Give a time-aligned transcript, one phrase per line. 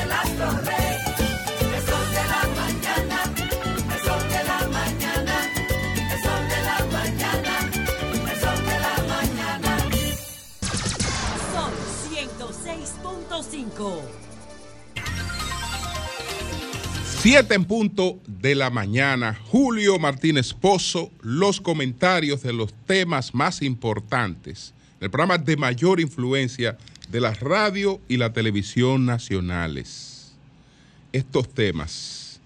[0.00, 0.96] del astro rey.
[1.76, 3.18] El sol de la mañana,
[3.94, 5.36] el sol de la mañana,
[6.12, 7.54] el sol de la mañana,
[8.30, 9.72] el sol de la mañana.
[11.52, 11.72] Son
[12.10, 14.00] 106.5.
[17.20, 19.38] Siete en punto de la mañana.
[19.50, 24.72] Julio Martínez Pozo, los comentarios de los temas más importantes.
[25.00, 26.78] El programa de mayor influencia
[27.10, 30.32] de la radio y la televisión nacionales.
[31.12, 32.40] Estos temas.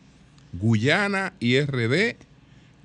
[0.55, 2.17] Guyana y RD,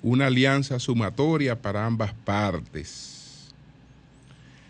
[0.02, 3.50] una alianza sumatoria para ambas partes.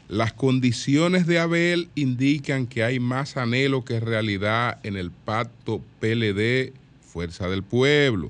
[0.07, 6.73] Las condiciones de Abel indican que hay más anhelo que realidad en el pacto PLD
[7.01, 8.29] Fuerza del Pueblo.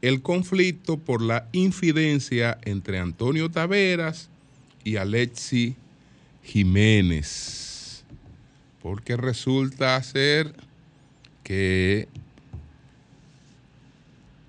[0.00, 4.28] El conflicto por la infidencia entre Antonio Taveras
[4.84, 5.76] y Alexi
[6.48, 8.04] Jiménez.
[8.82, 10.54] Porque resulta ser
[11.42, 12.08] que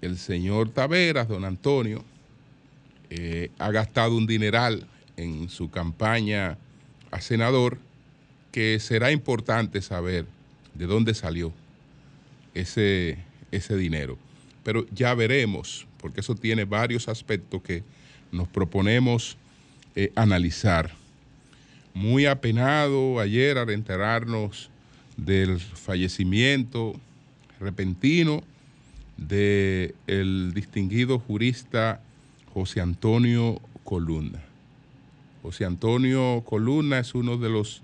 [0.01, 2.03] el señor Taveras, don Antonio,
[3.09, 6.57] eh, ha gastado un dineral en su campaña
[7.11, 7.77] a senador
[8.51, 10.25] que será importante saber
[10.73, 11.51] de dónde salió
[12.53, 13.17] ese,
[13.51, 14.17] ese dinero.
[14.63, 17.83] Pero ya veremos, porque eso tiene varios aspectos que
[18.31, 19.37] nos proponemos
[19.95, 20.98] eh, analizar.
[21.93, 24.69] Muy apenado ayer al enterarnos
[25.17, 26.93] del fallecimiento
[27.59, 28.43] repentino
[29.17, 32.01] del el distinguido jurista
[32.53, 34.39] José Antonio Columna.
[35.41, 37.81] José Antonio Columna es uno de los,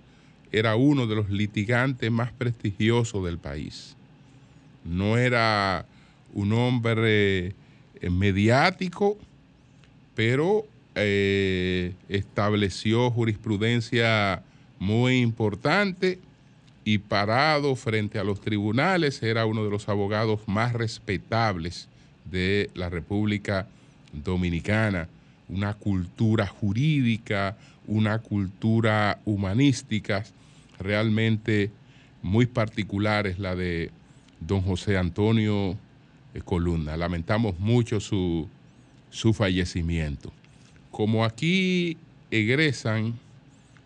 [0.52, 3.96] era uno de los litigantes más prestigiosos del país.
[4.84, 5.86] No era
[6.34, 9.18] un hombre eh, mediático,
[10.16, 14.44] pero eh, estableció jurisprudencia
[14.80, 16.20] muy importante
[16.84, 21.88] y parado frente a los tribunales era uno de los abogados más respetables
[22.26, 23.68] de la República
[24.14, 25.10] Dominicana,
[25.50, 30.24] una cultura jurídica, una cultura humanística
[30.80, 31.72] realmente
[32.22, 33.92] muy particular es la de
[34.40, 35.78] don José Antonio
[36.34, 36.98] eh, Columna.
[36.98, 38.48] Lamentamos mucho su,
[39.10, 40.32] su fallecimiento.
[40.96, 41.98] Como aquí
[42.32, 43.20] egresan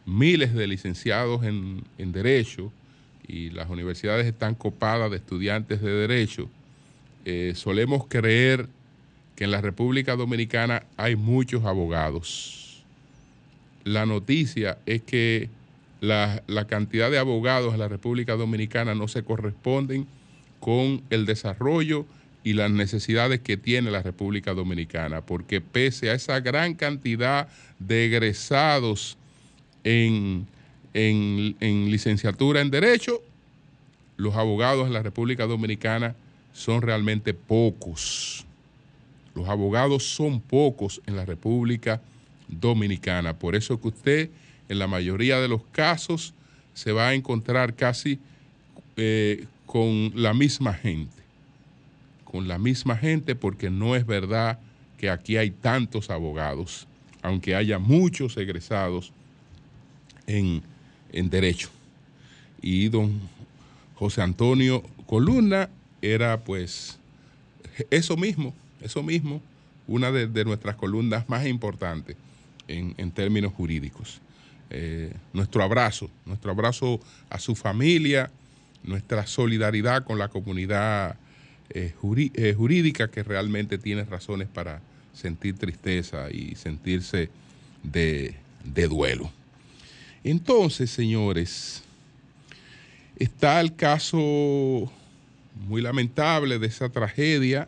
[0.06, 2.72] miles de licenciados en, en Derecho
[3.28, 6.52] y las universidades están copadas de estudiantes de Derecho,
[7.26, 8.68] eh, solemos creer
[9.36, 12.84] que en la República Dominicana hay muchos abogados.
[13.84, 15.50] La noticia es que
[16.02, 20.06] la, la cantidad de abogados en la República Dominicana no se corresponden
[20.60, 22.06] con el desarrollo
[22.44, 27.48] y las necesidades que tiene la República Dominicana, porque pese a esa gran cantidad
[27.80, 29.18] de egresados
[29.84, 30.48] en,
[30.94, 33.22] en, en licenciatura en Derecho,
[34.18, 36.16] los abogados en la República Dominicana
[36.54, 38.46] son realmente pocos.
[39.34, 42.02] Los abogados son pocos en la República
[42.48, 43.38] Dominicana.
[43.38, 44.30] Por eso que usted
[44.68, 46.34] en la mayoría de los casos
[46.74, 48.20] se va a encontrar casi
[48.98, 51.19] eh, con la misma gente.
[52.32, 54.60] Con la misma gente porque no es verdad
[54.98, 56.88] que aquí hay tantos abogados,
[57.22, 59.12] aunque haya muchos egresados
[60.28, 60.62] en,
[61.12, 61.70] en derecho.
[62.62, 63.20] Y don
[63.96, 65.70] José Antonio Columna
[66.02, 67.00] era pues
[67.90, 69.42] eso mismo, eso mismo,
[69.88, 72.16] una de, de nuestras columnas más importantes
[72.68, 74.22] en, en términos jurídicos.
[74.70, 78.30] Eh, nuestro abrazo, nuestro abrazo a su familia,
[78.84, 81.18] nuestra solidaridad con la comunidad
[81.72, 81.94] eh,
[82.34, 84.82] eh, jurídica que realmente tiene razones para
[85.14, 87.30] sentir tristeza y sentirse
[87.84, 89.32] de, de duelo.
[90.24, 91.84] Entonces, señores,
[93.18, 94.92] está el caso
[95.68, 97.68] muy lamentable de esa tragedia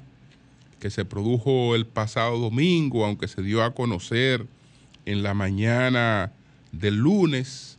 [0.80, 4.48] que se produjo el pasado domingo, aunque se dio a conocer
[5.06, 6.32] en la mañana
[6.72, 7.78] del lunes,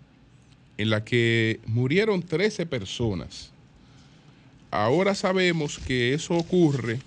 [0.79, 3.52] en la que murieron 13 personas.
[4.73, 6.99] Ahora sabemos que eso ocurre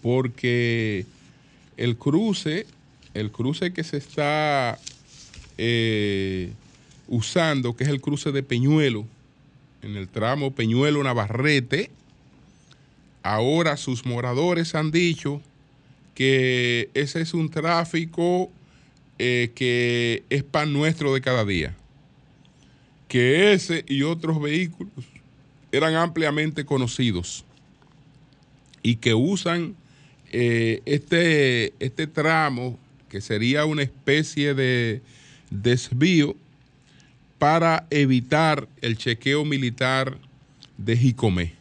[0.00, 1.06] porque
[1.76, 2.66] el cruce,
[3.14, 4.78] el cruce que se está
[5.58, 6.52] eh,
[7.08, 9.06] usando, que es el cruce de Peñuelo,
[9.82, 11.90] en el tramo Peñuelo-Navarrete,
[13.24, 15.42] ahora sus moradores han dicho
[16.14, 18.52] que ese es un tráfico
[19.18, 21.74] eh, que es pan nuestro de cada día.
[23.08, 24.92] Que ese y otros vehículos
[25.72, 27.44] eran ampliamente conocidos
[28.82, 29.76] y que usan
[30.30, 32.78] eh, este, este tramo,
[33.08, 35.02] que sería una especie de
[35.50, 36.36] desvío,
[37.38, 40.18] para evitar el chequeo militar
[40.76, 41.54] de Jicomé.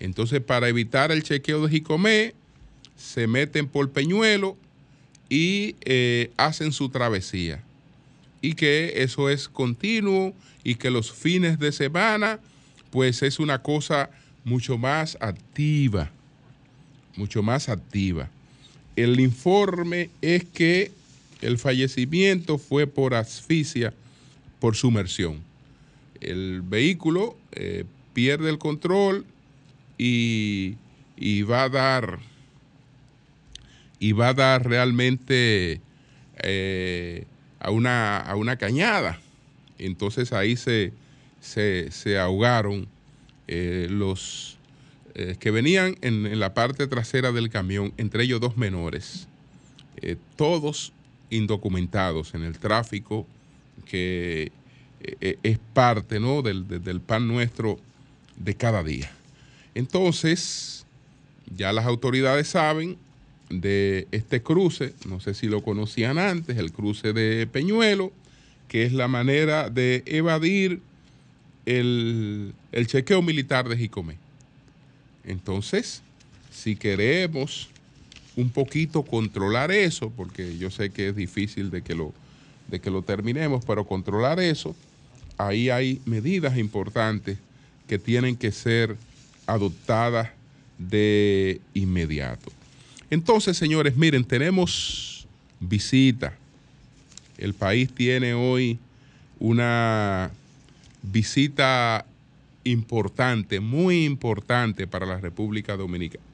[0.00, 2.34] Entonces, para evitar el chequeo de Jicomé,
[2.96, 4.56] se meten por Peñuelo
[5.28, 7.62] y eh, hacen su travesía.
[8.40, 10.34] Y que eso es continuo
[10.64, 12.40] y que los fines de semana,
[12.92, 14.10] pues es una cosa
[14.44, 16.10] mucho más activa,
[17.16, 18.28] mucho más activa.
[18.96, 20.92] El informe es que
[21.40, 23.94] el fallecimiento fue por asfixia,
[24.60, 25.40] por sumersión.
[26.20, 29.24] El vehículo eh, pierde el control
[29.96, 30.76] y,
[31.16, 32.18] y, va a dar
[33.98, 35.80] y va a dar realmente
[36.42, 37.24] eh,
[37.58, 39.18] a, una, a una cañada.
[39.78, 40.92] Entonces ahí se,
[41.42, 42.88] se, se ahogaron
[43.48, 44.56] eh, los
[45.14, 49.26] eh, que venían en, en, la parte trasera del camión, entre ellos dos menores,
[50.00, 50.92] eh, todos
[51.28, 53.26] indocumentados en el tráfico
[53.84, 54.52] que
[55.00, 56.42] es parte ¿no?
[56.42, 57.80] del, del pan nuestro
[58.36, 59.10] de cada día.
[59.74, 60.86] Entonces,
[61.56, 62.96] ya las autoridades saben
[63.50, 68.12] de este cruce, no sé si lo conocían antes, el cruce de Peñuelo,
[68.68, 70.80] que es la manera de evadir
[71.66, 72.54] el,
[72.86, 74.16] chequeo militar de Jicomé.
[75.24, 76.02] Entonces,
[76.50, 77.70] si queremos
[78.36, 82.12] un poquito controlar eso, porque yo sé que es difícil de que lo,
[82.68, 84.74] de que lo terminemos, pero controlar eso,
[85.38, 87.38] ahí hay medidas importantes
[87.86, 88.96] que tienen que ser
[89.46, 90.30] adoptadas
[90.78, 92.50] de inmediato.
[93.10, 95.26] Entonces, señores, miren, tenemos
[95.60, 96.34] visita.
[97.36, 98.78] El país tiene hoy
[99.38, 100.30] una
[101.02, 102.06] visita
[102.64, 106.24] importante, muy importante para la República Dominicana.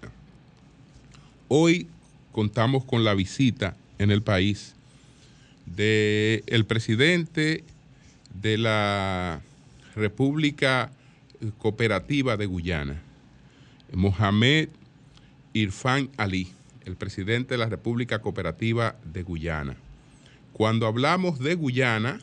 [1.49, 1.89] Hoy
[2.33, 4.75] contamos con la visita en el país
[5.65, 7.65] del el presidente
[8.41, 9.41] de la
[9.97, 10.93] República
[11.59, 13.01] Cooperativa de Guyana,
[13.93, 14.69] Mohamed
[15.55, 16.53] Irfan Ali,
[16.85, 19.77] el presidente de la República Cooperativa de Guyana.
[20.53, 22.21] Cuando hablamos de Guyana,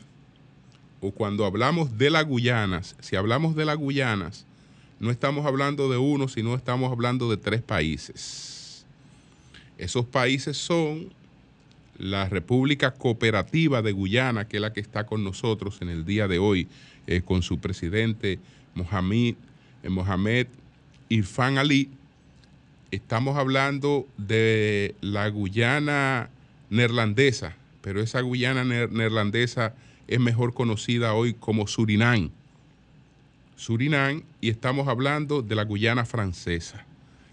[1.12, 4.46] cuando hablamos de las Guyanas, si hablamos de las Guyanas,
[4.98, 8.86] no estamos hablando de uno, sino estamos hablando de tres países.
[9.78, 11.12] Esos países son
[11.98, 16.28] la República Cooperativa de Guyana, que es la que está con nosotros en el día
[16.28, 16.68] de hoy,
[17.06, 18.38] eh, con su presidente
[18.74, 19.34] Mohamed,
[19.82, 20.46] eh, Mohamed
[21.08, 21.90] Irfan Ali.
[22.90, 26.30] Estamos hablando de la Guyana
[26.70, 29.74] neerlandesa, pero esa Guyana neerlandesa
[30.08, 32.30] es mejor conocida hoy como Surinam.
[33.56, 36.84] Surinam, y estamos hablando de la Guyana francesa.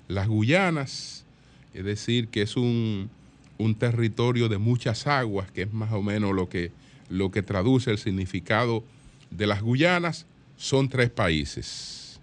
[0.07, 1.25] Las Guyanas,
[1.73, 3.09] es decir, que es un,
[3.57, 6.71] un territorio de muchas aguas, que es más o menos lo que,
[7.09, 8.83] lo que traduce el significado
[9.31, 12.19] de las Guyanas, son tres países.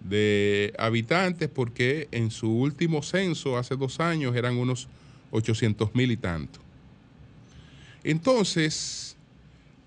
[0.00, 4.88] de habitantes porque en su último censo, hace dos años, eran unos
[5.30, 6.60] 800 mil y tanto.
[8.04, 9.16] Entonces,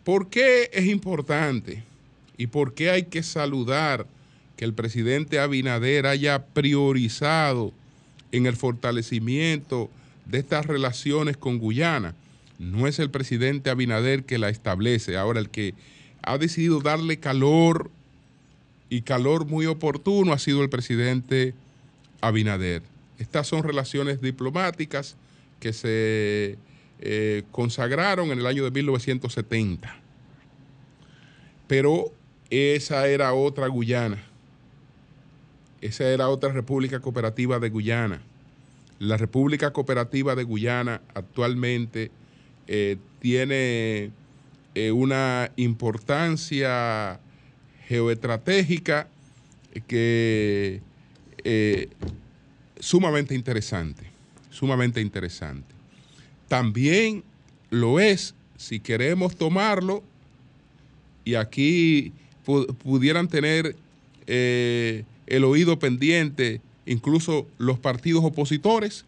[0.04, 1.84] ¿por qué es importante
[2.38, 4.06] y por qué hay que saludar
[4.58, 7.72] que el presidente Abinader haya priorizado
[8.32, 9.90] en el fortalecimiento
[10.26, 12.14] de estas relaciones con Guyana?
[12.62, 15.74] No es el presidente Abinader que la establece, ahora el que
[16.22, 17.90] ha decidido darle calor
[18.88, 21.56] y calor muy oportuno ha sido el presidente
[22.22, 22.84] Abinader.
[23.18, 25.16] Estas son relaciones diplomáticas
[25.60, 26.60] que se
[27.00, 29.96] eh, consagraron en el año de 1970.
[31.66, 32.14] Pero
[32.52, 34.24] esa era otra Guyana.
[35.82, 38.22] esa era otra república cooperativa de Guyana.
[39.00, 42.12] La República Cooperativa de Guyana actualmente
[42.68, 44.12] eh, tiene
[44.76, 47.20] eh, una importancia
[47.88, 49.08] geoestratégica
[49.88, 50.82] que
[51.44, 51.90] eh,
[52.80, 54.04] sumamente interesante,
[54.50, 55.74] sumamente interesante.
[56.48, 57.24] También
[57.70, 60.04] lo es si queremos tomarlo
[61.26, 62.12] y aquí
[62.46, 63.76] pu- pudieran tener
[64.28, 69.06] el oído pendiente incluso los partidos opositores,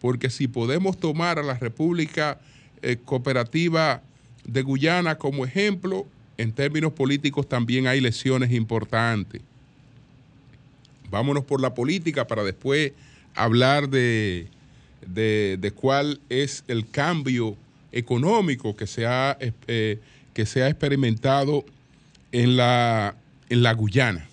[0.00, 2.40] porque si podemos tomar a la República
[2.82, 4.02] eh, Cooperativa
[4.44, 6.06] de Guyana como ejemplo,
[6.38, 9.42] en términos políticos también hay lesiones importantes.
[11.10, 12.92] Vámonos por la política para después
[13.34, 14.48] hablar de,
[15.06, 17.56] de- de cuál es el cambio
[17.92, 19.98] económico que se ha, eh,
[20.34, 21.64] que se ha experimentado
[22.32, 23.14] en la,
[23.48, 24.28] en la Guyana,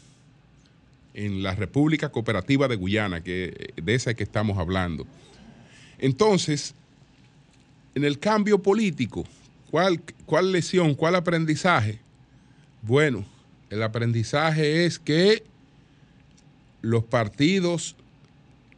[1.14, 5.06] en la República Cooperativa de Guyana, que, de esa que estamos hablando.
[6.00, 6.74] Entonces,
[7.96, 9.26] en el cambio político,
[9.70, 12.00] ¿cuál, cuál lesión, cuál aprendizaje?
[12.82, 13.26] Bueno,
[13.70, 15.44] el aprendizaje es que
[16.82, 17.96] los partidos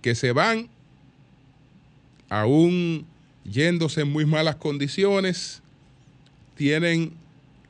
[0.02, 0.70] que se van,
[2.30, 3.06] aún
[3.44, 5.62] yéndose en muy malas condiciones,
[6.56, 7.14] tienen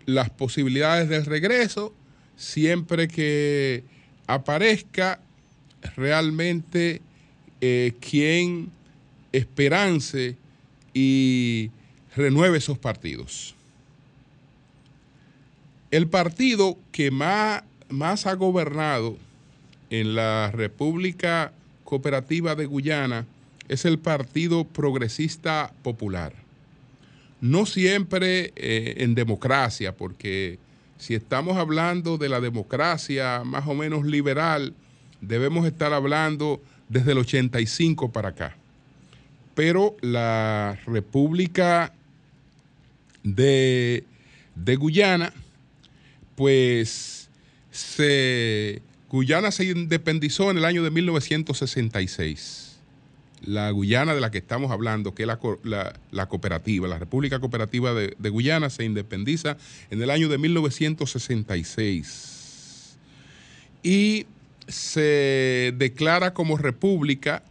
[0.06, 1.94] las posibilidades del regreso
[2.36, 3.84] siempre que
[4.28, 5.20] aparezca
[5.96, 7.02] realmente
[7.62, 8.72] eh, quien
[9.32, 10.36] esperance
[10.96, 11.70] y
[12.16, 13.54] renueve esos partidos.
[15.92, 19.18] El partido que más, más ha gobernado
[19.92, 21.52] en la República
[21.84, 23.28] Cooperativa de Guyana
[23.68, 26.34] es el Partido Progresista Popular.
[27.42, 30.58] No siempre eh, en democracia, porque
[30.98, 34.74] si estamos hablando de la democracia más o menos liberal,
[35.20, 38.56] debemos estar hablando desde el 85 para acá.
[39.56, 41.94] Pero la República
[43.24, 44.04] de,
[44.76, 45.34] Guyana,
[46.36, 47.30] pues
[49.10, 52.74] Guyana se independizó en el año de 1966.
[53.46, 57.00] La Guyana de la que estamos hablando, que es la, co- la- la cooperativa, la
[57.00, 59.58] República Cooperativa de Guyana, se independiza
[59.90, 62.98] en el año de 1966
[63.84, 64.26] y
[64.68, 67.44] se declara como república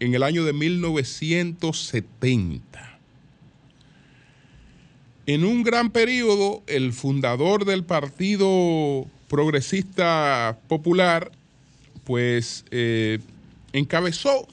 [0.00, 2.98] en el año de 1970.
[5.26, 11.32] En un gran periodo, el fundador del Partido Progresista Popular,
[12.04, 13.18] pues eh,
[13.72, 14.46] encabezó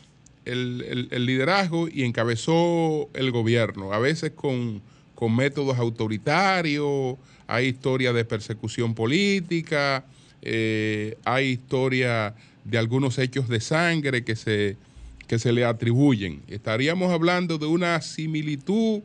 [0.45, 4.81] el, liderazgo y encabezó el gobierno, a veces con,
[5.13, 10.05] con métodos autoritarios, hay historia de persecución política,
[10.41, 12.33] eh, hay historia
[12.63, 14.77] de algunos hechos de sangre que se,
[15.27, 16.41] que se le atribuyen.
[16.47, 19.01] Estaríamos hablando de una similitud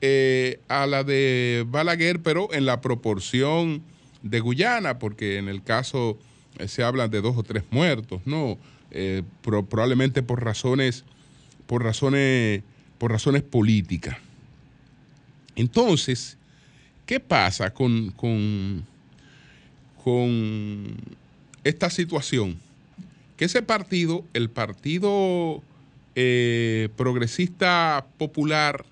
[0.00, 3.82] eh, a la de Balaguer, pero en la proporción
[4.22, 6.18] de Guyana, porque en el caso
[6.58, 8.58] eh, se habla de dos o tres muertos, ¿no?
[8.90, 11.04] Eh, pro- probablemente por razones,
[11.66, 12.62] por razones,
[12.96, 14.16] por razones políticas.
[15.56, 16.38] Entonces,
[17.04, 18.84] ¿qué pasa con, con,
[20.02, 20.96] con
[21.64, 22.56] esta situación?
[23.38, 25.62] Que ese partido, el Partido
[26.16, 28.84] eh, Progresista Popular,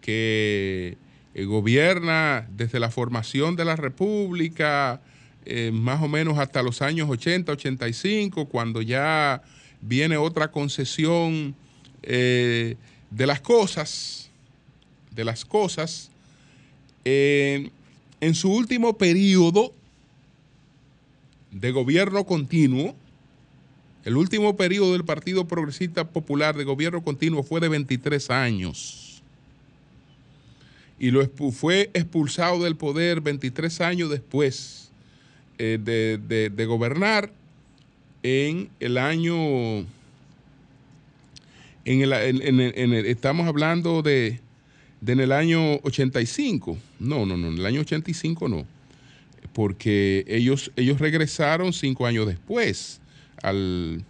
[0.00, 0.98] que
[1.34, 5.00] eh, gobierna desde la formación de la República,
[5.46, 9.40] eh, más o menos hasta los años 80, 85, cuando ya
[9.80, 11.54] viene otra concesión
[12.02, 12.76] de
[13.10, 14.30] las cosas,
[15.12, 16.10] de las cosas,
[17.04, 17.70] en
[18.34, 19.72] su último periodo
[21.52, 22.96] de gobierno continuo,
[24.04, 29.22] el último periodo del Partido Progresista Popular de gobierno continuo fue de 23 años.
[30.98, 34.90] Y lo fue expulsado del poder 23 años después
[35.58, 37.30] eh, de, gobernar
[38.22, 39.80] en el año.
[41.86, 44.40] En el, en- estamos hablando de,
[45.00, 46.76] de en el año 85.
[46.98, 48.66] No, no, no, en el año 85 no.
[49.54, 53.00] Porque ellos, ellos regresaron cinco años después
[53.42, 54.04] al,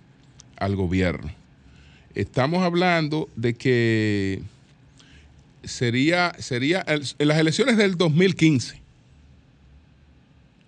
[0.57, 1.33] al gobierno.
[2.15, 4.43] Estamos hablando de que
[5.65, 8.81] sería, sería en las elecciones del 2015.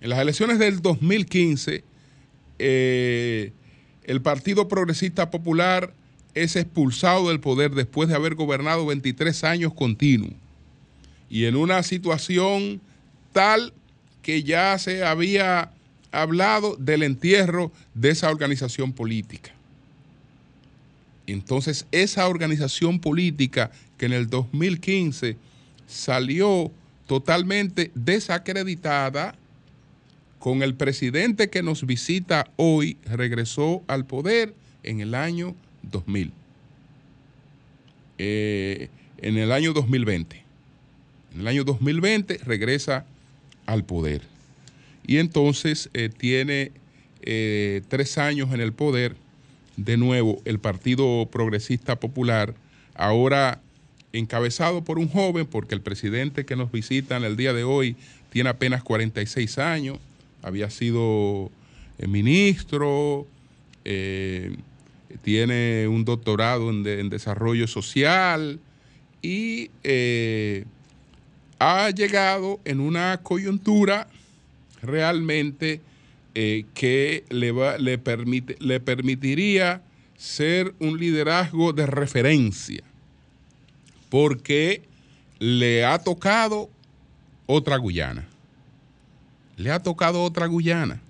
[0.01, 1.85] En las elecciones del 2015,
[2.59, 3.53] eh,
[4.05, 5.95] el Partido Progresista Popular
[6.35, 10.33] es expulsado del poder después de haber gobernado 23 años continuos.
[11.29, 12.81] Y en una situación
[13.33, 13.73] tal
[14.23, 15.73] que ya se había
[16.13, 19.51] hablado del entierro de esa organización política.
[21.27, 25.37] Entonces, esa organización política que en el 2015
[25.87, 26.71] salió
[27.07, 29.35] totalmente desacreditada,
[30.39, 36.33] con el presidente que nos visita hoy, regresó al poder en el año 2000.
[38.19, 38.89] Eh,
[39.19, 40.43] en el año 2020.
[41.35, 43.07] En el año 2020 regresa
[43.67, 44.23] al poder.
[45.07, 46.73] Y entonces eh, tiene
[47.23, 49.17] eh, tres años en el poder.
[49.77, 52.55] De nuevo, el Partido Progresista Popular,
[52.95, 53.61] ahora
[54.13, 57.97] encabezado por un joven, porque el presidente que nos visita en el día de hoy
[58.31, 59.99] tiene apenas 46 años,
[60.43, 61.51] había sido
[61.99, 63.27] eh, ministro,
[65.23, 68.61] tiene un doctorado en, de- en desarrollo social
[69.23, 69.71] y
[71.59, 74.09] ha llegado en una coyuntura
[74.83, 75.81] realmente
[76.35, 79.83] eh, que le, va- le, permite, le permitiría
[80.17, 82.83] ser un liderazgo de referencia,
[84.11, 84.83] porque
[85.39, 86.71] le ha tocado
[87.47, 88.27] otra Guyana.
[89.57, 91.01] Le ha tocado otra Guyana.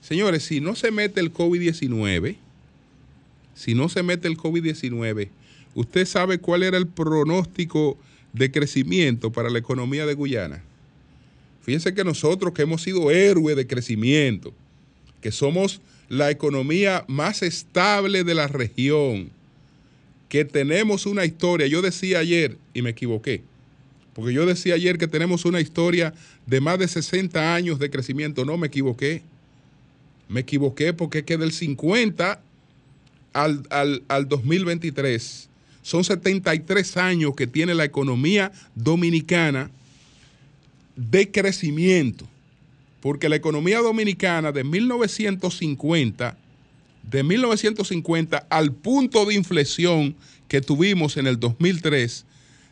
[0.00, 2.36] Señores, si no se mete el COVID-19,
[3.54, 5.28] si no se mete el COVID-19,
[5.74, 7.96] ¿usted sabe cuál era el pronóstico
[8.32, 10.62] de crecimiento para la economía de Guyana?
[11.64, 14.52] Fíjense que nosotros que hemos sido héroes de crecimiento,
[15.22, 15.80] que somos
[16.10, 19.30] la economía más estable de la región,
[20.28, 23.42] que tenemos una historia, yo decía ayer y me equivoqué,
[24.12, 26.12] porque yo decía ayer que tenemos una historia
[26.44, 29.22] de más de 60 años de crecimiento, no me equivoqué,
[30.28, 32.42] me equivoqué porque es que del 50
[33.32, 35.48] al, al, al 2023
[35.80, 39.70] son 73 años que tiene la economía dominicana
[40.96, 42.26] de crecimiento,
[43.00, 46.36] porque la economía dominicana de 1950,
[47.02, 50.16] de 1950 al punto de inflexión
[50.48, 52.24] que tuvimos en el 2003,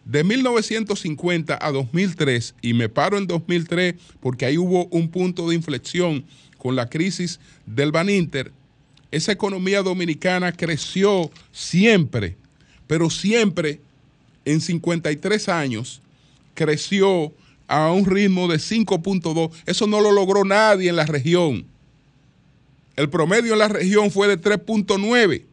[0.04, 5.54] de 1950 a 2003, y me paro en 2003 porque ahí hubo un punto de
[5.54, 6.24] inflexión
[6.58, 8.52] con la crisis del Baninter,
[9.12, 12.36] esa economía dominicana creció siempre,
[12.86, 13.80] pero siempre
[14.46, 16.00] en 53 años
[16.54, 17.32] creció
[17.72, 19.50] a un ritmo de 5.2.
[19.64, 21.64] Eso no lo logró nadie en la región.
[22.96, 25.46] El promedio en la región fue de 3.9.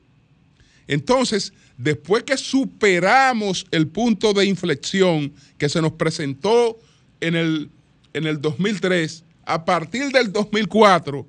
[0.88, 6.78] Entonces, después que superamos el punto de inflexión que se nos presentó
[7.22, 7.70] en el,
[8.14, 11.26] en el 2003, a partir del 2004,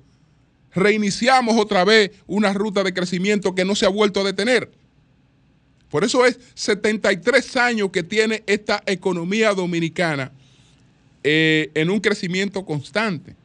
[0.73, 4.69] reiniciamos otra vez una ruta de crecimiento que no se ha vuelto a detener.
[5.89, 10.33] Por eso es 73 años que tiene esta economía dominicana
[11.23, 13.35] eh, en un crecimiento constante.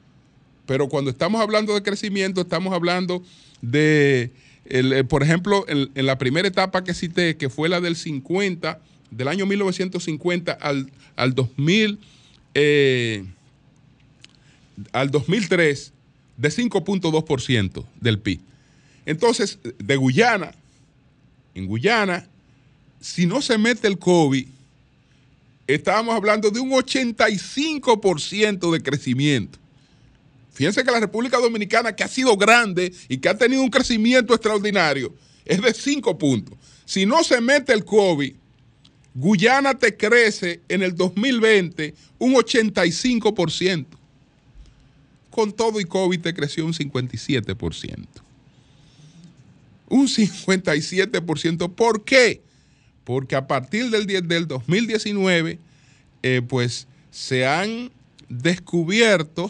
[0.66, 3.22] Pero cuando estamos hablando de crecimiento, estamos hablando
[3.62, 4.32] de,
[4.64, 9.28] eh, por ejemplo, en la primera etapa que cité, que fue la del 50, del
[9.28, 11.98] año 1950 al, al 2000,
[12.54, 13.24] eh,
[14.92, 15.92] al 2003,
[16.36, 18.40] de 5.2% del PIB.
[19.06, 20.52] Entonces, de Guyana,
[21.54, 22.26] en Guyana,
[23.00, 24.46] si no se mete el COVID,
[25.66, 29.58] estábamos hablando de un 85% de crecimiento.
[30.52, 34.32] Fíjense que la República Dominicana, que ha sido grande y que ha tenido un crecimiento
[34.32, 36.56] extraordinario, es de 5 puntos.
[36.84, 38.34] Si no se mete el COVID,
[39.14, 43.86] Guyana te crece en el 2020 un 85%.
[45.30, 48.06] Con todo y COVID te creció un 57%.
[49.88, 51.74] Un 57%.
[51.74, 52.45] ¿Por qué?
[53.06, 55.60] Porque a partir del, 10 del 2019,
[56.24, 57.92] eh, pues se han
[58.28, 59.48] descubierto,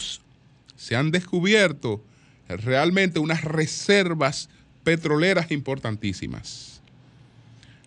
[0.76, 2.04] se han descubierto
[2.48, 4.50] realmente unas reservas
[4.84, 6.82] petroleras importantísimas.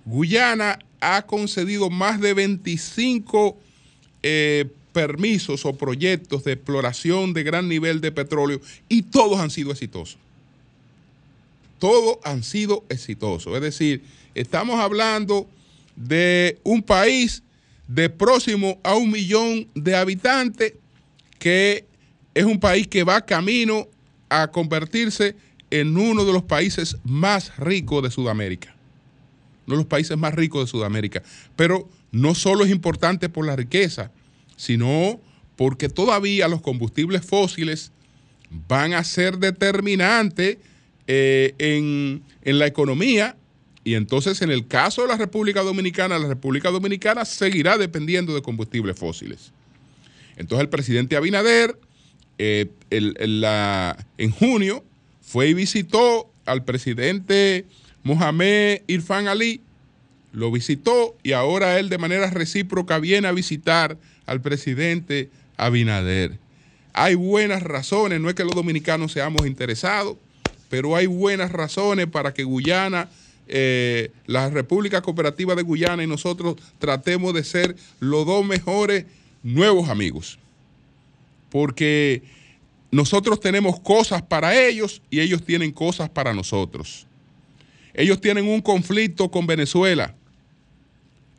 [0.05, 3.55] Guyana ha concedido más de 25
[4.23, 9.71] eh, permisos o proyectos de exploración de gran nivel de petróleo y todos han sido
[9.71, 10.17] exitosos.
[11.77, 13.53] Todos han sido exitosos.
[13.53, 14.03] Es decir,
[14.33, 15.47] estamos hablando
[15.99, 17.43] de un país
[17.87, 20.73] de próximo a un millón de habitantes
[21.37, 21.85] que
[22.33, 23.87] es un país que va camino
[24.29, 25.35] a convertirse
[25.69, 28.75] en uno de los países más ricos de Sudamérica.
[29.67, 31.21] Uno de los países más ricos de Sudamérica.
[31.55, 34.11] Pero no solo es importante por la riqueza,
[34.55, 35.19] sino
[35.57, 37.91] porque todavía los combustibles fósiles
[38.67, 40.57] van a ser determinantes
[41.07, 43.35] eh, en, en la economía
[43.83, 48.41] y entonces en el caso de la República Dominicana, la República Dominicana seguirá dependiendo de
[48.41, 49.51] combustibles fósiles.
[50.37, 51.77] Entonces el presidente Abinader
[52.37, 54.83] eh, en junio
[55.21, 57.65] fue y visitó al presidente
[58.03, 59.61] Mohamed Irfan Ali,
[60.31, 66.37] lo visitó y ahora él de manera recíproca viene a visitar al presidente Abinader.
[66.93, 70.17] Hay buenas razones, no es que los dominicanos seamos interesados,
[70.69, 73.09] pero hay buenas razones para que Guyana,
[73.49, 79.05] eh, la República Cooperativa de Guyana y nosotros tratemos de ser los dos mejores
[79.43, 80.39] nuevos amigos.
[81.49, 82.21] Porque
[82.91, 87.05] nosotros tenemos cosas para ellos y ellos tienen cosas para nosotros.
[87.93, 90.15] Ellos tienen un conflicto con Venezuela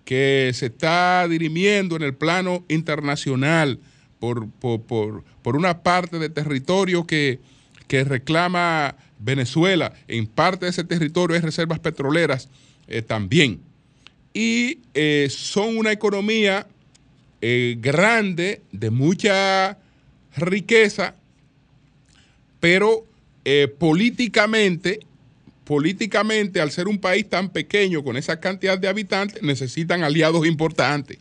[0.05, 3.79] que se está dirimiendo en el plano internacional
[4.19, 7.39] por, por- por- por una parte de territorio que,
[7.91, 9.93] que reclama Venezuela.
[10.07, 12.49] En parte de ese territorio hay reservas petroleras
[12.87, 13.61] eh, también.
[14.33, 16.69] Y eh, son una economía
[17.41, 19.77] eh, grande, de mucha
[20.37, 21.17] riqueza,
[22.61, 23.07] pero
[23.81, 25.01] políticamente,
[25.65, 31.19] políticamente, al ser un país tan pequeño con esa cantidad de habitantes, necesitan aliados importantes.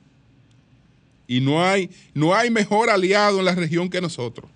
[1.25, 4.51] Y no hay, no hay mejor aliado en la región que nosotros.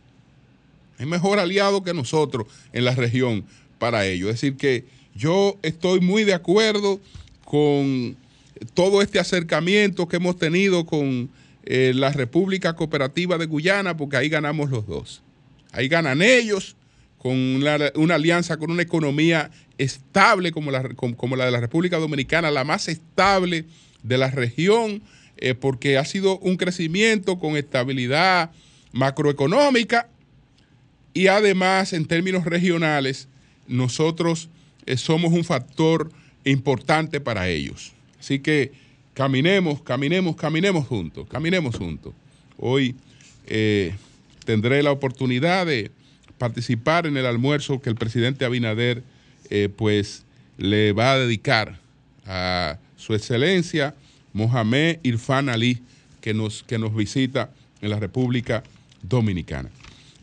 [0.98, 3.46] Hay mejor aliado que nosotros en la región
[3.80, 4.30] para ello.
[4.30, 7.00] Es decir, que yo estoy muy de acuerdo
[7.46, 8.16] con
[8.74, 11.30] todo este acercamiento que hemos tenido con
[11.66, 15.22] eh, la República Cooperativa de Guyana, porque ahí ganamos los dos.
[15.72, 16.76] Ahí ganan ellos
[17.18, 17.38] con
[17.96, 22.52] una alianza con una economía estable como la, como, como la de la República Dominicana,
[22.52, 23.66] la más estable
[24.04, 25.02] de la región,
[25.38, 28.52] eh, porque ha sido un crecimiento con estabilidad
[28.92, 30.10] macroeconómica
[31.14, 33.28] y además en términos regionales
[33.68, 34.50] nosotros
[34.86, 36.12] eh, somos un factor
[36.44, 37.94] importante para ellos.
[38.20, 38.72] Así que
[39.14, 42.14] caminemos, caminemos, caminemos juntos, caminemos juntos.
[42.58, 42.96] Hoy
[43.48, 43.96] eh,
[44.46, 45.92] tendré la oportunidad de
[46.38, 49.04] participar en el almuerzo que el presidente Abinader
[49.50, 50.24] eh, pues
[50.58, 51.80] le va a dedicar
[52.26, 53.96] a su excelencia
[54.34, 55.80] Mohamed Irfan Ali
[56.22, 58.64] que nos, que nos visita en la República
[59.02, 59.70] Dominicana.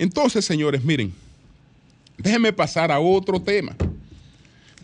[0.00, 1.12] Entonces, señores, miren,
[2.16, 3.76] déjenme pasar a otro tema.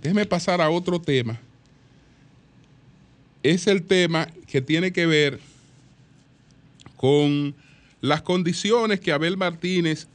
[0.03, 1.41] Déjenme pasar a otro tema.
[3.43, 5.41] Es el tema que tiene que ver
[6.99, 7.55] con
[8.03, 10.07] las condiciones que Abel Martínez,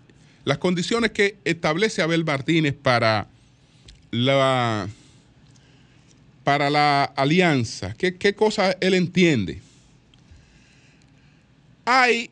[0.46, 3.28] las condiciones que establece Abel Martínez para
[4.12, 4.88] la,
[6.44, 7.96] para la alianza.
[7.96, 9.64] ¿Qué, qué cosa él entiende?
[11.86, 12.30] Hay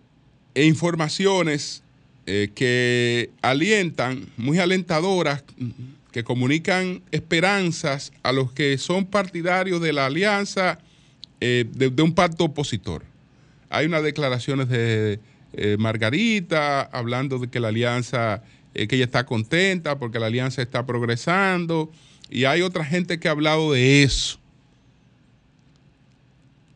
[0.53, 1.82] informaciones
[2.31, 5.43] eh, que alientan, muy alentadoras,
[6.11, 10.77] que comunican esperanzas a los que son partidarios de la alianza
[11.41, 13.03] eh, de, un pacto opositor.
[13.71, 15.19] Hay unas declaraciones de
[15.53, 18.43] eh, Margarita hablando de que la alianza,
[18.75, 21.91] que ella está contenta porque la alianza está progresando,
[22.29, 24.37] y hay otra gente que ha hablado de eso.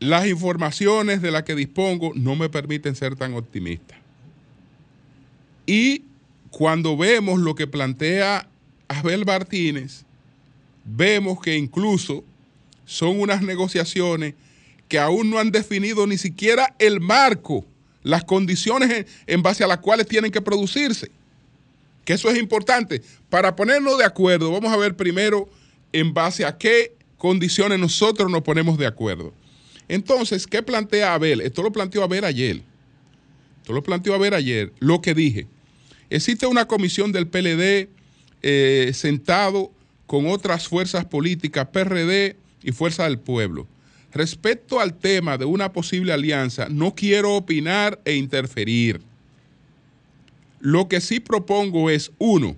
[0.00, 3.94] Las informaciones de las que dispongo no me permiten ser tan optimista.
[5.66, 6.02] Y
[6.50, 8.48] cuando vemos lo que plantea
[8.88, 10.04] Abel Martínez,
[10.84, 12.24] vemos que incluso
[12.84, 14.34] son unas negociaciones
[14.88, 17.64] que aún no han definido ni siquiera el marco,
[18.02, 21.10] las condiciones en, base a las cuales tienen que producirse.
[22.04, 23.02] Que eso es importante.
[23.30, 25.48] Para ponernos de acuerdo, vamos a ver primero
[25.92, 29.32] en base a qué condiciones nosotros nos ponemos de acuerdo.
[29.88, 31.40] Entonces, ¿qué plantea Abel?
[31.40, 32.62] Esto lo planteó Abel ayer.
[33.62, 34.72] Esto lo planteó Abel ayer.
[34.80, 35.46] Lo que dije.
[36.10, 37.88] Existe una comisión del PLD
[38.42, 39.72] eh, sentado
[40.06, 43.66] con otras fuerzas políticas, PRD y Fuerza del Pueblo.
[44.12, 49.00] Respecto al tema de una posible alianza, no quiero opinar e interferir.
[50.60, 52.56] Lo que sí propongo es, uno,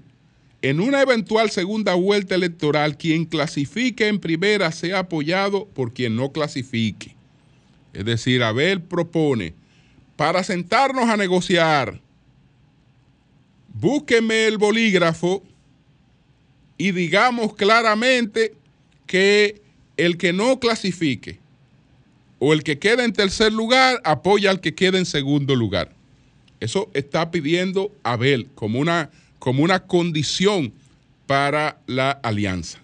[0.61, 6.33] en una eventual segunda vuelta electoral, quien clasifique en primera sea apoyado por quien no
[6.33, 7.15] clasifique.
[7.93, 9.55] Es decir, Abel propone,
[10.17, 12.01] para sentarnos a negociar,
[13.81, 15.43] búsqueme el bolígrafo
[16.79, 18.55] y digamos claramente
[19.07, 19.61] que
[19.97, 21.39] el que no clasifique
[22.39, 25.93] o el que quede en tercer lugar apoya al que quede en segundo lugar.
[26.61, 30.73] Eso está pidiendo Abel como una, como una condición
[31.27, 32.79] para la alianza.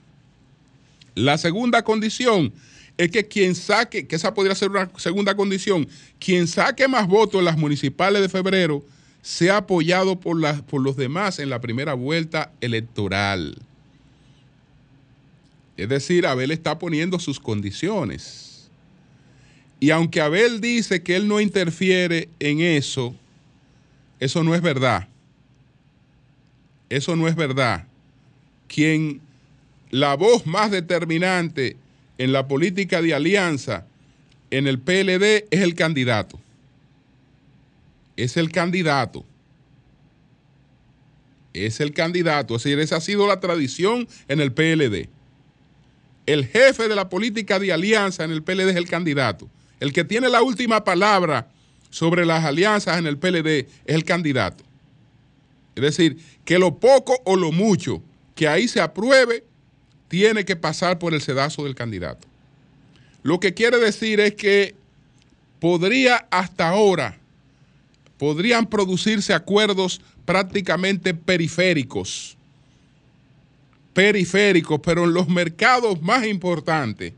[1.15, 2.53] La segunda condición
[2.99, 7.39] es que quien saque, que esa podría ser una segunda condición, quien saque más votos
[7.39, 8.85] en las municipales de febrero
[9.23, 13.57] sea apoyado por, por los demás en la primera vuelta electoral.
[15.77, 18.69] Es decir, Abel está poniendo sus condiciones.
[19.81, 23.15] Y aunque Abel dice que él no interfiere en eso,
[24.21, 25.09] eso no es verdad.
[26.89, 27.87] Eso no es verdad.
[28.69, 29.21] Quien
[29.91, 31.77] la voz más determinante
[32.19, 33.87] en la política de alianza
[34.51, 36.42] en el PLD es el candidato.
[38.17, 39.25] Es el candidato.
[41.53, 42.57] Es el candidato.
[42.57, 45.09] Es decir, esa ha sido la tradición en el PLD.
[46.27, 49.49] El jefe de la política de alianza en el PLD es el candidato.
[49.81, 51.49] El que tiene la última palabra
[51.91, 54.65] sobre las alianzas en el PLD es el candidato.
[55.75, 58.03] Es decir, que lo poco o lo mucho
[58.35, 59.45] que ahí se apruebe
[60.09, 62.29] tiene que pasar por el sedazo del candidato.
[63.23, 64.75] Lo que quiere decir es que
[65.61, 67.19] podría hasta ahora,
[68.23, 72.37] podrían producirse acuerdos prácticamente periféricos,
[73.95, 77.15] periféricos, pero en los mercados más importantes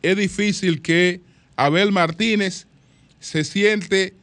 [0.00, 1.20] es difícil que
[1.56, 2.66] Abel Martínez
[3.20, 4.14] se siente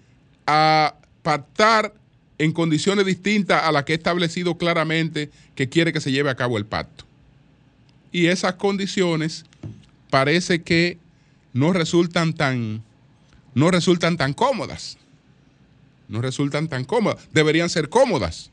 [0.47, 1.93] a pactar
[2.39, 6.35] en condiciones distintas a las que ha establecido claramente que quiere que se lleve a
[6.35, 7.05] cabo el pacto.
[8.11, 9.45] Y esas condiciones
[10.09, 10.97] parece que
[11.53, 12.81] no resultan tan,
[13.53, 14.97] no resultan tan cómodas.
[16.07, 17.27] No resultan tan cómodas.
[17.31, 18.51] Deberían ser cómodas.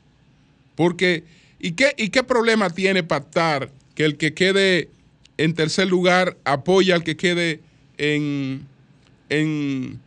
[0.75, 1.23] Porque,
[1.59, 4.89] ¿y qué, ¿y qué problema tiene pactar que el que quede
[5.37, 7.61] en tercer lugar apoya al que quede
[7.97, 8.67] en,
[9.29, 9.99] en,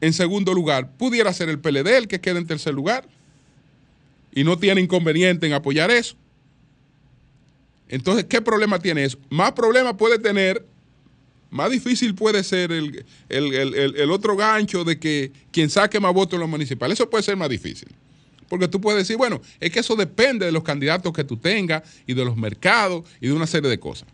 [0.00, 0.90] en segundo lugar?
[0.96, 3.06] Pudiera ser el PLD el que quede en tercer lugar.
[4.34, 6.16] Y no tiene inconveniente en apoyar eso.
[7.88, 9.18] Entonces, ¿qué problema tiene eso?
[9.30, 10.66] Más problema puede tener
[11.54, 16.12] más difícil puede ser el, el, el, el, otro gancho de que quien saque más
[16.12, 16.98] votos en los municipales.
[16.98, 17.88] Eso puede ser más difícil.
[18.48, 21.84] Porque tú puedes decir, bueno, es que eso depende de los candidatos que tú tengas
[22.08, 24.08] y de los mercados y de una serie de cosas.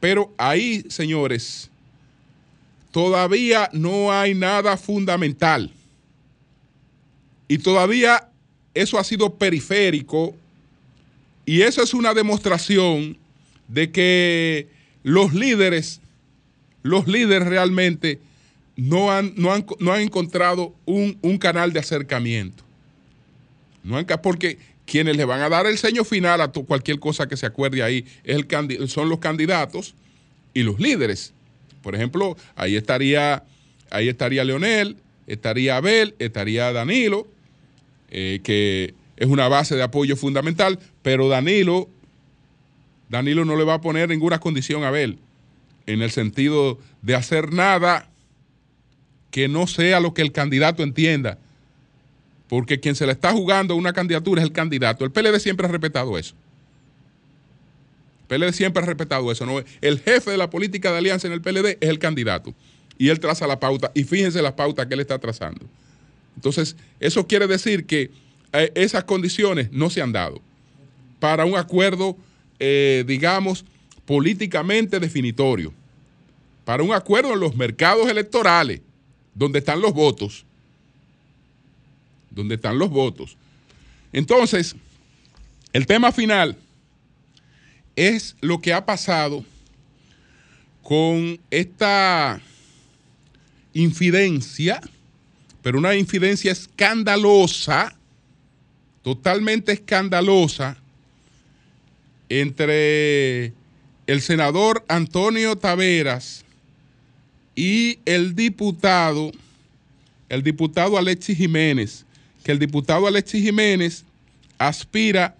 [0.00, 1.70] Pero ahí, señores,
[2.90, 5.70] todavía no hay nada fundamental.
[7.48, 8.30] Y todavía
[8.72, 10.34] eso ha sido periférico.
[11.44, 13.18] Y eso es una demostración
[13.68, 14.68] de que
[15.02, 16.00] los líderes
[16.88, 18.18] los líderes realmente
[18.76, 22.64] no han, no han, no han encontrado un, un, canal de acercamiento.
[23.84, 27.46] No porque quienes le van a dar el sello final a cualquier cosa que se
[27.46, 29.94] acuerde ahí es el, son los candidatos
[30.54, 31.34] y los líderes.
[31.82, 33.44] Por ejemplo, ahí estaría,
[33.90, 34.96] ahí estaría Leonel,
[35.26, 37.26] estaría Abel, estaría Danilo,
[38.10, 41.88] eh, que es una base de apoyo fundamental, pero Danilo,
[43.08, 45.18] Danilo no le va a poner ninguna condición a Abel
[45.88, 48.10] en el sentido de hacer nada
[49.30, 51.38] que no sea lo que el candidato entienda.
[52.46, 55.06] Porque quien se le está jugando una candidatura es el candidato.
[55.06, 56.34] El PLD siempre ha respetado eso.
[58.28, 59.46] El PLD siempre ha respetado eso.
[59.46, 59.62] ¿no?
[59.80, 62.54] El jefe de la política de alianza en el PLD es el candidato.
[62.98, 63.90] Y él traza la pauta.
[63.94, 65.64] Y fíjense las pautas que él está trazando.
[66.36, 68.10] Entonces, eso quiere decir que
[68.52, 70.42] eh, esas condiciones no se han dado
[71.18, 72.16] para un acuerdo,
[72.58, 73.64] eh, digamos,
[74.08, 75.70] políticamente definitorio
[76.64, 78.80] para un acuerdo en los mercados electorales,
[79.34, 80.46] donde están los votos.
[82.30, 83.36] Donde están los votos.
[84.10, 84.74] Entonces,
[85.74, 86.56] el tema final
[87.96, 89.44] es lo que ha pasado
[90.82, 92.40] con esta
[93.74, 94.80] infidencia,
[95.60, 97.94] pero una infidencia escandalosa,
[99.02, 100.78] totalmente escandalosa,
[102.30, 103.52] entre
[104.08, 106.42] el senador Antonio Taveras
[107.54, 109.30] y el diputado,
[110.30, 112.06] el diputado Alexis Jiménez,
[112.42, 114.04] que el diputado Alexis Jiménez
[114.56, 115.36] aspira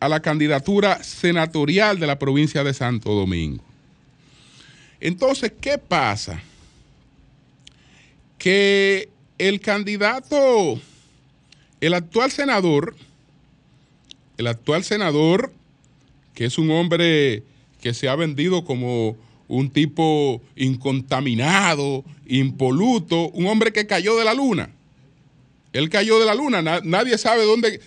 [0.00, 3.64] a la candidatura senatorial de la provincia de Santo Domingo.
[5.00, 6.42] Entonces, ¿qué pasa?
[8.36, 10.78] Que el candidato,
[11.80, 12.94] el actual senador,
[14.36, 15.54] el actual senador,
[16.34, 17.44] que es un hombre
[17.80, 19.16] que se ha vendido como
[19.48, 24.70] un tipo incontaminado, impoluto, un hombre que cayó de la luna.
[25.72, 27.80] Él cayó de la luna, nadie sabe dónde,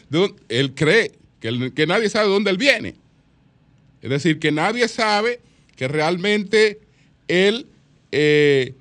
[0.50, 2.96] él cree que, que, nadie sabe dónde él viene.
[4.02, 5.42] Es decir, que nadie sabe
[5.76, 6.80] que realmente
[7.28, 7.68] él,
[8.12, 8.74] eh,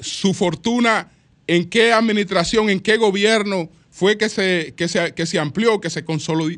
[0.00, 1.10] su fortuna,
[1.46, 5.90] en qué administración, en qué gobierno fue que se, que se, que se amplió, que
[5.90, 6.04] se,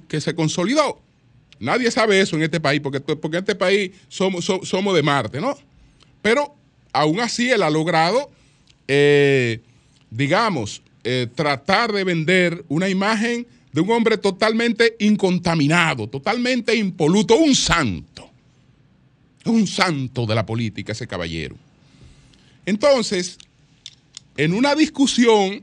[0.09, 1.01] que se consolidó.
[1.59, 5.57] Nadie sabe eso en este país, porque, porque en este país somos, de Marte, ¿no?
[6.23, 6.55] Pero
[6.93, 8.31] aún así él ha logrado,
[8.89, 9.61] eh,
[10.11, 17.55] digamos, eh, tratar de vender una imagen de un hombre totalmente incontaminado, totalmente impoluto, un
[17.55, 18.31] santo.
[19.45, 21.57] Un santo de la política, ese caballero.
[22.65, 23.39] Entonces,
[24.37, 25.63] en una discusión,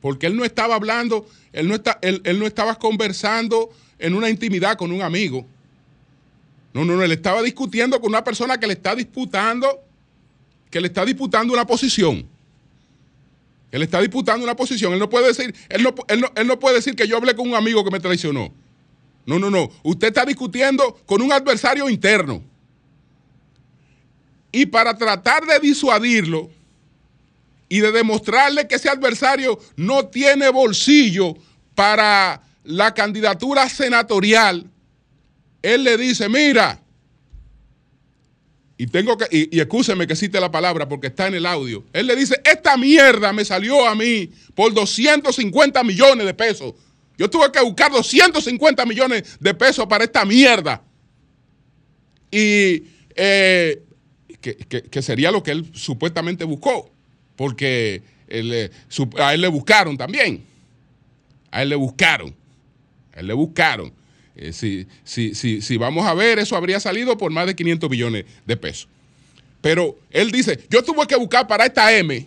[0.00, 3.70] porque él no estaba hablando, él no, está, él, él no estaba conversando
[4.00, 5.46] en una intimidad con un amigo.
[6.72, 9.80] No, no, no, él estaba discutiendo con una persona que le está disputando,
[10.70, 12.26] que le está disputando una posición.
[13.70, 14.92] Él está disputando una posición.
[14.92, 17.34] Él no puede decir, él no, él no, él no puede decir que yo hablé
[17.34, 18.52] con un amigo que me traicionó.
[19.26, 19.70] No, no, no.
[19.82, 22.42] Usted está discutiendo con un adversario interno.
[24.52, 26.50] Y para tratar de disuadirlo
[27.68, 31.36] y de demostrarle que ese adversario no tiene bolsillo
[31.76, 34.66] para la candidatura senatorial,
[35.62, 36.80] él le dice, mira,
[38.76, 41.84] y tengo que, y, y que cite la palabra porque está en el audio.
[41.92, 46.74] Él le dice, esta mierda me salió a mí por 250 millones de pesos.
[47.18, 50.82] Yo tuve que buscar 250 millones de pesos para esta mierda.
[52.30, 53.82] Y eh,
[54.40, 56.90] que, sería lo que él supuestamente buscó,
[57.36, 58.70] porque él, eh,
[59.18, 60.42] a él le buscaron también.
[61.50, 62.34] A él le buscaron.
[63.20, 63.92] Él le buscaron.
[64.36, 67.90] Eh, si, si, si, si vamos a ver, eso habría salido por más de 500
[67.90, 68.88] millones de pesos.
[69.60, 72.26] Pero él dice, yo tuve que buscar para esta M,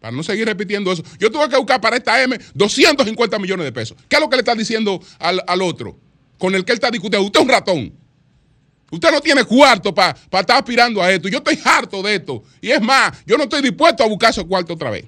[0.00, 3.72] para no seguir repitiendo eso, yo tuve que buscar para esta M 250 millones de
[3.72, 3.96] pesos.
[4.08, 5.96] ¿Qué es lo que le está diciendo al, al otro?
[6.38, 7.26] Con el que él está discutiendo.
[7.26, 7.92] Usted es un ratón.
[8.90, 11.28] Usted no tiene cuarto para estar aspirando a esto.
[11.28, 12.42] Yo estoy harto de esto.
[12.60, 15.04] Y es más, yo no estoy dispuesto a buscar esos cuartos otra vez.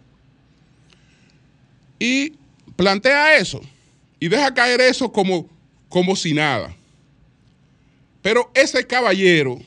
[1.99, 2.35] Y
[2.77, 3.61] plantea eso.
[4.23, 5.51] Y deja caer eso como,
[5.89, 6.73] como si nada.
[8.23, 9.61] Pero ese caballero,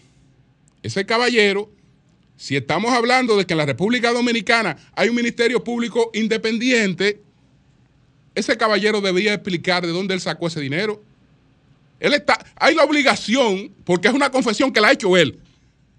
[0.81, 1.69] ese caballero,
[2.37, 7.21] si estamos hablando de que en la República Dominicana hay un ministerio público independiente,
[8.33, 11.03] ese caballero debía explicar de dónde él sacó ese dinero.
[11.99, 15.37] Él está, hay la obligación, porque es una confesión que la ha hecho él.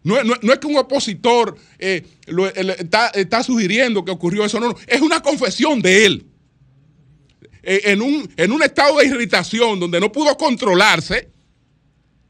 [0.02, 4.58] No, no no es que un opositor eh, él está, está sugiriendo que ocurrió eso,
[4.60, 6.26] no, no, es una confesión de él.
[7.68, 11.28] Eh, en, un, en un estado de irritación donde no pudo controlarse,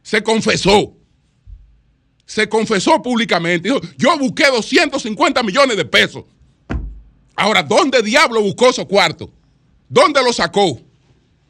[0.02, 0.96] se confesó.
[2.24, 3.68] Se confesó públicamente.
[3.68, 6.24] Dijo, yo busqué 250 millones de pesos.
[7.36, 9.28] Ahora, ¿dónde diablo buscó esos cuartos?
[9.90, 10.80] ¿Dónde lo sacó?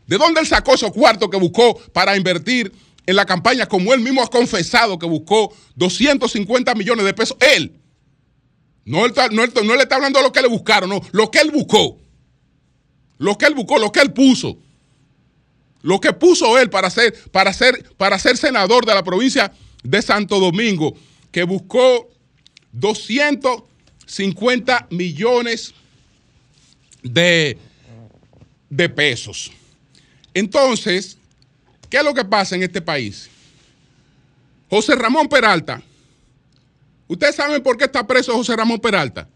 [0.08, 2.72] ¿De dónde él sacó esos cuartos que buscó para invertir
[3.06, 7.36] en la campaña, como él mismo ha confesado que buscó 250 millones de pesos?
[7.54, 7.72] Él.
[8.84, 11.30] No, él no, él- no le está hablando de lo que le buscaron, no, lo
[11.30, 11.98] que él buscó.
[13.18, 14.58] Lo que él buscó, lo que él puso.
[15.82, 19.52] Lo que puso él para ser, para ser, para ser senador de la provincia
[19.82, 20.96] de Santo Domingo,
[21.30, 22.10] que buscó
[22.72, 25.72] 250 millones
[27.02, 27.56] de,
[28.68, 29.52] de pesos.
[30.34, 31.16] Entonces,
[31.88, 33.30] ¿qué es lo que pasa en este país?
[34.68, 35.80] José Ramón Peralta.
[37.06, 39.28] ¿Ustedes saben por qué está preso José Ramón Peralta?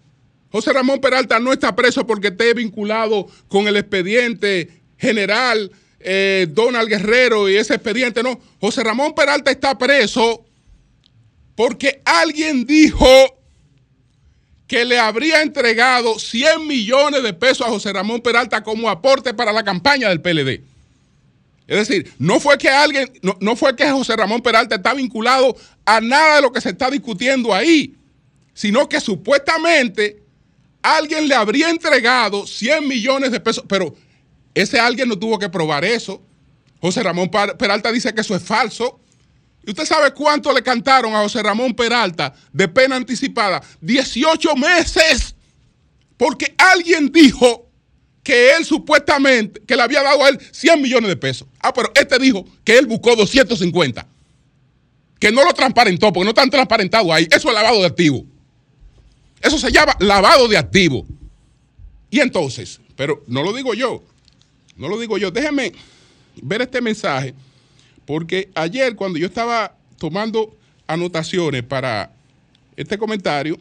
[0.50, 6.88] José Ramón Peralta no está preso porque esté vinculado con el expediente general eh, Donald
[6.88, 8.22] Guerrero y ese expediente.
[8.22, 10.44] No, José Ramón Peralta está preso
[11.54, 13.06] porque alguien dijo
[14.66, 19.52] que le habría entregado 100 millones de pesos a José Ramón Peralta como aporte para
[19.52, 20.62] la campaña del PLD.
[21.66, 25.56] Es decir, no fue que alguien, no, no fue que José Ramón Peralta está vinculado
[25.84, 27.94] a nada de lo que se está discutiendo ahí,
[28.54, 30.20] sino que supuestamente
[30.82, 33.94] alguien le habría entregado 100 millones de pesos, pero
[34.54, 36.22] ese alguien no tuvo que probar eso.
[36.80, 39.00] José Ramón Peralta dice que eso es falso.
[39.66, 43.62] ¿Y usted sabe cuánto le cantaron a José Ramón Peralta de pena anticipada?
[43.80, 45.34] 18 meses.
[46.16, 47.66] Porque alguien dijo
[48.22, 51.48] que él supuestamente, que le había dado a él 100 millones de pesos.
[51.60, 54.06] Ah, pero este dijo que él buscó 250.
[55.18, 57.26] Que no lo transparentó, porque no están transparentados ahí.
[57.30, 58.22] Eso es lavado de activos.
[59.40, 61.06] Eso se llama lavado de activos.
[62.10, 64.02] Y entonces, pero no lo digo yo,
[64.76, 65.30] no lo digo yo.
[65.30, 65.72] Déjeme
[66.42, 67.34] ver este mensaje,
[68.04, 72.12] porque ayer cuando yo estaba tomando anotaciones para
[72.76, 73.58] este comentario,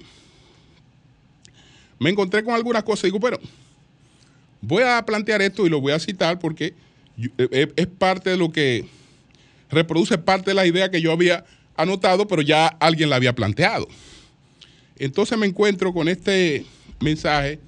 [1.99, 3.39] me encontré con algunas cosas y digo, pero
[4.61, 6.73] voy a plantear esto y lo voy a citar porque
[7.17, 8.85] eh, eh, es parte de lo que
[9.69, 11.45] reproduce parte de la idea que yo había
[11.75, 13.87] anotado, pero ya alguien la había planteado.
[14.99, 16.65] Entonces me encuentro con este
[16.99, 17.59] mensaje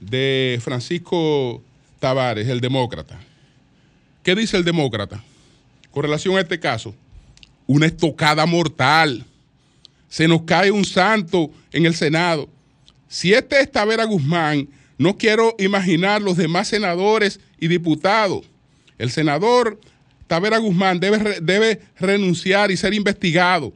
[0.00, 1.62] de Francisco
[1.98, 3.20] Tavares, el demócrata.
[4.22, 5.22] ¿Qué dice el demócrata
[5.90, 6.94] con relación a este caso?
[7.66, 9.24] Una estocada mortal.
[10.08, 12.48] Se nos cae un santo en el Senado.
[13.08, 18.46] Si este es Tavera Guzmán, no quiero imaginar los demás senadores y diputados.
[18.98, 19.78] El senador
[20.26, 23.74] Tavera Guzmán debe, debe renunciar y ser investigado.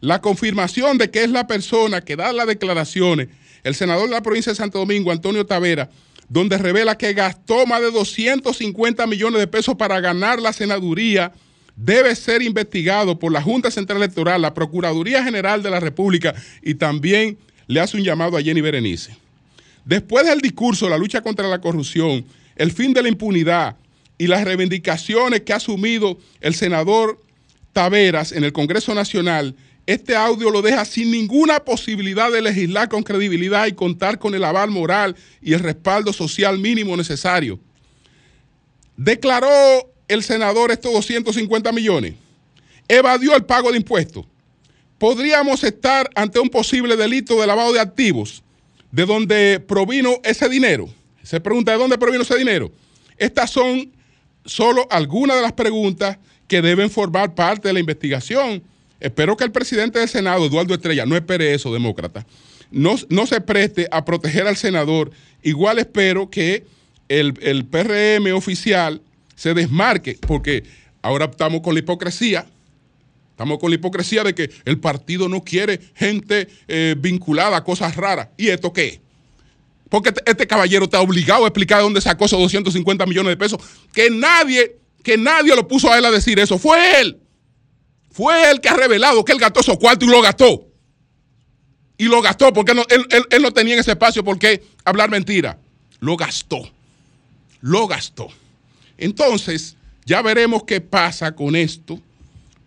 [0.00, 3.28] La confirmación de que es la persona que da las declaraciones,
[3.64, 5.90] el senador de la provincia de Santo Domingo, Antonio Tavera,
[6.28, 11.32] donde revela que gastó más de 250 millones de pesos para ganar la senaduría,
[11.76, 16.74] debe ser investigado por la Junta Central Electoral, la Procuraduría General de la República y
[16.74, 19.16] también le hace un llamado a Jenny Berenice.
[19.84, 22.24] Después del discurso la lucha contra la corrupción,
[22.56, 23.76] el fin de la impunidad
[24.18, 27.20] y las reivindicaciones que ha asumido el senador
[27.72, 29.54] Taveras en el Congreso Nacional,
[29.86, 34.44] este audio lo deja sin ninguna posibilidad de legislar con credibilidad y contar con el
[34.44, 37.60] aval moral y el respaldo social mínimo necesario.
[38.96, 39.48] Declaró
[40.08, 42.14] el senador estos 250 millones,
[42.88, 44.26] evadió el pago de impuestos.
[44.98, 48.42] Podríamos estar ante un posible delito de lavado de activos,
[48.90, 50.88] de dónde provino ese dinero.
[51.22, 52.72] Se pregunta de dónde provino ese dinero.
[53.18, 53.92] Estas son
[54.44, 56.18] solo algunas de las preguntas
[56.48, 58.62] que deben formar parte de la investigación.
[59.00, 62.26] Espero que el presidente del Senado, Eduardo Estrella, no espere eso, demócrata,
[62.70, 65.10] no, no se preste a proteger al senador.
[65.42, 66.64] Igual espero que
[67.08, 69.00] el, el PRM oficial
[69.34, 70.64] se desmarque, porque
[71.02, 72.46] ahora estamos con la hipocresía.
[73.30, 77.94] Estamos con la hipocresía de que el partido no quiere gente eh, vinculada a cosas
[77.94, 78.28] raras.
[78.38, 78.98] ¿Y esto qué?
[79.90, 83.36] Porque este, este caballero está obligado a explicar de dónde sacó esos 250 millones de
[83.36, 83.60] pesos.
[83.92, 86.58] Que nadie, que nadie lo puso a él a decir eso.
[86.58, 87.18] Fue él.
[88.16, 90.66] Fue él que ha revelado que él gastó esos cuartos y lo gastó.
[91.98, 95.10] Y lo gastó porque él, él, él no tenía en ese espacio por qué hablar
[95.10, 95.58] mentira.
[96.00, 96.62] Lo gastó.
[97.60, 98.28] Lo gastó.
[98.96, 102.00] Entonces, ya veremos qué pasa con esto,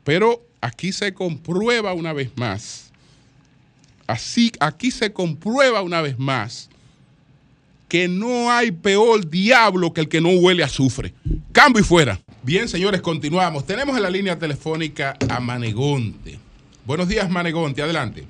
[0.04, 2.92] pero aquí se comprueba una vez más,
[4.06, 6.70] así aquí se comprueba una vez más
[7.88, 11.14] que no hay peor diablo que el que no huele a azufre.
[11.52, 12.22] Cambio y fuera.
[12.50, 13.64] Bien, señores, continuamos.
[13.64, 16.40] Tenemos en la línea telefónica a Manegonte.
[16.84, 18.24] Buenos días, Manegonte, adelante.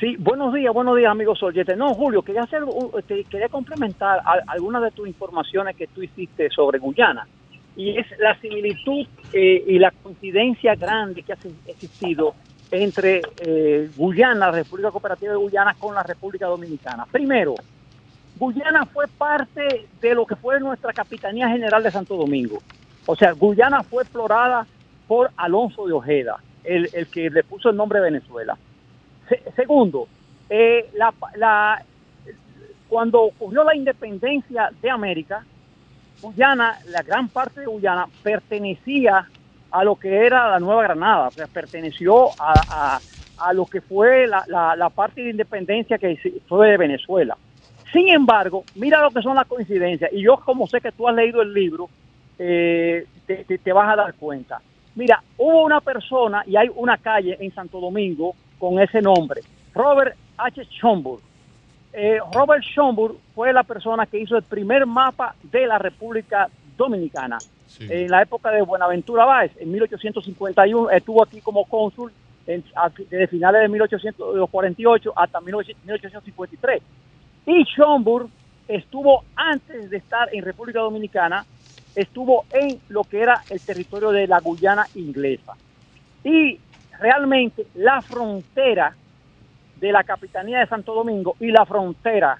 [0.00, 1.76] Sí, buenos días, buenos días, amigos oyentes.
[1.76, 2.64] No, Julio, quería hacer,
[3.06, 7.28] te, quería complementar algunas de tus informaciones que tú hiciste sobre Guyana.
[7.76, 12.34] Y es la similitud eh, y la coincidencia grande que ha existido
[12.72, 17.06] entre eh, Guyana, la República Cooperativa de Guyana, con la República Dominicana.
[17.08, 17.54] Primero,
[18.36, 22.58] Guyana fue parte de lo que fue nuestra Capitanía General de Santo Domingo.
[23.06, 24.66] O sea, Guyana fue explorada
[25.06, 28.56] por Alonso de Ojeda, el, el que le puso el nombre Venezuela.
[29.28, 30.08] Se, segundo,
[30.50, 30.90] eh,
[32.88, 35.44] cuando ocurrió la independencia de América,
[36.20, 39.28] Guyana, la gran parte de Guyana pertenecía
[39.70, 43.00] a lo que era la Nueva Granada, o sea, perteneció a, a,
[43.38, 46.18] a lo que fue la, la, la, parte de independencia que
[46.48, 47.36] fue de Venezuela.
[47.92, 51.14] Sin embargo, mira lo que son las coincidencias, y yo como sé que tú has
[51.14, 51.88] leído el libro,
[52.38, 54.60] eh, te, te, te vas a dar cuenta.
[54.94, 59.42] Mira, hubo una persona y hay una calle en Santo Domingo con ese nombre,
[59.74, 60.64] Robert H.
[60.64, 61.20] Schomburg.
[61.92, 67.38] Eh, Robert Schomburg fue la persona que hizo el primer mapa de la República Dominicana.
[67.66, 67.86] Sí.
[67.88, 72.12] En la época de Buenaventura Báez, en 1851, estuvo aquí como cónsul
[72.46, 72.64] en,
[73.10, 76.82] desde finales de 1848 hasta 1853.
[77.46, 78.28] Y Schomburg
[78.66, 81.44] estuvo antes de estar en República Dominicana,
[81.98, 85.54] estuvo en lo que era el territorio de la Guyana inglesa.
[86.22, 86.58] Y
[87.00, 88.94] realmente la frontera
[89.80, 92.38] de la Capitanía de Santo Domingo y la frontera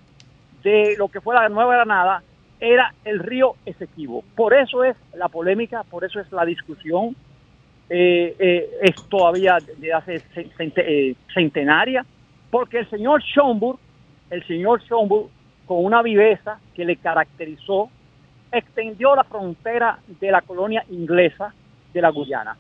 [0.63, 2.23] de lo que fue la Nueva Granada
[2.61, 4.23] era el río Esequibo.
[4.37, 7.17] Por eso es la polémica, por eso es la discusión,
[7.91, 12.07] eh, eh, es todavía de hace eh, centenaria,
[12.51, 13.79] porque el señor Schomburg,
[14.31, 15.31] el señor Schomburg,
[15.67, 17.91] con una viveza que le caracterizó,
[18.53, 21.53] extendió la frontera de la colonia inglesa
[21.93, 22.57] de la Guyana.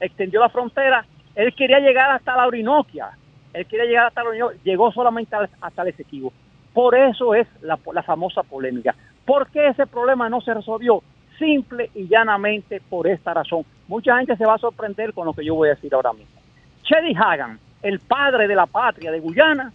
[0.00, 3.10] Extendió la frontera él quería llegar hasta la Orinoquia,
[3.52, 6.32] él quería llegar hasta la Orinoquia, llegó solamente hasta el Esequibo.
[6.72, 8.94] Por eso es la, la famosa polémica.
[9.24, 11.02] ¿Por qué ese problema no se resolvió?
[11.38, 13.64] Simple y llanamente por esta razón.
[13.88, 16.40] Mucha gente se va a sorprender con lo que yo voy a decir ahora mismo.
[16.82, 19.72] Chedi Hagan, el padre de la patria de Guyana,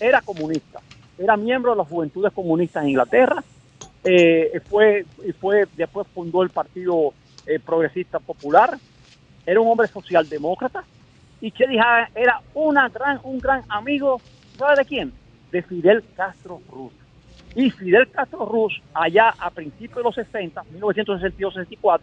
[0.00, 0.80] era comunista,
[1.18, 3.44] era miembro de las Juventudes Comunistas en Inglaterra,
[4.04, 5.06] eh, fue,
[5.40, 7.14] fue, después fundó el Partido
[7.46, 8.78] eh, Progresista Popular,
[9.46, 10.84] era un hombre socialdemócrata
[11.40, 14.20] y Chedi Hagan era una gran, un gran amigo,
[14.56, 15.12] ¿sabe de quién?
[15.50, 16.92] De Fidel Castro Ruz.
[17.54, 22.00] Y Fidel Castro Ruz, allá a principios de los 60, 1962-64,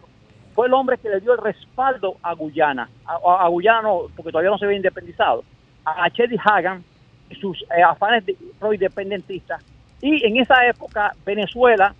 [0.53, 4.31] fue el hombre que le dio el respaldo a Guyana, a, a, Guyana no, porque
[4.31, 5.43] todavía no se había independizado,
[5.85, 6.83] a, Chedi Hagan,
[7.39, 8.23] sus eh, afanes
[8.59, 9.63] pro-independentistas,
[10.01, 11.95] y en esa época Venezuela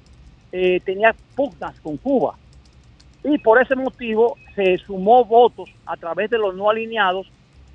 [0.52, 2.38] eh, tenía pugnas con Cuba,
[3.24, 7.32] y por ese motivo se sumó votos a través de los no alineados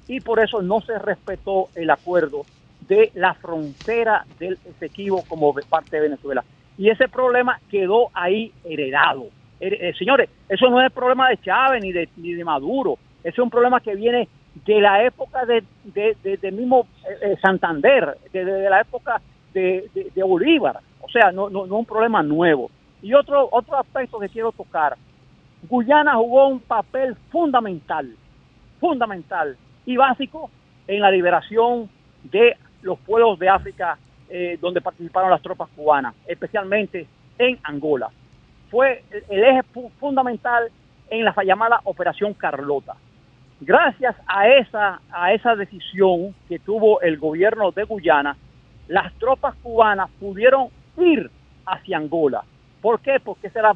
[0.09, 2.47] y por eso no se respetó el acuerdo
[2.81, 6.45] de la frontera del Esequibo como parte de Venezuela.
[6.77, 9.31] y ese problema quedó ahí heredado.
[9.59, 12.99] Her- eh, señores, eso no es el problema de Chávez ni de, ni de Maduro,
[13.23, 17.33] ese es un problema que viene de la época de, de, de- de mismo eh,
[17.33, 19.23] eh, Santander, de, de- de la época
[19.61, 22.71] de, Bolívar, o sea, no, un problema nuevo.
[23.03, 24.97] Y otro, otro aspecto que quiero tocar,
[25.69, 28.15] Guyana jugó un papel fundamental,
[28.81, 30.51] fundamental y básico
[30.87, 31.89] en la liberación
[32.25, 33.99] de los pueblos de África
[34.29, 37.07] eh, donde participaron las tropas cubanas, especialmente
[37.39, 38.11] en Angola.
[38.71, 40.69] Fue el, eje fu- fundamental
[41.11, 42.97] en la llamada Operación Carlota.
[43.61, 48.37] Gracias a esa, a esa decisión que tuvo el gobierno de Guyana,
[48.89, 50.69] las tropas cubanas pudieron
[50.99, 51.31] ir
[51.67, 52.43] hacia Angola.
[52.81, 53.19] ¿Por qué?
[53.23, 53.73] Porque esa era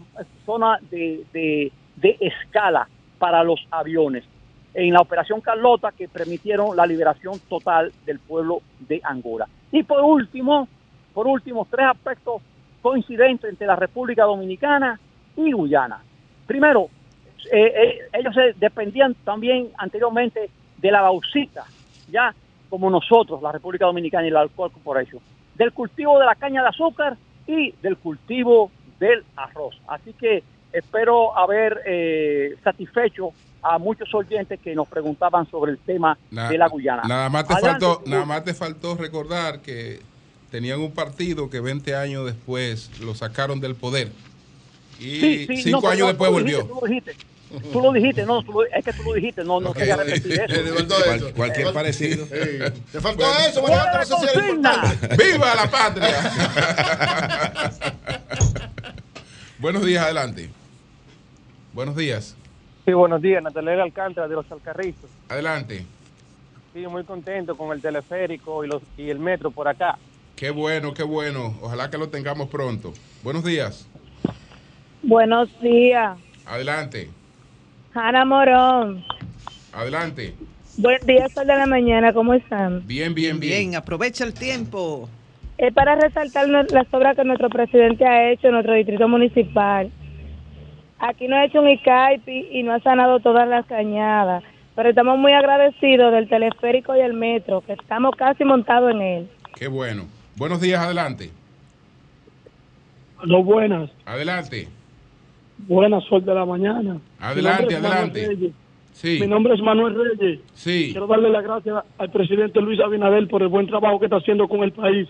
[0.47, 2.89] zona de, de- de escala
[3.19, 4.25] para los aviones.
[4.73, 9.49] En la operación Carlota que permitieron la liberación total del pueblo de Angola.
[9.73, 10.69] Y por último,
[11.13, 12.41] por último, tres aspectos
[12.81, 14.99] coincidentes entre la República Dominicana
[15.37, 16.01] y Guyana.
[16.47, 16.89] Primero,
[17.53, 20.49] eh, eh, ellos se dependían también anteriormente
[20.79, 21.65] de la bauxita,
[22.11, 22.35] ya
[22.71, 25.21] como nosotros, la República Dominicana y la Alcohol Corporation,
[25.57, 27.17] del cultivo de la caña de azúcar
[27.47, 29.77] y del cultivo del arroz.
[29.89, 30.43] Así que
[30.73, 36.69] espero haber eh, satisfecho a muchos oyentes que nos preguntaban sobre el tema de la
[36.69, 37.03] Guyana.
[37.07, 39.99] Nada más te Adelante, faltó, nada más te faltó recordar que
[40.51, 44.09] tenían un partido que 20 años después lo sacaron del poder
[44.99, 46.69] y Sí, sí, cinco no, años después volvió.
[46.87, 47.13] dijiste,
[47.73, 50.41] Tú lo dijiste, no, tú lo- es que tú lo dijiste, no, no quería repetir
[50.49, 50.75] eso.
[50.75, 51.35] faltó Cual- eso.
[51.35, 52.27] cualquier parecido.
[52.27, 53.41] Te faltó Bueno.
[53.49, 53.77] eso, bueno,
[54.09, 54.83] Consigna.
[55.19, 56.33] ¡Viva la patria!
[59.59, 60.49] Buenos días, adelante.
[61.73, 62.37] Buenos días,
[62.87, 65.11] Sí, buenos días, Natalia Alcántara de los Alcarrizos.
[65.29, 65.85] adelante.
[66.73, 69.99] Sí, muy contento con el teleférico y, los, y el metro por acá.
[70.35, 71.55] Qué bueno, qué bueno.
[71.61, 72.93] Ojalá que lo tengamos pronto.
[73.23, 73.87] Buenos días,
[75.03, 77.11] Buenos días, adelante,
[77.95, 79.05] Ana Morón.
[79.73, 80.35] adelante.
[80.77, 82.87] Buen día, sol de la mañana, ¿cómo están?
[82.87, 83.71] Bien, bien, bien.
[83.71, 85.09] Bien, aprovecha el tiempo.
[85.59, 89.91] Es para resaltar las obras que nuestro presidente ha hecho en nuestro distrito municipal.
[91.01, 94.43] Aquí no ha hecho un ICAIPI y no ha sanado todas las cañadas,
[94.75, 99.29] pero estamos muy agradecidos del teleférico y el metro, que estamos casi montados en él.
[99.55, 100.05] Qué bueno.
[100.37, 101.31] Buenos días, adelante.
[103.25, 104.67] No, buenas, Adelante,
[105.67, 106.99] buenas, sol de la mañana.
[107.19, 108.53] adelante, adelante.
[108.93, 110.41] Sí, Mi nombre es Manuel Reyes.
[110.55, 110.89] sí.
[110.91, 114.47] Quiero darle las gracias al presidente Luis Abinader por el buen trabajo que está haciendo
[114.49, 115.09] con el país.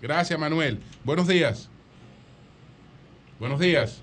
[0.00, 0.78] Gracias, Manuel.
[1.04, 1.68] Buenos días.
[3.40, 4.02] Buenos días.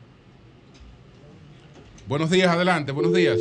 [2.08, 3.40] Buenos días, adelante, buenos días.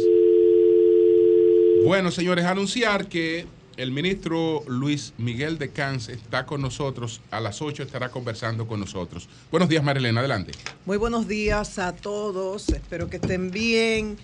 [1.84, 3.46] Bueno, señores, anunciar que
[3.76, 7.20] el ministro Luis Miguel de Cans está con nosotros.
[7.30, 9.28] A las 8 estará conversando con nosotros.
[9.50, 10.52] Buenos días, Marilena, adelante.
[10.86, 12.68] Muy buenos días a todos.
[12.70, 14.16] Espero que estén bien.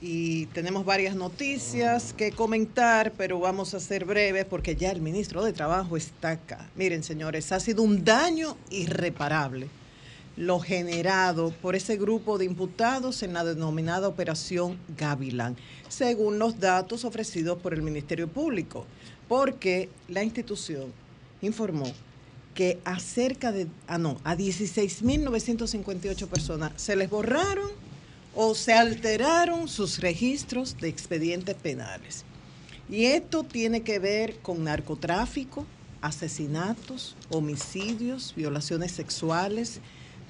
[0.00, 5.42] Y tenemos varias noticias que comentar, pero vamos a ser breves porque ya el ministro
[5.42, 6.70] de Trabajo está acá.
[6.76, 9.68] Miren, señores, ha sido un daño irreparable
[10.38, 15.56] lo generado por ese grupo de imputados en la denominada Operación Gavilán,
[15.88, 18.86] según los datos ofrecidos por el Ministerio Público,
[19.26, 20.92] porque la institución
[21.42, 21.92] informó
[22.54, 27.70] que a cerca de, ah no, a 16.958 personas se les borraron
[28.36, 32.24] o se alteraron sus registros de expedientes penales.
[32.88, 35.66] Y esto tiene que ver con narcotráfico,
[36.00, 39.80] asesinatos, homicidios, violaciones sexuales,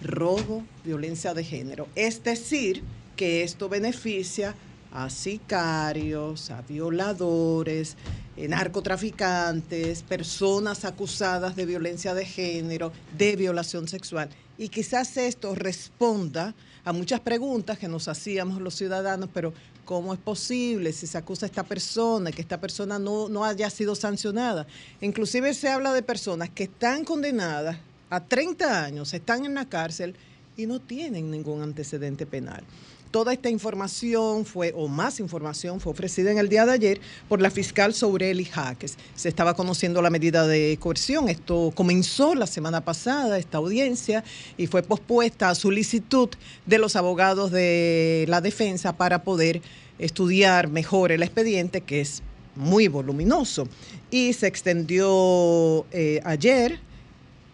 [0.02, 1.88] robo, violencia de género.
[1.94, 2.82] Es decir,
[3.16, 4.54] que esto beneficia
[4.92, 7.96] a sicarios, a violadores,
[8.36, 14.30] eh, narcotraficantes, personas acusadas de violencia de género, de violación sexual.
[14.56, 19.52] Y quizás esto responda a muchas preguntas que nos hacíamos los ciudadanos, pero
[19.84, 23.68] ¿cómo es posible si se acusa a esta persona, que esta persona no, no haya
[23.70, 24.66] sido sancionada?
[25.00, 27.76] Inclusive se habla de personas que están condenadas
[28.10, 30.14] a 30 años, están en la cárcel
[30.56, 32.64] y no tienen ningún antecedente penal.
[33.10, 37.40] Toda esta información fue, o más información, fue ofrecida en el día de ayer por
[37.40, 38.98] la fiscal Soureli Jaques.
[39.14, 41.30] Se estaba conociendo la medida de coerción.
[41.30, 44.24] Esto comenzó la semana pasada, esta audiencia,
[44.58, 46.28] y fue pospuesta a solicitud
[46.66, 49.62] de los abogados de la defensa para poder
[49.98, 52.22] estudiar mejor el expediente, que es
[52.56, 53.68] muy voluminoso.
[54.10, 56.78] Y se extendió eh, ayer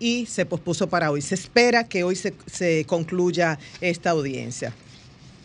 [0.04, 1.22] y se pospuso para hoy.
[1.22, 4.74] Se espera que hoy se, se concluya esta audiencia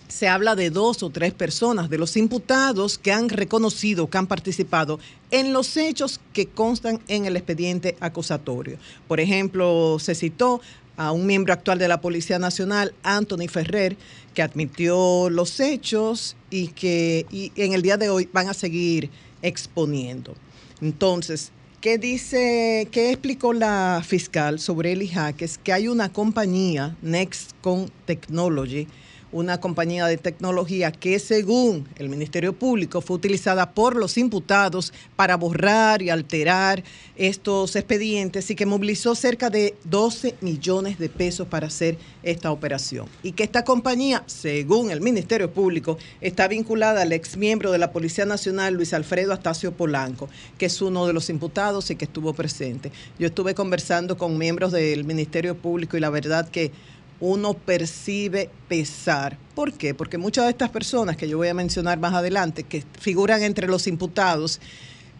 [0.10, 4.26] se habla de dos o tres personas, de los imputados que han reconocido, que han
[4.26, 5.00] participado
[5.30, 8.80] en los hechos que constan en el expediente acusatorio.
[9.08, 10.62] Por ejemplo, se citó
[10.98, 13.98] a un miembro actual de la Policía Nacional, Anthony Ferrer,
[14.34, 19.12] que admitió los hechos y que y en el día de hoy van a seguir
[19.44, 20.34] exponiendo.
[20.82, 21.52] Entonces,
[21.82, 25.58] ¿qué dice, qué explicó la fiscal sobre Eli Jaques?
[25.58, 28.88] Que hay una compañía, Nextcon Technology,
[29.32, 35.38] una compañía de tecnología que según el Ministerio Público fue utilizada por los imputados para
[35.38, 36.84] borrar y alterar
[37.16, 43.08] estos expedientes y que movilizó cerca de 12 millones de pesos para hacer esta operación.
[43.24, 48.26] Y que esta compañía, según el Ministerio Público, está vinculada al exmiembro de la Policía
[48.26, 52.92] Nacional, Luis Alfredo Astacio Polanco, que es uno de los imputados y que estuvo presente.
[53.18, 56.72] Yo estuve conversando con miembros del Ministerio Público y la verdad que
[57.20, 59.38] uno percibe pesar.
[59.56, 59.94] ¿Por qué?
[59.94, 63.68] Porque muchas de estas personas que yo voy a mencionar más adelante, que figuran entre
[63.68, 64.62] los imputados,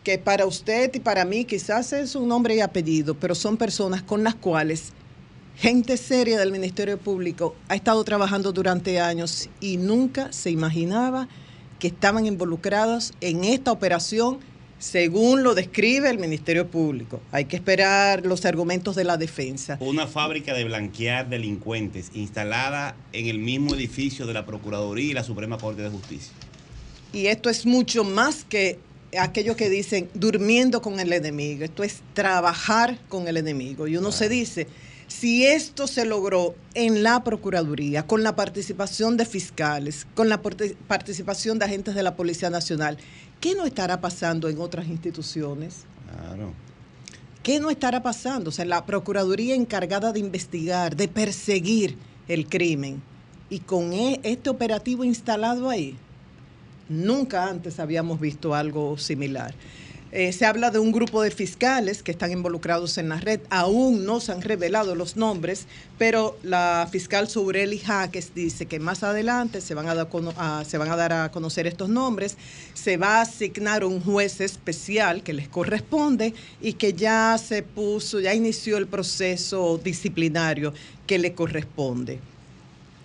[0.04, 4.02] que para usted y para mí quizás es un nombre y apellido, pero son personas
[4.02, 4.94] con las cuales
[5.58, 11.28] gente seria del Ministerio Público ha estado trabajando durante años y nunca se imaginaba
[11.80, 14.40] que estaban involucrados en esta operación
[14.80, 17.22] según lo describe el Ministerio Público.
[17.32, 19.78] Hay que esperar los argumentos de la defensa.
[19.82, 25.24] Una fábrica de blanquear delincuentes instalada en el mismo edificio de la Procuraduría y la
[25.24, 26.32] Suprema Corte de Justicia.
[27.12, 28.80] Y esto es mucho más que
[29.18, 31.66] aquello que dicen durmiendo con el enemigo.
[31.66, 33.88] Esto es trabajar con el enemigo.
[33.88, 34.68] Y uno se dice,
[35.08, 41.58] si esto se logró en la Procuraduría, con la participación de fiscales, con la participación
[41.58, 42.98] de agentes de la Policía Nacional,
[43.40, 45.84] ¿qué no estará pasando en otras instituciones?
[46.12, 46.54] Claro.
[47.44, 48.50] ¿Qué no estará pasando?
[48.50, 53.02] O sea, la Procuraduría encargada de investigar, de perseguir el crimen,
[53.50, 55.96] y con e- este operativo instalado ahí,
[56.88, 59.54] nunca antes habíamos visto algo similar.
[60.12, 63.42] Eh, se habla de un grupo de fiscales que están involucrados en la red.
[63.52, 65.68] Aún no se han revelado los nombres,
[66.00, 70.08] pero la fiscal Soureli Jaques dice que más adelante se van a, dar,
[70.38, 72.38] a- se van a dar a conocer estos nombres.
[72.74, 78.20] Se va a asignar un juez especial que les corresponde y que ya se puso,
[78.20, 80.74] ya inició el proceso disciplinario
[81.06, 82.20] que le corresponde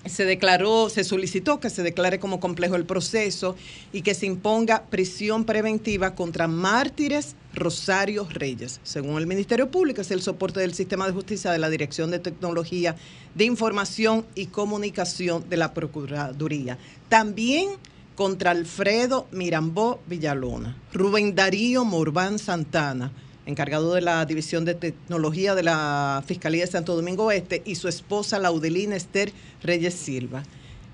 [0.07, 3.57] se declaró, se solicitó que se declare como complejo el proceso
[3.93, 8.81] y que se imponga prisión preventiva contra mártires Rosario Reyes.
[8.83, 12.19] Según el Ministerio Público, es el soporte del sistema de justicia de la Dirección de
[12.19, 12.97] Tecnología
[13.35, 16.79] de Información y Comunicación de la Procuraduría.
[17.09, 17.71] También
[18.15, 23.13] contra Alfredo Mirambó Villalona, Rubén Darío Morbán Santana,
[23.47, 27.89] encargado de la División de Tecnología de la Fiscalía de Santo Domingo Este, y su
[27.89, 29.33] esposa Laudelina Esther
[29.63, 30.43] Reyes Silva.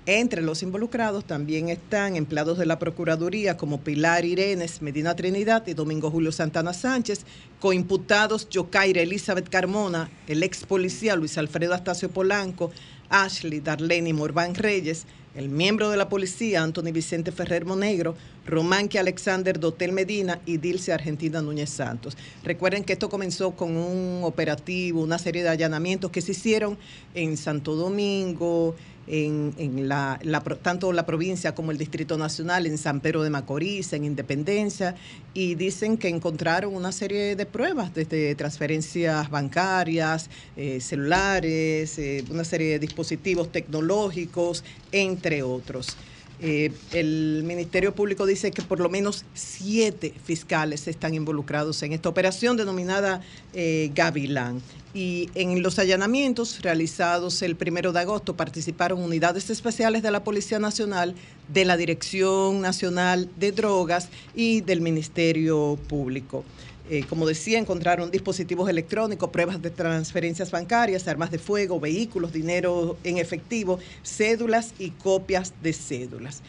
[0.07, 5.75] Entre los involucrados también están empleados de la Procuraduría como Pilar Irenes Medina Trinidad y
[5.75, 7.23] Domingo Julio Santana Sánchez,
[7.59, 12.71] coimputados Yocaira Elizabeth Carmona, el ex policía Luis Alfredo Astacio Polanco,
[13.09, 15.05] Ashley Darlene Morván Reyes,
[15.35, 18.15] el miembro de la policía Anthony Vicente Ferrer Monegro,
[18.45, 22.17] Románque Alexander Dotel Medina y Dilce Argentina Núñez Santos.
[22.43, 26.77] Recuerden que esto comenzó con un operativo, una serie de allanamientos que se hicieron
[27.13, 28.75] en Santo Domingo,
[29.11, 33.29] en, en la, la tanto la provincia como el Distrito Nacional, en San Pedro de
[33.29, 34.95] Macorís, en Independencia,
[35.33, 42.45] y dicen que encontraron una serie de pruebas, desde transferencias bancarias, eh, celulares, eh, una
[42.45, 45.97] serie de dispositivos tecnológicos, entre otros.
[46.43, 52.09] Eh, el Ministerio Público dice que por lo menos siete fiscales están involucrados en esta
[52.09, 53.21] operación denominada
[53.53, 54.59] eh, Gavilán.
[54.93, 60.59] Y en los allanamientos realizados el primero de agosto participaron unidades especiales de la Policía
[60.59, 61.15] Nacional,
[61.47, 66.43] de la Dirección Nacional de Drogas y del Ministerio Público.
[66.89, 72.97] Eh, como decía, encontraron dispositivos electrónicos, pruebas de transferencias bancarias, armas de fuego, vehículos, dinero
[73.05, 76.41] en efectivo, cédulas y copias de cédulas.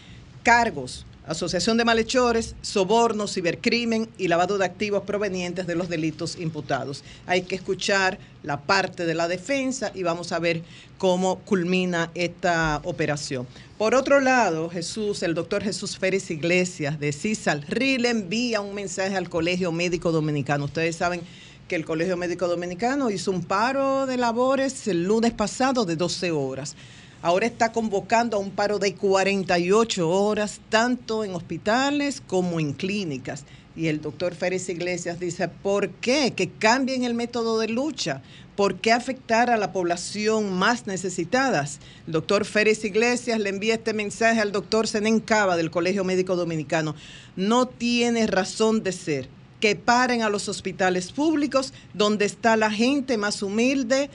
[0.42, 7.04] Cargos, asociación de malhechores, soborno, cibercrimen y lavado de activos provenientes de los delitos imputados.
[7.26, 10.62] Hay que escuchar la parte de la defensa y vamos a ver
[10.98, 13.46] cómo culmina esta operación.
[13.78, 18.74] Por otro lado, Jesús, el doctor Jesús Férez Iglesias de CISAL, RI le envía un
[18.74, 20.66] mensaje al Colegio Médico Dominicano.
[20.66, 21.20] Ustedes saben
[21.68, 26.30] que el Colegio Médico Dominicano hizo un paro de labores el lunes pasado de 12
[26.30, 26.76] horas.
[27.22, 33.44] Ahora está convocando a un paro de 48 horas, tanto en hospitales como en clínicas.
[33.76, 36.32] Y el doctor Férez Iglesias dice, ¿por qué?
[36.34, 38.22] Que cambien el método de lucha.
[38.56, 41.78] ¿Por qué afectar a la población más necesitadas?
[42.08, 46.34] El doctor Férez Iglesias le envía este mensaje al doctor Zenén Cava del Colegio Médico
[46.34, 46.96] Dominicano.
[47.36, 49.28] No tiene razón de ser
[49.60, 54.10] que paren a los hospitales públicos donde está la gente más humilde,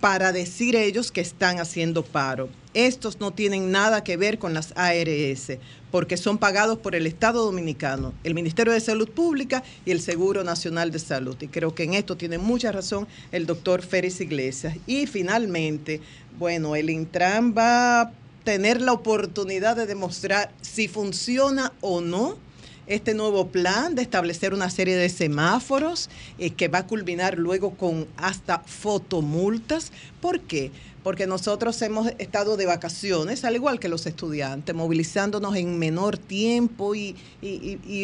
[0.00, 2.48] para decir ellos que están haciendo paro.
[2.74, 5.58] Estos no tienen nada que ver con las ARS,
[5.90, 10.44] porque son pagados por el Estado Dominicano, el Ministerio de Salud Pública y el Seguro
[10.44, 11.36] Nacional de Salud.
[11.40, 14.76] Y creo que en esto tiene mucha razón el doctor Félix Iglesias.
[14.86, 16.00] Y finalmente,
[16.38, 18.12] bueno, el Intran va a
[18.44, 22.36] tener la oportunidad de demostrar si funciona o no
[22.88, 26.08] este nuevo plan de establecer una serie de semáforos
[26.38, 29.92] eh, que va a culminar luego con hasta fotomultas.
[30.20, 30.72] ¿Por qué?
[31.02, 36.94] Porque nosotros hemos estado de vacaciones, al igual que los estudiantes, movilizándonos en menor tiempo
[36.94, 37.14] y,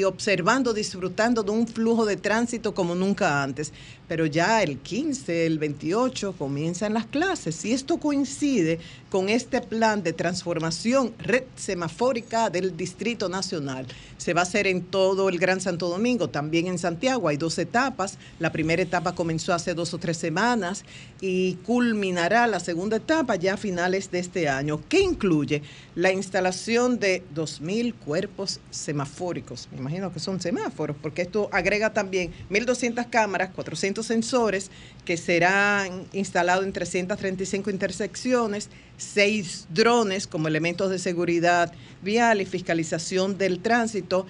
[0.05, 3.73] observando, disfrutando de un flujo de tránsito como nunca antes.
[4.09, 8.79] Pero ya el 15, el 28 comienzan las clases y esto coincide
[9.09, 13.87] con este plan de transformación red semafórica del Distrito Nacional.
[14.19, 17.29] Se va a hacer en todo el Gran Santo Domingo, también en Santiago.
[17.29, 18.19] Hay dos etapas.
[18.41, 20.85] La primera etapa comenzó hace dos o tres semanas
[21.21, 25.63] y culminará la segunda etapa ya a finales de este año, que incluye
[25.95, 29.69] la instalación de 2.000 cuerpos semafóricos.
[29.71, 34.71] Me imagino que son semáforos, porque esto agrega también 1.200 cámaras, 400 sensores
[35.05, 41.73] que serán instalados en 335 intersecciones, seis drones como elementos de seguridad
[42.03, 44.27] vial y fiscalización del tránsito.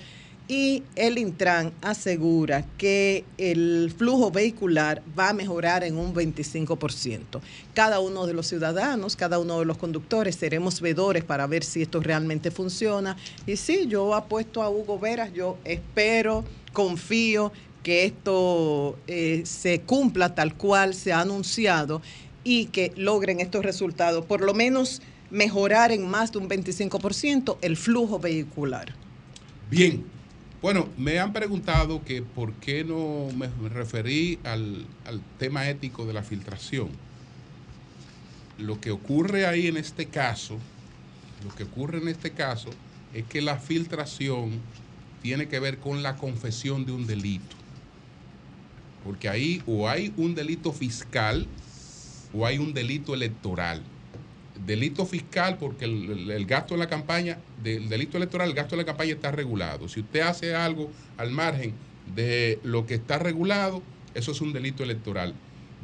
[0.46, 7.40] Y el Intran asegura que el flujo vehicular va a mejorar en un 25%.
[7.72, 11.80] Cada uno de los ciudadanos, cada uno de los conductores seremos vedores para ver si
[11.80, 13.16] esto realmente funciona.
[13.46, 16.44] Y sí, yo apuesto a Hugo Veras, yo espero,
[16.74, 17.50] confío
[17.84, 22.02] que esto eh, se cumpla tal cual se ha anunciado
[22.42, 27.76] y que logren estos resultados, por lo menos mejorar en más de un 25% el
[27.76, 28.92] flujo vehicular.
[29.70, 30.04] Bien.
[30.60, 36.14] Bueno, me han preguntado que por qué no me referí al, al tema ético de
[36.14, 36.88] la filtración.
[38.56, 40.56] Lo que ocurre ahí en este caso,
[41.44, 42.70] lo que ocurre en este caso
[43.12, 44.52] es que la filtración
[45.20, 47.56] tiene que ver con la confesión de un delito.
[49.04, 51.46] Porque ahí o hay un delito fiscal
[52.32, 53.82] o hay un delito electoral.
[54.66, 58.84] Delito fiscal porque el, gasto en la campaña, del delito electoral, el gasto en la
[58.84, 59.88] campaña está regulado.
[59.88, 61.72] Si usted hace algo al margen
[62.14, 63.82] de lo que está regulado,
[64.14, 65.34] eso es un delito electoral.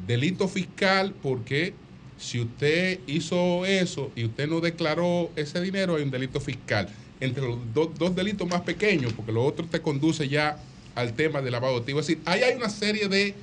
[0.07, 1.73] Delito fiscal porque
[2.17, 6.87] si usted hizo eso y usted no declaró ese dinero, hay un delito fiscal.
[7.19, 10.57] Entre los do- dos delitos más pequeños, porque lo otro te conduce ya
[10.95, 12.01] al tema de lavado de activos.
[12.01, 13.35] Es decir, ahí hay una serie de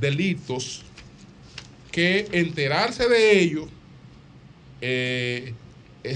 [0.00, 0.82] delitos
[1.90, 3.68] que enterarse de ellos
[4.80, 5.54] eh,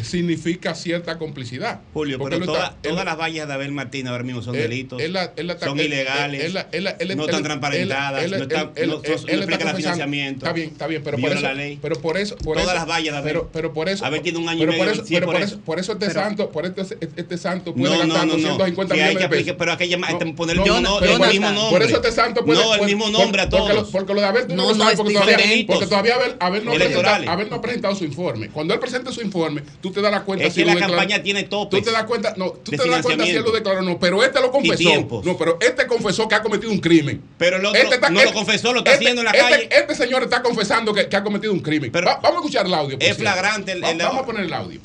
[0.04, 1.80] significa cierta complicidad.
[1.94, 4.54] Julio, Porque pero toda- está- todas él- las vallas de Abel Martínez ahora mismo son
[4.54, 5.16] él- delitos, él
[5.60, 8.70] son él- ilegales, él- él- él- él- no están él- transparentadas, él- no, están, él-
[8.76, 10.44] él- no, no- él- no él está explican el financiamiento.
[10.46, 11.78] Está bien, está bien, pero por eso, la ley.
[11.80, 13.32] pero por eso, por Todas eso- las vallas de Abel.
[13.32, 15.26] pero, pero por eso, Abel tiene un año y pero medio por eso, sí, pero
[15.26, 15.44] por eso.
[15.46, 18.26] eso, por eso este Pero- santo, por este, este, este santo puede No, no, gastar
[18.26, 18.38] no, no.
[18.48, 19.56] 250 Que hay millones de pesos.
[19.58, 21.70] pero aquella No, poner el no, mismo no- nombre.
[21.70, 23.88] Por eso este santo puede No, el mismo nombre a todos.
[23.90, 27.32] Porque lo de Abel tú no, No, lo no sabes porque todavía, no.
[27.32, 28.48] Abel no ha presentado su informe.
[28.48, 30.94] Cuando él presente su informe, tú te das cuenta Es que lo la declaró.
[30.96, 33.52] campaña tiene topes Tú te das cuenta, no, tú te das cuenta si él lo
[33.52, 34.90] declaró no, pero este lo confesó.
[35.24, 37.22] No, pero este confesó que ha cometido un crimen.
[37.38, 39.68] Pero el otro no lo confesó, lo está haciendo en la este- calle.
[39.70, 41.90] Este señor está confesando que, que ha cometido un crimen.
[41.94, 42.96] Va- vamos a escuchar el audio.
[42.98, 43.22] Es cierto.
[43.22, 44.80] flagrante el- Va- el- vamos a poner el audio.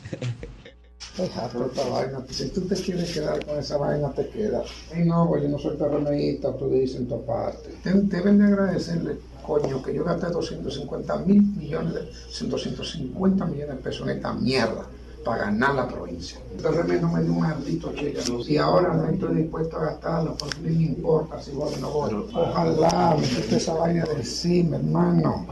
[1.16, 2.24] Esta vaina.
[2.30, 4.66] Si tú te quieres quedar con esa vaina, te quedas.
[4.96, 7.70] Y no, pues yo no soy terrenista, tú dices en tu parte.
[7.84, 14.08] Deben de agradecerle, coño, que yo gasté 250 mil millones, de, 250 millones de pesos
[14.08, 14.86] en esta mierda
[15.24, 16.40] para ganar la provincia.
[16.52, 18.20] Entonces no me dio un maldito cheque.
[18.48, 21.92] Y ahora no estoy dispuesto a gastarlo, porque no me importa si voy o no
[21.92, 22.26] voy.
[22.34, 25.48] Ojalá me quite esa vaina de encima, hermano.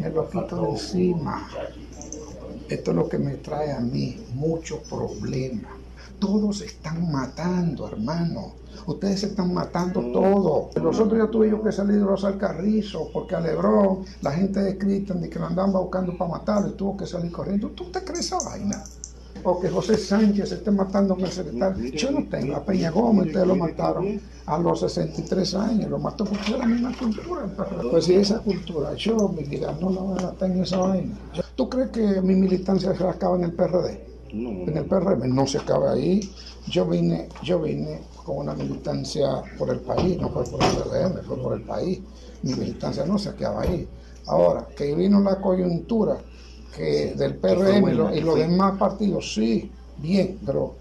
[0.00, 1.48] Me lo quito de encima.
[2.68, 5.72] Esto es lo que me trae a mí muchos problemas.
[6.18, 8.54] Todos están matando, hermano.
[8.86, 10.74] Ustedes se están matando todos.
[10.76, 14.60] Los otros ya tuve yo que salir de los alcarrizos porque a Lebrón la gente
[14.60, 17.68] de Cristian de que lo andaban buscando para matarlo y tuvo que salir corriendo.
[17.70, 18.82] ¿Tú te crees esa vaina?
[19.44, 21.92] O que José Sánchez se esté matando con el secretario.
[21.92, 22.56] Yo no tengo.
[22.56, 25.90] A Peña Gómez ustedes lo mataron a los 63 años.
[25.90, 27.46] Lo mató porque era la misma cultura.
[27.90, 31.14] Pues si esa cultura, yo, mi vida, no la a en esa vaina.
[31.54, 34.05] ¿Tú crees que mi militancia se acaba en el PRD?
[34.32, 36.20] No, en el PRM no se acaba ahí.
[36.68, 41.24] Yo vine, yo vine con una militancia por el país, no fue por el PRM,
[41.24, 42.00] fue por el país.
[42.42, 43.86] Mi militancia no se acaba ahí.
[44.26, 46.18] Ahora, que vino la coyuntura
[46.74, 50.74] que del PRM y, y los demás partidos, sí, bien, pero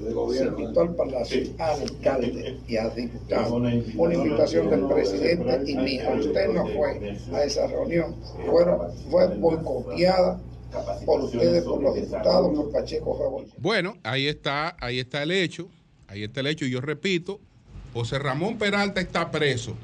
[0.00, 3.50] de gobierno, se invitó al palacio alcalde y a diputados.
[3.50, 6.14] Una, invitación del presidente y mía.
[6.18, 8.14] Usted no fue a esa reunión.
[8.48, 10.38] Fueron, fue boicoteada
[11.04, 13.46] por ustedes, por los señor Pacheco, favor.
[13.58, 15.68] Bueno, ahí está, ahí está el hecho,
[16.06, 17.40] ahí está el hecho, y yo repito,
[17.94, 19.74] José Ramón Peralta está preso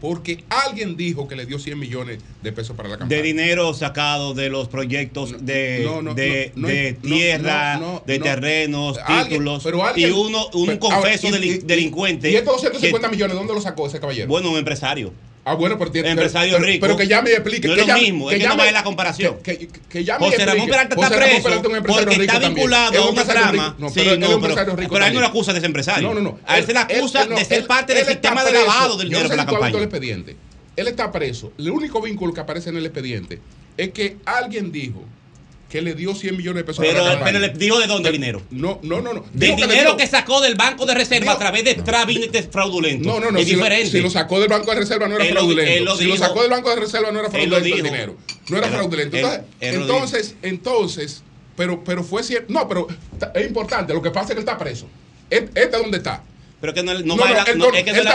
[0.00, 3.16] porque alguien dijo que le dio 100 millones de pesos para la campaña.
[3.16, 9.66] De dinero sacado de los proyectos de, de, tierra, de terrenos, títulos.
[9.96, 12.30] Y uno, un confeso y, delincuente.
[12.30, 14.28] ¿Y estos 250 millones dónde los sacó ese caballero?
[14.28, 15.12] Bueno, un empresario.
[15.50, 16.86] Ah, bueno, pero tiene empresario pero, rico.
[16.86, 17.66] Pero, que ya me explique.
[17.66, 19.38] No es que lo ya, mismo, que es que ya no me, vale la comparación.
[19.42, 23.24] Que, que, que ya me José Ramón Peralta está preso porque está vinculado a una
[23.24, 23.76] trama.
[23.92, 26.06] Pero, no, pero, pero él no lo acusa de ser empresario.
[26.06, 26.38] No, no, no.
[26.46, 29.36] A él, se le acusa de ser parte del sistema de lavado del dinero de
[29.36, 29.76] la campaña.
[29.76, 30.36] El expediente.
[30.76, 31.52] Él está preso.
[31.58, 33.40] El único vínculo que aparece en el expediente
[33.76, 35.04] es que alguien dijo
[35.70, 36.84] que le dio 100 millones de pesos.
[36.84, 38.42] Pero, a la pero le dijo de dónde el dinero.
[38.50, 39.14] No, no, no.
[39.14, 39.24] no.
[39.32, 43.06] Del dinero que, sacó del Banco de Reserva a través de trámites fraudulentos.
[43.06, 43.38] No, no, no.
[43.38, 44.00] Si.
[44.00, 45.96] Lo, sacó del Banco de Reserva no era fraudulento.
[45.96, 48.16] Si lo sacó del Banco de Reserva no era fraudulento el dinero.
[48.48, 49.16] No era fraudulento.
[49.60, 51.22] Entonces, entonces,
[51.56, 52.52] pero, pero fue cierto.
[52.52, 52.88] No, pero
[53.34, 53.94] es importante.
[53.94, 54.88] Lo que pasa es que él está preso.
[55.30, 56.24] Este es donde está.
[56.60, 57.62] Pero que no, no, no, no no, es que no,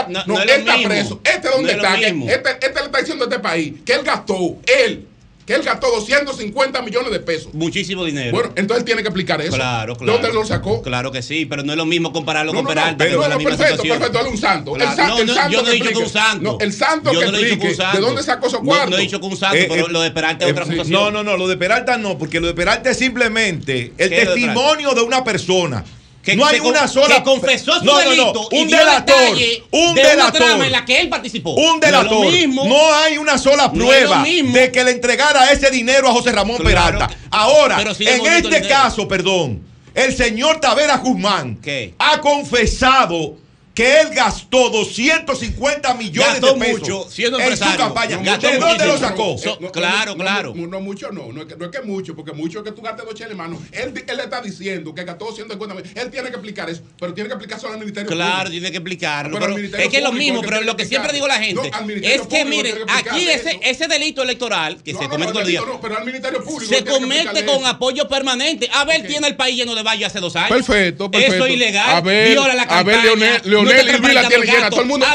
[0.08, 0.88] no, es lo está mismo.
[0.88, 1.20] preso.
[1.24, 1.94] Este es donde está.
[1.96, 4.58] este, este le está diciendo a este país que él gastó.
[4.66, 5.08] Él
[5.46, 7.54] que él gastó 250 millones de pesos.
[7.54, 8.32] Muchísimo dinero.
[8.32, 9.54] Bueno, entonces tiene que explicar eso.
[9.54, 10.14] Claro, claro.
[10.14, 10.82] ¿Dónde lo sacó?
[10.82, 13.04] Claro que sí, pero no es lo mismo compararlo con no, Peralta.
[13.04, 14.74] No, pero la misma perfecto, perfecto, él es un santo.
[14.74, 16.58] El, santo, el santo yo no he dicho que un santo.
[16.60, 17.96] el santo yo que explique, un santo.
[17.96, 18.90] ¿de dónde sacó esos cuartos?
[18.90, 20.66] No, he dicho que un santo, eh, pero eh, lo de Peralta es eh, otra
[20.66, 21.00] situación.
[21.00, 24.94] No, no, no, lo de Peralta no, porque lo de Peralta es simplemente el testimonio
[24.94, 25.84] de una persona.
[26.26, 27.14] Que no hay una sola.
[27.14, 28.32] Que confesó su no, delito.
[28.34, 28.48] No, no.
[28.50, 29.38] Un delator.
[29.70, 30.42] Un de delator.
[30.42, 31.52] Trama en la que él participó.
[31.54, 32.24] Un delator.
[32.24, 36.32] No, mismo, no hay una sola prueba de que le entregara ese dinero a José
[36.32, 37.08] Ramón Peralta.
[37.30, 39.62] Ahora, en este caso, perdón,
[39.94, 41.60] el señor Tavera Guzmán
[41.98, 43.36] ha confesado
[43.76, 47.50] que él gastó 250 millones mucho, siendo en.
[47.50, 49.36] No, ¿De dónde lo sacó?
[49.70, 50.54] Claro, claro.
[50.54, 51.30] No, mucho, no.
[51.30, 53.32] No es, que, no es que mucho, porque mucho es que tú gastes dos cheles,
[53.32, 53.62] hermano.
[53.72, 55.92] Él, él está diciendo que gastó 250 millones.
[55.94, 58.36] Él tiene que explicar eso, pero tiene que explicar solo al Ministerio claro, Público.
[58.36, 59.38] Claro, tiene que explicarlo.
[59.38, 61.70] Pero es que es lo mismo, pero lo que siempre digo la gente
[62.02, 66.04] es que, miren, aquí ese, ese delito electoral que se comete el día, pero al
[66.06, 68.70] Ministerio Público se comete con apoyo permanente.
[68.72, 69.10] Abel okay.
[69.10, 70.48] tiene el país lleno de vallas hace dos años.
[70.48, 71.10] Perfecto.
[71.12, 71.96] Eso es ilegal.
[71.96, 72.80] Abel, viola la campaña.
[72.80, 74.70] Abel Leonel, Leonel Leonel Irving la tiene llena.
[74.70, 75.06] Todo el mundo.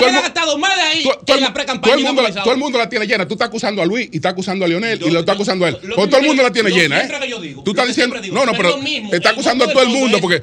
[0.00, 1.94] Gastado más de ahí en la pre-campaña.
[2.42, 3.26] Todo el mundo la tiene llena.
[3.26, 5.70] Tú estás acusando a Luis y estás acusando a Leonel y lo estás acusando a
[5.70, 5.78] él.
[5.94, 7.08] Todo el mundo la tiene llena, ¿eh?
[7.64, 8.16] Tú estás diciendo.
[8.32, 8.78] No, no, pero
[9.12, 10.42] está acusando a todo el mundo porque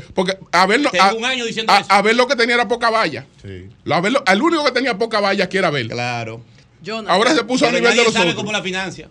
[0.51, 3.25] Abel lo que tenía era poca valla.
[4.25, 5.89] Al único que tenía poca valla que era Abel.
[5.89, 6.43] Claro.
[6.81, 8.15] Jonathan, Ahora se puso a nivel de los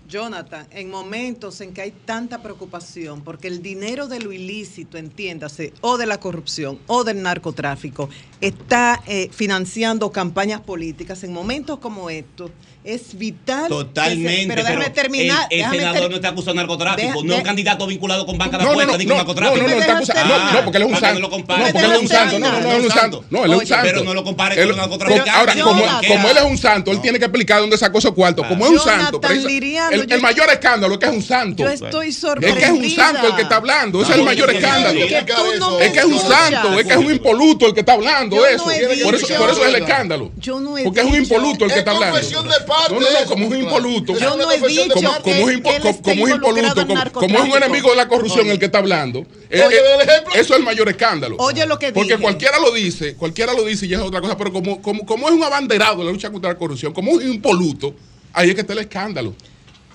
[0.09, 5.73] Jonathan, en momentos en que hay tanta preocupación porque el dinero de lo ilícito, entiéndase,
[5.81, 8.09] o de la corrupción o del narcotráfico,
[8.41, 12.51] está eh, financiando campañas políticas, en momentos como estos,
[12.83, 13.68] es vital.
[13.68, 14.43] Totalmente.
[14.43, 15.47] Se, pero déjame pero terminar.
[15.51, 16.11] El, el senador ter...
[16.11, 17.22] no está acusado de narcotráfico.
[17.24, 19.57] No es un candidato vinculado con banca de no, apuestas no, no, ni con narcotráfico.
[19.57, 21.20] No, no, no, está ah, no, porque él es un santo.
[21.20, 22.39] No, porque él es un santo.
[22.39, 23.24] No, no, él es un santo.
[23.31, 23.85] No, él es un santo.
[23.85, 25.31] Pero no lo compare con narcotraficante.
[25.31, 28.47] Ahora, como él es un santo, él tiene que explicar dónde sacó esos cuartos.
[28.47, 29.20] Como es un santo.
[29.28, 31.64] El mayor escándalo es que es un santo.
[31.64, 32.66] Yo estoy sorprendida.
[32.66, 34.03] Es que es un santo el que está hablando.
[34.03, 35.01] Ese es el mayor escándalo.
[35.01, 36.78] Es que es un santo.
[36.78, 38.47] Es que es un impoluto el que está hablando.
[38.47, 38.64] Eso.
[38.64, 40.33] Por eso es el escándalo.
[40.85, 42.18] Porque es un impoluto el que está hablando.
[42.91, 44.14] No, no, no, como es impoluto.
[44.95, 46.03] Como, que, impoluto,
[47.12, 49.21] como, es un enemigo de la corrupción el que está hablando.
[49.51, 51.37] Eh, eh, eso es el mayor escándalo.
[51.93, 55.29] Porque cualquiera lo dice, cualquiera lo dice y es otra cosa, pero como, como, como
[55.29, 57.95] es un abanderado de la lucha contra la corrupción, como es impoluto,
[58.33, 59.35] ahí es que está el escándalo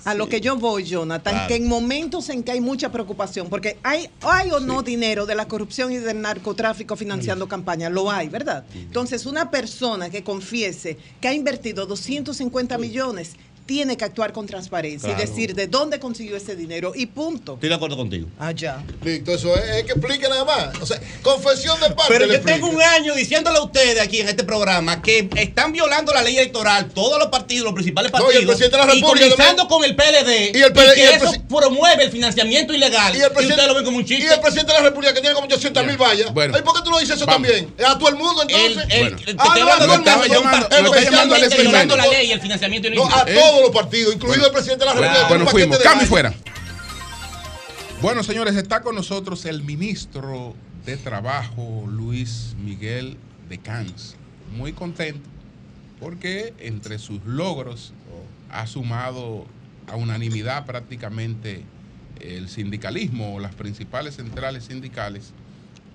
[0.06, 3.76] a lo que yo voy, Jonathan, que en momentos en que hay mucha preocupación, porque
[3.82, 7.48] hay, hay o no dinero de la corrupción y del narcotráfico financiando mm.
[7.48, 8.64] campañas, lo hay, ¿verdad?
[8.72, 8.78] Mm.
[8.78, 13.32] Entonces, una persona que confiese que ha invertido 250 millones
[13.66, 17.54] tiene que actuar con transparencia y decir de dónde consiguió ese dinero y punto.
[17.54, 18.28] Estoy de acuerdo contigo.
[18.38, 18.82] Ah, ya.
[19.02, 20.80] Listo, eso es, que explique nada más.
[20.80, 22.04] O sea, confesión de parte.
[22.08, 26.12] Pero yo tengo un año diciéndole a ustedes aquí en este programa que están violando
[26.14, 28.34] la ley electoral todos los partidos, los principales partidos.
[28.34, 29.26] No, y de la República.
[29.26, 30.56] Y comenzando con el PLD.
[30.56, 30.96] Y el PLD.
[30.96, 33.16] Y que y promueve el financiamiento ilegal.
[33.16, 34.24] Y, el presidente, lo ven como un chiste.
[34.24, 36.30] Y el presidente de la República que tiene como 800 mil vallas.
[36.30, 37.48] ¿Y por qué tú no dices eso vamos.
[37.48, 37.74] también?
[37.84, 38.84] ¿A todo el mundo entonces?
[38.90, 39.56] El, el, bueno.
[43.08, 45.28] A todos los partidos, incluido el presidente de la República.
[45.28, 45.78] Bueno, fuimos.
[45.78, 46.34] Cambio fuera.
[48.02, 50.54] Bueno, señores, está con nosotros el ministro
[50.84, 53.16] de Trabajo, Luis Miguel
[53.48, 54.16] de Cans.
[54.54, 55.28] Muy contento
[56.00, 57.94] porque entre sus logros
[58.50, 59.46] ha sumado
[59.86, 61.64] a unanimidad prácticamente
[62.20, 65.32] el sindicalismo o las principales centrales sindicales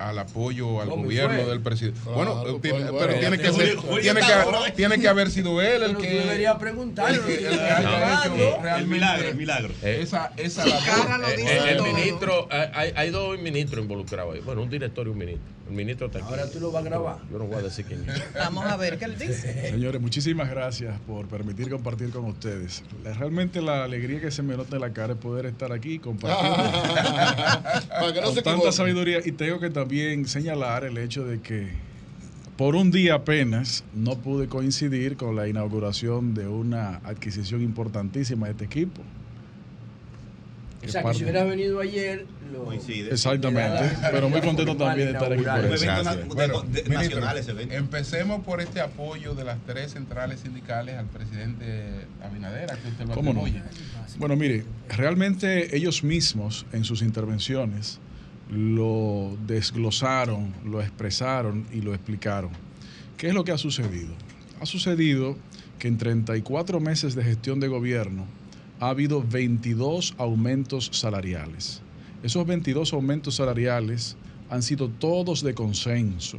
[0.10, 1.99] al apoyo al ¿Cómo gobierno del presidente.
[2.04, 5.30] Claro, bueno, pues, tiene- bueno, pero tiene que, ser- Julio tiene, que, tiene que haber
[5.32, 6.10] sido él el Pero tú que.
[6.10, 7.82] deberías preguntarle, el que- el que no, haya
[8.28, 8.64] no, hecho no.
[8.64, 9.74] realmente El milagro, el milagro.
[9.82, 11.38] Esa, esa cara lo labor.
[11.38, 14.41] dice Eh, el ministro, hay, hay- hay dos ministros involucrados ahí.
[14.41, 15.43] Bueno, un director y un ministro.
[15.70, 16.28] El ministro está aquí.
[16.30, 17.18] Ahora tú lo vas a grabar.
[17.32, 18.22] Yo no voy a decir quién es.
[18.34, 19.70] Vamos a ver qué él dice.
[19.72, 22.84] Señores, muchísimas gracias por permitir compartir con ustedes.
[23.06, 25.99] La- Realmente la alegría que se me nota en la cara es poder estar aquí
[25.99, 26.58] compartiendo
[27.89, 29.20] Para que no con se tanta sabiduría.
[29.24, 29.91] Y tengo que también
[30.26, 31.70] señalar el hecho de que
[32.58, 38.52] por un día apenas no pude coincidir con la inauguración de una adquisición importantísima de
[38.52, 39.02] este equipo.
[40.86, 43.12] O sea, que si hubieras venido ayer, lo Coincide.
[43.12, 46.26] Exactamente, pero muy contento también de estar aquí por eso.
[46.36, 47.22] Bueno, ministro.
[47.72, 53.06] Empecemos por este apoyo de las tres centrales sindicales al presidente Abinader, a que usted
[53.06, 53.44] lo ¿Cómo no?
[54.18, 58.00] Bueno, mire, realmente ellos mismos en sus intervenciones
[58.52, 62.52] lo desglosaron, lo expresaron y lo explicaron.
[63.18, 64.14] ¿Qué es lo que ha sucedido?
[64.60, 65.38] Ha sucedido
[65.80, 68.26] que en 34 meses de gestión de gobierno
[68.80, 71.82] ha habido 22 aumentos salariales.
[72.24, 74.18] Esos 22 aumentos salariales
[74.49, 76.38] han sido todos de consenso.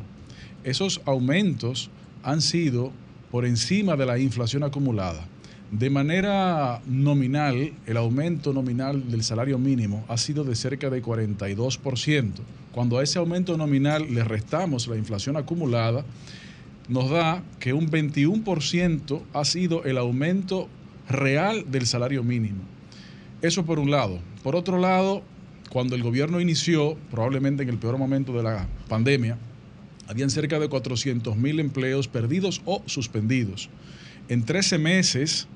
[0.65, 1.91] Esos aumentos
[2.23, 2.93] han sido
[3.31, 5.27] por encima de la inflación acumulada.
[5.73, 12.31] De manera nominal, el aumento nominal del salario mínimo ha sido de cerca de 42%.
[12.73, 16.05] Cuando a ese aumento nominal le restamos la inflación acumulada,
[16.91, 20.69] nos da que un 21% ha sido el aumento
[21.09, 22.61] real del salario mínimo.
[23.41, 24.19] Eso por un lado.
[24.43, 25.23] Por otro lado,
[25.71, 29.39] cuando el gobierno inició, probablemente en el peor momento de la pandemia,
[30.07, 33.71] habían cerca de 400 mil empleos perdidos o suspendidos.
[34.29, 35.49] En 13 meses,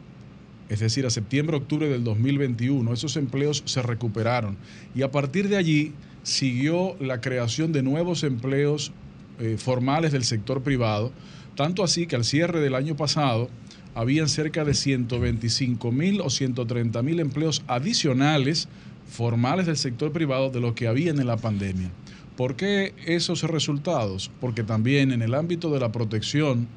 [0.68, 4.56] es decir, a septiembre-octubre del 2021, esos empleos se recuperaron
[4.94, 5.92] y a partir de allí
[6.22, 8.92] siguió la creación de nuevos empleos
[9.38, 11.12] eh, formales del sector privado,
[11.54, 13.48] tanto así que al cierre del año pasado
[13.94, 18.68] habían cerca de 125 mil o 130 mil empleos adicionales
[19.08, 21.90] formales del sector privado de lo que habían en la pandemia.
[22.36, 24.30] ¿Por qué esos resultados?
[24.40, 26.68] Porque también en el ámbito de la protección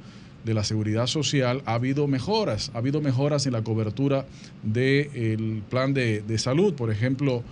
[0.44, 4.26] de la seguridad social ha habido mejoras, ha habido mejoras en la cobertura
[4.64, 6.74] del plan de, de salud.
[6.74, 7.44] Por ejemplo,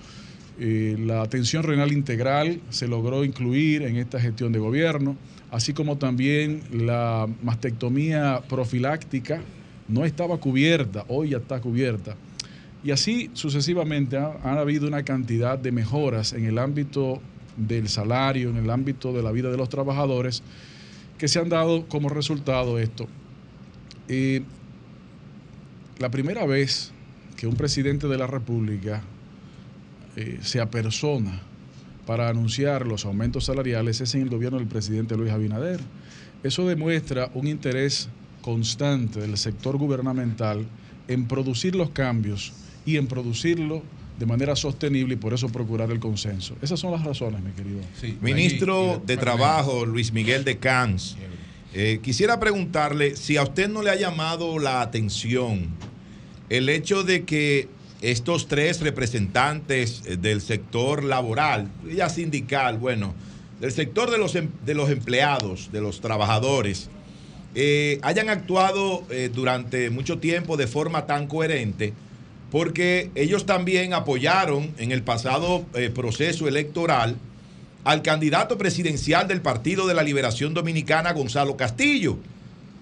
[0.59, 5.15] eh, la atención renal integral se logró incluir en esta gestión de gobierno,
[5.51, 9.41] así como también la mastectomía profiláctica
[9.87, 12.15] no estaba cubierta, hoy ya está cubierta.
[12.83, 17.21] Y así sucesivamente ha, ha habido una cantidad de mejoras en el ámbito
[17.55, 20.41] del salario, en el ámbito de la vida de los trabajadores,
[21.17, 23.07] que se han dado como resultado esto.
[24.07, 24.43] Eh,
[25.99, 26.91] la primera vez
[27.35, 29.01] que un presidente de la República
[30.15, 31.41] eh, se apersona
[32.05, 35.81] para anunciar los aumentos salariales es en el gobierno del presidente Luis Abinader.
[36.43, 38.09] Eso demuestra un interés
[38.41, 40.65] constante del sector gubernamental
[41.07, 42.53] en producir los cambios
[42.85, 43.83] y en producirlo
[44.17, 46.55] de manera sostenible y por eso procurar el consenso.
[46.61, 47.79] Esas son las razones, mi querido.
[48.21, 51.15] Ministro de Trabajo, Luis Miguel de Cans.
[51.73, 55.67] eh, quisiera preguntarle si a usted no le ha llamado la atención
[56.49, 57.67] el hecho de que
[58.01, 63.13] estos tres representantes eh, del sector laboral, ya sindical, bueno,
[63.59, 66.89] del sector de los, em- de los empleados, de los trabajadores,
[67.55, 71.93] eh, hayan actuado eh, durante mucho tiempo de forma tan coherente,
[72.51, 77.17] porque ellos también apoyaron en el pasado eh, proceso electoral
[77.83, 82.17] al candidato presidencial del Partido de la Liberación Dominicana, Gonzalo Castillo.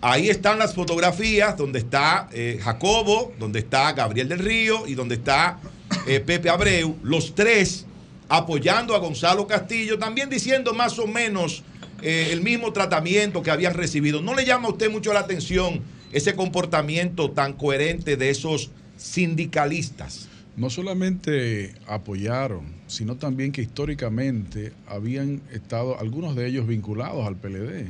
[0.02, 5.16] Ahí están las fotografías donde está eh, Jacobo, donde está Gabriel del Río y donde
[5.16, 5.60] está
[6.08, 7.86] eh, Pepe Abreu, los tres
[8.30, 11.64] apoyando a Gonzalo Castillo, también diciendo más o menos
[12.02, 14.22] el mismo tratamiento que habían recibido.
[14.22, 20.28] ¿No le llama a usted mucho la atención ese comportamiento tan coherente de esos sindicalistas?
[20.58, 27.88] No solamente apoyaron, sino también que históricamente habían estado algunos de ellos vinculados al PLD.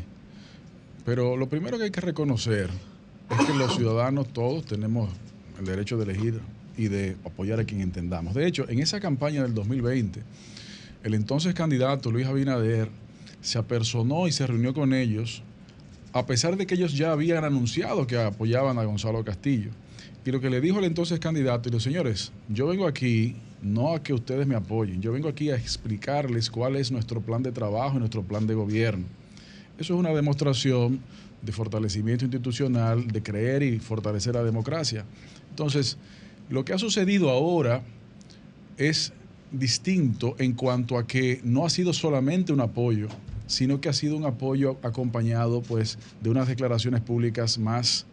[1.05, 2.69] Pero lo primero que hay que reconocer
[3.29, 5.09] es que los ciudadanos todos tenemos
[5.59, 6.41] el derecho de elegir
[6.77, 8.33] y de apoyar a quien entendamos.
[8.33, 10.21] De hecho, en esa campaña del 2020,
[11.03, 12.89] el entonces candidato Luis Abinader
[13.41, 15.43] se apersonó y se reunió con ellos,
[16.13, 19.69] a pesar de que ellos ya habían anunciado que apoyaban a Gonzalo Castillo.
[20.25, 23.93] Y lo que le dijo el entonces candidato, y los señores, yo vengo aquí no
[23.93, 27.51] a que ustedes me apoyen, yo vengo aquí a explicarles cuál es nuestro plan de
[27.51, 29.05] trabajo y nuestro plan de gobierno.
[29.77, 30.99] Eso es una demostración
[31.43, 35.05] de fortalecimiento institucional, de creer y fortalecer la democracia.
[35.51, 35.97] Entonces,
[36.49, 37.83] lo que ha sucedido ahora
[38.77, 39.13] es
[39.51, 43.09] distinto en cuanto a que no ha sido solamente un apoyo,
[43.45, 48.07] sino que ha sido un apoyo acompañado pues de unas declaraciones públicas más,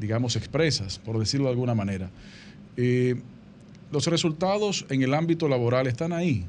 [0.00, 2.10] digamos, expresas, por decirlo de alguna manera.
[2.76, 3.20] Eh,
[3.92, 6.46] los resultados en el ámbito laboral están ahí.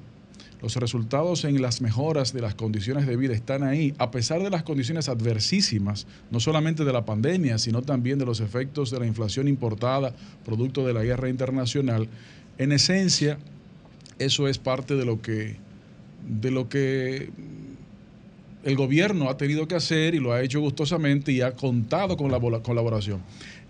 [0.62, 4.52] Los resultados en las mejoras de las condiciones de vida están ahí, a pesar de
[4.52, 9.08] las condiciones adversísimas, no solamente de la pandemia, sino también de los efectos de la
[9.08, 10.14] inflación importada,
[10.46, 12.08] producto de la guerra internacional.
[12.60, 13.40] En esencia,
[14.20, 15.56] eso es parte de lo que,
[16.28, 17.32] de lo que
[18.64, 22.32] el gobierno ha tenido que hacer y lo ha hecho gustosamente y ha contado con
[22.32, 23.22] la colaboración.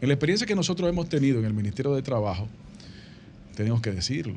[0.01, 2.47] En la experiencia que nosotros hemos tenido en el Ministerio de Trabajo,
[3.55, 4.35] tenemos que decirlo,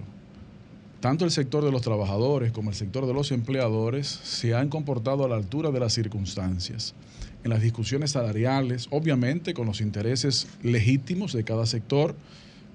[1.01, 5.25] tanto el sector de los trabajadores como el sector de los empleadores se han comportado
[5.25, 6.95] a la altura de las circunstancias.
[7.43, 12.15] En las discusiones salariales, obviamente con los intereses legítimos de cada sector,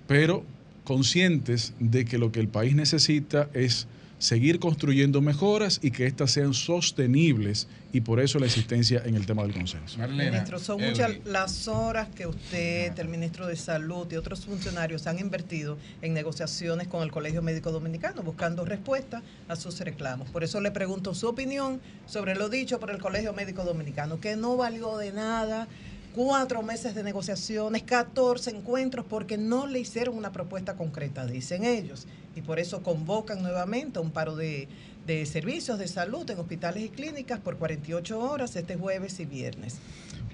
[0.07, 0.43] pero
[0.83, 3.87] conscientes de que lo que el país necesita es
[4.19, 9.25] seguir construyendo mejoras y que éstas sean sostenibles y por eso la existencia en el
[9.25, 9.97] tema del consenso.
[10.09, 15.19] Ministro, son muchas las horas que usted, el ministro de Salud y otros funcionarios han
[15.19, 20.29] invertido en negociaciones con el Colegio Médico Dominicano, buscando respuestas a sus reclamos.
[20.29, 24.35] Por eso le pregunto su opinión sobre lo dicho por el Colegio Médico Dominicano, que
[24.35, 25.67] no valió de nada
[26.13, 32.07] cuatro meses de negociaciones, 14 encuentros, porque no le hicieron una propuesta concreta, dicen ellos.
[32.35, 34.67] Y por eso convocan nuevamente un paro de,
[35.07, 39.79] de servicios de salud en hospitales y clínicas por 48 horas este jueves y viernes.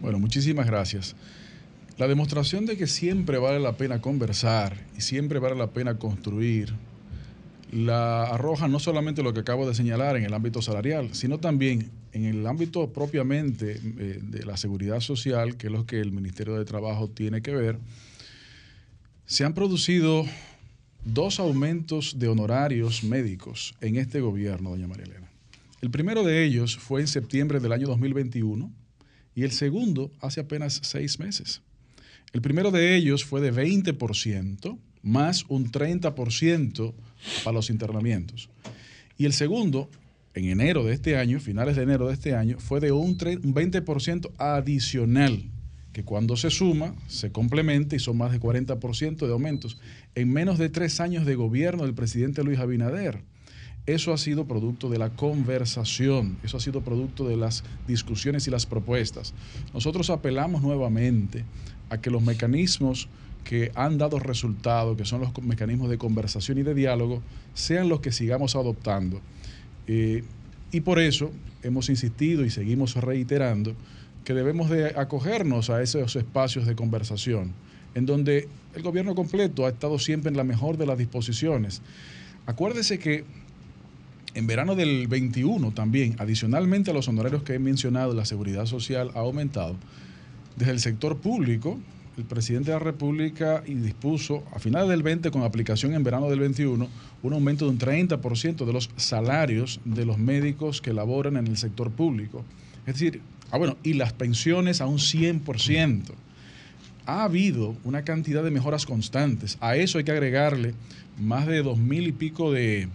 [0.01, 1.15] Bueno, muchísimas gracias.
[1.97, 6.73] La demostración de que siempre vale la pena conversar y siempre vale la pena construir,
[7.71, 11.89] la arroja no solamente lo que acabo de señalar en el ámbito salarial, sino también
[12.11, 16.55] en el ámbito propiamente eh, de la seguridad social, que es lo que el Ministerio
[16.55, 17.79] de Trabajo tiene que ver.
[19.25, 20.25] Se han producido
[21.05, 25.29] dos aumentos de honorarios médicos en este gobierno, doña María Elena.
[25.81, 28.71] El primero de ellos fue en septiembre del año 2021
[29.35, 31.61] y el segundo hace apenas seis meses.
[32.33, 36.93] El primero de ellos fue de 20% más un 30%
[37.43, 38.49] para los internamientos.
[39.17, 39.89] Y el segundo,
[40.33, 43.39] en enero de este año, finales de enero de este año, fue de un, tre-
[43.43, 45.43] un 20% adicional,
[45.95, 49.77] que cuando se suma, se complementa y son más de 40% de aumentos
[50.13, 53.21] en menos de tres años de gobierno del presidente Luis Abinader.
[53.85, 58.51] Eso ha sido producto de la conversación, eso ha sido producto de las discusiones y
[58.51, 59.33] las propuestas.
[59.73, 61.45] Nosotros apelamos nuevamente
[61.89, 63.07] a que los mecanismos
[63.45, 67.21] que han dado resultado, que son los mecanismos de conversación y de diálogo,
[67.53, 69.21] sean los que sigamos adoptando.
[69.87, 70.25] Eh,
[70.73, 71.31] y por eso
[71.63, 73.77] hemos insistido y seguimos reiterando
[74.25, 77.53] que debemos de acogernos a esos espacios de conversación,
[77.93, 81.81] en donde el gobierno completo ha estado siempre en la mejor de las disposiciones.
[82.45, 83.23] Acuérdese que
[84.33, 89.11] en verano del 21 también, adicionalmente a los honorarios que he mencionado, la seguridad social
[89.15, 89.77] ha aumentado.
[90.57, 91.79] Desde el sector público,
[92.17, 96.39] el presidente de la República dispuso a finales del 20, con aplicación en verano del
[96.39, 96.87] 21,
[97.23, 101.57] un aumento de un 30% de los salarios de los médicos que laboran en el
[101.57, 102.43] sector público.
[102.85, 103.21] Es decir,
[103.55, 106.03] ah, bueno, y las pensiones a un 100%.
[107.05, 109.57] Ha habido una cantidad de mejoras constantes.
[109.61, 110.73] A eso hay que agregarle
[111.19, 112.89] más de dos mil y pico de,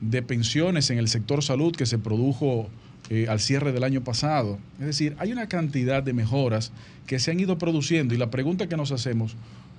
[0.00, 2.68] de pensiones en el sector salud que se produjo
[3.08, 4.58] eh, al cierre del año pasado.
[4.80, 6.72] Es decir, hay una cantidad de mejoras
[7.06, 9.36] que se han ido produciendo y la pregunta que nos hacemos,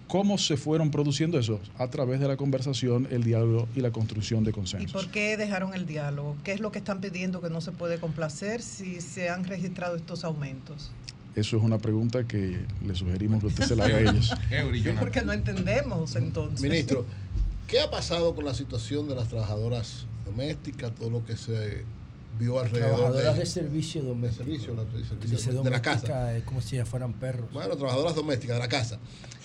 [0.08, 1.60] ¿cómo se fueron produciendo eso?
[1.78, 4.92] A través de la conversación, el diálogo y la construcción de ¿Y consensos.
[4.92, 6.36] por qué dejaron el diálogo?
[6.44, 9.96] ¿Qué es lo que están pidiendo que no se puede complacer si se han registrado
[9.96, 10.92] estos aumentos?
[11.36, 14.34] Eso es una pregunta que le sugerimos que usted se la haga a ellos.
[15.00, 16.62] Porque no entendemos entonces.
[16.62, 17.06] Ministro,
[17.68, 21.84] ¿qué ha pasado con la situación de las trabajadoras domésticas, todo lo que se
[22.40, 24.44] vio alrededor Trabajadoras de, de servicio doméstico.
[24.46, 26.36] servicio, la- de servicio de la casa?
[26.38, 27.52] es como si ya fueran perros.
[27.52, 29.00] Bueno, trabajadoras domésticas de la casa.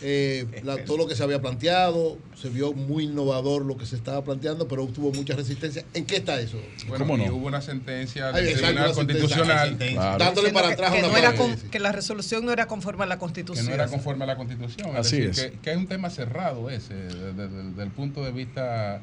[0.05, 3.95] Eh, la- todo lo que se había planteado, se vio muy innovador lo que se
[3.95, 5.85] estaba planteando, pero tuvo mucha resistencia.
[5.95, 6.59] ¿En qué está eso?
[6.89, 9.23] Bueno, y hubo una sentencia Ay, del Tribunal una sentencia.
[9.29, 10.25] Constitucional Claro.
[10.25, 13.05] Dándole para que- atrás que, una no era con- que la resolución no era conforme
[13.05, 13.67] a la que Constitución.
[13.67, 14.97] no era conforme a la Constitución.
[14.97, 15.51] Así decir, es.
[15.53, 19.01] Que, que es un tema cerrado ese, desde, desde- desde el punto de vista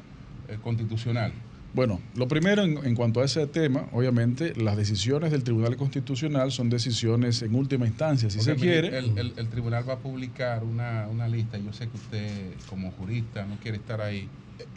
[0.48, 1.32] eh, constitucional.
[1.72, 6.50] Bueno, lo primero en, en cuanto a ese tema, obviamente, las decisiones del Tribunal Constitucional
[6.50, 8.98] son decisiones en última instancia, si se quiere.
[8.98, 11.58] El, el- el tribunal va a publicar una, una lista.
[11.58, 12.30] Yo sé que usted,
[12.68, 14.28] como jurista, no quiere estar ahí.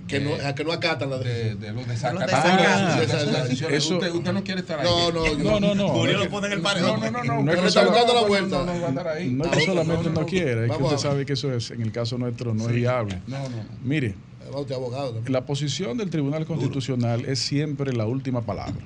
[0.08, 1.60] Que no- a que no acatan la de, decisión.
[1.60, 2.98] de los De los desacatados.
[2.98, 3.78] de Eso- decisiones.
[3.84, 4.86] eso- usted, usted no quiere estar ahí.
[4.88, 5.88] No, no, No, no, no.
[5.90, 7.00] Julio No, lo pone en el No, paredón.
[7.02, 7.34] no, no, no.
[7.44, 8.64] No no está dando la no, vuelta.
[8.66, 9.30] No, no, ahí.
[9.32, 11.92] No es que solamente no, quiere, es que usted sabe que eso es, en el
[11.92, 13.20] caso nuestro, no es viable.
[13.28, 13.56] No, no.
[13.84, 14.16] Mire,
[14.62, 15.34] usted abogado también.
[15.34, 18.84] La posición del Tribunal Constitucional es siempre la última palabra.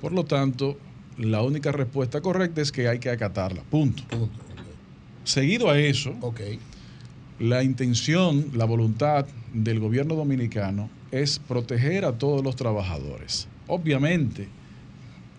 [0.00, 0.76] Por lo tanto,
[1.16, 3.62] la única respuesta correcta es que hay que acatarla.
[3.62, 4.02] Punto.
[5.24, 6.14] Seguido a eso,
[7.38, 13.48] la intención, la voluntad del gobierno dominicano es proteger a todos los trabajadores.
[13.66, 14.48] Obviamente,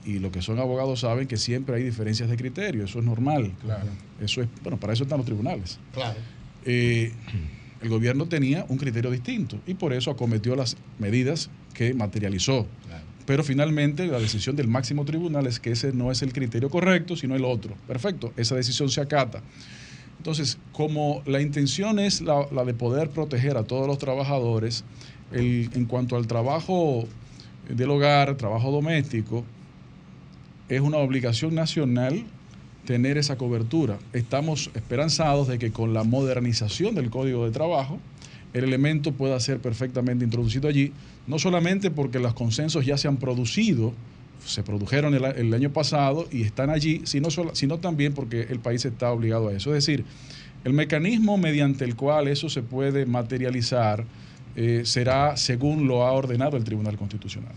[0.06, 3.52] y los que son abogados saben que siempre hay diferencias de criterio, eso es normal.
[3.61, 3.90] Claro.
[4.22, 5.80] Eso es, bueno, para eso están los tribunales.
[5.94, 6.19] Claro.
[6.65, 7.11] Eh,
[7.81, 12.68] el gobierno tenía un criterio distinto y por eso acometió las medidas que materializó.
[13.26, 17.15] Pero finalmente la decisión del máximo tribunal es que ese no es el criterio correcto,
[17.15, 17.76] sino el otro.
[17.88, 19.41] Perfecto, esa decisión se acata.
[20.18, 24.84] Entonces, como la intención es la, la de poder proteger a todos los trabajadores,
[25.31, 27.07] el- en cuanto al trabajo
[27.69, 29.45] del hogar, trabajo doméstico,
[30.68, 32.26] es una obligación nacional
[32.89, 33.99] tener esa cobertura.
[34.13, 37.99] Estamos esperanzados de que con la modernización del Código de Trabajo,
[38.51, 40.91] el elemento pueda ser perfectamente introducido allí,
[41.27, 43.93] no solamente porque los consensos ya se han producido,
[44.43, 49.11] se produjeron el, año pasado y están allí, sino, sino también porque el país está
[49.11, 49.69] obligado a eso.
[49.75, 50.03] Es decir,
[50.63, 54.03] el mecanismo mediante el cual eso se puede materializar
[54.55, 57.53] eh, será según lo ha ordenado el Tribunal Constitucional.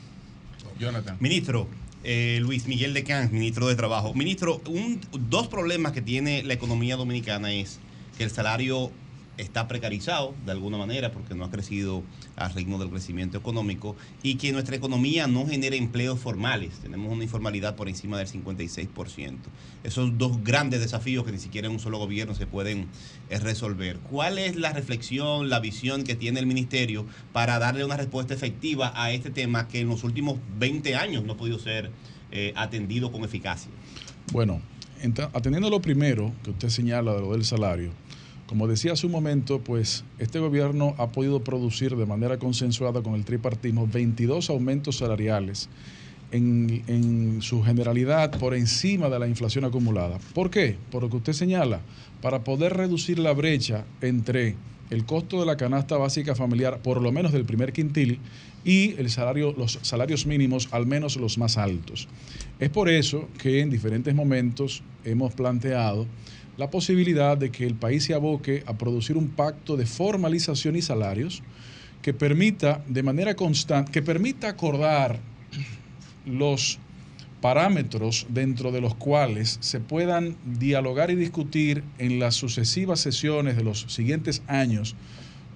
[0.78, 1.16] Jonathan.
[1.20, 1.68] Ministro,
[2.04, 4.14] eh, Luis Miguel de Camps, ministro de Trabajo.
[4.14, 7.78] Ministro, un- dos problemas que tiene la economía dominicana es
[8.18, 8.90] que el salario
[9.38, 12.02] está precarizado de alguna manera porque no ha crecido
[12.36, 16.74] al ritmo del crecimiento económico y que nuestra economía no genera empleos formales.
[16.82, 19.36] Tenemos una informalidad por encima del 56%.
[19.84, 22.88] Esos dos grandes desafíos que ni siquiera en un solo gobierno se pueden
[23.30, 23.98] eh, resolver.
[23.98, 28.92] ¿Cuál es la reflexión, la visión que tiene el ministerio para darle una respuesta efectiva
[28.94, 31.90] a este tema que en los últimos 20 años no ha podido ser
[32.30, 33.70] eh, atendido con eficacia?
[34.32, 34.60] Bueno,
[35.32, 37.92] atendiendo lo primero que usted señala de lo del salario,
[38.52, 43.14] como decía hace un momento, pues este gobierno ha podido producir de manera consensuada con
[43.14, 45.70] el tripartismo 22 aumentos salariales
[46.32, 50.18] en, su generalidad por encima de la inflación acumulada.
[50.34, 50.76] ¿Por qué?
[50.90, 51.80] Por lo que usted señala,
[52.20, 54.54] para poder reducir la brecha entre
[54.90, 58.18] el costo de la canasta básica familiar, por lo menos del primer quintil,
[58.66, 62.06] y el salario, los salarios mínimos, al menos los más altos.
[62.60, 66.06] Es por eso que en diferentes momentos hemos planteado
[66.56, 70.82] la posibilidad de que el país se aboque a producir un pacto de formalización y
[70.82, 71.42] salarios
[72.02, 75.20] que permita de manera constante, que permita acordar
[76.26, 76.78] los
[77.40, 83.64] parámetros dentro de los cuales se puedan dialogar y discutir en las sucesivas sesiones de
[83.64, 84.94] los siguientes años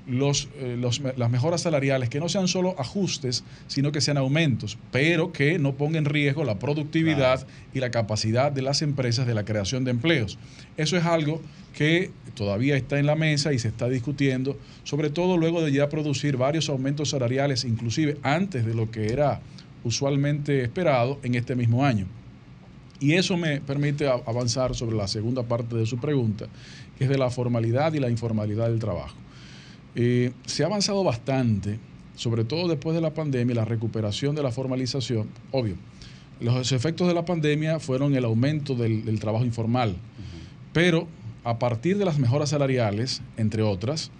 [0.06, 4.78] los, eh, los las mejoras salariales, que no sean solo ajustes, sino que sean aumentos,
[4.92, 9.34] pero que no pongan en riesgo la productividad y la capacidad de las empresas de
[9.34, 10.38] la creación de empleos.
[10.76, 11.40] Eso es algo
[11.74, 15.88] que todavía está en la mesa y se está discutiendo, sobre todo luego de ya
[15.88, 19.40] producir varios aumentos salariales, inclusive antes de lo que era
[19.84, 22.06] usualmente esperado en este mismo año.
[22.98, 26.46] Y eso me permite avanzar sobre la segunda parte de su pregunta,
[26.96, 29.16] que es de la formalidad y la informalidad del trabajo.
[29.97, 31.78] Eh, se ha avanzado bastante,
[32.14, 35.28] sobre todo después de la pandemia, la recuperación de la formalización.
[35.51, 35.77] Obvio,
[36.40, 39.97] los efectos de la pandemia fueron el aumento del, del trabajo informal,
[40.73, 41.09] pero
[41.44, 44.10] a partir de las mejoras salariales, entre otras,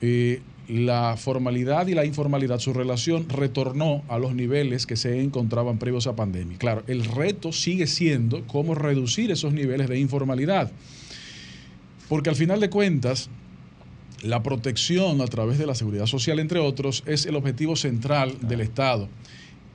[0.00, 5.78] eh, la formalidad y la informalidad, su relación retornó a los niveles que se encontraban
[5.78, 6.58] previos a pandemia.
[6.58, 10.72] Claro, el reto sigue siendo cómo reducir esos niveles de informalidad.
[12.08, 13.28] Porque al final de cuentas,
[14.22, 18.60] la protección a través de la seguridad social, entre otros, es el objetivo central del
[18.60, 19.08] Estado.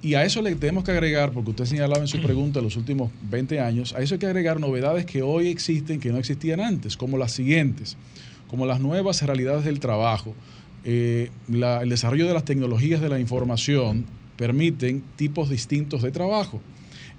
[0.01, 3.11] Y a eso le tenemos que agregar, porque usted señalaba en su pregunta los últimos
[3.29, 6.95] 20 años, a eso hay que agregar novedades que hoy existen, que no existían antes,
[6.97, 7.97] como las siguientes,
[8.47, 10.33] como las nuevas realidades del trabajo,
[10.85, 14.05] eh, la- el desarrollo de las tecnologías de la información
[14.37, 16.61] permiten tipos distintos de trabajo,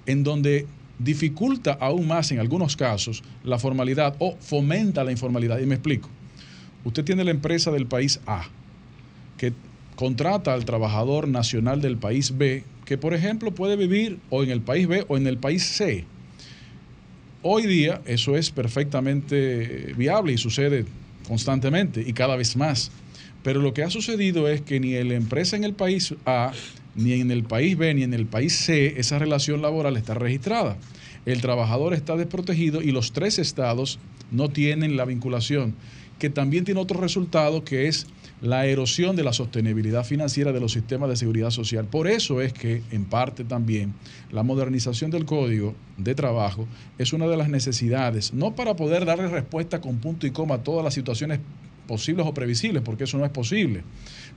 [0.05, 0.65] en donde
[0.97, 5.59] dificulta aún más en algunos casos la formalidad o fomenta la informalidad.
[5.59, 6.09] Y me explico.
[6.83, 8.47] Usted tiene la empresa del país A,
[9.37, 9.53] que
[9.95, 14.61] contrata al trabajador nacional del país B, que por ejemplo puede vivir o en el
[14.61, 16.05] país B o en el país C.
[17.41, 20.85] Hoy día eso es perfectamente viable y sucede
[21.27, 22.91] constantemente y cada vez más.
[23.43, 26.51] Pero lo que ha sucedido es que ni la empresa en el país A,
[26.95, 30.77] ni en el país B, ni en el país C, esa relación laboral está registrada.
[31.25, 33.99] El trabajador está desprotegido y los tres estados
[34.31, 35.75] no tienen la vinculación,
[36.19, 38.07] que también tiene otro resultado que es
[38.41, 41.85] la erosión de la sostenibilidad financiera de los sistemas de seguridad social.
[41.85, 43.93] Por eso es que, en parte también,
[44.31, 46.67] la modernización del código de trabajo
[46.97, 50.63] es una de las necesidades, no para poder darle respuesta con punto y coma a
[50.63, 51.39] todas las situaciones
[51.87, 53.83] posibles o previsibles, porque eso no es posible,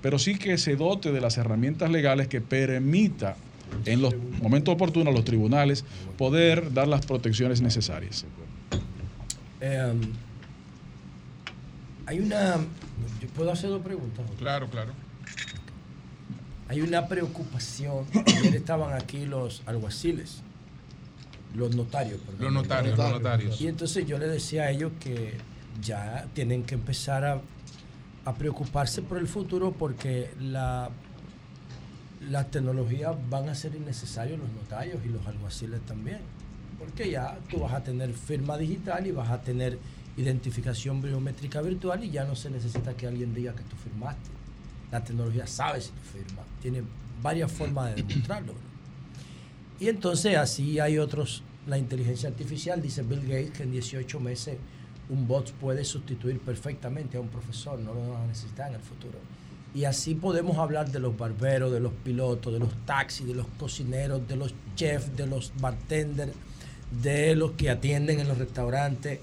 [0.01, 3.37] pero sí que se dote de las herramientas legales que permita
[3.85, 5.85] en los momentos oportunos a los tribunales
[6.17, 8.25] poder dar las protecciones necesarias.
[9.61, 9.93] Eh,
[12.07, 12.57] hay una.
[13.21, 14.25] ¿Yo puedo hacer dos preguntas?
[14.39, 14.93] Claro, claro.
[16.69, 18.07] Hay una preocupación.
[18.39, 20.43] Ayer estaban aquí los alguaciles,
[21.55, 22.21] los notarios.
[22.21, 22.45] perdón.
[22.45, 23.61] Los notarios, los notarios.
[23.61, 25.35] Y entonces yo le decía a ellos que
[25.83, 27.41] ya tienen que empezar a,
[28.25, 30.91] a preocuparse por el futuro porque la,
[32.31, 36.21] las tecnologías van a ser innecesarios los notarios y los alguaciles también.
[36.79, 39.79] Porque ya tú vas a tener firma digital y vas a tener
[40.17, 44.31] identificación biométrica virtual y ya no se necesita que alguien diga que tú firmaste.
[44.91, 46.45] La tecnología sabe si tú firmas.
[46.61, 46.83] Tiene
[47.23, 48.55] varias formas de demostrarlo.
[49.81, 54.59] Y entonces así hay otros, la inteligencia artificial, dice Bill Gates, que en 18 meses
[55.09, 58.81] un bot puede sustituir perfectamente a un profesor, no lo van a necesitar en el
[58.81, 59.19] futuro.
[59.75, 63.47] Y así podemos hablar de los barberos, de los pilotos, de los taxis, de los
[63.59, 66.33] cocineros, de los chefs, de los bartenders,
[67.03, 69.19] de los que atienden en los restaurantes,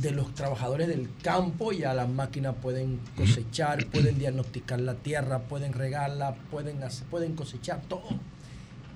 [0.00, 1.72] de los trabajadores del campo.
[1.72, 7.82] Ya las máquinas pueden cosechar, pueden diagnosticar la tierra, pueden regarla, pueden, hacer- pueden cosechar
[7.88, 8.04] todo.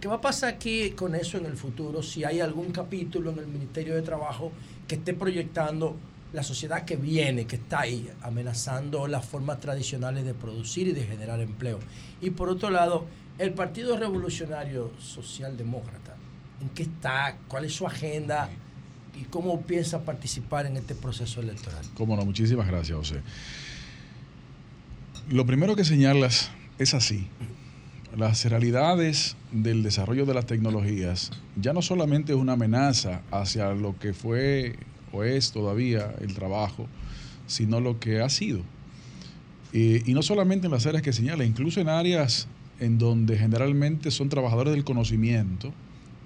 [0.00, 3.38] ¿Qué va a pasar aquí con eso en el futuro si hay algún capítulo en
[3.40, 4.52] el Ministerio de Trabajo
[4.86, 5.96] que esté proyectando
[6.32, 11.04] la sociedad que viene, que está ahí, amenazando las formas tradicionales de producir y de
[11.04, 11.80] generar empleo?
[12.20, 13.06] Y por otro lado,
[13.38, 16.14] el Partido Revolucionario Socialdemócrata,
[16.60, 17.36] ¿en qué está?
[17.48, 18.48] ¿Cuál es su agenda?
[19.16, 21.84] ¿Y cómo piensa participar en este proceso electoral?
[21.94, 23.20] Cómo no, muchísimas gracias, José.
[25.30, 27.26] Lo primero que señalas es así.
[28.16, 33.98] Las realidades del desarrollo de las tecnologías ya no solamente es una amenaza hacia lo
[33.98, 34.76] que fue
[35.12, 36.86] o es todavía el trabajo,
[37.46, 38.62] sino lo que ha sido.
[39.72, 42.48] Eh, y no solamente en las áreas que señala, incluso en áreas
[42.80, 45.72] en donde generalmente son trabajadores del conocimiento,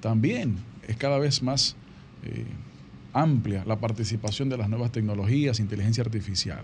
[0.01, 0.57] también
[0.87, 1.77] es cada vez más
[2.25, 2.45] eh,
[3.13, 6.63] amplia la participación de las nuevas tecnologías, inteligencia artificial.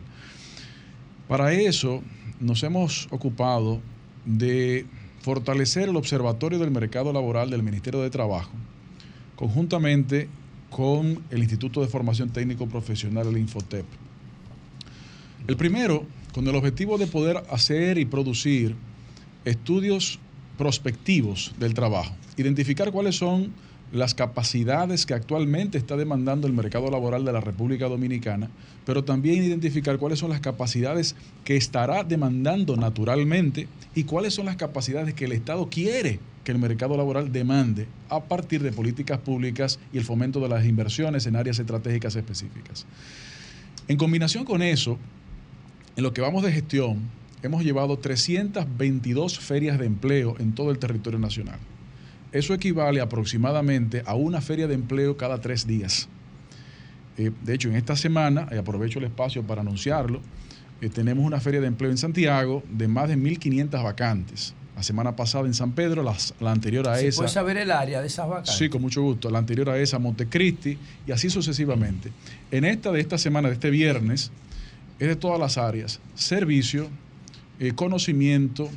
[1.28, 2.02] Para eso
[2.40, 3.80] nos hemos ocupado
[4.24, 4.86] de
[5.20, 8.52] fortalecer el Observatorio del Mercado Laboral del Ministerio de Trabajo,
[9.36, 10.28] conjuntamente
[10.70, 13.84] con el Instituto de Formación Técnico Profesional, el Infotep.
[15.46, 18.74] El primero, con el objetivo de poder hacer y producir
[19.44, 20.18] estudios
[20.56, 23.52] prospectivos del trabajo, identificar cuáles son
[23.92, 28.50] las capacidades que actualmente está demandando el mercado laboral de la República Dominicana,
[28.84, 34.56] pero también identificar cuáles son las capacidades que estará demandando naturalmente y cuáles son las
[34.56, 39.78] capacidades que el Estado quiere que el mercado laboral demande a partir de políticas públicas
[39.92, 42.86] y el fomento de las inversiones en áreas estratégicas específicas.
[43.86, 44.98] En combinación con eso,
[45.96, 47.00] en lo que vamos de gestión,
[47.42, 51.58] hemos llevado 322 ferias de empleo en todo el territorio nacional.
[52.32, 56.08] Eso equivale aproximadamente a una feria de empleo cada tres días.
[57.16, 60.20] Eh, de hecho, en esta semana, y aprovecho el espacio para anunciarlo,
[60.80, 64.54] eh, tenemos una feria de empleo en Santiago de más de 1.500 vacantes.
[64.76, 67.16] La semana pasada en San Pedro, las- la anterior a ¿Se esa.
[67.16, 68.54] puede saber el área de esas vacantes?
[68.54, 69.28] Sí, con mucho gusto.
[69.30, 72.12] La anterior a esa, Montecristi, y así sucesivamente.
[72.52, 74.30] En esta de esta semana, de este viernes,
[75.00, 75.98] es de todas las áreas.
[76.14, 76.88] Servicio,
[77.58, 78.70] eh, conocimiento,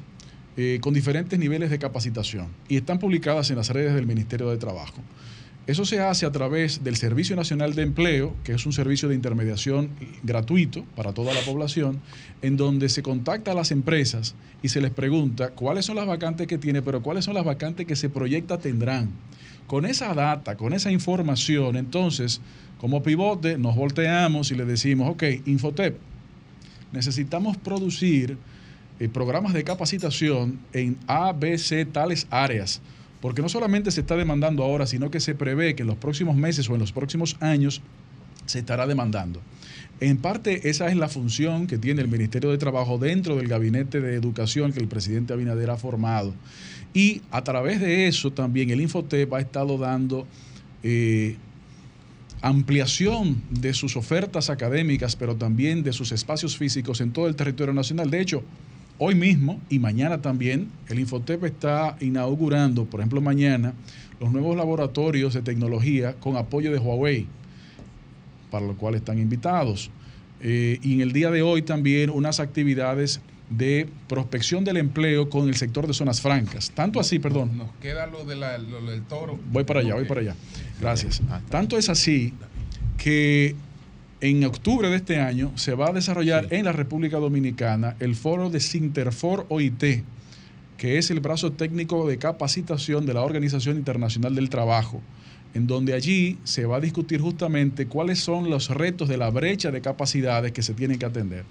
[0.57, 2.47] eh, con diferentes niveles de capacitación.
[2.67, 5.01] Y están publicadas en las redes del Ministerio de Trabajo.
[5.67, 9.15] Eso se hace a través del Servicio Nacional de Empleo, que es un servicio de
[9.15, 9.89] intermediación
[10.23, 12.01] gratuito para toda la población,
[12.41, 14.33] en donde se contacta a las empresas
[14.63, 17.85] y se les pregunta cuáles son las vacantes que tiene, pero cuáles son las vacantes
[17.85, 19.11] que se proyecta tendrán.
[19.67, 22.41] Con esa data, con esa información, entonces,
[22.79, 25.95] como pivote, nos volteamos y le decimos, ok, Infotep,
[26.91, 28.35] necesitamos producir
[29.01, 32.81] eh, programas de capacitación en A, B, C, tales áreas.
[33.19, 36.35] Porque no solamente se está demandando ahora, sino que se prevé que en los próximos
[36.35, 37.81] meses o en los próximos años
[38.45, 39.41] se estará demandando.
[40.01, 44.01] En parte esa es la función que tiene el Ministerio de Trabajo dentro del gabinete
[44.01, 46.35] de educación que el presidente Abinader ha formado.
[46.93, 50.27] Y a través de eso también el Infotep ha estado dando
[50.83, 51.37] eh,
[52.41, 57.73] ampliación de sus ofertas académicas, pero también de sus espacios físicos en todo el territorio
[57.73, 58.11] nacional.
[58.11, 58.43] De hecho,
[59.03, 63.73] hoy mismo y mañana también, el Infotep está inaugurando, por ejemplo, mañana,
[64.19, 67.25] los nuevos laboratorios de tecnología con apoyo de Huawei,
[68.51, 69.89] para lo cual están invitados.
[70.41, 75.47] Eh, y en el día de hoy también unas actividades de prospección del empleo con
[75.49, 76.69] el sector de zonas francas.
[76.71, 77.57] Tanto así, perdón.
[77.57, 79.39] Nos queda lo, de la- lo del toro.
[79.51, 80.35] Voy para allá, voy para allá.
[80.79, 81.21] Gracias.
[81.49, 82.33] Tanto es así
[82.99, 83.55] que
[84.21, 88.51] en octubre de este año se va a desarrollar en la República Dominicana el foro
[88.51, 90.03] de Sinterfor OIT,
[90.77, 95.01] que es el brazo técnico de capacitación de la Organización Internacional del Trabajo,
[95.55, 99.71] en donde allí se va a discutir justamente cuáles son los retos de la brecha
[99.71, 101.43] de capacidades que se tienen que atender.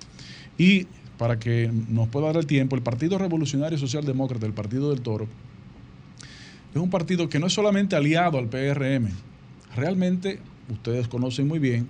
[0.56, 0.86] Y
[1.18, 5.26] para que nos pueda dar el tiempo, el Partido Revolucionario Socialdemócrata, el Partido del Toro,
[6.72, 9.08] es un partido que no es solamente aliado al PRM,
[9.74, 10.38] realmente,
[10.70, 11.88] ustedes conocen muy bien,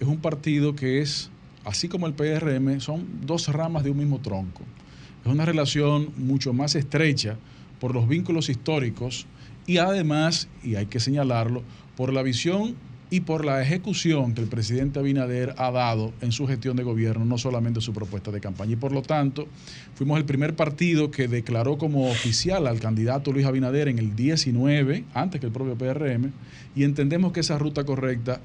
[0.00, 1.30] es un partido que es,
[1.64, 4.62] así como el PRM, son dos ramas de un mismo tronco.
[5.24, 7.36] Es una relación mucho más estrecha
[7.78, 9.26] por los vínculos históricos
[9.66, 11.62] y además, y hay que señalarlo,
[11.96, 12.76] por la visión
[13.10, 17.24] y por la ejecución que el presidente Abinader ha dado en su gestión de gobierno,
[17.24, 18.72] no solamente su propuesta de campaña.
[18.72, 19.48] Y por lo tanto,
[19.96, 25.04] fuimos el primer partido que declaró como oficial al candidato Luis Abinader en el 19,
[25.12, 26.32] antes que el propio PRM,
[26.76, 28.40] y entendemos que esa ruta correcta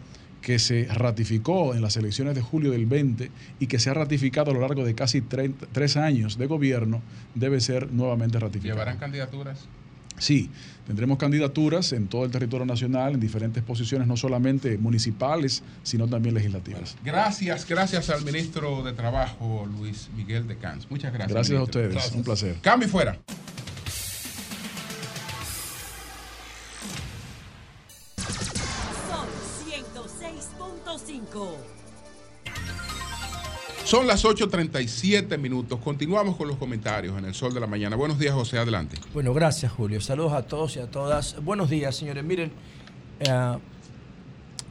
[0.45, 4.51] que se ratificó en las elecciones de julio del 20 y que se ha ratificado
[4.51, 7.01] a lo largo de casi 30 tres años de gobierno,
[7.33, 8.75] debe ser nuevamente ratificada.
[8.75, 9.65] ¿Llevarán candidaturas?
[10.19, 10.51] Sí,
[10.85, 16.35] tendremos candidaturas en todo el territorio nacional, en diferentes posiciones, no solamente municipales, sino también
[16.35, 16.95] legislativas.
[17.03, 20.91] Gracias, gracias al ministro de Trabajo, Luis Miguel de Cans.
[20.91, 21.33] Muchas gracias.
[21.33, 22.57] Gracias a ustedes, un placer.
[22.61, 23.17] Cambio fuera.
[31.35, 31.75] 106.5.
[33.83, 35.79] Son las 8.37 minutos.
[35.79, 37.95] Continuamos con los comentarios en el sol de la mañana.
[37.95, 38.57] Buenos días, José.
[38.57, 38.97] Adelante.
[39.13, 40.01] Bueno, gracias Julio.
[40.01, 41.43] Saludos a todos y a todas.
[41.43, 42.23] Buenos días, señores.
[42.23, 42.51] Miren,
[43.19, 43.57] eh,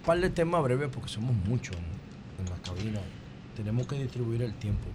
[0.04, 3.00] par de temas breves porque somos muchos en, en la cabina.
[3.56, 4.86] Tenemos que distribuir el tiempo.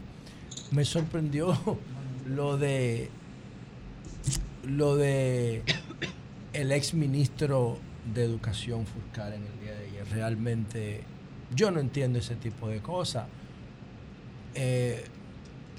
[0.71, 1.57] Me sorprendió
[2.27, 3.09] lo de
[4.65, 5.63] lo de
[6.51, 7.77] el ex ministro
[8.13, 10.09] de Educación Furcar en el día de ayer.
[10.11, 11.03] Realmente
[11.55, 13.25] yo no entiendo ese tipo de cosas.
[14.55, 15.05] Eh,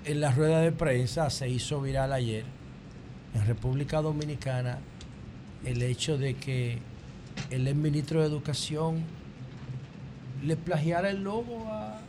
[0.05, 2.45] en la rueda de prensa se hizo viral ayer
[3.35, 4.79] en República Dominicana
[5.65, 6.79] el hecho de que
[7.51, 9.03] el ex ministro de Educación
[10.43, 12.01] le plagiara el logo a,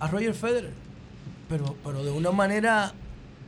[0.00, 0.72] a Roger Federer,
[1.48, 2.92] pero, pero de una manera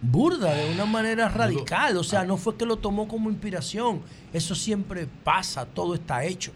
[0.00, 1.96] burda, de una manera radical.
[1.96, 4.02] O sea, no fue que lo tomó como inspiración.
[4.32, 6.52] Eso siempre pasa, todo está hecho.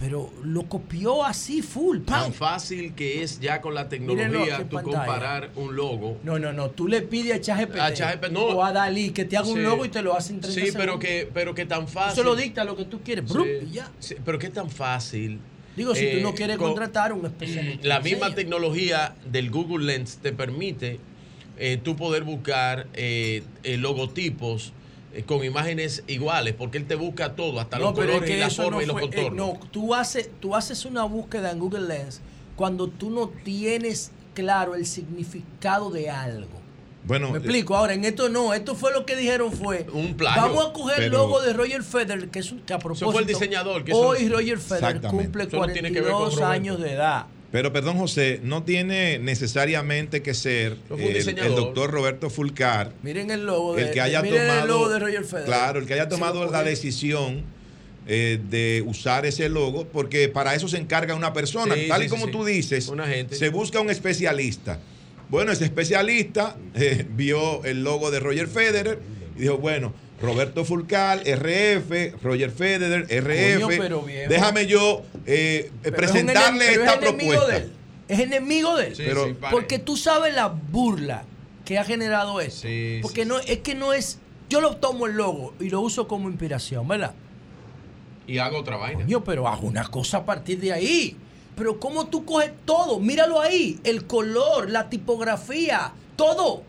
[0.00, 1.98] Pero lo copió así full.
[1.98, 2.22] ¡pam!
[2.24, 4.96] Tan fácil que es ya con la tecnología tú pantalla.
[5.04, 6.16] comparar un logo.
[6.24, 6.70] No, no, no.
[6.70, 8.40] Tú le pides a ChatGPT no.
[8.46, 10.68] o a Dalí que te haga un logo y te lo hace en 30 Sí,
[10.72, 11.00] pero segundos.
[11.00, 12.14] que, pero que tan fácil.
[12.14, 13.30] Tú se lo dicta lo que tú quieres.
[13.30, 13.90] Sí, y ya.
[13.98, 15.38] sí, pero que tan fácil.
[15.76, 17.86] Digo, si tú Eh, no quieres con- contratar un especialista.
[17.86, 20.98] La misma tecnología del Google Lens te permite
[21.58, 24.72] eh, tú poder buscar eh, eh, logotipos eh,
[25.26, 28.62] con imágenes iguales, porque él te busca todo, hasta los es colores y la eso
[28.62, 29.54] forma no y los fue- eh, contornos.
[29.60, 32.20] no, tú haces, tú haces una búsqueda en Google Lens
[32.56, 36.48] cuando tú no tienes claro el significado de algo.
[37.02, 37.74] Bueno, Me explico.
[37.74, 38.52] Ahora, en esto no.
[38.52, 39.86] Esto fue lo que dijeron fue.
[39.92, 40.42] Un plagio.
[40.42, 43.10] Vamos a coger el logo de Roger Federer, que, es un, que a propósito.
[43.10, 46.20] fue el diseñador que eso- Hoy Roger Federer cumple Eso no tiene que ver con
[46.30, 46.46] 42 Roberto.
[46.52, 47.26] años de edad.
[47.52, 53.74] Pero perdón, José, no tiene necesariamente que ser el, doctor Roberto Fulcar Miren el logo
[53.74, 55.46] de, el que haya miren tomado el logo de Roger Federer.
[55.46, 57.42] claro el que haya tomado la decisión
[58.06, 61.74] eh, de usar ese logo porque para eso se encarga una persona.
[61.74, 63.36] Sí, tal sí, y como sí, tú dices Una gente.
[63.36, 64.78] se busca un especialista.
[65.28, 68.98] Bueno ese especialista eh, vio el logo de Roger Federer
[69.40, 73.62] dijo bueno Roberto Fulcar, RF, Roger Federer, RF.
[73.62, 74.28] Coño, pero viejo.
[74.28, 77.46] Déjame yo eh, presentarle es pero esta es propuesta.
[77.46, 77.72] de él.
[78.08, 78.96] Es enemigo de él.
[78.96, 79.36] Sí, Pero- sí.
[79.50, 81.22] Porque tú sabes la burla
[81.64, 82.62] que ha generado eso.
[82.62, 84.18] Sí, Porque no es que no es.
[84.48, 87.14] Yo lo tomo el logo y lo uso como inspiración, ¿verdad?
[88.26, 89.04] Y hago otra vaina.
[89.04, 91.16] Coño, pero hago una cosa a partir de ahí.
[91.56, 96.62] Pero cómo tú coges todo, míralo ahí, el color, la tipografía, todo.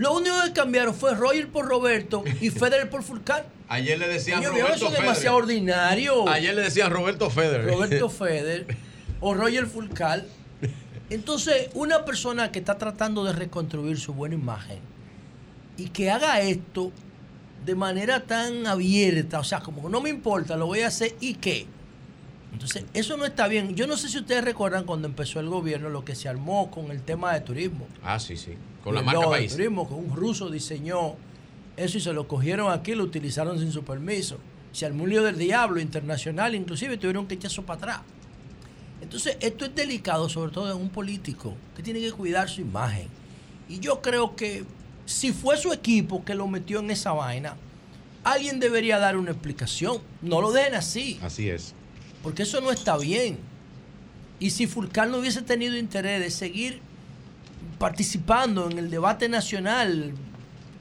[0.00, 3.44] Lo único que cambiaron fue Roger por Roberto y Federer por Fulcar.
[3.68, 6.26] Ayer le decían viejo, Roberto eso es demasiado ordinario.
[6.26, 7.66] Ayer le decían Roberto Federer.
[7.66, 8.66] Roberto Federer
[9.20, 10.26] o Roger Fulcal.
[11.10, 14.78] Entonces, una persona que está tratando de reconstruir su buena imagen
[15.76, 16.92] y que haga esto
[17.66, 21.34] de manera tan abierta, o sea, como no me importa, lo voy a hacer y
[21.34, 21.66] qué.
[22.54, 23.74] Entonces, eso no está bien.
[23.74, 26.90] Yo no sé si ustedes recuerdan cuando empezó el gobierno lo que se armó con
[26.90, 27.86] el tema de turismo.
[28.02, 28.54] Ah, sí, sí.
[28.84, 29.52] Con la El marca país.
[29.52, 31.14] turismo, que un ruso diseñó
[31.76, 34.38] eso y se lo cogieron aquí lo utilizaron sin su permiso.
[34.72, 38.00] Se armó un lío del diablo internacional, inclusive tuvieron que echarse para atrás.
[39.02, 43.08] Entonces, esto es delicado, sobre todo en un político que tiene que cuidar su imagen.
[43.68, 44.64] Y yo creo que
[45.06, 47.56] si fue su equipo que lo metió en esa vaina,
[48.22, 49.98] alguien debería dar una explicación.
[50.22, 51.74] No lo dejen así, Así es.
[52.22, 53.38] porque eso no está bien.
[54.38, 56.80] Y si Fulcar no hubiese tenido interés de seguir
[57.80, 60.12] participando en el debate nacional,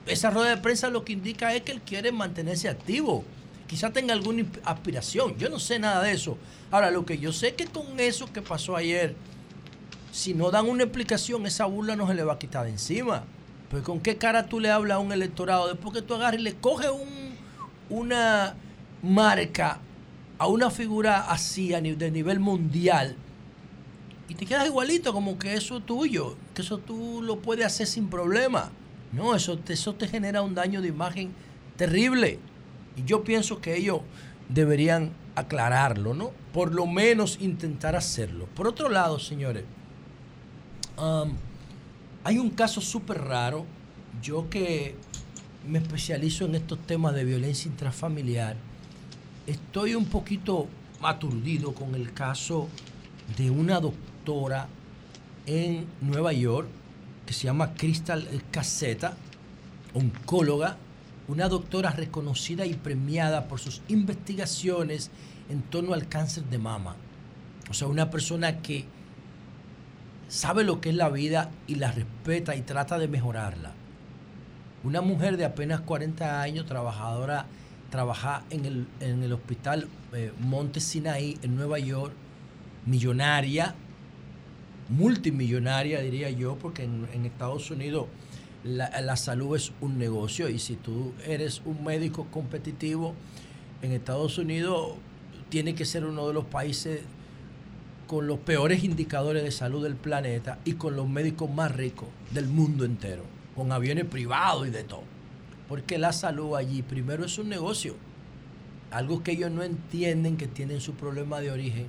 [0.05, 3.23] esa rueda de prensa lo que indica es que él quiere mantenerse activo.
[3.67, 5.37] Quizá tenga alguna aspiración.
[5.37, 6.37] Yo no sé nada de eso.
[6.71, 9.15] Ahora, lo que yo sé es que con eso que pasó ayer,
[10.11, 13.23] si no dan una explicación, esa burla no se le va a quitar de encima.
[13.69, 16.43] Pues con qué cara tú le hablas a un electorado después que tú agarras y
[16.43, 18.55] le coges un, una
[19.01, 19.79] marca
[20.37, 23.15] a una figura así a ni- de nivel mundial
[24.29, 27.87] y te quedas igualito como que eso es tuyo, que eso tú lo puedes hacer
[27.87, 28.69] sin problema.
[29.11, 31.31] No, eso te, eso te genera un daño de imagen
[31.75, 32.37] terrible.
[32.95, 34.01] Y yo pienso que ellos
[34.47, 36.31] deberían aclararlo, ¿no?
[36.53, 38.47] Por lo menos intentar hacerlo.
[38.53, 39.63] Por otro lado, señores,
[40.97, 41.33] um,
[42.23, 43.65] hay un caso súper raro.
[44.21, 44.95] Yo que
[45.67, 48.57] me especializo en estos temas de violencia intrafamiliar,
[49.47, 50.67] estoy un poquito
[51.01, 52.67] aturdido con el caso
[53.35, 54.08] de una doctora
[55.45, 56.67] en Nueva York
[57.25, 59.13] que se llama Crystal Caseta,
[59.93, 60.77] oncóloga,
[61.27, 65.11] una doctora reconocida y premiada por sus investigaciones
[65.49, 66.95] en torno al cáncer de mama.
[67.69, 68.85] O sea, una persona que
[70.27, 73.73] sabe lo que es la vida y la respeta y trata de mejorarla.
[74.83, 77.45] Una mujer de apenas 40 años, trabajadora,
[77.89, 82.13] trabaja en el, en el hospital eh, Monte Sinaí en Nueva York,
[82.85, 83.75] millonaria,
[84.89, 88.07] multimillonaria diría yo, porque en, Estados Unidos
[88.63, 93.13] la, la salud es un negocio y si tú eres un médico competitivo
[93.81, 94.93] en Estados Unidos,
[95.49, 97.01] tiene que ser uno de los países
[98.07, 102.47] con los peores indicadores de salud del planeta y con los médicos más ricos del
[102.47, 103.23] mundo entero,
[103.55, 105.03] con aviones privados y de todo.
[105.67, 107.95] Porque la salud allí primero es un negocio,
[108.89, 111.85] algo que ellos no entienden que tienen su problema de origen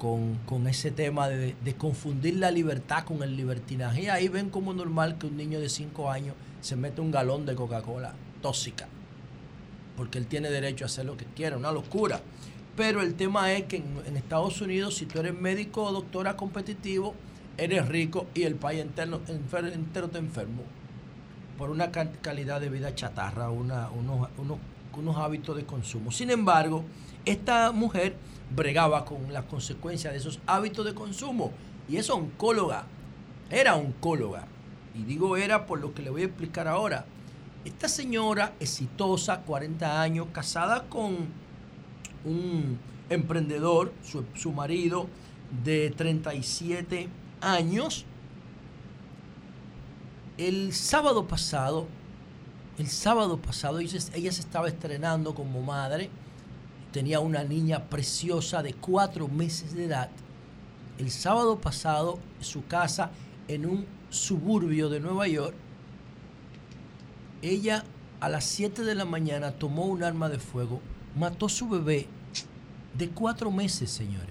[0.00, 4.02] con, con ese tema de, confundir la libertad con el libertinaje.
[4.04, 7.44] Y ahí ven como normal que un niño de 5 años se mete un galón
[7.46, 8.88] de Coca-Cola tóxica,
[9.96, 12.20] porque él tiene derecho a hacer lo que quiera, una locura.
[12.76, 17.14] Pero el tema es que en, Estados Unidos, si tú eres médico o doctora competitivo,
[17.58, 20.62] eres rico y el país entero, entero te enfermo
[21.58, 23.90] por una ca- calidad de vida chatarra, unos,
[24.38, 24.58] unos-
[24.96, 26.10] unos hábitos de consumo.
[26.10, 26.84] Sin embargo,
[27.26, 28.16] esta mujer
[28.54, 31.52] bregaba con las consecuencias de esos hábitos de consumo
[31.88, 32.84] y es oncóloga,
[33.50, 34.46] era oncóloga.
[34.94, 37.04] Y digo era por lo que le voy a explicar ahora.
[37.64, 41.16] Esta señora exitosa, 40 años, casada con
[42.24, 42.78] un
[43.08, 45.06] emprendedor, su, su marido
[45.64, 47.08] de 37
[47.40, 48.04] años,
[50.38, 51.86] el sábado pasado,
[52.78, 56.08] el sábado pasado, ella se- ella se estaba estrenando como madre,
[56.92, 60.10] tenía una niña preciosa de cuatro meses de edad.
[60.98, 63.10] El sábado pasado, en su casa,
[63.48, 65.54] en un suburbio de Nueva York,
[67.42, 67.84] ella
[68.20, 70.80] a las 7 de la mañana tomó un arma de fuego,
[71.16, 72.06] mató a su bebé
[72.96, 74.28] de cuatro meses, señores.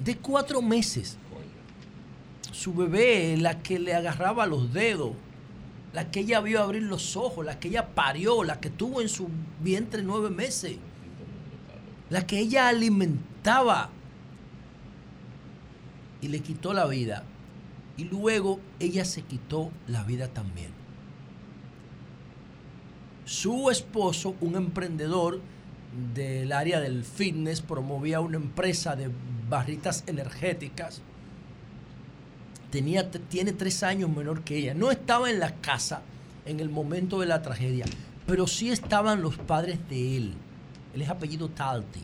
[0.00, 1.16] De cuatro meses.
[2.50, 5.12] Su bebé, la que le agarraba los dedos,
[5.94, 9.08] la que ella vio abrir los ojos, la que ella parió, la que tuvo en
[9.08, 9.28] su
[9.62, 10.76] vientre nueve meses,
[12.12, 13.88] la que ella alimentaba
[16.20, 17.24] y le quitó la vida.
[17.96, 20.68] Y luego ella se quitó la vida también.
[23.24, 25.40] Su esposo, un emprendedor
[26.14, 29.08] del área del fitness, promovía una empresa de
[29.48, 31.00] barritas energéticas.
[32.70, 34.74] Tenía, tiene tres años menor que ella.
[34.74, 36.02] No estaba en la casa
[36.44, 37.86] en el momento de la tragedia,
[38.26, 40.34] pero sí estaban los padres de él.
[40.94, 42.00] Él es apellido Talti.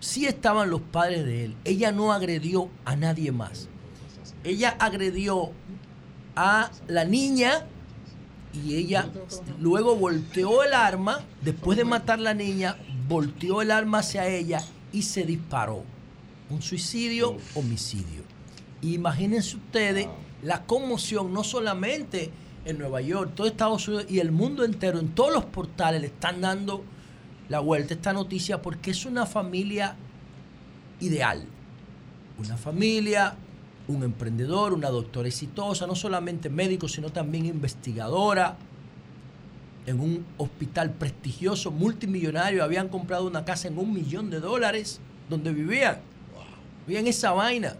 [0.00, 1.56] Sí estaban los padres de él.
[1.64, 3.68] Ella no agredió a nadie más.
[4.42, 5.52] Ella agredió
[6.36, 7.66] a la niña
[8.52, 9.08] y ella
[9.60, 12.76] luego volteó el arma, después de matar a la niña,
[13.08, 14.62] volteó el arma hacia ella
[14.92, 15.82] y se disparó.
[16.50, 18.22] Un suicidio, homicidio.
[18.82, 20.08] Imagínense ustedes
[20.42, 22.30] la conmoción, no solamente
[22.64, 26.08] en Nueva York, todo Estados Unidos y el mundo entero, en todos los portales le
[26.08, 26.84] están dando
[27.48, 29.96] la vuelta a esta noticia porque es una familia
[31.00, 31.44] ideal.
[32.38, 33.36] Una familia,
[33.88, 38.56] un emprendedor, una doctora exitosa, no solamente médico, sino también investigadora,
[39.86, 45.52] en un hospital prestigioso, multimillonario, habían comprado una casa en un millón de dólares donde
[45.52, 45.98] vivían.
[46.86, 47.76] Vivían esa vaina.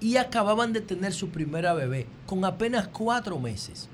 [0.00, 3.88] Y acababan de tener su primera bebé con apenas cuatro meses.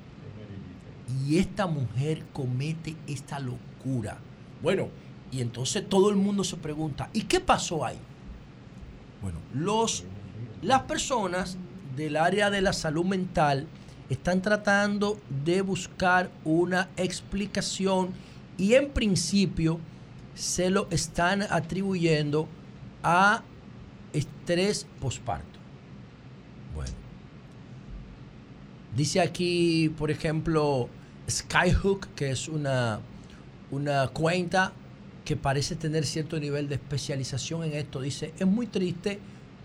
[1.26, 4.18] Y esta mujer comete esta locura.
[4.62, 4.88] Bueno,
[5.30, 7.98] y entonces todo el mundo se pregunta, ¿y qué pasó ahí?
[9.22, 10.04] Bueno, los,
[10.62, 11.56] las personas
[11.96, 13.66] del área de la salud mental
[14.08, 18.10] están tratando de buscar una explicación
[18.56, 19.80] y en principio
[20.34, 22.46] se lo están atribuyendo
[23.02, 23.42] a
[24.12, 25.58] estrés posparto.
[26.74, 26.92] Bueno.
[28.94, 30.88] Dice aquí, por ejemplo,
[31.28, 33.00] Skyhook, que es una,
[33.70, 34.72] una cuenta
[35.24, 38.00] que parece tener cierto nivel de especialización en esto.
[38.00, 39.18] Dice, es muy triste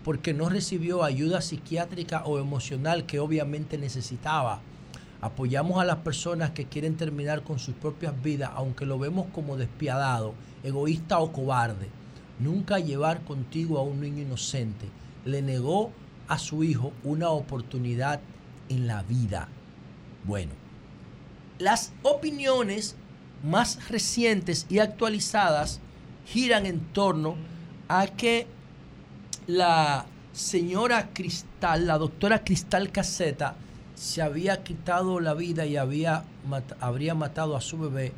[0.04, 4.60] porque no recibió ayuda psiquiátrica o emocional que obviamente necesitaba.
[5.20, 9.56] Apoyamos a las personas que quieren terminar con sus propias vidas, aunque lo vemos como
[9.56, 10.34] despiadado,
[10.64, 11.88] egoísta o cobarde.
[12.40, 14.88] Nunca llevar contigo a un niño inocente.
[15.24, 15.92] Le negó
[16.26, 18.20] a su hijo una oportunidad
[18.68, 19.48] en la vida.
[20.24, 20.50] Bueno,
[21.60, 22.96] las opiniones
[23.42, 25.80] más recientes y actualizadas
[26.26, 27.36] giran en torno
[27.88, 28.46] a que
[29.46, 33.54] la señora Cristal, la doctora Cristal Caseta,
[33.94, 36.24] se había quitado la vida y había,
[36.80, 38.12] habría matado a su bebé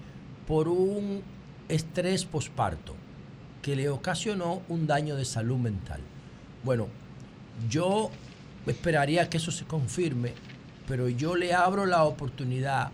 [0.46, 1.22] por un
[1.68, 2.94] estrés posparto
[3.62, 6.00] que le ocasionó un daño de salud mental.
[6.62, 6.88] Bueno,
[7.68, 8.10] yo
[8.66, 10.34] esperaría que eso se confirme,
[10.86, 12.90] pero yo le abro la oportunidad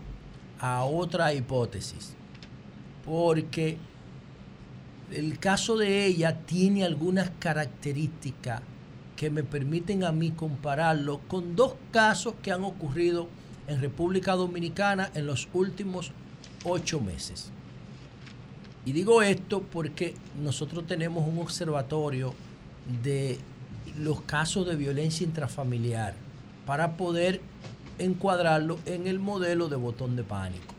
[0.59, 2.13] a otra hipótesis,
[3.05, 3.77] porque
[5.11, 8.61] el caso de ella tiene algunas características
[9.15, 13.27] que me permiten a mí compararlo con dos casos que han ocurrido
[13.67, 16.11] en República Dominicana en los últimos
[16.63, 17.51] ocho meses.
[18.85, 22.33] Y digo esto porque nosotros tenemos un observatorio
[23.03, 23.37] de
[23.99, 26.15] los casos de violencia intrafamiliar
[26.65, 27.41] para poder
[27.99, 30.73] encuadrarlo en el modelo de botón de pánico.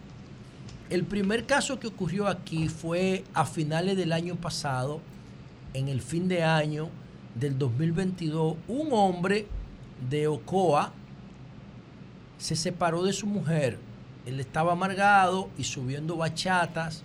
[0.93, 5.01] El primer caso que ocurrió aquí fue a finales del año pasado,
[5.73, 6.91] en el fin de año
[7.35, 9.47] del 2022, un hombre
[10.11, 10.93] de Ocoa
[12.37, 13.79] se separó de su mujer.
[14.27, 17.05] Él estaba amargado y subiendo bachatas,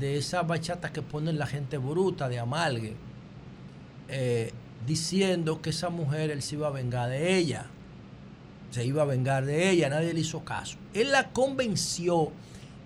[0.00, 2.96] de esas bachatas que ponen la gente bruta de amalgue,
[4.08, 4.50] eh,
[4.84, 7.66] diciendo que esa mujer él se iba a vengar de ella.
[8.72, 10.76] Se iba a vengar de ella, nadie le hizo caso.
[10.92, 12.32] Él la convenció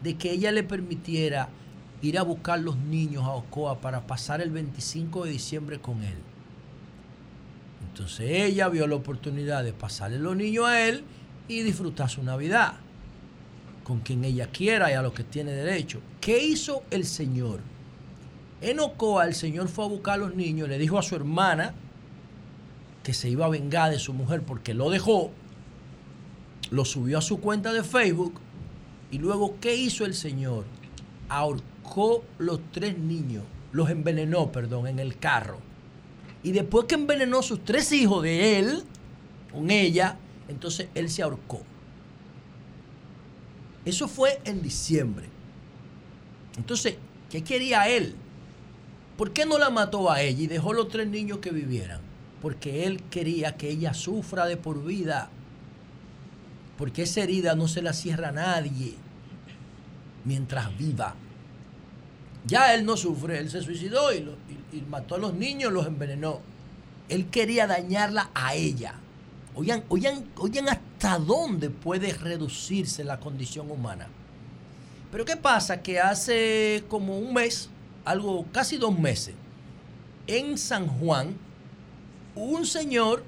[0.02, 1.48] de que ella le permitiera
[2.02, 6.16] ir a buscar los niños a Ocoa para pasar el 25 de diciembre con él.
[7.88, 11.04] Entonces ella vio la oportunidad de pasarle los niños a él
[11.48, 12.74] y disfrutar su Navidad
[13.84, 16.00] con quien ella quiera y a lo que tiene derecho.
[16.20, 17.60] ¿Qué hizo el Señor?
[18.60, 21.74] En Ocoa el Señor fue a buscar a los niños, le dijo a su hermana
[23.02, 25.32] que se iba a vengar de su mujer porque lo dejó,
[26.70, 28.40] lo subió a su cuenta de Facebook
[29.10, 30.64] y luego ¿qué hizo el Señor?
[31.28, 35.58] Ahorcó los tres niños, los envenenó, perdón, en el carro.
[36.42, 38.84] Y después que envenenó a sus tres hijos de él,
[39.52, 40.16] con ella,
[40.48, 41.62] entonces él se ahorcó.
[43.84, 45.26] Eso fue en diciembre.
[46.56, 46.96] Entonces,
[47.30, 48.14] ¿qué quería él?
[49.16, 52.00] ¿Por qué no la mató a ella y dejó los tres niños que vivieran?
[52.40, 55.30] Porque él quería que ella sufra de por vida.
[56.80, 58.94] Porque esa herida no se la cierra a nadie
[60.24, 61.14] mientras viva.
[62.46, 64.20] Ya él no sufre, él se suicidó y,
[64.72, 66.40] y mató a los niños, los envenenó.
[67.10, 68.94] Él quería dañarla a ella.
[69.54, 74.08] Oigan, oigan, oigan hasta dónde puede reducirse la condición humana.
[75.12, 75.82] Pero ¿qué pasa?
[75.82, 77.68] Que hace como un mes,
[78.06, 79.34] algo casi dos meses,
[80.26, 81.36] en San Juan,
[82.34, 83.22] un señor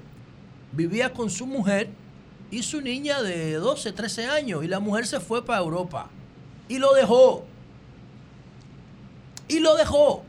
[0.71, 1.91] vivía con su mujer
[2.53, 6.09] y su niña de 12, 13 años y la mujer se fue para Europa
[6.69, 7.45] y lo dejó.
[9.47, 10.23] Y lo dejó.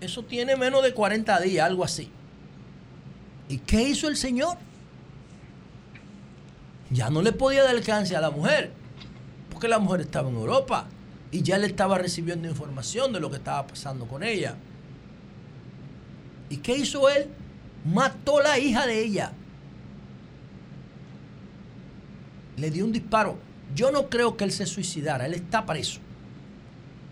[0.00, 2.08] Eso tiene menos de 40 días, algo así.
[3.48, 4.56] ¿Y qué hizo el señor?
[6.90, 8.70] Ya no le podía dar alcance a la mujer,
[9.50, 10.86] porque la mujer estaba en Europa
[11.32, 14.54] y ya le estaba recibiendo información de lo que estaba pasando con ella.
[16.50, 17.26] ¿Y qué hizo él?
[17.84, 19.32] Mató la hija de ella.
[22.56, 23.36] Le dio un disparo.
[23.74, 26.00] Yo no creo que él se suicidara, él está preso.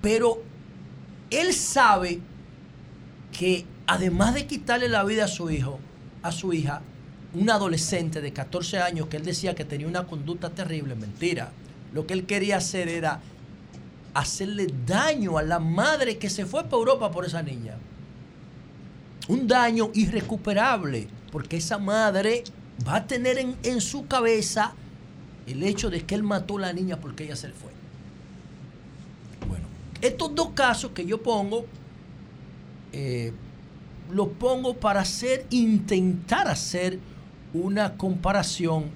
[0.01, 0.43] Pero
[1.31, 2.21] él sabe
[3.33, 5.81] que además de quitarle la vida a su hijo,
[6.23, 6.83] a su hija,
[7.35, 11.51] una adolescente de 14 años que él decía que tenía una conducta terrible, mentira.
[11.93, 13.21] Lo que él quería hacer era
[14.15, 17.77] hacerle daño a la madre que se fue para Europa por esa niña.
[19.29, 22.45] Un daño irrecuperable, porque esa madre
[22.87, 24.75] va a tener en, en su cabeza
[25.47, 27.71] el hecho de que él mató a la niña porque ella se le fue.
[29.49, 29.67] Bueno,
[30.01, 31.67] estos dos casos que yo pongo,
[32.93, 33.33] eh,
[34.11, 36.99] lo pongo para hacer, intentar hacer
[37.55, 38.91] una comparación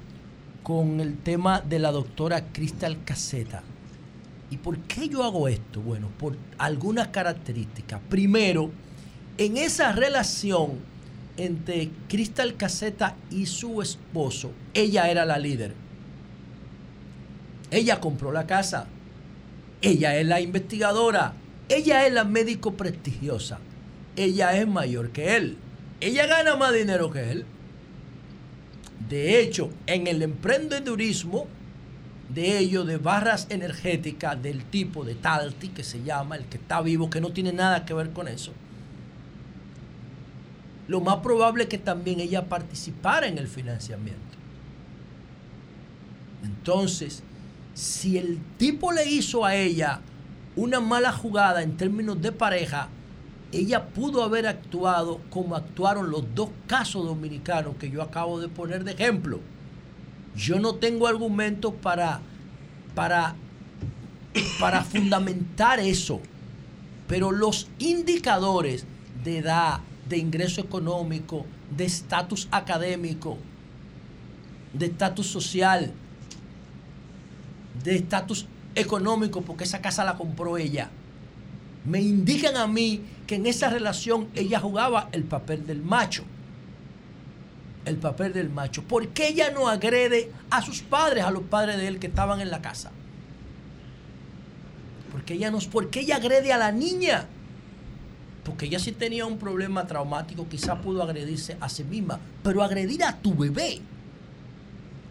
[0.62, 3.62] con el tema de la doctora Cristal Caseta.
[4.50, 5.80] ¿Y por qué yo hago esto?
[5.80, 8.00] Bueno, por algunas características.
[8.08, 8.70] Primero,
[9.38, 10.78] en esa relación
[11.36, 15.74] entre Cristal Caseta y su esposo, ella era la líder.
[17.70, 18.86] Ella compró la casa.
[19.82, 21.34] Ella es la investigadora.
[21.68, 23.58] Ella es la médico prestigiosa.
[24.16, 25.58] Ella es mayor que él.
[26.00, 27.44] Ella gana más dinero que él.
[29.08, 31.46] De hecho, en el emprendedurismo
[32.28, 36.80] de ellos, de barras energéticas del tipo de Talti, que se llama, el que está
[36.80, 38.52] vivo, que no tiene nada que ver con eso,
[40.88, 44.20] lo más probable es que también ella participara en el financiamiento.
[46.44, 47.22] Entonces,
[47.76, 50.00] si el tipo le hizo a ella
[50.56, 52.88] una mala jugada en términos de pareja,
[53.52, 58.82] ella pudo haber actuado como actuaron los dos casos dominicanos que yo acabo de poner
[58.82, 59.40] de ejemplo.
[60.34, 62.20] Yo no tengo argumentos para,
[62.94, 63.34] para,
[64.58, 66.22] para fundamentar eso,
[67.06, 68.86] pero los indicadores
[69.22, 71.44] de edad, de ingreso económico,
[71.76, 73.36] de estatus académico,
[74.72, 75.92] de estatus social,
[77.82, 80.90] de estatus económico, porque esa casa la compró ella,
[81.86, 86.24] me indican a mí que en esa relación ella jugaba el papel del macho.
[87.84, 88.82] El papel del macho.
[88.82, 92.40] ¿Por qué ella no agrede a sus padres, a los padres de él que estaban
[92.40, 92.90] en la casa?
[95.12, 97.26] Porque ella no, ¿por qué ella agrede a la niña?
[98.44, 103.04] Porque ella sí tenía un problema traumático, quizá pudo agredirse a sí misma, pero agredir
[103.04, 103.80] a tu bebé.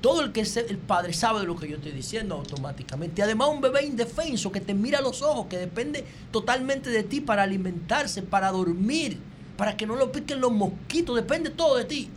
[0.06, 3.24] Todo el que es el padre sabe de lo que yo estoy diciendo automáticamente.
[3.24, 7.22] Además un bebé indefenso que te mira a los ojos, que depende totalmente de ti
[7.22, 9.18] para alimentarse, para dormir,
[9.58, 12.12] para que no lo piquen los mosquitos, depende todo de ti.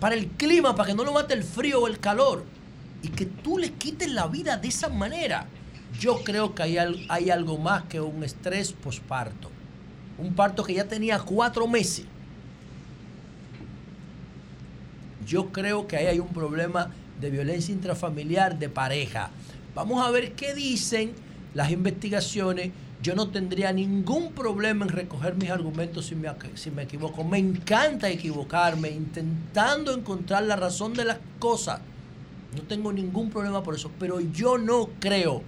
[0.00, 2.42] Para el clima, para que no lo mate el frío o el calor.
[3.04, 5.46] Y que tú le quites la vida de esa manera.
[6.00, 9.52] Yo creo que hay, hay algo más que un estrés posparto.
[10.18, 12.06] Un parto que ya tenía cuatro meses.
[15.26, 16.90] Yo creo que ahí hay un problema
[17.20, 19.30] de violencia intrafamiliar de pareja.
[19.74, 21.12] Vamos a ver qué dicen
[21.54, 22.70] las investigaciones.
[23.02, 27.24] Yo no tendría ningún problema en recoger mis argumentos si me, si me equivoco.
[27.24, 31.80] Me encanta equivocarme, intentando encontrar la razón de las cosas.
[32.54, 33.90] No tengo ningún problema por eso.
[33.98, 35.42] Pero yo no creo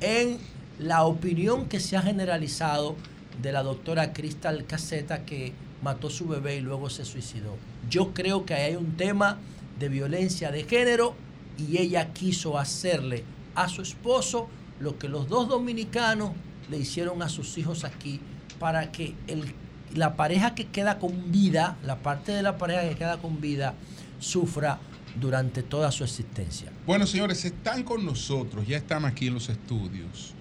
[0.00, 0.38] en
[0.78, 2.96] la opinión que se ha generalizado
[3.42, 7.54] de la doctora Cristal Caseta que mató su bebé y luego se suicidó.
[7.90, 9.38] Yo creo que hay un tema
[9.78, 11.14] de violencia de género
[11.58, 13.24] y ella quiso hacerle
[13.54, 14.48] a su esposo
[14.80, 16.32] lo que los dos dominicanos
[16.70, 18.20] le hicieron a sus hijos aquí
[18.58, 19.52] para que el-
[19.94, 23.74] la pareja que queda con vida, la parte de la pareja que queda con vida,
[24.18, 24.78] sufra
[25.20, 26.70] durante toda su existencia.
[26.86, 30.34] Bueno, señores, están con nosotros, ya están aquí en los estudios,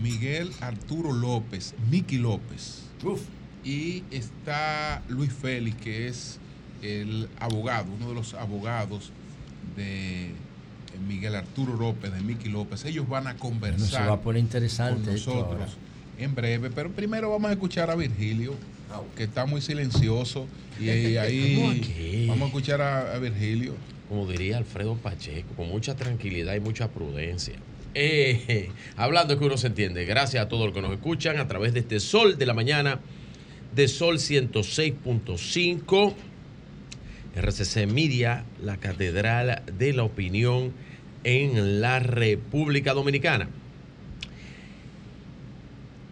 [0.00, 2.82] Miguel Arturo López, Miki López.
[3.64, 6.38] Y está Luis Félix, que es
[6.82, 9.12] el abogado, uno de los abogados
[9.76, 10.30] de
[11.06, 12.84] Miguel Arturo López, de Miki López.
[12.84, 15.76] Ellos van a Bueno, conversar se va a poner interesante con nosotros
[16.18, 18.54] en breve, pero primero vamos a escuchar a Virgilio,
[19.16, 20.46] que está muy silencioso.
[20.78, 23.74] Y ahí, vamos a escuchar a, a Virgilio.
[24.08, 27.54] Como diría Alfredo Pacheco, con mucha tranquilidad y mucha prudencia.
[27.94, 30.04] Eh, hablando que uno se entiende.
[30.04, 33.00] Gracias a todos los que nos escuchan a través de este Sol de la Mañana,
[33.74, 36.14] de Sol 106.5,
[37.36, 40.72] RCC Media, la Catedral de la Opinión
[41.24, 43.48] en la República Dominicana.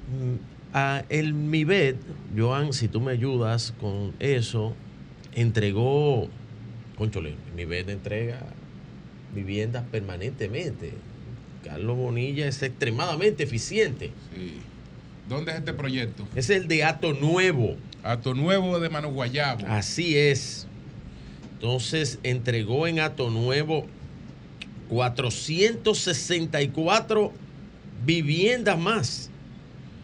[0.08, 0.36] Mm,
[0.74, 1.96] a el MIBED,
[2.36, 4.74] Joan, si tú me ayudas con eso,
[5.34, 6.28] entregó,
[6.96, 8.40] conchole, el MIBED entrega
[9.34, 10.92] viviendas permanentemente.
[11.64, 14.10] Carlos Bonilla es extremadamente eficiente.
[15.28, 16.26] ¿Dónde es este proyecto?
[16.34, 17.76] Es el de Ato Nuevo.
[18.02, 19.66] Ato Nuevo de Mano Guayabo.
[19.68, 20.66] Así es.
[21.54, 23.86] Entonces entregó en Ato Nuevo
[24.88, 27.32] 464
[28.04, 29.30] viviendas más.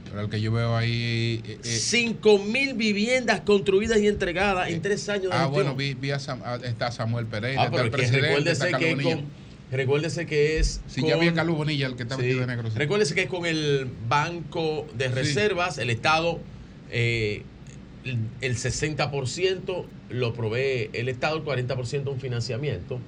[0.05, 1.40] Pero el que yo veo ahí.
[1.44, 5.52] eh, eh, 5 mil viviendas construidas y entregadas en tres años de ah, gestión.
[5.52, 8.78] bueno, vi, vi a Sam- a- está Samuel Pereira, Ah, está el presidente, recuérdese está
[8.78, 9.24] que con-
[9.70, 10.81] Recuérdese que es.
[10.86, 12.78] Sí, ya vi a Carlos Bonilla, el que está vestido de negro, sí.
[12.78, 16.39] Recuérdese que es con el Banco de Reservas, el Estado,
[16.91, 17.43] eh,
[18.05, 23.01] el- el 60% lo provee el Estado, el 40% un financiamiento.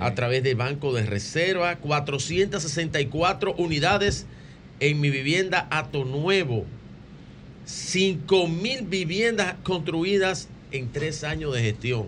[0.00, 4.26] A través del Banco de Reserva, 464 unidades
[4.78, 6.64] en mi vivienda Ato Nuevo.
[7.66, 12.06] 5 mil viviendas construidas en tres años de gestión.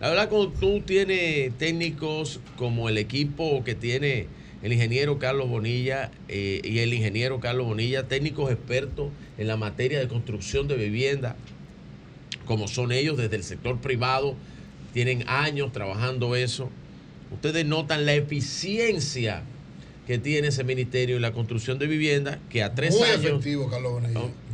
[0.00, 4.26] La verdad, cuando tú tienes técnicos como el equipo que tiene
[4.62, 9.98] el ingeniero Carlos Bonilla eh, y el ingeniero Carlos Bonilla, técnicos expertos en la materia
[9.98, 11.34] de construcción de vivienda,
[12.44, 14.34] como son ellos desde el sector privado,
[14.92, 16.70] tienen años trabajando eso.
[17.30, 19.44] Ustedes notan la eficiencia
[20.06, 23.68] que tiene ese ministerio en la construcción de vivienda, que a tres Muy años, efectivo,
[23.68, 24.02] Carlos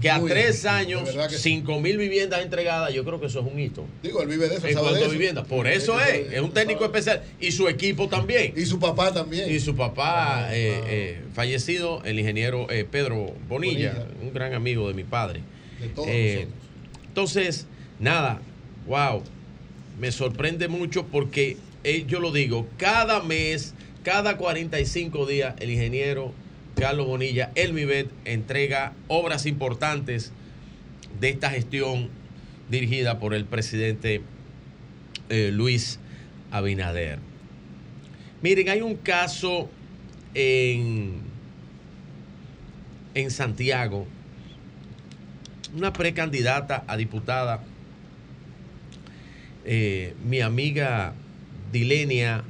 [0.01, 1.11] que a Muy tres efectivo, años,
[1.41, 3.85] cinco mil viviendas entregadas, yo creo que eso es un hito.
[4.03, 5.13] Digo, él vive de eso, En sabe cuanto de a eso.
[5.13, 5.45] vivienda.
[5.45, 7.23] Por eso Él- es, es un técnico especial.
[7.39, 8.55] Y su equipo también.
[8.57, 9.53] Y su papá también.
[9.53, 14.07] Y su papá, eh, eh, fallecido, el ingeniero eh, Pedro Bonilla, Bonilla.
[14.23, 15.41] un gran amigo de mi padre.
[15.81, 16.47] De todos Eh,
[17.09, 17.67] entonces,
[18.01, 18.41] nada,
[18.87, 19.23] wow,
[20.01, 26.33] me sorprende mucho porque eh, yo lo digo, cada mes, cada 45 días, el ingeniero
[26.77, 30.33] Carlos Bonilla, el MIBET, entrega obras importantes
[31.21, 32.09] de esta gestión
[32.71, 34.23] dirigida por el presidente
[35.29, 35.99] eh, Luis
[36.51, 37.19] Abinader.
[38.41, 39.71] Miren, hay un caso
[40.35, 41.21] en,
[43.15, 44.07] en Santiago,
[45.77, 47.63] una precandidata a diputada,
[49.65, 51.15] eh, mi amiga
[51.71, 52.43] Dilenia,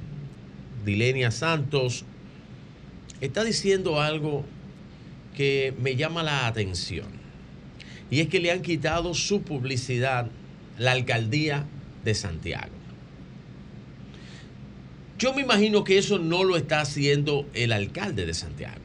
[0.85, 2.05] Dilenia Santos,
[3.21, 4.45] está diciendo algo
[5.37, 7.07] que me llama la atención.
[8.11, 10.31] Y es que le han quitado su publicidad
[10.79, 11.67] la alcaldía
[12.05, 12.73] de Santiago.
[15.19, 18.81] Yo me imagino que eso no lo está haciendo el alcalde de Santiago,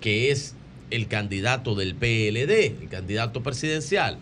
[0.00, 0.56] que es
[0.90, 4.18] el candidato del PLD, el candidato presidencial.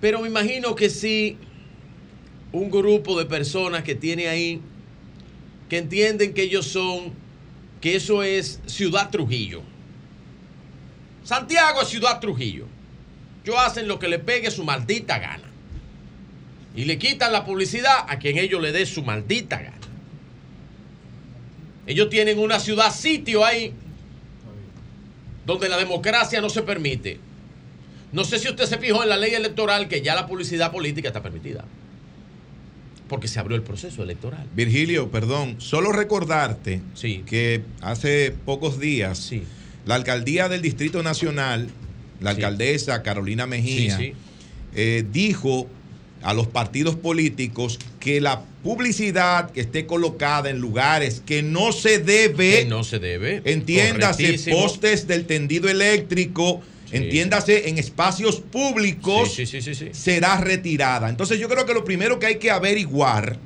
[0.00, 1.36] Pero me imagino que sí,
[2.52, 4.60] un grupo de personas que tiene ahí,
[5.68, 7.12] que entienden que ellos son,
[7.80, 9.62] que eso es Ciudad Trujillo.
[11.24, 12.66] Santiago es Ciudad Trujillo.
[13.44, 15.44] Ellos hacen lo que le pegue su maldita gana.
[16.74, 19.76] Y le quitan la publicidad a quien ellos le dé su maldita gana.
[21.86, 23.72] Ellos tienen una ciudad sitio ahí
[25.46, 27.20] donde la democracia no se permite.
[28.12, 31.08] No sé si usted se fijó en la ley electoral que ya la publicidad política
[31.08, 31.64] está permitida.
[33.08, 34.46] Porque se abrió el proceso electoral.
[34.54, 36.80] Virgilio, perdón, solo recordarte
[37.26, 39.32] que hace pocos días
[39.84, 41.68] la alcaldía del Distrito Nacional,
[42.20, 43.98] la alcaldesa Carolina Mejía,
[44.74, 45.68] eh, dijo
[46.22, 52.00] a los partidos políticos que la publicidad que esté colocada en lugares que no se
[52.00, 53.42] debe, Que no se debe.
[53.44, 59.60] entiéndase, postes del tendido eléctrico, entiéndase en espacios públicos, Sí, sí,
[59.92, 61.08] será retirada.
[61.08, 63.38] Entonces yo creo que lo primero que hay que averiguar,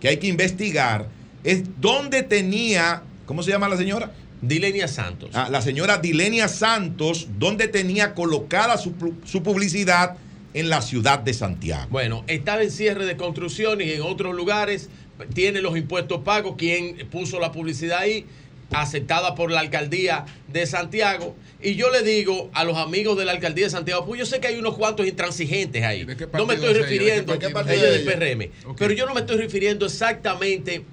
[0.00, 1.08] que hay que investigar,
[1.44, 4.12] es dónde tenía, ¿cómo se llama la señora?
[4.40, 5.30] Dilenia Santos.
[5.34, 8.94] Ah, la señora Dilenia Santos, dónde tenía colocada su,
[9.24, 10.16] su publicidad
[10.54, 11.88] en la ciudad de Santiago.
[11.90, 14.88] Bueno, estaba en cierre de construcción y en otros lugares
[15.34, 16.54] tiene los impuestos pagos.
[16.56, 18.26] Quien puso la publicidad ahí,
[18.70, 21.34] aceptada por la alcaldía de Santiago.
[21.60, 24.40] Y yo le digo a los amigos de la alcaldía de Santiago, pues yo sé
[24.40, 26.06] que hay unos cuantos intransigentes ahí.
[26.34, 28.04] No me estoy refiriendo ¿De qué a ellos del?
[28.04, 28.74] PRM.
[28.76, 30.84] Pero yo no me estoy refiriendo exactamente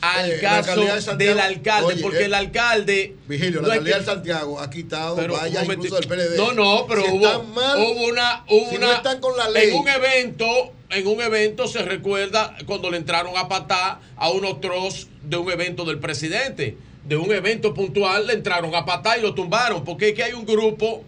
[0.00, 3.16] al Eh, caso alcaldía de Santiago- del alcalde, Oye, porque eh, el alcalde.
[3.26, 6.36] Vigilio, no la alcaldía de Santiago ha quitado Pero, vallas incluso del PLD.
[6.36, 9.36] No, no, pero Si hubo, están mal, hubo una, hubo si una- no están con
[9.36, 9.70] la ley.
[9.70, 14.60] En un evento, en un evento se recuerda cuando le entraron a patar a unos
[14.60, 16.76] trozos de un evento del presidente.
[17.04, 19.84] De un evento puntual le entraron a patar y lo tumbaron.
[19.84, 21.04] Porque es que hay un grupo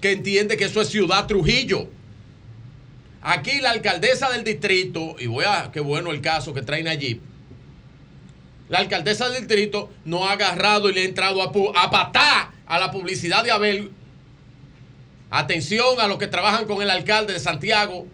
[0.00, 1.88] que entiende que eso es Ciudad Trujillo.
[3.22, 7.20] Aquí la alcaldesa del distrito, y voy a, qué bueno el caso que traen allí.
[8.68, 12.78] La alcaldesa del distrito no ha agarrado y le ha entrado a, a patar a
[12.80, 13.92] la publicidad de Abel.
[15.30, 18.06] Atención a los que trabajan con el alcalde de Santiago.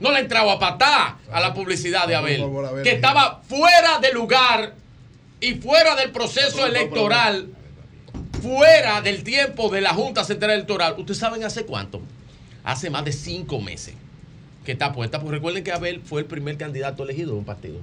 [0.00, 2.42] No le ha entrado a patar a la publicidad de Abel.
[2.82, 4.74] Que estaba fuera de lugar
[5.40, 7.48] y fuera del proceso electoral.
[8.42, 10.94] Fuera del tiempo de la Junta Central Electoral.
[10.98, 12.02] ¿Ustedes saben hace cuánto?
[12.64, 13.94] Hace más de cinco meses
[14.64, 15.20] que está puesta.
[15.20, 17.78] Pues recuerden que Abel fue el primer candidato elegido de un partido.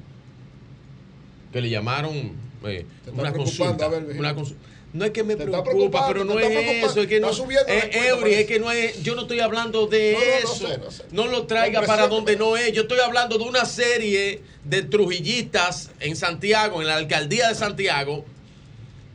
[1.51, 2.33] Que le llamaron
[2.65, 3.85] eh, una consulta.
[3.85, 4.55] Abel, una consu-
[4.93, 6.49] no es que me preocupa, pero no es
[6.83, 7.01] eso.
[7.01, 8.41] Es que no, encuesta, Eury, parece.
[8.41, 10.67] es que no es, yo no estoy hablando de eso.
[11.11, 12.73] no lo traiga para donde no es.
[12.73, 18.25] Yo estoy hablando de una serie de trujillistas en Santiago, en la alcaldía de Santiago,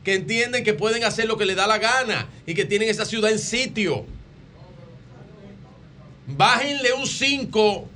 [0.03, 3.05] que entienden que pueden hacer lo que les da la gana y que tienen esa
[3.05, 4.05] ciudad en sitio.
[6.25, 7.87] Bájenle un 5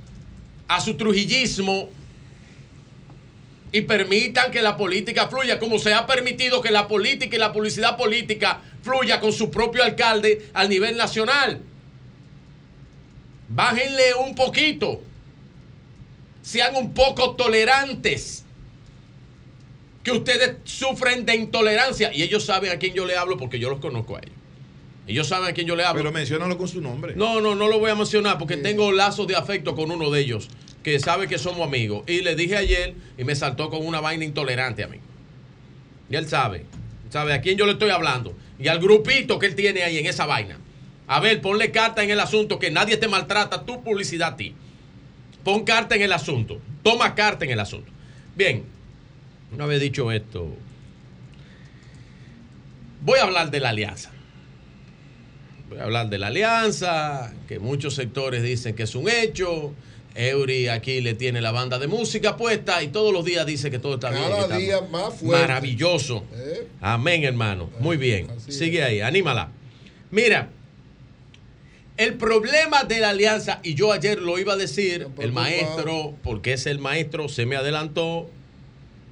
[0.68, 1.90] a su trujillismo
[3.72, 7.52] y permitan que la política fluya, como se ha permitido que la política y la
[7.52, 11.58] publicidad política fluya con su propio alcalde al nivel nacional.
[13.48, 15.00] Bájenle un poquito.
[16.42, 18.44] Sean un poco tolerantes.
[20.04, 22.12] Que ustedes sufren de intolerancia.
[22.12, 24.34] Y ellos saben a quién yo le hablo porque yo los conozco a ellos.
[25.06, 26.02] Ellos saben a quién yo le hablo.
[26.02, 27.14] Pero menciónalo con su nombre.
[27.16, 30.20] No, no, no lo voy a mencionar porque tengo lazos de afecto con uno de
[30.20, 30.48] ellos
[30.82, 32.04] que sabe que somos amigos.
[32.06, 34.98] Y le dije ayer y me saltó con una vaina intolerante a mí.
[36.10, 36.66] Y él sabe,
[37.10, 38.36] sabe a quién yo le estoy hablando.
[38.58, 40.58] Y al grupito que él tiene ahí en esa vaina.
[41.06, 44.54] A ver, ponle carta en el asunto que nadie te maltrata, tu publicidad a ti.
[45.44, 46.60] Pon carta en el asunto.
[46.82, 47.90] Toma carta en el asunto.
[48.36, 48.64] Bien,
[49.52, 50.48] una vez dicho esto,
[53.02, 54.10] voy a hablar de la alianza.
[55.68, 59.74] Voy a hablar de la alianza, que muchos sectores dicen que es un hecho.
[60.14, 63.78] Eury aquí le tiene la banda de música puesta y todos los días dice que
[63.78, 64.22] todo está bien.
[64.28, 65.46] Cada día más fuerte.
[65.46, 66.24] Maravilloso.
[66.34, 66.66] ¿Eh?
[66.80, 67.70] Amén, hermano.
[67.80, 68.28] Muy bien.
[68.48, 69.50] Sigue ahí, anímala.
[70.10, 70.50] Mira,
[71.96, 76.54] el problema de la alianza, y yo ayer lo iba a decir, el maestro, porque
[76.54, 78.28] es el maestro, se me adelantó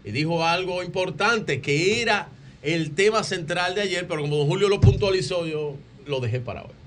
[0.04, 2.28] y dijo algo importante, que era
[2.62, 6.62] el tema central de ayer, pero como don Julio lo puntualizó, yo lo dejé para
[6.62, 6.79] hoy.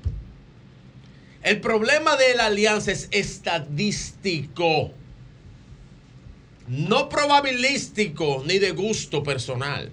[1.44, 4.92] El problema de la alianza es estadístico,
[6.70, 9.92] no probabilístico ni de gusto personal.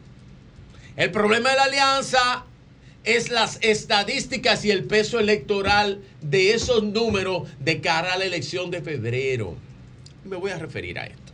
[0.97, 2.45] El problema de la alianza
[3.03, 8.71] es las estadísticas y el peso electoral de esos números de cara a la elección
[8.71, 9.57] de febrero.
[10.25, 11.33] Me voy a referir a esto.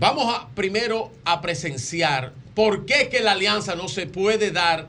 [0.00, 4.88] Vamos a, primero a presenciar por qué que la alianza no se puede dar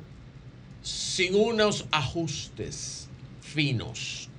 [0.85, 3.07] sin unos ajustes
[3.41, 4.29] finos.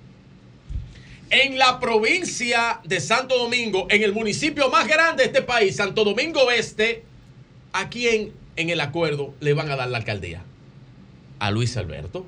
[1.30, 6.04] En la provincia de Santo Domingo, en el municipio más grande de este país, Santo
[6.04, 7.04] Domingo Oeste,
[7.72, 10.42] ¿a quién en el acuerdo le van a dar la alcaldía?
[11.38, 12.24] A Luis Alberto.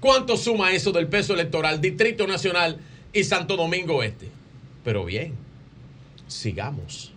[0.00, 2.78] ¿Cuánto suma eso del peso electoral, Distrito Nacional
[3.12, 4.28] y Santo Domingo Oeste?
[4.84, 5.34] Pero bien,
[6.28, 7.12] sigamos.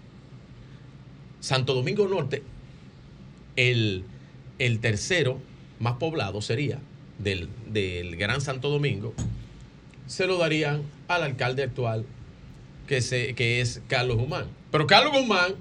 [1.39, 2.43] Santo Domingo Norte,
[3.55, 4.03] el,
[4.59, 5.39] el tercero
[5.79, 6.79] más poblado sería
[7.17, 9.13] del, del Gran Santo Domingo,
[10.07, 12.05] se lo darían al alcalde actual,
[12.87, 14.45] que, se, que es Carlos Guzmán.
[14.71, 15.55] Pero Carlos Guzmán,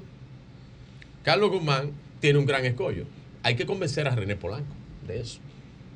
[1.22, 3.04] Carlos Guzmán tiene un gran escollo.
[3.42, 4.74] Hay que convencer a René Polanco
[5.06, 5.38] de eso.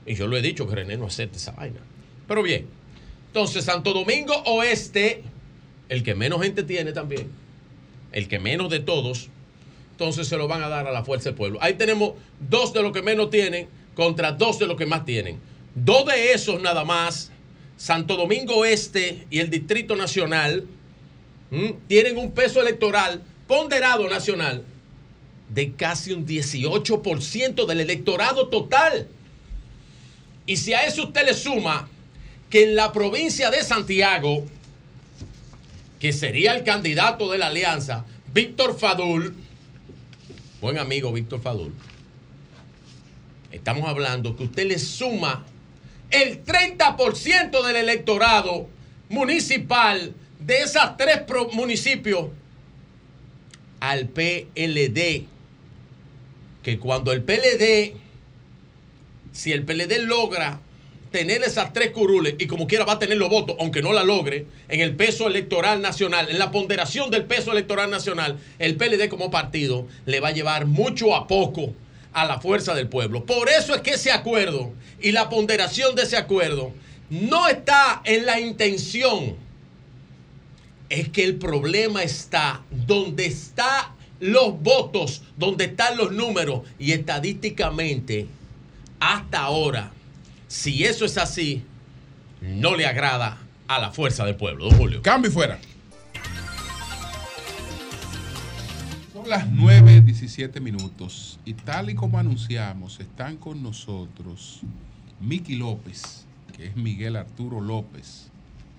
[0.07, 1.81] Y yo lo he dicho que René no acepte esa vaina.
[2.27, 2.67] Pero bien,
[3.27, 5.23] entonces Santo Domingo Oeste,
[5.89, 7.29] el que menos gente tiene también,
[8.13, 9.29] el que menos de todos,
[9.93, 11.59] entonces se lo van a dar a la fuerza del pueblo.
[11.61, 13.69] Ahí tenemos dos de los que menos tienen
[13.99, 15.41] contra dos de los que más tienen.
[15.75, 17.33] Dos de esos nada más,
[17.77, 20.69] Santo Domingo Oeste y el Distrito Nacional,
[21.89, 24.63] tienen un peso electoral ponderado nacional
[25.53, 29.09] de casi un 18% del electorado total.
[30.47, 31.89] Y si a eso usted le suma
[32.51, 34.45] que en la provincia de Santiago,
[35.99, 39.35] que sería el candidato de la alianza, Víctor Fadul,
[40.61, 41.73] buen amigo Víctor Fadul,
[43.53, 45.45] estamos hablando que usted le suma
[46.11, 48.69] el 30% del electorado
[49.09, 51.23] municipal de esas tres
[51.53, 52.27] municipios
[53.81, 55.25] al PLD.
[56.63, 57.95] Que cuando el PLD,
[59.33, 60.61] si el PLD logra
[61.11, 64.05] tener esas tres curules y como quiera va a tener los votos, aunque no la
[64.05, 69.09] logre, en el peso electoral nacional, en la ponderación del peso electoral nacional, el PLD
[69.09, 71.73] como partido le va a llevar mucho a poco
[72.13, 73.25] a la fuerza del pueblo.
[73.25, 76.73] Por eso es que ese acuerdo y la ponderación de ese acuerdo
[77.11, 79.37] no está en la intención.
[80.89, 83.87] Es que el problema está donde están
[84.21, 88.27] los votos, donde están los números y estadísticamente
[89.01, 89.93] hasta ahora,
[90.49, 91.63] si eso es así,
[92.41, 95.03] no le agrada a la fuerza del pueblo, don Julio.
[95.03, 95.59] Cambio y fuera.
[99.29, 104.61] Son las 9.17 minutos y tal y como anunciamos, están con nosotros
[105.21, 106.25] Miki López,
[106.57, 108.31] que es Miguel Arturo López,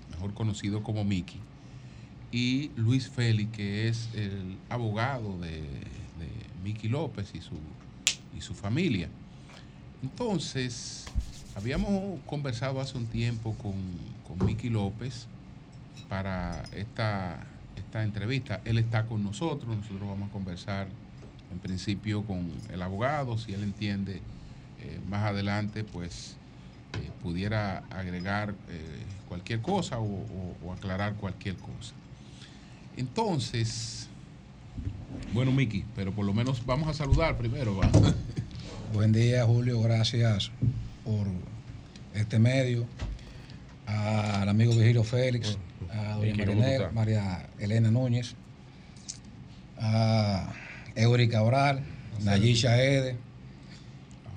[0.09, 1.37] mejor conocido como Miki,
[2.31, 6.29] y Luis Félix, que es el abogado de, de
[6.63, 7.59] Miki López y su,
[8.35, 9.07] y su familia.
[10.01, 11.05] Entonces,
[11.55, 13.75] habíamos conversado hace un tiempo con,
[14.27, 15.27] con Miki López
[16.07, 17.39] para esta,
[17.89, 18.61] esta entrevista.
[18.65, 20.87] Él está con nosotros, nosotros vamos a conversar
[21.51, 24.21] en principio con el abogado, si él entiende
[24.81, 26.35] eh, más adelante, pues
[26.93, 31.93] eh, pudiera agregar eh, cualquier cosa o, o- o aclarar cualquier cosa.
[32.95, 34.07] Entonces,
[35.33, 37.75] bueno, Miki, pero por lo menos vamos a saludar primero.
[37.75, 37.89] ¿va?
[38.93, 39.81] Buen día, Julio.
[39.81, 40.51] Gracias
[41.03, 41.25] por
[42.13, 42.85] este medio.
[43.87, 45.57] Al amigo Virgilio Félix,
[45.91, 46.93] a doña Vicky, ¿cómo Marinela- tú estás?
[46.93, 48.35] María Elena Núñez,
[49.79, 50.51] a
[50.95, 51.81] Eury Cabral,
[52.23, 53.15] Nayisha Ede,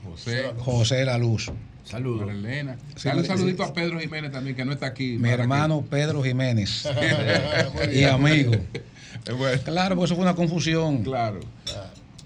[0.04, 0.52] José.
[0.58, 1.50] José La Luz.
[1.84, 2.30] Saludos.
[2.30, 2.76] Elena.
[2.96, 3.70] Sí, Dale un sí, saludito sí.
[3.70, 5.16] a Pedro Jiménez también, que no está aquí.
[5.18, 6.86] Mi que- hermano Pedro Jiménez
[7.92, 8.52] y amigo.
[9.36, 9.60] Bueno.
[9.64, 11.02] Claro, porque eso fue una confusión.
[11.02, 11.40] Claro.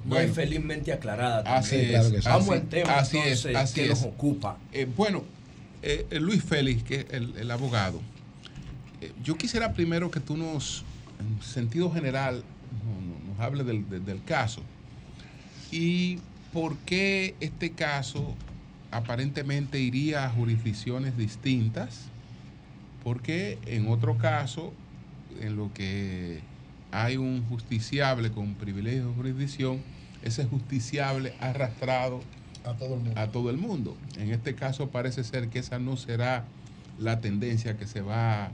[0.04, 1.58] Muy felizmente aclarada también.
[1.64, 1.88] Así es.
[1.88, 2.28] claro que sí.
[2.28, 3.88] Vamos así- al tema así es, entonces así que es.
[3.90, 4.56] nos ocupa.
[4.72, 5.24] Eh, bueno,
[5.82, 8.00] eh, eh, Luis Félix, que es el, el abogado,
[9.22, 10.84] yo quisiera primero que tú nos,
[11.20, 12.42] en sentido general,
[12.84, 14.60] no- no- nos hable del, del- del caso
[15.70, 16.18] y
[16.52, 18.34] por qué este caso
[18.90, 22.02] aparentemente iría a jurisdicciones distintas,
[23.02, 24.72] porque en otro caso,
[25.40, 26.40] en lo que
[26.92, 29.80] hay un justiciable con privilegio de jurisdicción,
[30.22, 32.20] ese justiciable ha arrastrado
[32.64, 33.20] A todo el mundo.
[33.20, 33.96] a todo el mundo.
[34.18, 36.44] En este caso parece ser que esa no será
[36.98, 38.50] la tendencia que se va,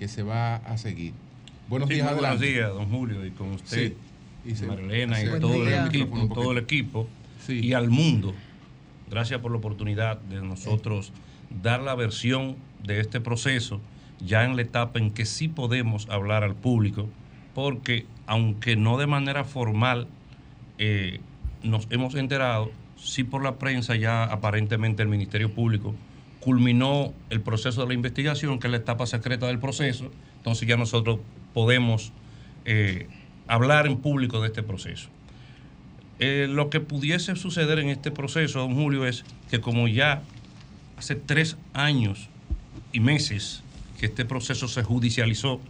[0.00, 1.12] que se va a seguir.
[1.68, 2.46] Buenos Sí, días, buenos adelante.
[2.52, 4.50] días, don Julio, y con usted, Sí.
[4.50, 6.64] Y se- Marilena, y Buen todo el, equipo, Micrófono un todo el poquito.
[6.64, 7.08] equipo,
[7.46, 7.60] Sí.
[7.60, 8.34] y al mundo.
[9.10, 11.12] Gracias por la oportunidad de nosotros
[11.62, 13.82] dar la versión de este proceso,
[14.24, 17.06] ya en la etapa en que sí podemos hablar al público,
[17.54, 20.08] porque aunque no de manera formal
[20.78, 21.20] eh,
[21.62, 25.94] nos hemos enterado, sí por la prensa ya aparentemente el Ministerio Público
[26.40, 30.76] culminó el proceso de la investigación, que es la etapa secreta del proceso, entonces ya
[30.76, 31.20] nosotros
[31.52, 32.12] podemos
[32.64, 33.08] eh,
[33.46, 35.08] hablar en público de este proceso.
[36.18, 40.22] Eh, lo que pudiese suceder en este proceso, don Julio, es que como ya
[40.96, 42.28] hace tres años
[42.92, 43.62] y meses
[43.98, 45.60] que este proceso se judicializó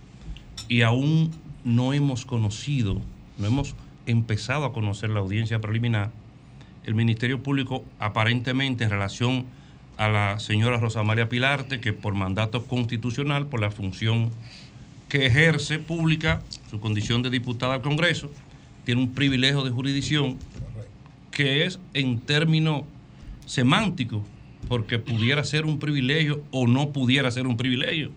[0.69, 1.31] y aún
[1.65, 3.01] no hemos conocido,
[3.39, 3.75] no hemos
[4.07, 6.11] empezado a conocer la audiencia preliminar,
[6.85, 9.47] el Ministerio Público aparentemente en relación
[10.01, 14.31] a la señora Rosa María Pilarte, que por mandato constitucional, por la función
[15.11, 16.41] que ejerce pública,
[16.71, 18.31] su condición de diputada al Congreso,
[18.87, 20.39] tiene un privilegio de jurisdicción
[21.31, 22.85] que es en términos
[23.45, 24.23] semánticos,
[24.69, 28.11] porque pudiera ser un privilegio o no pudiera ser un privilegio.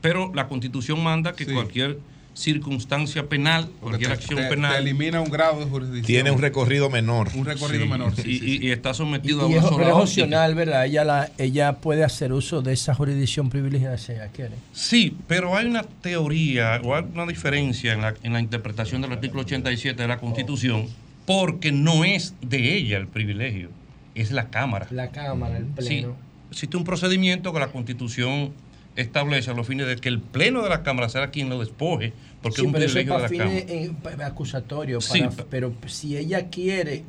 [0.00, 1.98] Pero la Constitución manda que cualquier
[2.36, 4.76] circunstancia penal, cualquier te- acción te- te penal.
[4.82, 6.04] elimina un grado de jurisdicción.
[6.06, 7.28] Tiene un recorrido menor.
[7.34, 8.14] Un recorrido Sí, menor.
[8.14, 10.84] sí, y, sí, y- y está sometido a una sola pero es opcional, ¿verdad?
[10.84, 14.54] Ella, la, ella puede hacer uso de esa jurisdicción privilegiada si ella quiere.
[14.72, 19.12] Sí, pero hay una teoría o hay una diferencia en la, en la interpretación del
[19.12, 20.86] artículo 87 de la Constitución
[21.24, 23.70] porque no es de ella el privilegio,
[24.14, 24.86] es la Cámara.
[24.90, 26.16] La Cámara, el Sí, Pleno.
[26.50, 28.52] existe un procedimiento que la Constitución
[28.96, 32.12] establece a los fines de que el Pleno de la Cámara será quien lo despoje,
[32.42, 33.50] porque Sí, es un privilegio de la Cámara.
[33.50, 33.90] fines
[34.24, 35.04] acusatorios.
[35.04, 37.04] Sí, para- pa- pero si ella quiere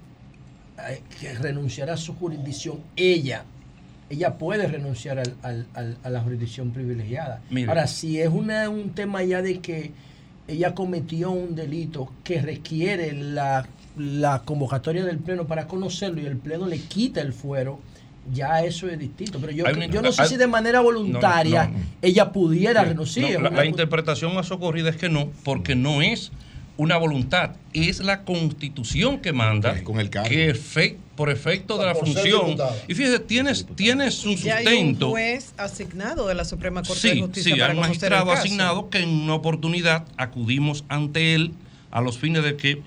[0.90, 3.46] eh, que renunciar a su jurisdicción, ella,
[4.10, 7.42] ella puede renunciar al- al- al- a la jurisdicción privilegiada.
[7.68, 9.92] Ahora, si es una, un tema ya de que
[10.48, 16.38] ella cometió un delito que requiere la, la convocatoria del Pleno para conocerlo y el
[16.38, 17.80] Pleno le quita el fuero,
[18.34, 19.40] ya eso es distinto.
[19.40, 21.86] Pero yo, una- yo no sé hay- si de manera voluntaria No, no, no.
[22.02, 23.40] ella pudiera renunciar.
[23.41, 26.32] no, la, interpretación más socorrida es que no, porque no es
[26.78, 29.74] una voluntad, es la constitución que manda
[30.28, 30.56] que
[31.16, 32.56] por efecto de la función.
[32.88, 35.10] Y fíjese, tienes, tienes un Ya hay un sustento.
[35.10, 38.99] juez asignado de la Suprema Corte de Sí, Justicia sí, hay un magistrado asignado que
[38.99, 41.54] en una oportunidad acudimos ante él
[41.90, 42.84] a los fines de que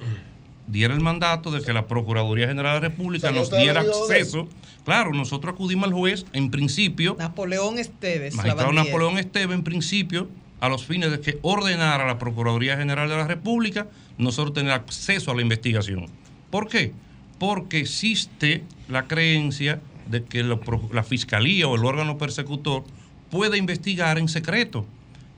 [0.71, 4.49] diera el mandato de que la Procuraduría General de la República ¿Salió nos diera acceso.
[4.85, 7.17] Claro, nosotros acudimos al juez en principio.
[7.19, 8.35] Napoleón Esteves.
[8.35, 8.73] Magistrado.
[8.73, 10.29] Napoleón Esteves, en principio,
[10.61, 13.87] a los fines de que ordenara a la Procuraduría General de la República
[14.19, 16.07] nosotros tener acceso a la investigación.
[16.51, 16.93] ¿Por qué?
[17.39, 19.81] Porque existe la creencia
[20.11, 22.85] de que lo pro- la Fiscalía o el órgano persecutor
[23.31, 24.85] puede investigar en secreto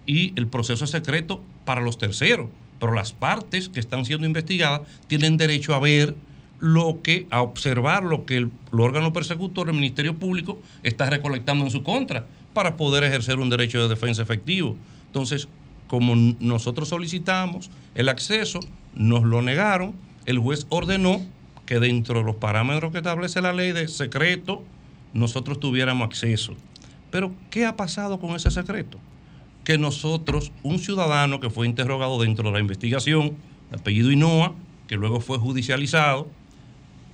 [0.07, 2.49] y el proceso es secreto para los terceros,
[2.83, 6.17] pero las partes que están siendo investigadas tienen derecho a ver
[6.59, 11.71] lo que, a observar lo que el, órgano persecutor, el Ministerio Público, está recolectando en
[11.71, 14.77] su contra para poder ejercer un derecho de defensa efectivo.
[15.07, 15.47] Entonces,
[15.87, 18.59] como nosotros solicitamos el acceso,
[18.97, 19.95] nos lo negaron,
[20.27, 21.25] el juez ordenó
[21.67, 24.65] que dentro de los parámetros que establece la ley de secreto,
[25.15, 26.57] nosotros tuviéramos acceso.
[27.13, 28.99] Pero, ¿qué ha pasado con ese secreto?
[29.65, 33.37] Que nosotros, un ciudadano que fue interrogado dentro de la investigación,
[33.71, 34.55] de apellido Inoa,
[34.89, 36.29] que luego fue judicializado,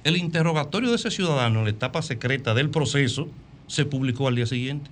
[0.05, 3.29] el interrogatorio de ese ciudadano en la etapa secreta del proceso
[3.67, 4.91] se publicó al día siguiente.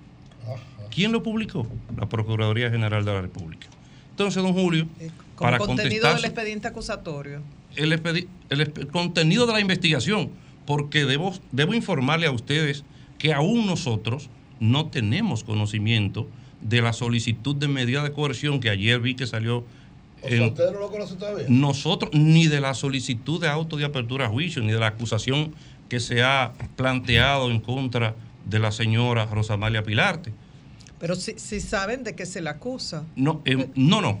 [0.91, 1.67] ¿Quién lo publicó?
[1.97, 3.67] La Procuraduría General de la República.
[4.11, 4.87] Entonces, don Julio,
[5.35, 7.41] Como para contenido contestar del expediente acusatorio.
[7.75, 10.29] el, expedi- el expe- contenido de la investigación,
[10.65, 12.83] porque debo, debo informarle a ustedes
[13.19, 14.29] que aún nosotros
[14.59, 16.27] no tenemos conocimiento
[16.61, 19.65] de la solicitud de medida de coerción que ayer vi que salió
[20.21, 21.45] O sea, en, ¿Ustedes no lo conocen todavía?
[21.49, 25.53] nosotros, ni de la solicitud de auto de apertura a juicio, ni de la acusación
[25.89, 28.15] que se ha planteado en contra
[28.45, 30.33] de la señora Rosamalia Pilarte.
[30.99, 33.03] Pero si, si saben de qué se le acusa.
[33.15, 34.19] No, eh, no, no.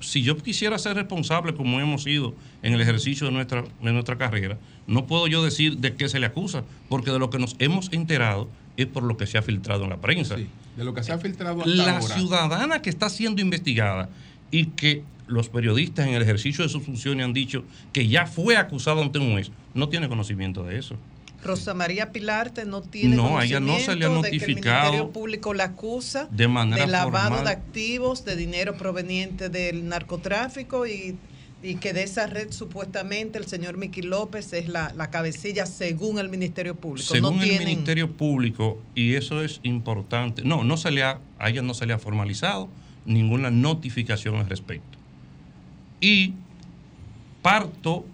[0.00, 4.18] Si yo quisiera ser responsable como hemos sido en el ejercicio de nuestra, de nuestra
[4.18, 7.56] carrera, no puedo yo decir de qué se le acusa, porque de lo que nos
[7.58, 10.36] hemos enterado es por lo que se ha filtrado en la prensa.
[10.36, 12.14] De lo que se ha filtrado hasta La ahora.
[12.16, 14.08] ciudadana que está siendo investigada
[14.50, 18.56] y que los periodistas en el ejercicio de sus funciones han dicho que ya fue
[18.56, 20.96] acusado ante un juez, no tiene conocimiento de eso.
[21.44, 24.36] Rosa María Pilarte no tiene No, a ella no se le ha conocimiento de que
[24.36, 27.44] el notificado Ministerio Público la acusa de manera lavado formal.
[27.44, 31.16] de activos, de dinero proveniente del narcotráfico y,
[31.62, 36.18] y que de esa red supuestamente el señor Miki López es la, la cabecilla según
[36.18, 37.06] el Ministerio Público.
[37.12, 41.50] Según no el Ministerio Público, y eso es importante, no, no se le ha, a
[41.50, 42.68] ella no se le ha formalizado
[43.04, 44.98] ninguna notificación al respecto.
[46.00, 46.34] Y
[47.42, 48.04] parto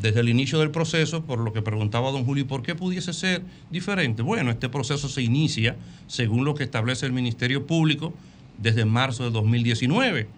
[0.00, 3.42] desde el inicio del proceso, por lo que preguntaba don Julio, ¿por qué pudiese ser
[3.70, 4.22] diferente?
[4.22, 5.76] Bueno, este proceso se inicia,
[6.06, 8.12] según lo que establece el Ministerio Público,
[8.58, 10.28] desde marzo de 2019,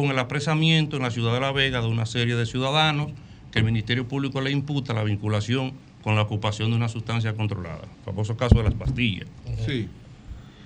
[0.00, 3.08] con el apresamiento en la ciudad de La Vega de una serie de ciudadanos
[3.50, 5.72] que el Ministerio Público le imputa la vinculación
[6.02, 9.26] con la ocupación de una sustancia controlada, el famoso caso de las pastillas.
[9.66, 9.88] Sí.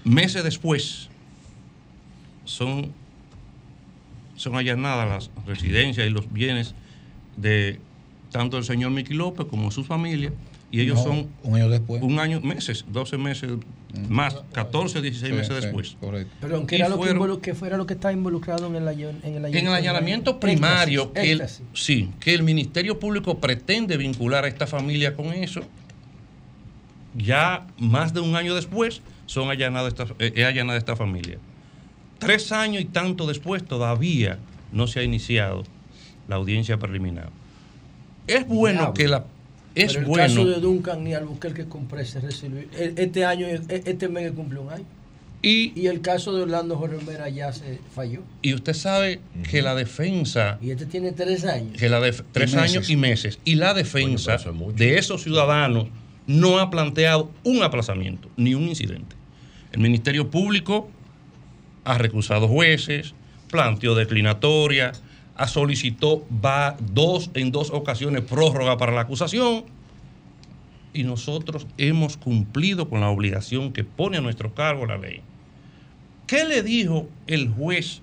[0.05, 1.09] Meses después
[2.45, 2.93] son,
[4.37, 6.75] son allanadas las residencias y los bienes
[7.37, 7.81] de
[8.31, 10.33] tanto el señor Miki López como su familia,
[10.71, 12.03] y ellos No, son un año después.
[12.03, 13.51] un año, meses, 12 meses
[14.09, 15.97] más, 14, 16 Sí, meses sí, después.
[16.01, 16.33] correcto.
[16.41, 18.89] Perdón, ¿qué era, lo que, fueron- involu- que fuera lo que está involucrado en el,
[18.89, 21.43] en el, en el allanamiento primario, que el,
[21.75, 25.61] sí, que el Ministerio Público pretende vincular a esta familia con eso,
[27.15, 31.39] ya más de un año después son allanadas esta, eh, es allanada esta familia.
[32.19, 34.39] Tres años y tanto después todavía
[34.73, 35.65] no se ha iniciado
[36.29, 37.29] la audiencia preliminar.
[38.27, 38.95] Es bueno Diablo.
[38.95, 39.25] que la...
[39.75, 40.27] Es Pero el bueno...
[40.27, 42.61] caso de Duncan ni Albuquerque compré se resolvió.
[42.79, 44.85] E- Este año, e- este mes que cumple un año.
[45.45, 48.21] Y, el caso de Orlando Jorge Rivera ya se falló.
[48.43, 49.21] Y usted sabe
[49.51, 50.57] que la defensa...
[50.63, 51.77] Y este tiene tres años.
[51.77, 52.01] que la
[52.31, 53.41] tres años y meses.
[53.45, 54.37] Y la defensa
[54.77, 55.89] de esos ciudadanos
[56.29, 59.17] no ha planteado un aplazamiento, ni un incidente.
[59.73, 60.89] El Ministerio Público
[61.85, 63.15] ha recusado jueces,
[63.51, 64.93] planteó declinatoria,
[65.47, 69.65] solicitó va dos en dos ocasiones prórroga para la acusación
[70.95, 75.21] y nosotros hemos cumplido con la obligación que pone a nuestro cargo la ley.
[76.27, 78.01] ¿Qué le dijo el juez,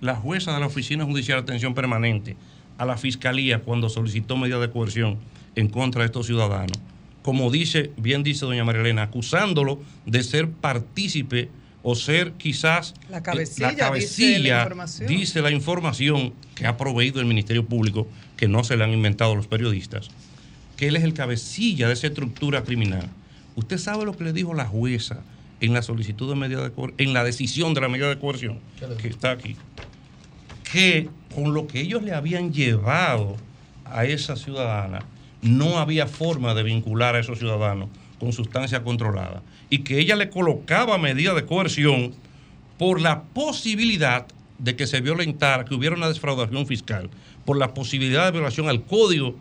[0.00, 2.36] la jueza de la Oficina Judicial de Atención Permanente,
[2.78, 5.18] a la Fiscalía cuando solicitó medida de coerción
[5.54, 6.78] en contra de estos ciudadanos?
[7.22, 11.50] Como dice, bien dice doña María Elena, acusándolo de ser partícipe
[11.82, 14.64] o ser quizás La cabecilla, la dice la
[15.08, 18.06] dice la información que ha proveído el Ministerio Público,
[18.36, 20.08] que no se le han inventado los periodistas,
[20.76, 23.08] que él es el cabecilla de esa estructura criminal.
[23.56, 25.22] ¿Usted sabe lo que le dijo la jueza
[25.60, 28.60] en la solicitud de medida de coer- en la decisión de la medida de coerción,
[28.96, 29.56] que está aquí?
[30.70, 33.36] Que con lo que ellos le habían llevado
[33.84, 35.00] a esa ciudadana,
[35.42, 37.88] no había forma de vincular a esos ciudadanos
[38.18, 39.42] con sustancia controlada.
[39.72, 42.12] Y que ella le colocaba medida de coerción
[42.76, 44.26] por la posibilidad
[44.58, 47.08] de que se violentara, que hubiera una defraudación fiscal,
[47.46, 49.34] por la posibilidad de violación al código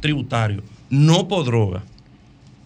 [0.00, 1.84] tributario, no por droga.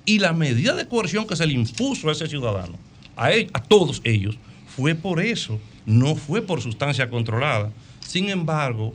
[0.05, 2.79] Y la medida de coerción que se le impuso a ese ciudadano,
[3.17, 4.39] a, a todos ellos,
[4.69, 7.73] fue por eso, no fue por sustancia controlada.
[7.99, 8.95] Sin embargo,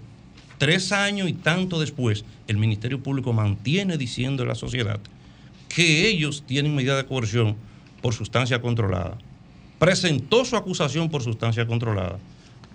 [0.58, 5.02] tres años y tanto después, el Ministerio Público mantiene diciendo a la sociedad
[5.68, 7.58] que ellos tienen medida de coerción
[8.06, 9.18] por sustancia controlada.
[9.80, 12.20] Presentó su acusación por sustancia controlada,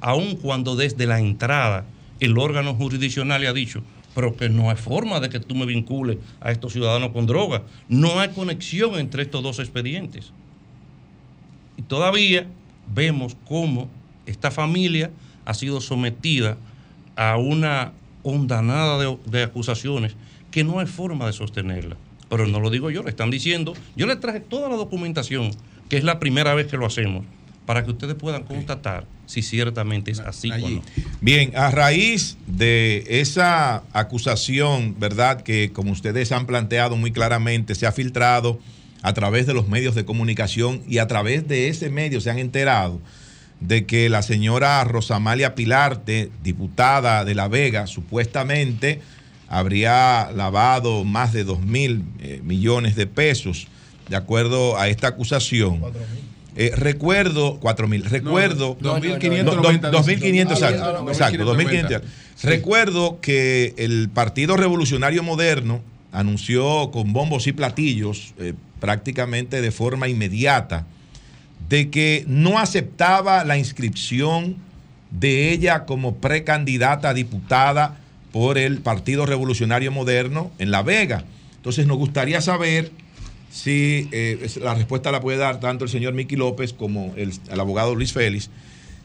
[0.00, 1.84] aun cuando desde la entrada
[2.18, 3.80] el órgano jurisdiccional le ha dicho,
[4.12, 7.62] pero que no hay forma de que tú me vincules a estos ciudadanos con droga.
[7.88, 10.32] No hay conexión entre estos dos expedientes.
[11.76, 12.48] Y todavía
[12.92, 13.88] vemos cómo
[14.26, 15.12] esta familia
[15.44, 16.56] ha sido sometida
[17.14, 17.92] a una
[18.24, 20.16] hondanada de, de acusaciones
[20.50, 21.96] que no hay forma de sostenerla.
[22.30, 23.74] Pero no lo digo yo, le están diciendo.
[23.96, 25.50] Yo le traje toda la documentación,
[25.90, 27.26] que es la primera vez que lo hacemos,
[27.66, 30.82] para que ustedes puedan constatar si ciertamente es así o no.
[31.20, 35.42] Bien, a raíz de esa acusación, ¿verdad?
[35.42, 38.58] Que como ustedes han planteado muy claramente, se ha filtrado
[39.02, 42.38] a través de los medios de comunicación y a través de ese medio se han
[42.38, 43.00] enterado
[43.60, 49.00] de que la señora Rosamalia Pilarte, diputada de La Vega, supuestamente
[49.50, 53.66] habría lavado más de 2 mil eh, millones de pesos,
[54.08, 55.82] de acuerdo a esta acusación.
[56.56, 58.76] Eh, recuerdo, 4 mil, recuerdo.
[58.80, 60.40] No, 2.590 do- do- 2.500, dice.
[60.40, 61.88] exacto, no, exacto, 2.590.
[61.88, 62.02] 2.500.
[62.42, 65.80] Recuerdo que el Partido Revolucionario Moderno
[66.12, 70.86] anunció con bombos y platillos, eh, prácticamente de forma inmediata,
[71.68, 74.56] de que no aceptaba la inscripción
[75.12, 77.99] de ella como precandidata a diputada
[78.32, 81.24] por el Partido Revolucionario Moderno en La Vega.
[81.56, 82.90] Entonces nos gustaría saber
[83.50, 87.60] si eh, la respuesta la puede dar tanto el señor Miki López como el, el
[87.60, 88.50] abogado Luis Félix.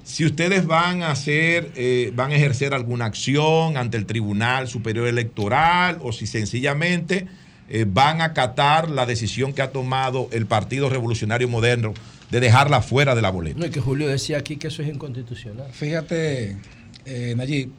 [0.06, 5.08] Si ustedes van a hacer, eh, van a ejercer alguna acción ante el Tribunal Superior
[5.08, 7.26] Electoral o si sencillamente
[7.70, 11.96] eh, van a acatar la decisión que ha tomado el Partido Revolucionario Moderno
[12.30, 13.60] de dejarla fuera de la boleta.
[13.60, 15.72] No, y que Julio decía aquí que eso es inconstitucional.
[15.72, 16.58] Fíjate,
[17.06, 17.72] eh, Nayib,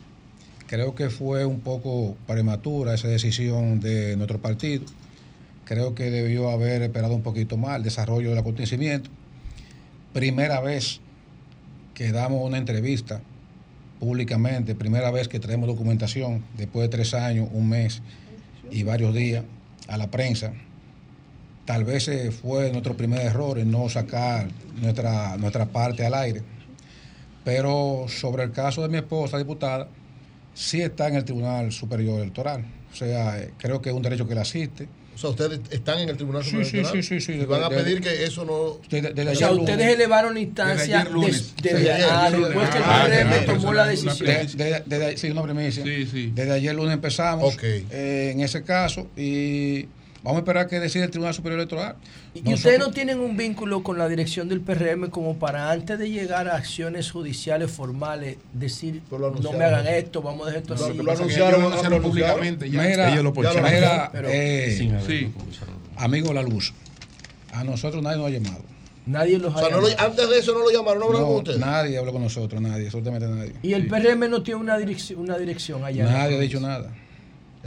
[0.67, 4.85] creo que fue un poco prematura esa decisión de nuestro partido.
[5.65, 9.11] Creo que debió haber esperado un poquito más el desarrollo del acontecimiento.
[10.13, 11.01] Primera vez
[11.95, 13.21] que damos una entrevista
[13.99, 18.03] públicamente, primera vez que traemos documentación después de tres años, un mes
[18.71, 19.45] y varios días
[19.89, 20.53] a la prensa.
[21.65, 24.49] Tal vez eh, fue nuestro primer error en no sacar
[24.81, 26.43] nuestra, nuestra parte al aire.
[27.45, 29.89] Pero sobre el caso de mi esposa, diputada,
[30.57, 32.65] sí está en el Tribunal Superior Electoral.
[32.93, 34.89] O sea, eh, creo que es un derecho que le asiste.
[35.15, 37.33] O sea, ustedes están en el Tribunal Sí, Superior sí, Electoral sí, sí, sí.
[37.41, 38.81] y van a De- de- pedir que eso no...
[38.91, 39.71] Desde- desde O sea, lunes.
[39.71, 41.33] ustedes elevaron la instancia Desde ayer lunes.
[41.33, 42.49] des- desde- Desde ayer lunes.
[42.49, 44.29] después que el Ah, PRM tomó la decisión.
[44.29, 46.31] De- de- sí, una.
[46.35, 49.87] Desde ayer lunes empezamos eh, en ese caso y
[50.27, 51.95] vamos a esperar que decida el Tribunal Superior Electoral.
[52.35, 56.11] ¿Y ustedes no tienen un vínculo con la dirección del PRM como para antes de
[56.11, 61.13] llegar a acciones judiciales formales decir no me hagan esto, vamos a dejar esto Lo
[61.13, 61.23] así?
[61.27, 62.83] que ellos lo anunciaron públicamente ya.
[62.83, 63.63] Mira, Ellos lo poncharon.
[63.73, 64.75] mira, Pero- eh,
[65.07, 65.33] sí,
[65.97, 66.75] amigo La Luz,
[67.53, 68.65] a nosotros nadie nos ha llamado.
[69.07, 71.27] Nadie los O sea, no lo- antes de eso no lo llamaron, no hablaron No,
[71.29, 71.59] con ustedes.
[71.61, 73.53] nadie habló con nosotros, nadie, absolutamente nadie.
[73.63, 76.05] Y el PRM no tiene una dirección, una dirección allá.
[76.05, 76.91] Nadie ha dicho nada.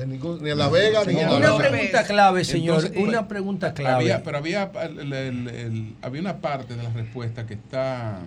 [0.02, 2.78] En ningún- ni en La Vega, ni en Una pregunta clave, señor.
[2.86, 3.96] Entonces, una pregunta clave.
[4.04, 8.20] Había, pero había, el- el- el- había una parte de la respuesta que está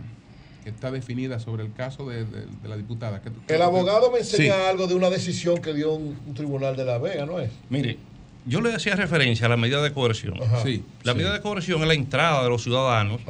[0.64, 3.20] que está definida sobre el caso de, de- de la diputada.
[3.20, 4.60] que- que- El abogado me enseña Sí.
[4.70, 7.50] algo de una decisión que dio un, un tribunal de La Vega, ¿no es?
[7.68, 7.98] Mire,
[8.46, 10.40] yo le hacía referencia a la medida de coerción.
[10.40, 10.62] Ajá.
[10.62, 11.18] Sí, La sí.
[11.18, 13.20] medida de coerción es la entrada de los ciudadanos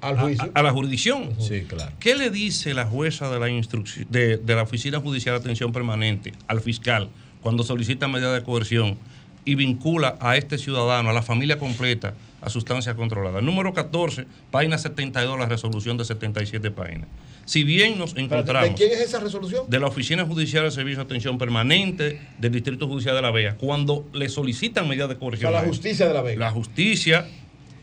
[0.00, 0.50] al a- juicio.
[0.54, 1.34] A, a la jurisdicción.
[1.38, 1.92] Sí, claro.
[2.00, 5.70] ¿Qué le dice la jueza de la instrucción de, de la Oficina Judicial de Atención
[5.70, 7.10] Permanente al fiscal
[7.42, 8.96] cuando solicita medida de coerción
[9.44, 13.42] y vincula a este ciudadano, a la familia completa, a sustancias controladas.
[13.42, 17.08] Número 14, página 72, la resolución de 77 páginas.
[17.44, 19.64] Si bien nos encontramos ¿De quién es esa resolución?
[19.68, 23.56] de la Oficina Judicial de Servicio de Atención Permanente del Distrito Judicial de La Vega,
[23.56, 25.50] cuando le solicitan medidas de O coerción.
[25.50, 26.38] sea, la justicia de la Vega.
[26.38, 27.26] La justicia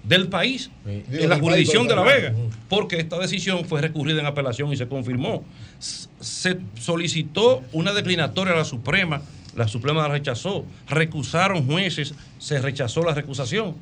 [0.04, 2.34] del país, Digo, en la jurisdicción país, de La Vega,
[2.70, 5.44] porque esta decisión fue recurrida en apelación y se confirmó.
[5.78, 9.22] Se solicitó una declinatoria a la Suprema,
[9.56, 13.76] la Suprema la rechazó, recusaron jueces, se rechazó la recusación.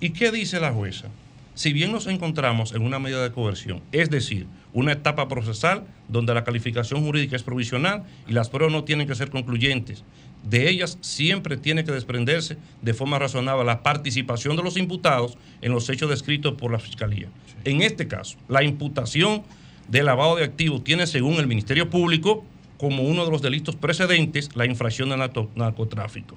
[0.00, 1.08] ¿Y qué dice la jueza?
[1.54, 6.34] Si bien nos encontramos en una medida de coerción, es decir, una etapa procesal donde
[6.34, 10.04] la calificación jurídica es provisional y las pruebas no tienen que ser concluyentes,
[10.42, 15.72] de ellas siempre tiene que desprenderse de forma razonable la participación de los imputados en
[15.72, 17.28] los hechos descritos por la Fiscalía.
[17.64, 19.42] En este caso, la imputación
[19.88, 22.44] de lavado de activos tiene, según el Ministerio Público,
[22.78, 26.36] como uno de los delitos precedentes la infracción de narco- narcotráfico.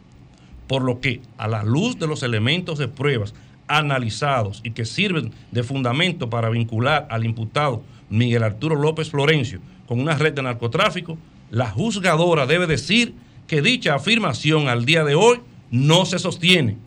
[0.67, 3.33] Por lo que a la luz de los elementos de pruebas
[3.67, 9.99] analizados y que sirven de fundamento para vincular al imputado Miguel Arturo López Florencio con
[9.99, 11.17] una red de narcotráfico,
[11.51, 13.13] la juzgadora debe decir
[13.47, 15.39] que dicha afirmación al día de hoy
[15.71, 16.77] no se sostiene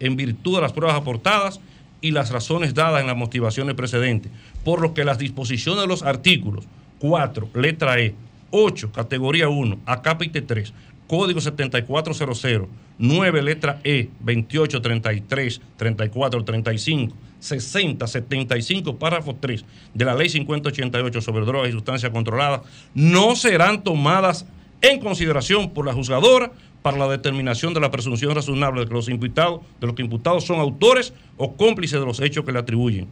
[0.00, 1.60] en virtud de las pruebas aportadas
[2.00, 4.30] y las razones dadas en las motivaciones precedentes,
[4.64, 6.64] por lo que las disposiciones de los artículos
[7.00, 8.14] 4, letra E,
[8.50, 10.72] 8, categoría 1, acápite 3,
[11.06, 12.68] código 7400,
[12.98, 19.64] 9, letra E, 28, 33, 34, 35, 60, 75, párrafo 3
[19.94, 22.62] de la ley 5088 sobre drogas y sustancias controladas,
[22.94, 24.46] no serán tomadas
[24.80, 26.52] en consideración por la juzgadora
[26.82, 30.44] para la determinación de la presunción razonable de que los imputados, de los que imputados
[30.44, 33.08] son autores o cómplices de los hechos que le atribuyen.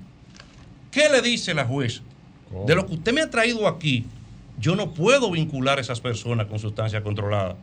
[0.91, 2.03] ¿Qué le dice la jueza?
[2.67, 4.05] De lo que usted me ha traído aquí,
[4.61, 7.57] yo no puedo vincular a esas personas con sustancia controlada.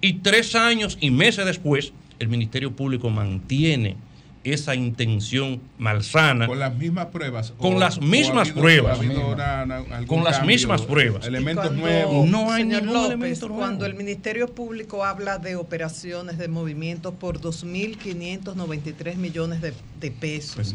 [0.00, 3.96] Y tres años y meses después, el Ministerio Público mantiene
[4.44, 6.46] esa intención malsana.
[6.46, 7.52] Con las mismas pruebas.
[7.58, 8.96] Con o- las mismas ha habido- pruebas.
[8.98, 11.26] ha habido una- una- algún Con las cambio, mismas pruebas.
[11.26, 12.28] Elementos Cuando- nuevos.
[12.30, 13.60] No hay Señor ningún López, elemento nuevo.
[13.62, 20.74] Cuando el Ministerio Público habla de operaciones de movimientos por 2.593 millones de, de pesos.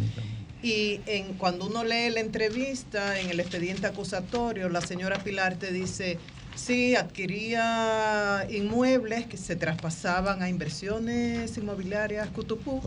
[0.64, 5.74] Y en, cuando uno lee la entrevista en el expediente acusatorio, la señora Pilar te
[5.74, 6.18] dice,
[6.56, 12.82] sí, adquiría inmuebles que se traspasaban a inversiones inmobiliarias Cutupú,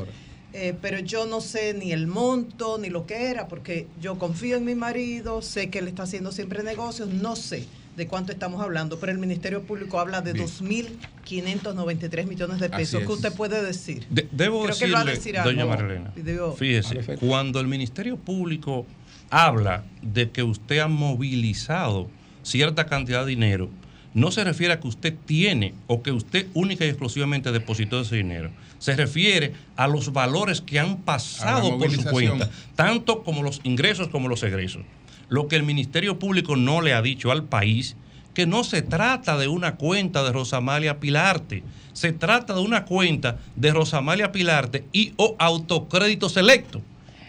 [0.55, 4.57] eh, pero yo no sé ni el monto ni lo que era, porque yo confío
[4.57, 7.67] en mi marido, sé que él está haciendo siempre negocios, no sé
[7.97, 10.47] de cuánto estamos hablando, pero el Ministerio Público habla de Bien.
[10.47, 13.01] 2.593 millones de pesos.
[13.01, 13.07] es.
[13.07, 14.07] ¿Qué usted puede decir?
[14.11, 15.51] De- debo Creo que él va a decirle, decir algo.
[15.51, 16.13] doña Marilena,
[16.57, 18.87] fíjese, cuando el Ministerio Público
[19.31, 22.09] habla de que usted ha movilizado
[22.43, 23.71] cierta cantidad de dinero,
[24.15, 28.17] no se refiere a que usted tiene o que usted única y exclusivamente depositó ese
[28.17, 28.51] dinero.
[28.79, 34.09] Se refiere a los valores que han pasado por su cuenta, tanto como los ingresos
[34.09, 34.83] como los egresos.
[35.29, 37.97] Lo que el Ministerio Público no le ha dicho al país
[38.35, 41.63] que no se trata de una cuenta de Rosamalia Pilarte,
[41.95, 46.83] se trata de una cuenta de Rosamalia Pilarte y o autocrédito selecto.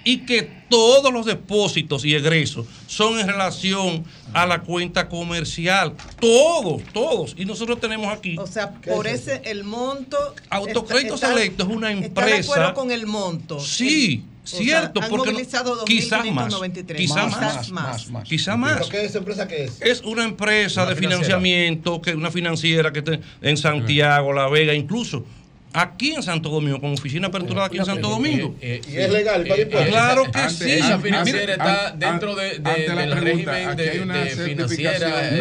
[0.03, 5.95] Y que todos los depósitos y egresos son en relación a la cuenta comercial.
[6.21, 7.35] Todos, todos.
[7.37, 8.37] Y nosotros tenemos aquí.
[8.37, 10.17] O sea, por ese, el monto.
[10.49, 12.51] Autocrédito está- está- Selecto es una ¿Está de empresa.
[12.53, 13.59] acuerdo con el monto?
[13.59, 15.37] Sí, O sea, cierto, porque no-
[15.85, 16.95] quizás más, 2.593.
[16.97, 18.23] quizás Quizás más, más.
[18.23, 18.77] quizá más.
[18.77, 19.81] ¿Pero qué es esa empresa que es?
[19.81, 21.25] Es una empresa Una de financiera.
[21.39, 25.25] financiamiento, que una financiera que está en Santiago, La Vega, incluso
[25.73, 28.55] aquí en Santo Domingo, con oficina aperturada aquí en Santo Domingo.
[28.61, 28.65] ¿Y
[28.97, 29.89] es legal para impuestos?
[29.89, 30.71] Claro que Antes- sí.
[30.71, 34.29] esa financiera está dentro de- de- ante la del pregunta, régimen de- hay una de
[34.31, 35.31] financiera,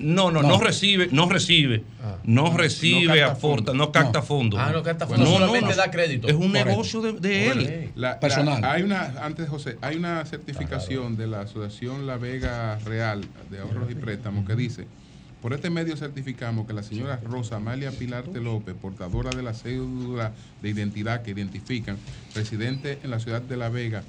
[0.00, 1.82] No, no, no, no recibe, no recibe,
[2.24, 4.60] no recibe, capta aporta, no capta fondos.
[4.62, 6.28] Ah, no capta Bueno, fondos, solamente da crédito.
[6.28, 6.68] Es un Correcto.
[6.70, 7.90] negocio de, de él.
[7.96, 8.64] La- la- Personal.
[8.64, 13.90] hay una, antes José, hay una certificación de la Asociación La Vega Real de Ahorros
[13.90, 14.86] y Préstamos que dice,
[15.44, 20.32] por este medio certificamos que la señora Rosa Amalia Pilarte López, portadora de la cédula
[20.62, 21.98] de identidad que identifican,
[22.34, 24.04] residente en la ciudad de La Vega,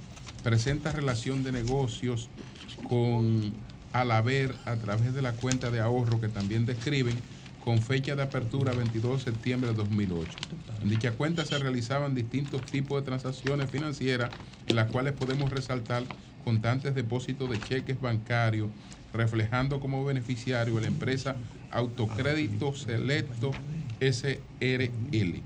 [0.46, 2.30] presenta relación de negocios
[2.88, 3.54] con
[3.92, 7.18] Alaber a través de la cuenta de ahorro que también describen
[7.66, 10.32] con fecha de apertura 22 de septiembre de 2008.
[10.84, 14.32] En dicha cuenta se realizaban distintos tipos de transacciones financieras
[14.68, 16.04] en las cuales podemos resaltar
[16.46, 18.70] constantes depósitos de cheques bancarios,
[19.16, 21.36] reflejando como beneficiario la empresa
[21.72, 23.52] Autocrédito Selecto
[24.00, 25.42] SRL.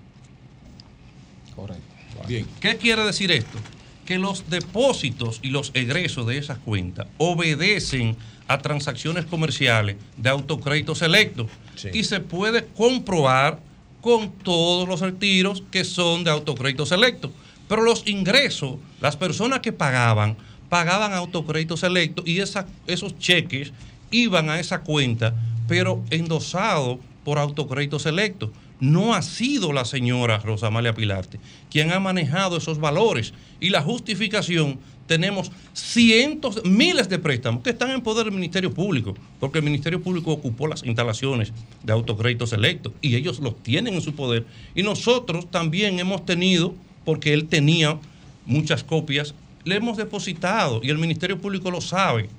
[1.56, 1.84] Correcto.
[2.28, 2.46] Bien.
[2.60, 3.58] ¿Qué quiere decir esto?
[4.06, 8.18] Que los depósitos y los egresos de esas cuentas obedecen
[8.48, 11.48] a transacciones comerciales de autocrédito selecto
[11.94, 13.60] y se puede comprobar
[14.02, 17.32] con todos los retiros que son de autocrédito selecto.
[17.68, 20.36] Pero los ingresos, las personas que pagaban,
[20.70, 23.74] pagaban autocrédito selecto y esos cheques
[24.12, 25.34] iban a esa cuenta,
[25.68, 28.52] pero endosado por autocrédito selecto.
[28.80, 31.40] No ha sido la señora Rosamalia Pilarte
[31.70, 34.80] quien ha manejado esos valores y la justificación
[35.10, 40.04] tenemos cientos, miles de préstamos que están en poder del Ministerio Público, porque el Ministerio
[40.04, 41.52] Público ocupó las instalaciones
[41.84, 44.46] de autocrédito selecto y ellos los tienen en su poder.
[44.76, 46.76] Y nosotros también hemos tenido,
[47.06, 47.98] porque él tenía
[48.46, 49.34] muchas copias,
[49.64, 52.30] le hemos depositado y el Ministerio Público lo sabe.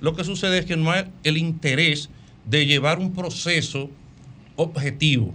[0.00, 2.08] Lo que sucede es que no hay el interés
[2.44, 3.88] de llevar un proceso
[4.56, 5.32] objetivo.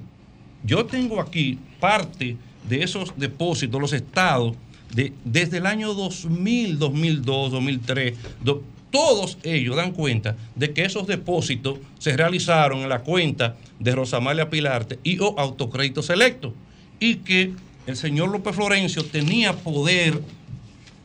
[0.63, 2.35] Yo tengo aquí parte
[2.67, 4.55] de esos depósitos, los estados,
[4.93, 11.07] de, desde el año 2000, 2002, 2003, do- todos ellos dan cuenta de que esos
[11.07, 16.53] depósitos se realizaron en la cuenta de Rosamalia Pilarte y o Autocrédito Selecto
[16.99, 17.51] y que
[17.85, 20.21] el señor López Florencio tenía poder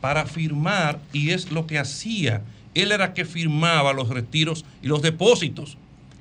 [0.03, 2.41] para firmar y es lo que hacía.
[2.73, 5.77] Él era que firmaba los retiros y los depósitos.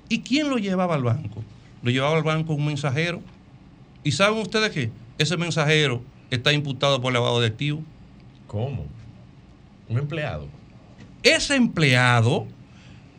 [0.09, 1.43] ¿Y quién lo llevaba al banco?
[1.83, 3.21] Lo llevaba al banco un mensajero.
[4.05, 4.93] ¿Y saben ustedes qué?
[5.19, 6.01] Ese mensajero
[6.31, 7.83] está imputado por lavado de activos.
[8.47, 8.87] ¿Cómo?
[9.89, 10.47] Un empleado.
[11.25, 12.47] Ese empleado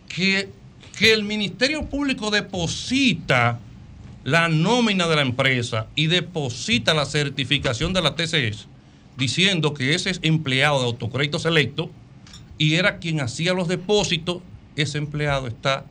[0.07, 0.48] que,
[0.98, 3.60] que el Ministerio Público deposita
[4.23, 8.69] la nómina de la empresa y deposita la certificación de la TCS
[9.18, 11.90] diciendo que ese es empleado de autocrédito selecto
[12.57, 14.38] y era quien hacía los depósitos,
[14.76, 15.85] ese empleado está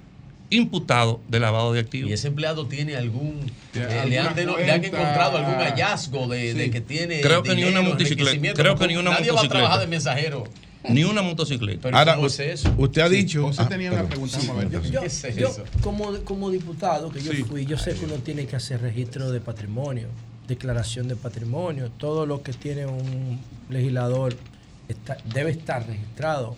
[0.51, 2.11] imputado de lavado de activos.
[2.11, 3.41] ¿Y ese empleado tiene algún...
[3.75, 4.43] Eh, le, han, le
[4.75, 9.11] encontrado algún hallazgo de, que tiene Creo que ni una motocicleta- creo que ni una
[9.13, 9.49] Nadie va a motocicleta.
[9.49, 10.45] trabajar de mensajero.
[10.89, 11.81] Ni una motocicleta.
[11.83, 12.75] Pero Ahora, ¿cómo es eso?
[12.77, 13.43] usted ha Sí, dicho.
[13.45, 14.69] José Ah, tenía una pregunta, Sí, ver.
[14.91, 17.45] Yo, ¿Qué es yo, como, como diputado que yo Sí.
[17.45, 20.09] fui, yo sé que uno tiene que hacer registro de patrimonio,
[20.55, 24.37] declaración de patrimonio, todo lo que tiene un legislador
[24.89, 26.57] está- debe estar registrado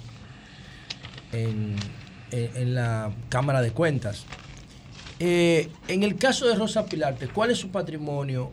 [1.32, 1.76] en,
[2.74, 4.24] la Cámara de Cuentas.
[5.20, 8.50] Eh, en el caso de Rosa Pilarte, ¿cuál es su patrimonio?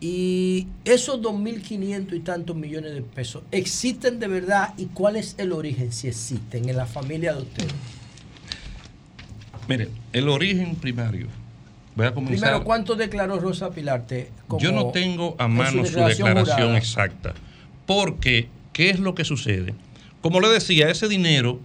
[0.00, 4.74] Y esos 2.500 y tantos millones de pesos, ¿existen de verdad?
[4.76, 7.72] ¿Y cuál es el origen, si existen, en la familia de ustedes?
[9.68, 11.26] Mire, el origen primario.
[11.98, 12.38] Voy a comenzar.
[12.38, 14.30] Primero, ¿cuánto declaró Rosa Pilarte?
[14.46, 17.34] como- Yo no tengo a mano su declaración, exacta.
[17.86, 19.74] Porque, ¿qué es lo que sucede?
[20.20, 21.58] Como le decía, ese dinero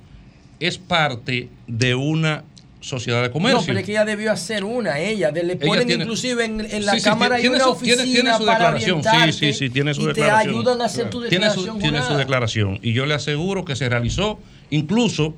[0.60, 2.46] es parte de una
[2.82, 3.60] sociedad de comercio.
[3.60, 5.32] No, pero es que ella debió hacer una, ella.
[5.32, 7.76] de- le Ella ponen tiene- inclusive en, en la Sí, sí, cámara tiene hay una
[7.76, 9.04] su- tiene- oficina tiene su para declaración.
[9.04, 10.52] Sí, sí, sí, tiene su y declaración.
[10.54, 12.18] te ayudan a hacer tu Tiene su, declaración tiene su jurada.
[12.20, 12.80] declaración.
[12.82, 14.40] Y yo le aseguro que se realizó,
[14.72, 15.36] incluso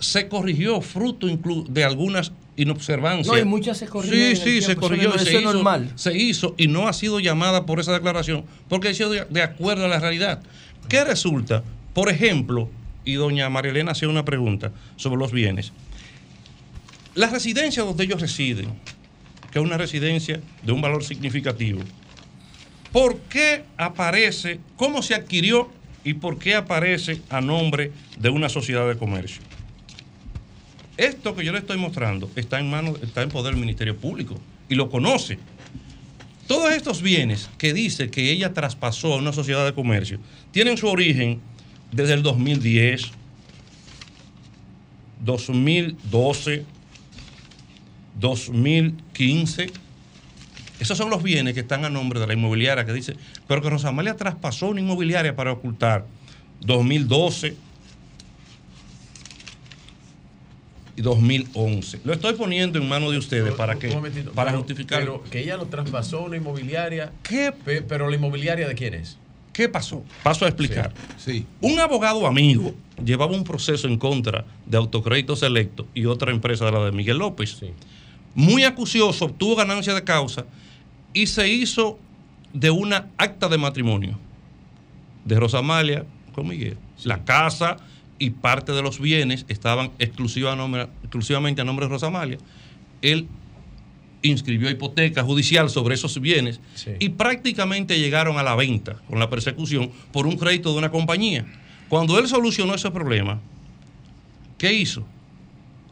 [0.00, 1.28] se corrigió fruto
[1.68, 2.32] de algunas
[2.62, 3.26] inobservancias.
[3.26, 5.10] No, y muchas se corrigieron Sí, sí, se corrigió.
[5.12, 5.92] se eso es hizo, normal.
[5.96, 9.42] Se hizo y no ha sido llamada por esa declaración porque ha sido de, de
[9.42, 10.42] acuerdo a la realidad.
[10.88, 11.62] ¿Qué resulta?
[11.94, 12.68] Por ejemplo,
[13.04, 15.72] y doña María Elena hacía una pregunta sobre los bienes.
[17.14, 18.68] La residencia donde ellos residen,
[19.50, 21.80] que es una residencia de un valor significativo,
[22.92, 25.70] ¿por qué aparece, cómo se adquirió
[26.04, 29.42] y por qué aparece a nombre de una sociedad de comercio?
[31.00, 34.38] Esto que yo le estoy mostrando está en manos, está en poder del Ministerio Público
[34.68, 35.38] y lo conoce.
[36.46, 40.18] Todos estos bienes que dice que ella traspasó a una sociedad de comercio
[40.50, 41.40] tienen su origen
[41.90, 43.12] desde el 2010,
[45.24, 46.66] 2012,
[48.20, 49.70] 2015.
[50.80, 53.16] Esos son los bienes que están a nombre de la inmobiliaria que dice,
[53.48, 56.04] pero que Rosamalia traspasó una inmobiliaria para ocultar
[56.60, 57.56] 2012
[60.89, 62.00] y 2011.
[62.04, 63.88] Lo estoy poniendo en manos de ustedes para que
[64.34, 65.00] para pero- justificar.
[65.00, 67.12] Pero que ella lo traspasó a una inmobiliaria.
[67.22, 67.52] ¿Qué?
[67.86, 69.18] pero la inmobiliaria de quién es?
[69.52, 70.04] ¿Qué pasó?
[70.22, 70.92] Paso a explicar.
[71.60, 72.74] Un abogado amigo
[73.04, 77.18] llevaba un proceso en contra de Autocrédito Selecto y otra empresa de la de Miguel
[77.18, 77.58] López.
[78.34, 80.46] Muy acucioso, obtuvo ganancia de causa
[81.12, 81.98] y se hizo
[82.52, 84.18] de una acta de matrimonio
[85.24, 86.76] de Rosamalia con Miguel.
[87.04, 87.76] La casa
[88.20, 92.38] y parte de los bienes estaban exclusiva a nombre- exclusivamente a nombre de Rosamalia.
[93.02, 93.26] Él
[94.22, 96.60] inscribió hipoteca judicial sobre esos bienes
[97.00, 101.46] y prácticamente llegaron a la venta con la persecución por un crédito de una compañía.
[101.88, 103.40] Cuando él solucionó ese problema,
[104.58, 105.04] ¿qué hizo?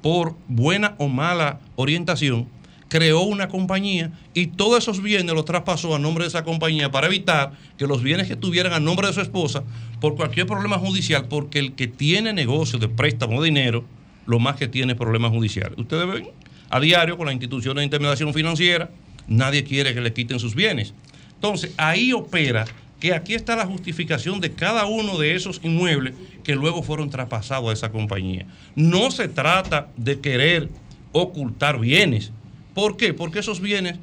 [0.02, 2.46] Por buena o mala orientación,
[2.88, 7.06] creó una compañía y todos esos bienes los traspasó a nombre de esa compañía para
[7.06, 9.62] evitar que los bienes que tuvieran a nombre de su esposa
[10.00, 13.84] por cualquier problema judicial, porque el que tiene negocio de préstamo de dinero,
[14.26, 15.78] lo más que tiene es problemas judiciales.
[15.78, 16.28] Ustedes ven
[16.70, 18.90] a diario con la institución de intermediación financiera,
[19.26, 20.94] nadie quiere que le quiten sus bienes.
[21.34, 22.64] Entonces, ahí opera
[23.00, 27.70] que aquí está la justificación de cada uno de esos inmuebles que luego fueron traspasados
[27.70, 28.46] a esa compañía.
[28.74, 30.68] No se trata de querer
[31.12, 32.32] ocultar bienes.
[32.78, 33.12] ¿Por qué?
[33.12, 33.96] Porque esos bienes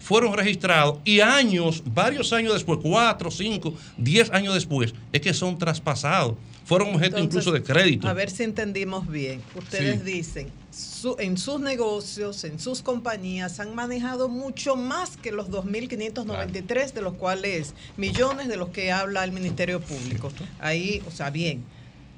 [0.00, 5.56] fueron registrados y años, varios años después, cuatro, cinco, diez años después, es que son
[5.56, 6.34] traspasados.
[6.66, 8.06] Fueron objeto Entonces, incluso de crédito.
[8.06, 9.40] A ver si entendimos bien.
[9.56, 10.12] Ustedes Sí.
[10.12, 16.92] dicen, su- en sus negocios, en sus compañías, han manejado mucho más que los 2.593,
[16.92, 20.30] de los cuales millones de los que habla el Ministerio Público.
[20.60, 21.64] Ahí, o sea, bien.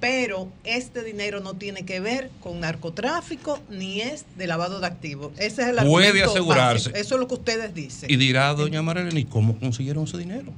[0.00, 5.32] Pero este dinero no tiene que ver con narcotráfico ni es de lavado de activos.
[5.36, 6.88] Ese es el Puede asegurarse.
[6.88, 6.96] básico.
[6.96, 8.10] Eso es lo que ustedes dicen.
[8.10, 10.52] Y dirá doña Marilyn, ¿y cómo consiguieron ese dinero?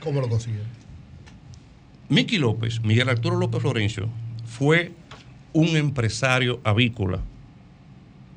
[0.00, 0.68] ¿Cómo lo consiguieron?
[2.08, 4.08] Miki López, Miguel Arturo López Florencio,
[4.46, 4.92] fue
[5.52, 7.20] un empresario avícola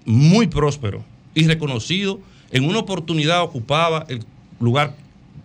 [0.05, 1.03] muy próspero
[1.33, 2.19] y reconocido.
[2.51, 4.25] En una oportunidad ocupaba el
[4.59, 4.95] lugar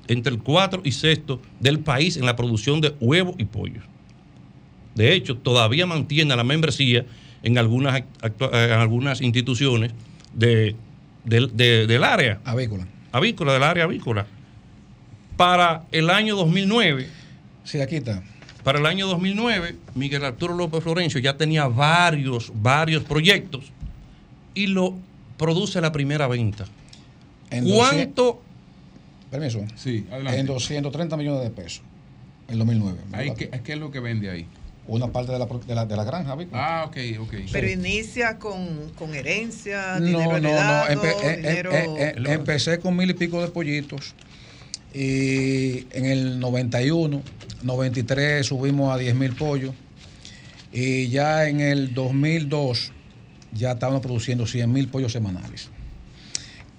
[0.08, 3.84] entre el 4 y sexto del país en la producción de huevos y pollos.
[4.96, 7.04] De hecho, todavía mantiene la membresía
[7.42, 9.92] en algunas, eh, en algunas instituciones
[10.32, 10.74] de,
[11.24, 12.40] del- de- del área.
[12.44, 12.86] Avícola.
[13.12, 14.26] Avícola, del área avícola.
[15.36, 17.08] Para el año 2009.
[17.64, 18.22] Sí, aquí está.
[18.64, 23.70] Para el año 2009, Miguel Arturo López Florencio ya tenía varios, varios proyectos
[24.54, 24.94] y lo
[25.36, 26.64] produce la primera venta.
[27.50, 28.42] En ¿Cuánto?
[29.30, 29.64] Permiso.
[29.76, 30.40] Sí, adelante.
[30.40, 31.82] En 230 millones de pesos.
[32.48, 32.98] En 2009.
[33.12, 34.46] Ahí, ¿qué, qué es lo que vende ahí?
[34.88, 36.82] Una parte de la, de la, de la granja, avícola.
[36.82, 37.34] Ah, ok, ok.
[37.52, 40.48] Pero inicia con, con herencia, No, dinero no, no.
[40.48, 41.72] heredado, Empe- eh, eh, dinero...
[41.72, 44.14] eh, eh, empecé con mil y pico de pollitos.
[44.94, 47.20] Y en el 91,
[47.62, 49.74] 93 subimos a 10 mil pollos.
[50.72, 52.92] Y ya en el 2002
[53.52, 55.70] ya estábamos produciendo 100 mil pollos semanales.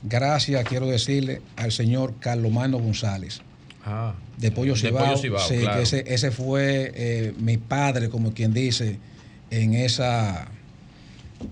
[0.04, 3.42] Gracias, quiero decirle, al señor Carlomano González.
[3.90, 5.06] Ah, de Pollo de Cibao.
[5.06, 5.78] Pollo Cibao, sí, claro.
[5.78, 9.00] que ese, ese fue eh, mi padre, como quien dice,
[9.50, 10.50] en esa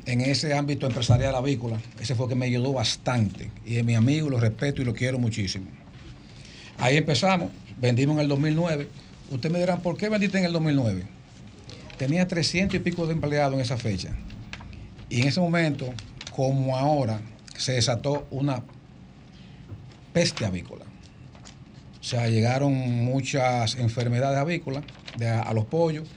[0.05, 1.79] en ese ámbito empresarial avícola.
[1.99, 3.51] Ese fue el que me ayudó bastante.
[3.65, 5.67] Y es mi amigo, lo respeto y lo quiero muchísimo.
[6.77, 8.89] Ahí empezamos, vendimos en el 2009.
[9.31, 11.03] Ustedes me dirán, ¿por qué vendiste en el 2009?
[11.97, 14.09] Tenía 300 y pico de empleados en esa fecha.
[15.09, 15.93] Y en ese momento,
[16.35, 17.21] como ahora,
[17.55, 18.61] se desató una
[20.11, 20.85] peste avícola.
[22.05, 22.71] O sea, llegaron
[23.03, 24.83] muchas enfermedades avícolas
[25.17, 26.07] de a, a los pollos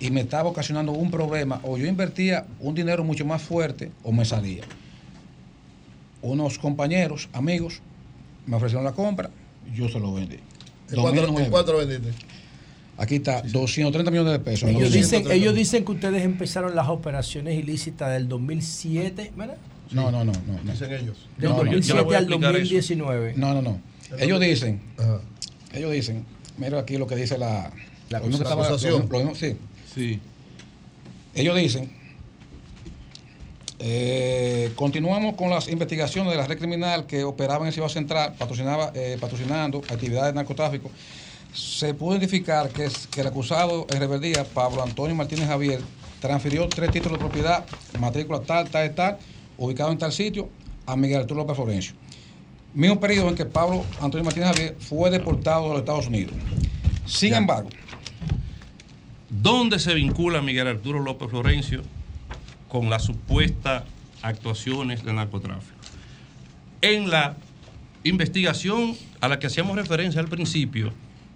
[0.00, 1.60] y me estaba ocasionando un problema.
[1.62, 4.64] O yo invertía un dinero mucho más fuerte o me salía.
[6.20, 7.80] Unos compañeros, amigos,
[8.44, 9.30] me ofrecieron la compra,
[9.72, 10.34] yo se lo vendí.
[10.90, 11.44] ¿En cuánto, 2009.
[11.44, 12.10] en cuánto lo vendiste?
[12.98, 14.68] Aquí está, 230 millones de pesos.
[14.68, 15.16] Ellos 230.
[15.16, 19.58] dicen, ellos dicen que ustedes empezaron las operaciones ilícitas del 2007, ¿verdad?
[19.92, 20.60] No, no, no, no.
[20.64, 20.72] no.
[20.72, 21.28] Dicen ellos.
[21.38, 21.70] Del No, no.
[21.70, 23.34] 2007 al 2019.
[23.36, 23.93] No, no, no.
[24.18, 24.80] Ellos dicen,
[25.72, 26.24] ellos dicen,
[26.58, 27.70] mira aquí lo que dice la,
[28.10, 29.02] La lo mismo que estaba- acusación.
[29.02, 29.56] lo- lo mismo- sí.
[29.94, 30.20] Sí.
[31.34, 31.90] Ellos dicen,
[33.78, 38.34] eh, continuamos con las investigaciones de la red criminal que operaba en el Ciudad Central,
[38.38, 40.90] patrocinaba, eh, patrocinando actividades de narcotráfico.
[41.52, 45.80] Se pudo identificar que, es- que el acusado en rebeldía, Pablo Antonio Martínez Javier,
[46.20, 47.64] transfirió tres títulos de propiedad,
[48.00, 49.18] matrícula tal, tal, tal,
[49.58, 50.48] ubicado en tal sitio,
[50.86, 51.94] a Miguel Arturo López Florencio.
[52.74, 56.32] Mismo periodo en que Pablo Antonio Martínez Javier fue deportado de los Estados Unidos.
[57.06, 57.68] Sin embargo,
[59.30, 61.82] ¿Dónde se vincula Miguel Arturo López Florencio
[62.68, 63.82] con las supuestas
[64.22, 65.74] actuaciones de narcotráfico?
[66.80, 67.36] En la
[68.04, 70.92] investigación a la que hacíamos referencia al principio,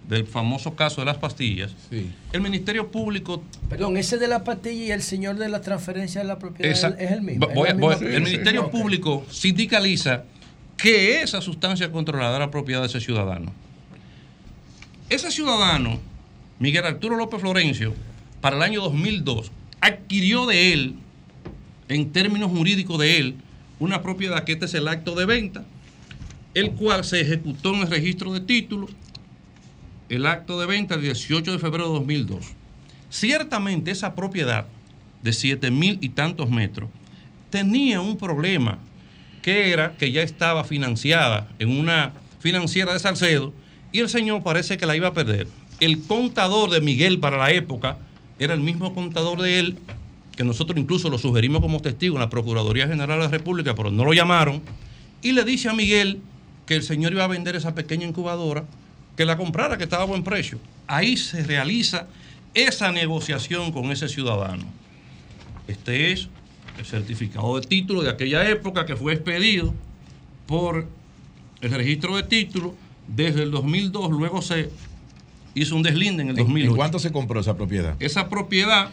[0.07, 1.71] del famoso caso de las pastillas,
[2.31, 6.27] el Ministerio Público Perdón, ese de la pastilla y el señor de la transferencia de
[6.27, 7.47] la propiedad Esa- es el mismo.
[7.47, 8.23] Voy- es voy- la voy- misma el.
[8.23, 8.71] Ministerio.
[8.71, 10.23] Público sindicaliza
[10.81, 13.51] que esa sustancia controlada era propiedad de ese ciudadano.
[15.09, 15.99] Ese ciudadano,
[16.57, 17.93] Miguel Arturo López Florencio,
[18.39, 19.51] para el año 2002,
[19.81, 20.95] adquirió de él,
[21.89, 23.35] en términos jurídicos de él,
[23.79, 25.65] una propiedad que este es el acto de venta,
[26.53, 28.91] el cual se ejecutó en el registro de títulos,
[30.07, 32.45] el acto de venta el 18 de febrero de 2002.
[33.09, 34.65] Ciertamente esa propiedad
[35.23, 36.89] de 7 mil y tantos metros
[37.49, 38.79] tenía un problema
[39.41, 43.53] que era que ya estaba financiada en una financiera de Salcedo
[43.91, 45.47] y el señor parece que la iba a perder.
[45.79, 47.97] El contador de Miguel para la época
[48.37, 49.77] era el mismo contador de él,
[50.35, 53.91] que nosotros incluso lo sugerimos como testigo en la Procuraduría General de la República, pero
[53.91, 54.61] no lo llamaron,
[55.21, 56.21] y le dice a Miguel
[56.65, 58.65] que el señor iba a vender esa pequeña incubadora,
[59.17, 60.59] que la comprara, que estaba a buen precio.
[60.87, 62.07] Ahí se realiza
[62.53, 64.63] esa negociación con ese ciudadano.
[65.67, 66.29] Este es
[66.79, 69.73] el certificado de título de aquella época que fue expedido
[70.47, 70.87] por
[71.61, 72.73] el registro de título
[73.07, 74.69] desde el 2002, luego se
[75.55, 76.71] hizo un deslinde en el ¿En- 2008.
[76.71, 77.95] ¿En cuánto se compró esa propiedad?
[77.99, 78.91] Esa propiedad,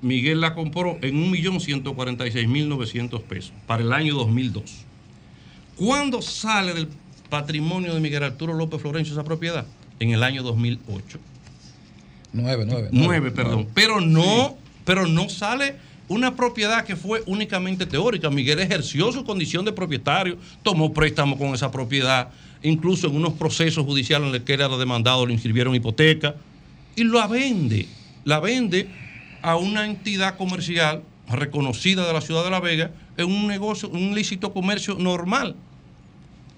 [0.00, 4.64] Miguel la compró en 1.146.900 pesos para el año 2002.
[5.76, 6.88] ¿Cuándo sale del
[7.30, 9.64] patrimonio de Miguel Arturo López Florencio esa propiedad?
[10.00, 11.18] En el año 2008.
[12.32, 12.88] Nueve, nueve.
[12.90, 13.68] Nueve, perdón.
[13.74, 15.76] Pero no, pero no sale
[16.12, 18.30] una propiedad que fue únicamente teórica.
[18.30, 22.28] Miguel ejerció su condición de propietario, tomó préstamo con esa propiedad,
[22.62, 26.36] incluso en unos procesos judiciales en los que era demandado le inscribieron hipoteca
[26.94, 27.88] y la vende.
[28.24, 28.88] La vende
[29.40, 34.14] a una entidad comercial reconocida de la ciudad de La Vega en un negocio, un
[34.14, 35.56] lícito comercio normal.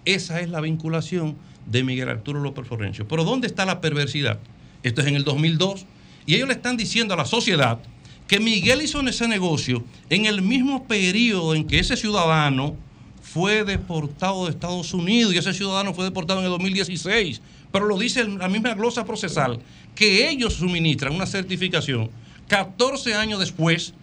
[0.04, 3.08] Esa es la vinculación de Miguel Arturo López Florencio.
[3.08, 4.38] Pero ¿dónde está la perversidad?
[4.82, 5.86] Esto es en el 2002.
[6.26, 7.78] Y ellos le están diciendo a la sociedad
[8.26, 12.76] que Miguel hizo en ese negocio en el mismo periodo en que ese ciudadano
[13.22, 17.40] fue deportado de Estados Unidos y ese ciudadano fue deportado en el 2016.
[17.72, 19.60] Pero lo dice la misma glosa procesal,
[19.94, 22.10] que ellos suministran una certificación.
[22.48, 23.94] 14 años después,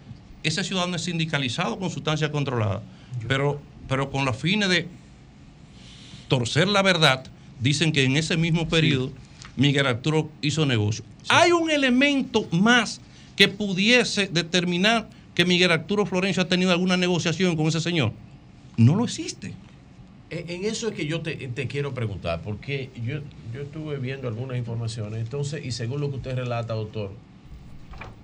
[0.44, 2.82] ese ciudadano es sindicalizado con sustancia controlada.
[3.28, 4.88] Pero, pero con los fines de
[6.28, 7.24] torcer la verdad,
[7.60, 9.12] dicen que en ese mismo periodo
[9.56, 11.06] Miguel Arturo hizo negocio.
[11.30, 13.00] Hay un elemento más
[13.36, 18.12] que pudiese determinar que Miguel Arturo Florencio ha tenido alguna negociación con ese señor.
[18.78, 19.54] No lo existe.
[20.30, 23.20] En eso es que yo te, te quiero preguntar, porque yo,
[23.54, 27.12] yo estuve viendo algunas informaciones, entonces, y según lo que usted relata, doctor,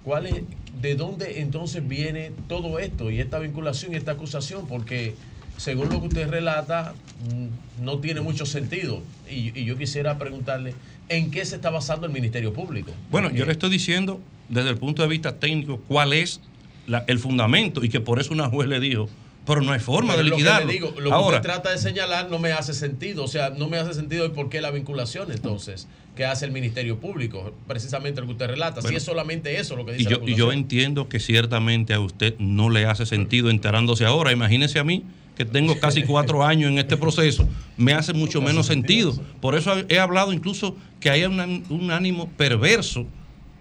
[0.06, 0.36] ¿cuál es,
[0.82, 4.68] ¿de dónde entonces viene todo esto y esta vinculación y esta acusación?
[4.68, 5.16] Porque
[5.58, 6.94] según lo que usted relata,
[7.30, 9.02] mm, no tiene mucho sentido.
[9.30, 10.76] Y, y yo quisiera preguntarle,
[11.10, 12.92] ¿en qué se está basando el Ministerio Público?
[13.12, 16.40] Bueno, yo le estoy diciendo desde el punto de vista técnico cuál es
[16.88, 19.10] la- el fundamento y que por eso una juez le dijo,
[19.46, 20.68] pero no hay forma Pero de lo que liquidarlo.
[20.68, 23.24] le digo, lo que Ahora, usted trata de señalar no me hace sentido.
[23.24, 26.52] O sea, no me hace sentido el por qué la vinculación entonces que hace el
[26.52, 27.54] Ministerio Público.
[27.68, 28.82] Precisamente lo que usted relata.
[28.82, 28.98] si Bueno.
[28.98, 32.00] es solamente eso lo que y dice yo, la y yo entiendo que ciertamente a
[32.00, 34.32] usted no le hace sentido enterándose ahora.
[34.34, 35.04] Imagínese a mí
[35.38, 39.16] que tengo casi cuatro años en este proceso, me hace mucho menos sentido.
[39.40, 43.06] Por eso he hablado incluso que hay un ánimo perverso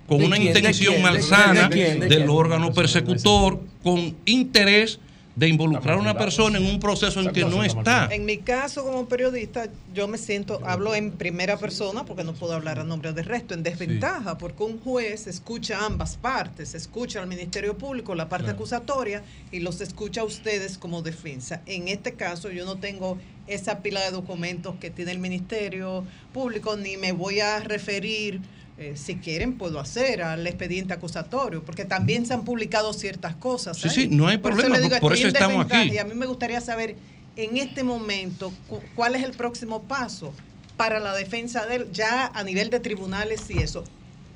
[0.06, 0.52] con ¿De una quién?
[0.52, 2.00] ¿De intención malsana quién?
[2.00, 4.98] ¿De del órgano persecutor con interés
[5.36, 8.08] de involucrar a una persona en un proceso en que no está.
[8.10, 12.54] En mi caso como periodista, yo me siento, hablo en primera persona porque no puedo
[12.54, 17.28] hablar a nombre del resto, en desventaja, porque un juez escucha ambas partes, escucha al
[17.28, 18.56] Ministerio Público, la parte Claro.
[18.56, 21.60] acusatoria, y los escucha a ustedes como defensa.
[21.66, 26.78] En este caso, yo no tengo esa pila de documentos que tiene el Ministerio Público,
[26.78, 28.40] ni me voy a referir.
[28.78, 33.78] Eh, si quieren, puedo hacer al expediente acusatorio, porque también se han publicado ciertas cosas.
[33.78, 33.94] Sí, ahí.
[33.94, 35.92] sí, no hay Por problema, digo, por eso estamos aquí.
[35.94, 36.96] Y a mí me gustaría saber
[37.36, 40.32] en este momento cu- cuál es el próximo paso
[40.76, 43.82] para la defensa de él, ya a nivel de tribunales y eso,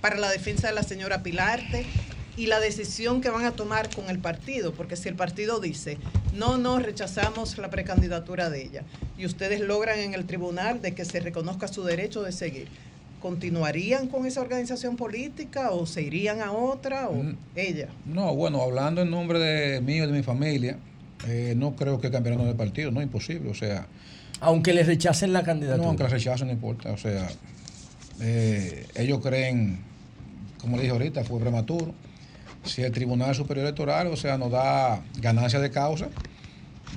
[0.00, 1.84] para la defensa de la señora Pilarte
[2.36, 5.98] y la decisión que van a tomar con el partido, porque si el partido dice,
[6.34, 8.84] no, no, rechazamos la precandidatura de ella,
[9.18, 12.68] y ustedes logran en el tribunal de que se reconozca su derecho de seguir,
[13.20, 17.22] ¿continuarían con esa organización política o se irían a otra o
[17.54, 17.88] ella?
[18.06, 20.78] No, bueno, hablando en nombre de mí y de mi familia,
[21.28, 23.86] eh, no creo que cambiaran de partido, no, imposible, o sea...
[24.40, 25.82] Aunque les rechacen la candidatura.
[25.82, 27.28] No, aunque la rechacen, no importa, o sea,
[28.20, 29.78] eh, ellos creen,
[30.60, 31.92] como le dije ahorita, fue prematuro.
[32.64, 36.08] Si el Tribunal Superior Electoral, o sea, nos da ganancia de causa,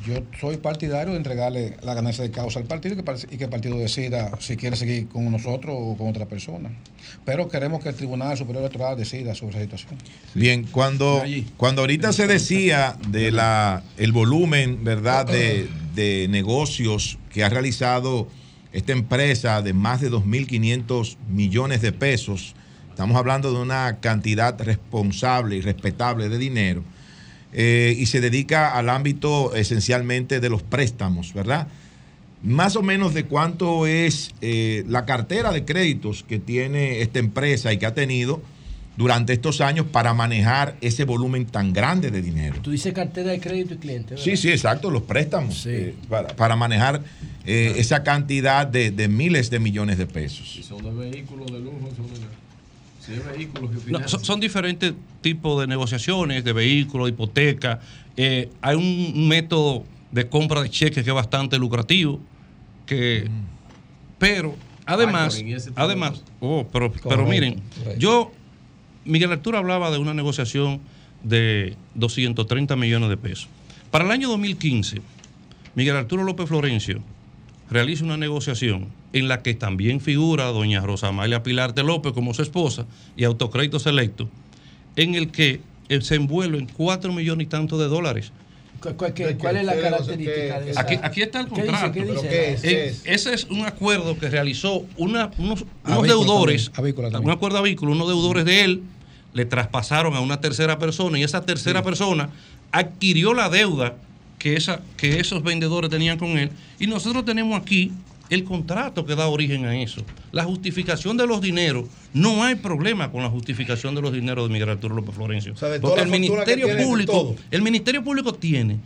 [0.06, 3.38] yo soy partidario de entregarle la ganancia de causa al partido y que, par- y
[3.38, 6.72] que el partido decida si quiere seguir con nosotros o con otra persona.
[7.26, 9.96] Pero queremos que el Tribunal Superior Electoral decida sobre esa situación.
[10.34, 11.24] Bien, cuando,
[11.58, 18.28] cuando ahorita se decía de la el volumen, ¿verdad?, de, de negocios que ha realizado
[18.74, 22.56] esta empresa de más de 2.500 millones de pesos,
[22.90, 26.84] estamos hablando de una cantidad responsable y respetable de dinero,
[27.54, 31.68] eh, y se dedica al ámbito esencialmente de los préstamos, ¿verdad?
[32.42, 37.72] Más o menos de cuánto es eh, la cartera de créditos que tiene esta empresa
[37.72, 38.42] y que ha tenido
[38.98, 42.58] durante estos años para manejar ese volumen tan grande de dinero.
[42.62, 44.12] Tú dices cartera de crédito y cliente.
[44.12, 44.24] ¿verdad?
[44.24, 47.02] Sí, sí, exacto, los préstamos eh, para, para manejar
[47.46, 50.54] eh, esa cantidad de, de miles de millones de pesos.
[50.54, 52.43] Si son de vehículos de lujo, son de...
[53.06, 57.82] Si es vehículos que No, son, son diferentes tipos de negociaciones, de vehículos, hipoteca.
[58.16, 62.22] Eh, hay un método de compra de cheques que es bastante lucrativo,
[62.86, 63.28] que,
[64.20, 65.42] pero además,
[65.76, 67.62] además, oh, pero, pero miren,
[67.98, 68.32] yo,
[69.06, 70.80] Miguel Arturo hablaba de una negociación
[71.24, 73.50] de 230 millones de pesos.
[73.92, 75.02] Para el año 2015,
[75.76, 77.02] Miguel Arturo López Florencio
[77.70, 82.34] realiza una negociación en la que también figura doña Rosa Amalia Pilar de López como
[82.34, 82.86] su esposa
[83.16, 84.30] y Autocrédito Selecto,
[84.96, 88.32] en el que eh, se envuelve en 4 millones y tanto de dólares.
[88.82, 90.82] ¿Cu- cu- qué- ¿Cuál es la característica de esa?
[90.82, 91.66] Aquí, aquí está el ¿Qué dice?
[91.68, 91.92] contrato.
[91.94, 92.28] ¿Qué dice?
[92.62, 93.02] ¿Qué es?
[93.06, 95.64] Ese es un acuerdo que realizó una- unos,
[96.04, 97.30] deudores, también, avícola también.
[97.30, 98.82] un acuerdo avícola, unos deudores de él
[99.34, 102.30] le traspasaron a una tercera persona y esa tercera persona
[102.72, 103.96] adquirió la deuda
[104.38, 106.50] que, esa, que esos vendedores tenían con él.
[106.80, 107.92] Y nosotros tenemos aquí
[108.30, 110.04] el contrato que da origen a eso.
[110.32, 114.54] La justificación de los dineros, no hay problema con la justificación de los dineros de
[114.54, 115.54] Miguel Arturo López Florencio.
[115.82, 118.80] Porque el Ministerio Público, el Ministerio Público tiene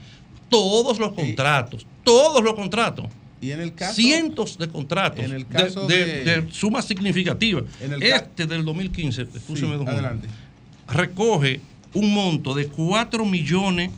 [0.50, 3.06] todos los contratos, todos los contratos.
[3.40, 6.82] Y en el caso- cientos de contratos en el de- caso de, de- de suma
[6.82, 7.62] significativa.
[7.80, 10.28] En el ca- este del 2015, escúcheme, don Juan, adelante.
[10.88, 11.62] recoge
[11.94, 13.92] un monto de 4 millones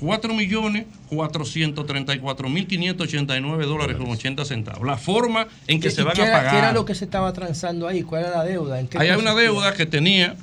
[0.00, 4.86] 4 millones 434 mil 589 dólares con 80 centavos.
[4.86, 6.50] La forma en que ¿Y se van a pagar.
[6.50, 8.02] ¿Qué era lo que se estaba transando ahí?
[8.02, 8.78] ¿Cuál era la deuda?
[8.80, 10.36] ¿En qué Ahí hay una deuda que tenía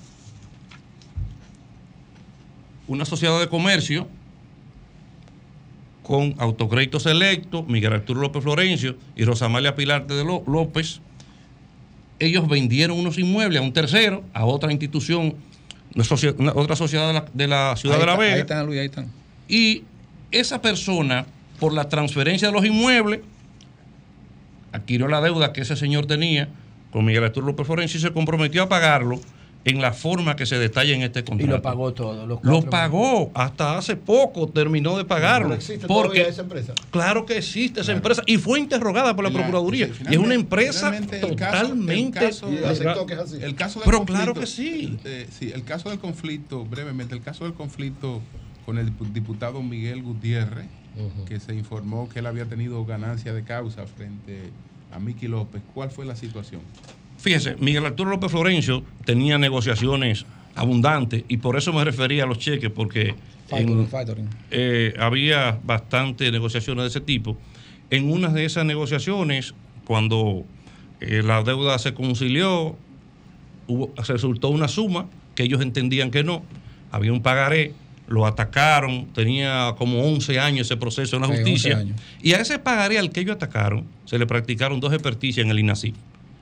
[2.88, 4.08] una sociedad de comercio
[6.04, 11.00] con Autocrédito Selecto, Miguel Arturo López Florencio y Rosamalia Pilar de Ló- López.
[12.20, 15.36] Ellos vendieron unos inmuebles a un tercero, a otra institución,
[16.38, 18.34] una otra sociedad de la, de la ciudad Ahí de La está- Vega.
[18.36, 19.23] Ahí están, Luis, ahí están.
[19.54, 19.84] Y
[20.32, 21.28] esa persona,
[21.60, 23.20] por la transferencia de los inmuebles,
[24.72, 26.50] adquirió la deuda que ese señor tenía
[26.92, 29.20] con Miguel Arturo López Florencio y se comprometió a pagarlo
[29.66, 31.52] en la forma que se detalla en este Y contrato.
[31.56, 32.26] lo pagó todo.
[32.26, 35.50] los Lo pagó, hasta hace poco terminó de pagarlo.
[35.50, 36.74] ¿No existe porque todavía esa empresa?
[36.90, 39.86] Claro que existe esa empresa y fue interrogada por la, La- Procuraduría.
[39.88, 41.96] sí, y es una empresa finalmente el caso- totalmente.
[42.04, 43.38] el caso- Y aceptó que es así.
[43.40, 44.98] El caso del Pero conflicto- claro que sí.
[45.06, 48.20] eh, sí, el caso del conflicto, brevemente, el caso del conflicto
[48.66, 50.68] con el dipu- diputado Miguel Gutiérrez,
[51.28, 54.52] que se informó que él había tenido ganancia de causa frente
[54.92, 55.62] a Miki López.
[55.74, 56.62] ¿Cuál fue la situación?
[57.18, 60.26] Fíjese, Miguel Arturo López Florencio tenía negociaciones
[60.56, 63.16] abundantes y por eso me refería a los cheques, porque
[63.48, 64.30] Factoring, en- factoring.
[64.52, 67.38] eh, había bastantes negociaciones de ese tipo.
[67.90, 70.46] En una de esas negociaciones, cuando
[71.02, 72.76] eh, la deuda se concilió,
[73.68, 76.44] hubo, resultó una suma que ellos entendían que no,
[76.92, 77.74] había un pagaré,
[78.08, 81.86] lo atacaron, tenía como 11 años ese proceso en la Sí, 11 justicia.
[82.22, 85.60] Y a ese pagaré al que ellos atacaron, se le practicaron dos experticias en el
[85.60, 85.96] INASIF.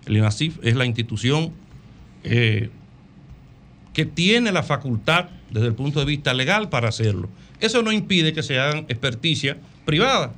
[0.06, 1.51] El INASIF es la institución
[2.23, 2.69] eh,
[3.93, 7.30] que tiene la facultad desde el punto de vista legal para hacerlo.
[7.59, 10.31] Eso no impide que se hagan experticias privadas.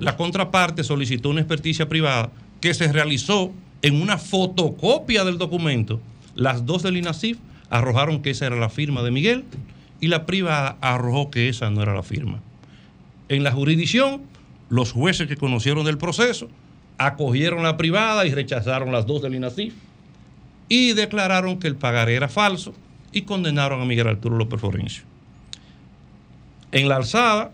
[0.00, 6.00] La contraparte solicitó una experticia privada que se realizó en una fotocopia del documento.
[6.34, 7.38] Las dos del INASIF
[7.70, 9.44] arrojaron que esa era la firma de Miguel
[10.02, 12.40] y la privada arrojó que esa no era la firma.
[13.28, 14.22] En la jurisdicción,
[14.68, 16.48] los jueces que conocieron del proceso
[16.98, 19.72] acogieron la privada y rechazaron las dos del INASIF
[20.68, 22.74] y declararon que el pagaré era falso
[23.12, 25.04] y condenaron a Miguel Arturo López Florencio.
[26.72, 27.52] En la alzada,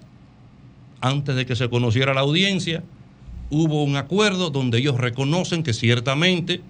[1.02, 2.82] antes de que se conociera la audiencia,
[3.50, 6.62] hubo un acuerdo donde ellos reconocen que ciertamente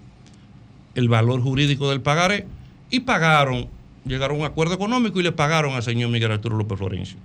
[0.97, 2.47] el valor jurídico del pagaré
[2.91, 3.69] y pagaron,
[4.05, 7.17] llegaron a un acuerdo económico y le pagaron al señor Miguel Arturo López Florencio.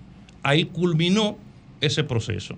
[0.41, 1.37] Ahí culminó
[1.81, 2.55] ese proceso.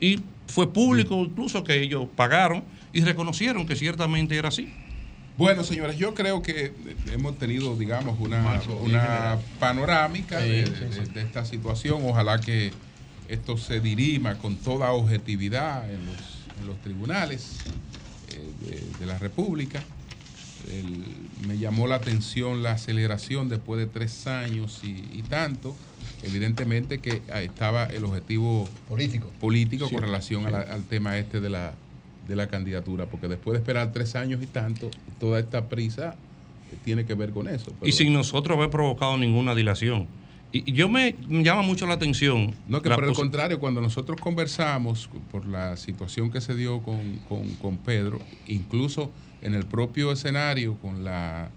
[0.00, 2.62] Y fue público incluso que ellos pagaron
[2.92, 4.68] y reconocieron que ciertamente era así.
[5.36, 6.72] Bueno, señores, yo creo que
[7.12, 12.00] hemos tenido, digamos, una, una panorámica de, Sí, de- de esta situación.
[12.04, 12.72] Ojalá que
[13.28, 16.16] esto se dirima con toda objetividad en los,
[16.60, 17.60] en los tribunales
[18.32, 19.84] eh, de, de la República.
[20.66, 25.76] El- me llamó la atención la aceleración después de tres años y, y tanto.
[26.20, 31.40] Evidentemente que ahí estaba el objetivo político, político Sí, con relación la- al tema este
[31.40, 31.78] de la,
[32.26, 36.16] de la candidatura, porque después de esperar tres años y tanto, toda esta prisa
[36.70, 37.72] eh, tiene que ver con eso.
[37.84, 40.08] y sin nosotros haber provocado ninguna dilación.
[40.50, 42.54] Y yo me, me llama mucho la atención.
[42.66, 47.18] No, que por el contrario, cuando nosotros conversamos por la situación que se dio con,
[47.18, 51.50] con- con Pedro, incluso en el propio escenario con la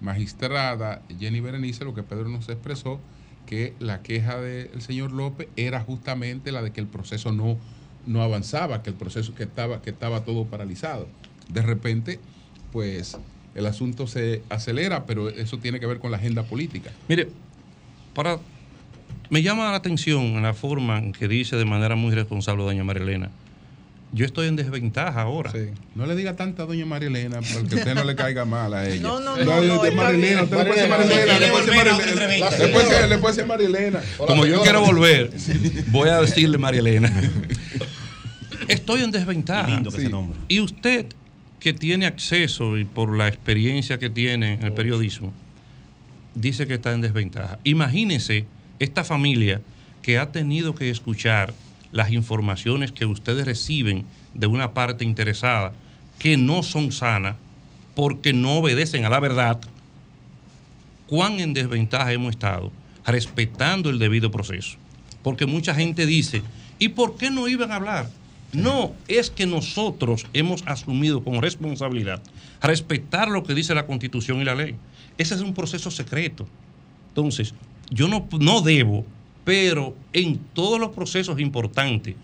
[0.00, 3.00] magistrada Jenny Berenice, lo que Pedro nos expresó,
[3.46, 7.56] que la queja del señor López era justamente la de que el proceso no,
[8.06, 11.08] no avanzaba, que el proceso que estaba, que estaba todo paralizado.
[11.48, 12.20] De repente,
[12.72, 13.16] pues
[13.54, 16.90] el asunto se acelera, pero eso tiene que ver con la agenda política.
[17.08, 17.28] Mire,
[19.30, 23.30] me llama la atención la forma en que dice de manera muy responsable doña Marilena.
[24.14, 25.52] Yo estoy en desventaja ahora.
[25.94, 28.86] No le diga tanta a doña María Elena, porque usted no le caiga mal a
[28.88, 29.00] ella.
[29.00, 29.44] No, no, no.
[29.44, 29.98] no, no, bien.
[29.98, 33.08] Elena, usted le puede decir María María Elena, le puede.
[33.08, 34.00] Le puede María Elena.
[34.18, 35.30] Como yo quiero volver,
[35.88, 37.10] voy a decirle María Elena.
[38.68, 39.68] Estoy en desventaja.
[39.68, 40.38] Lindo que se nombre.
[40.48, 41.06] Y usted
[41.58, 45.32] que tiene acceso y por la experiencia que tiene en el periodismo,
[46.34, 47.58] dice que está en desventaja.
[47.64, 48.46] Imagínese
[48.78, 49.60] esta familia
[50.02, 51.54] que ha tenido que escuchar
[51.92, 54.04] las informaciones que ustedes reciben
[54.34, 55.72] de una parte interesada
[56.18, 57.36] que no son sanas
[57.94, 59.60] porque no obedecen a la verdad,
[61.06, 62.72] cuán en desventaja hemos estado
[63.04, 64.78] respetando el debido proceso.
[65.22, 66.42] Porque mucha gente dice,
[66.78, 68.10] ¿y por qué no iban a hablar?
[68.52, 72.22] No, es que nosotros hemos asumido como responsabilidad
[72.62, 74.76] respetar lo que dice la constitución y la ley.
[75.18, 76.46] Ese es un proceso secreto.
[77.08, 77.54] Entonces,
[77.90, 79.04] yo no, no debo,
[79.44, 82.14] pero en todos los procesos importantes,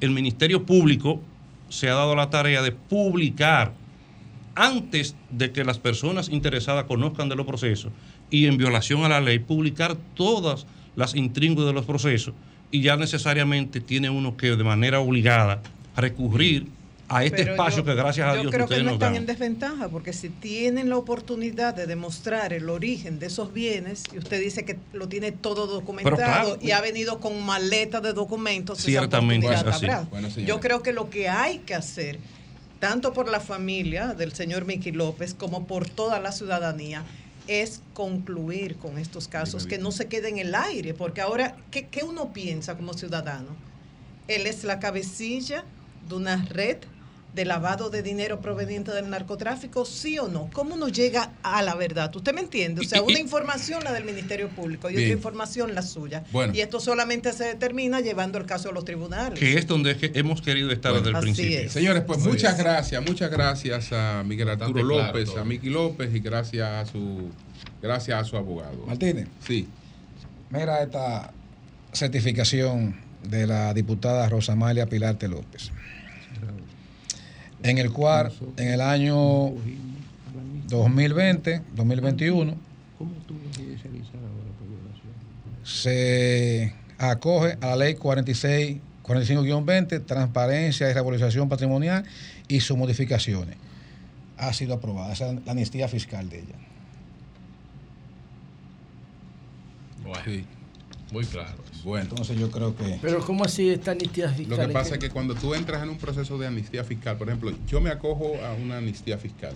[0.00, 1.20] el Ministerio Público
[1.68, 3.72] se ha dado la tarea de publicar
[4.54, 7.92] antes de que las personas interesadas conozcan de los procesos
[8.30, 10.66] y en violación a la ley, publicar todas
[10.96, 12.34] las intríngulas de los procesos
[12.70, 15.62] y ya necesariamente tiene uno que de manera obligada
[15.96, 16.66] recurrir
[17.10, 18.94] a este Pero espacio yo- que gracias a yo Dios creo que ustedes no nos
[18.94, 19.22] están dan.
[19.22, 24.18] en desventaja porque si tienen la oportunidad de demostrar el origen de esos bienes y
[24.18, 26.58] usted dice que lo tiene todo documentado claro.
[26.60, 29.86] y ha venido con maleta de documentos, esa Ciertamente es así.
[30.10, 30.28] Bueno.
[30.28, 32.18] Yo creo que lo que hay que hacer
[32.78, 37.04] tanto por la familia del señor Miki López como por toda la ciudadanía
[37.46, 41.86] es concluir con estos casos, que no se queden en el aire, porque ahora, ¿qué,
[41.86, 43.56] qué uno piensa como ciudadano?
[44.28, 45.64] Él es la cabecilla
[46.08, 46.76] de una red
[47.38, 50.50] de lavado de dinero proveniente del narcotráfico, sí o no?
[50.52, 52.10] ¿Cómo uno llega a la verdad?
[52.16, 52.80] ¿Usted me entiende?
[52.80, 55.04] O sea, una información la del Ministerio Público y Bien.
[55.04, 56.24] otra información la suya.
[56.32, 56.52] Bueno.
[56.52, 59.38] Y esto solamente se determina llevando el caso a los tribunales.
[59.38, 61.60] Que es donde es que hemos querido estar desde el principio.
[61.60, 61.70] es.
[61.72, 62.58] Señores, pues Así muchas es.
[62.58, 67.30] gracias, muchas gracias a Miguel Arturo claro López, a Miki López y gracias a su
[67.80, 68.84] gracias a su abogado.
[68.84, 69.28] Martínez.
[69.46, 69.68] Sí.
[70.50, 71.32] Mira esta
[71.92, 75.70] certificación de la diputada Rosamalia Pilarte López,
[77.62, 79.52] en el cual en el año
[80.68, 82.54] 2020, 2021,
[85.64, 92.04] se acoge a la ley 46, 45-20, transparencia y regularización patrimonial
[92.48, 93.56] y sus modificaciones.
[94.36, 96.54] Ha sido aprobada, esa es la amnistía fiscal de ella.
[100.02, 100.46] Bueno,
[101.12, 101.67] muy claro.
[101.84, 102.06] Bueno.
[102.10, 102.98] Entonces yo creo que...
[103.00, 104.66] Pero ¿cómo así esta amnistía Lo fiscal?
[104.66, 107.52] que pasa es que cuando tú entras en un proceso de amnistía fiscal, por ejemplo,
[107.66, 109.54] yo me acojo a una amnistía fiscal.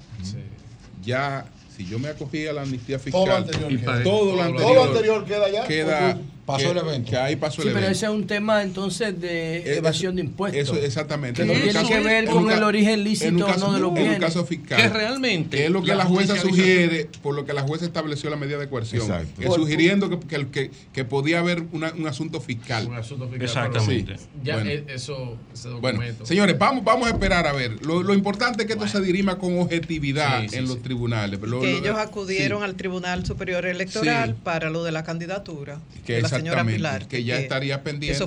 [1.05, 4.03] Ya, si yo me acogí a la amnistía fiscal, Todo lo anterior queda.
[4.03, 5.67] todo lo anterior, Todo lo anterior queda ya.
[5.67, 7.11] queda- Pasó el evento.
[7.11, 7.97] Que ahí pasó Sí, el pero evento.
[7.97, 10.61] ese es un tema entonces de Eh, evasión de impuestos.
[10.61, 11.41] Eso, exactamente.
[11.41, 13.69] Que no En un tiene caso- que ver en con el origen en lícito caso-
[13.69, 14.15] no de los En bienes.
[14.17, 14.83] un caso fiscal.
[14.83, 17.85] Que realmente Que es lo que la, la jueza sugiere, por lo que la jueza
[17.85, 19.03] estableció la medida de coerción.
[19.03, 19.55] Exacto.
[19.55, 22.89] sugiriendo que, que, que- que podía haber una- un asunto fiscal.
[22.89, 24.15] Un asunto fiscal, Exactamente.
[24.15, 24.71] pero Ya Bueno.
[24.71, 26.27] eh, eso, ese Bueno, documento.
[26.27, 27.85] señores, vamos, vamos a esperar a ver.
[27.87, 30.69] Lo, lo importante es que esto se dirima con objetividad Sí, sí, en sí.
[30.75, 31.39] los tribunales.
[31.41, 32.03] Lo- que lo- ellos sí.
[32.03, 34.35] acudieron al Tribunal Superior Electoral Sí.
[34.43, 37.09] para lo de la candidatura que señora exactamente, Pilar.
[37.09, 38.25] que ya estaría pendiente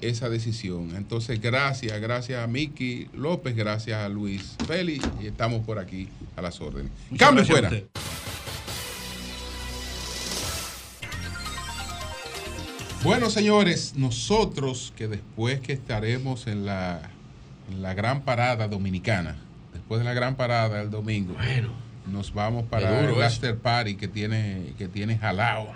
[0.00, 0.94] esa, decisión.
[0.96, 6.42] Entonces, gracias, gracias a Miki López, gracias a Luis Félix y estamos por aquí a
[6.42, 6.92] las órdenes.
[7.10, 7.70] Muchas Cambio fuera.
[13.02, 17.10] Bueno, señores, nosotros que después que estaremos en la,
[17.70, 19.36] en la gran parada dominicana,
[19.72, 21.36] después de la gran parada el domingo,
[22.10, 25.72] nos vamos para el after party que tiene, que tiene Jalao.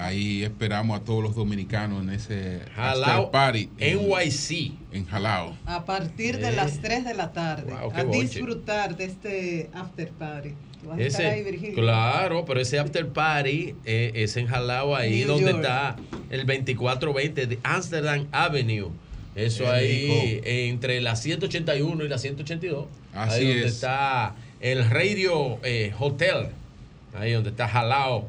[0.00, 3.68] Ahí esperamos a todos los dominicanos en ese Jalao, after party.
[3.78, 4.72] en- NYC.
[4.92, 5.54] En Jalao.
[5.66, 6.52] A partir de Eh.
[6.52, 10.50] las 3 de la tarde, Wow, a disfrutar de este after party.
[10.80, 11.74] ¿Tú vas a estar Ese, ahí, Virgilio?
[11.74, 15.56] claro, pero ese after party eh, es en Jalao, ahí New donde York.
[15.64, 15.96] está
[16.30, 18.88] el 2420 de Amsterdam Avenue.
[19.36, 20.06] Eso ahí
[20.36, 20.42] rico.
[20.46, 22.86] entre la 181 y la 182.
[23.14, 23.74] Así ahí donde es.
[23.74, 26.48] está el Radio eh, Hotel.
[27.14, 28.26] Ahí donde está Jalao,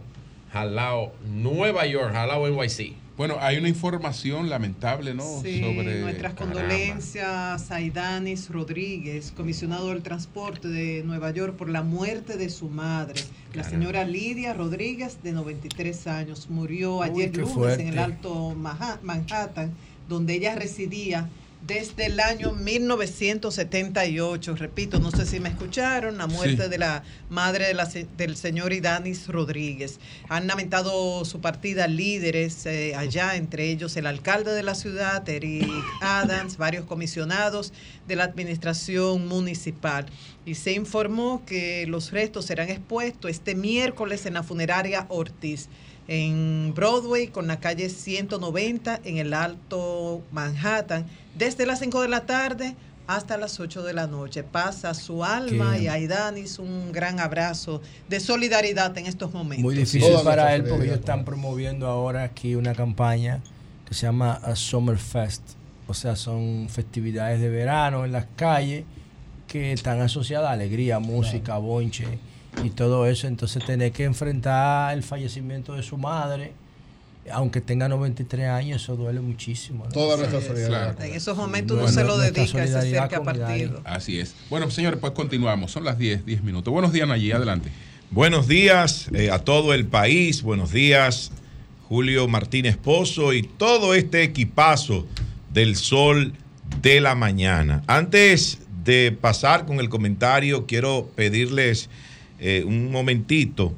[0.51, 2.93] Jalao, Nueva York, Jalao NYC.
[3.17, 5.23] Bueno, hay una información lamentable, ¿no?
[5.43, 6.55] Sí, Sobre nuestras Caramba.
[6.61, 12.67] condolencias a Idanis Rodríguez, comisionado del transporte de Nueva York, por la muerte de su
[12.69, 13.21] madre,
[13.53, 16.49] la señora Lidia Rodríguez, de 93 años.
[16.49, 17.83] Murió ayer lunes fuerte.
[17.83, 19.71] en el Alto Maha- Manhattan,
[20.09, 21.29] donde ella residía
[21.65, 24.55] desde el año 1978.
[24.55, 26.69] Repito, no sé si me escucharon, la muerte Sí.
[26.69, 27.85] de la madre de la
[28.17, 29.99] del señor Idanis Rodríguez.
[30.27, 35.69] Han lamentado su partida líderes eh, allá, entre ellos el alcalde de la ciudad, Eric
[36.01, 37.73] Adams, varios comisionados
[38.07, 40.05] de la administración municipal.
[40.45, 45.69] Y se informó que los restos serán expuestos este miércoles en la funeraria Ortiz.
[46.07, 52.25] en Broadway con la calle 190 en el Alto Manhattan, desde las 5 de la
[52.25, 52.75] tarde
[53.07, 54.43] hasta las 8 de la noche.
[54.43, 59.63] Pasa su alma Qué- y a Idanis un gran abrazo de solidaridad en estos momentos.
[59.63, 63.41] Muy difícil para él porque ellos están promoviendo ahora aquí una campaña
[63.87, 65.41] que se llama uh, Summerfest.
[65.87, 68.85] O sea, son festividades de verano en las calles
[69.47, 72.05] que están asociadas a alegría, música, bonche
[72.63, 73.27] y todo eso.
[73.27, 76.53] Entonces tener que enfrentar el fallecimiento de su madre,
[77.31, 79.85] aunque tenga 93 años, eso duele muchísimo.
[79.85, 79.91] ¿no?
[79.91, 80.95] Toda nuestra Sí, solidaridad.
[80.95, 81.09] claro.
[81.11, 83.81] En esos momentos uno Nuestra- se lo dedica, se acerca a partido.
[83.83, 84.33] Así es.
[84.49, 85.71] Bueno, señores, pues continuamos.
[85.71, 86.71] Son las 10, 10 minutos.
[86.73, 87.31] Buenos días, Nayí.
[87.31, 87.69] Adelante.
[88.09, 91.31] Buenos días eh, a todo el país, buenos días
[91.87, 95.07] Julio Martínez Pozo y todo este equipazo
[95.53, 96.33] del sol
[96.81, 97.83] de la mañana.
[97.87, 101.89] Antes de pasar con el comentario, quiero pedirles
[102.39, 103.73] eh, un momentito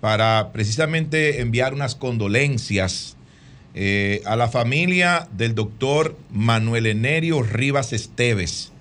[0.00, 3.16] para precisamente enviar unas condolencias
[3.74, 8.72] eh, a la familia del doctor Manuel Enerio Rivas Esteves,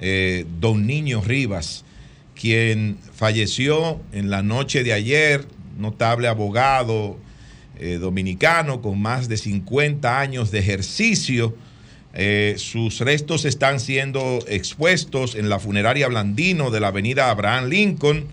[0.00, 1.84] eh, don Niño Rivas,
[2.34, 5.46] quien falleció en la noche de ayer,
[5.78, 7.18] notable abogado
[7.78, 11.54] eh, dominicano con más de 50 años de ejercicio.
[12.56, 18.26] Sus restos están siendo expuestos en la funeraria Blandino de la avenida Abraham Lincoln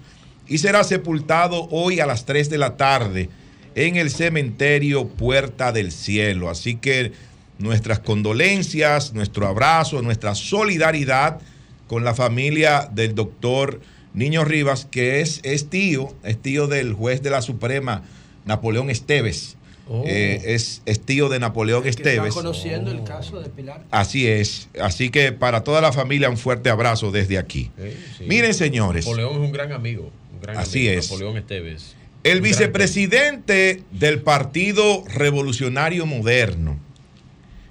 [0.50, 3.30] y será sepultado hoy a las 3 de la tarde
[3.76, 6.50] en el cementerio Puerta del Cielo.
[6.50, 7.14] Así que
[7.60, 11.40] nuestras condolencias, nuestro abrazo, nuestra solidaridad
[11.88, 13.80] con la familia del doctor
[14.14, 18.02] Niño Rivas, que es, es tío, es tío del juez de la Suprema,
[18.46, 19.56] Napoleón Esteves.
[19.88, 20.04] Oh.
[20.06, 22.34] Eh, es, es tío de Napoleón Que Esteves.
[22.34, 23.84] conociendo el caso de Pilar.
[23.90, 24.70] Así es.
[24.80, 27.72] Así que para toda la familia un fuerte abrazo desde aquí.
[28.18, 28.26] Sí.
[28.28, 29.06] Miren, señores.
[29.06, 30.12] Napoleón es un gran amigo.
[30.42, 31.12] Gran Así amigo, es.
[31.12, 31.96] Napoleón Esteves.
[32.24, 36.78] El vicepresidente del Partido Revolucionario Moderno,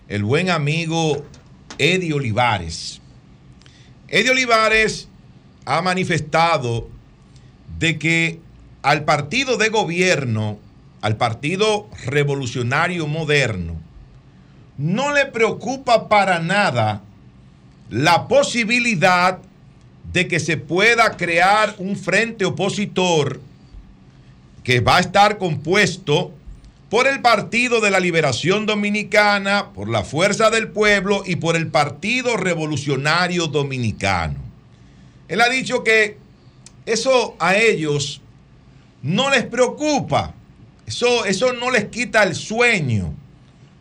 [0.08, 1.24] el buen amigo
[1.76, 3.00] Eddie Olivares.
[4.08, 5.08] Eddie Olivares
[5.66, 6.88] ha manifestado
[7.78, 8.40] de que
[8.82, 10.58] al partido de gobierno,
[11.02, 13.78] al Partido Revolucionario Moderno,
[14.78, 17.02] no le preocupa para nada
[17.90, 19.40] la posibilidad
[20.12, 23.40] de que se pueda crear un frente opositor
[24.64, 26.32] que va a estar compuesto
[26.88, 31.68] por el Partido de la Liberación Dominicana, por la Fuerza del Pueblo y por el
[31.68, 34.36] Partido Revolucionario Dominicano.
[35.28, 36.16] Él ha dicho que
[36.86, 38.22] eso a ellos
[39.02, 40.34] no les preocupa,
[40.86, 43.12] eso, eso no les quita el sueño,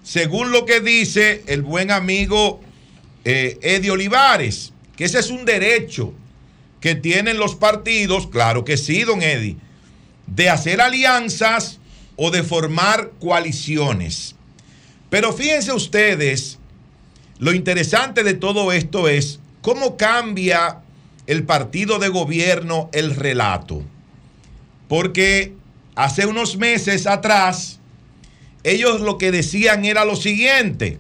[0.04, 2.60] según lo que dice el buen amigo
[3.24, 6.14] eh, Eddie Olivares, que ese es un derecho
[6.82, 9.56] que tienen los partidos, claro que sí, don Eddie,
[10.26, 11.80] de hacer alianzas
[12.18, 14.36] o de formar coaliciones.
[15.10, 16.58] Pero fíjense ustedes,
[17.40, 20.80] lo interesante de todo esto es cómo cambia
[21.28, 23.84] el partido de gobierno el relato.
[24.88, 25.54] Porque
[25.96, 27.80] hace unos meses atrás,
[28.64, 30.98] ellos lo que decían era lo siguiente.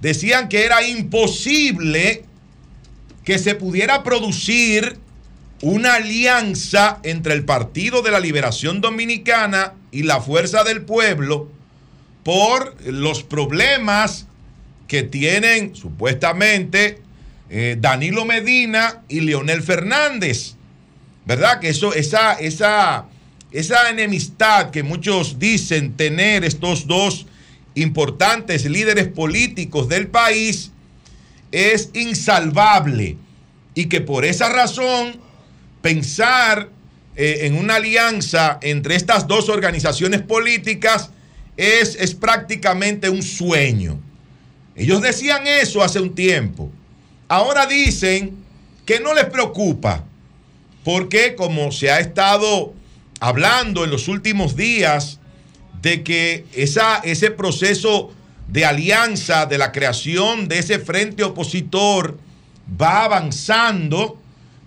[0.00, 2.24] Decían que era imposible
[3.28, 4.96] que se pudiera producir
[5.60, 11.46] una alianza entre el Partido de la Liberación Dominicana y la Fuerza del Pueblo
[12.24, 14.26] por los problemas
[14.86, 17.02] que tienen supuestamente
[17.50, 20.54] eh, Danilo Medina y Leonel Fernández.
[21.26, 21.60] ¿Verdad?
[21.60, 23.08] Que eso, esa, esa,
[23.52, 27.26] esa enemistad que muchos dicen tener estos dos
[27.74, 30.72] importantes líderes políticos del país
[31.52, 33.16] es insalvable
[33.74, 35.16] y que por esa razón
[35.82, 36.68] pensar
[37.16, 41.10] eh, en una alianza entre estas dos organizaciones políticas
[41.56, 43.98] es, es prácticamente un sueño.
[44.76, 46.70] Ellos decían eso hace un tiempo.
[47.26, 48.36] Ahora dicen
[48.86, 50.04] que no les preocupa,
[50.84, 52.72] porque como se ha estado
[53.20, 55.18] hablando en los últimos días
[55.82, 58.12] de que esa, ese proceso
[58.48, 62.18] de alianza, de la creación de ese frente opositor,
[62.80, 64.18] va avanzando,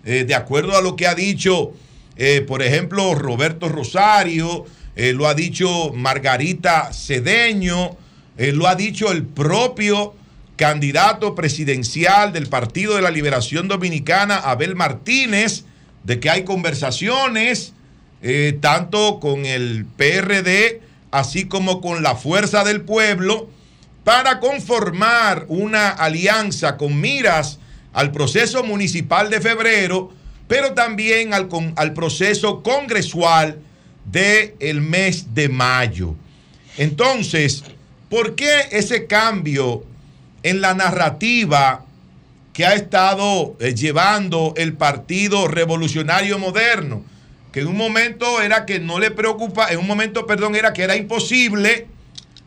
[0.05, 1.73] eh, de acuerdo a lo que ha dicho,
[2.15, 7.97] eh, por ejemplo, Roberto Rosario, eh, lo ha dicho Margarita Cedeño,
[8.37, 10.15] lo ha dicho el propio
[10.55, 15.65] candidato presidencial del Partido de la Liberación Dominicana, Abel Martínez,
[16.03, 17.73] de que hay conversaciones
[18.61, 23.47] tanto con el PRD, así como con la Fuerza del Pueblo,
[24.03, 27.59] para conformar una alianza con miras
[27.93, 30.11] al proceso municipal de febrero,
[30.47, 33.59] pero también al, al proceso congresual
[34.05, 36.15] del mes de mayo.
[36.77, 37.63] Entonces,
[38.09, 39.83] ¿por qué ese cambio
[40.43, 41.85] en la narrativa
[42.53, 47.03] que ha estado eh, llevando el Partido Revolucionario Moderno?
[47.51, 50.83] Que en un momento era que no le preocupa, en un momento, perdón, era que
[50.83, 51.87] era imposible,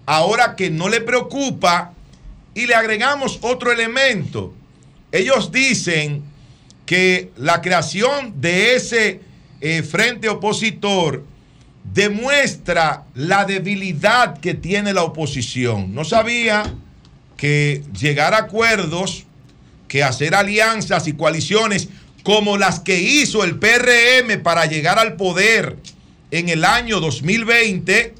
[0.07, 1.94] ahora que no le preocupa,
[2.55, 4.55] y le agregamos otro elemento.
[5.12, 6.23] Ellos dicen
[6.86, 9.20] que la creación de ese
[9.60, 11.24] eh, frente opositor
[11.92, 15.94] demuestra la debilidad que tiene la oposición.
[15.94, 16.74] No sabía
[17.36, 19.24] que llegar a acuerdos,
[19.89, 21.89] que hacer alianzas y coaliciones
[22.23, 25.76] como las que hizo el PRM para llegar al poder
[26.31, 28.15] en el año 2020,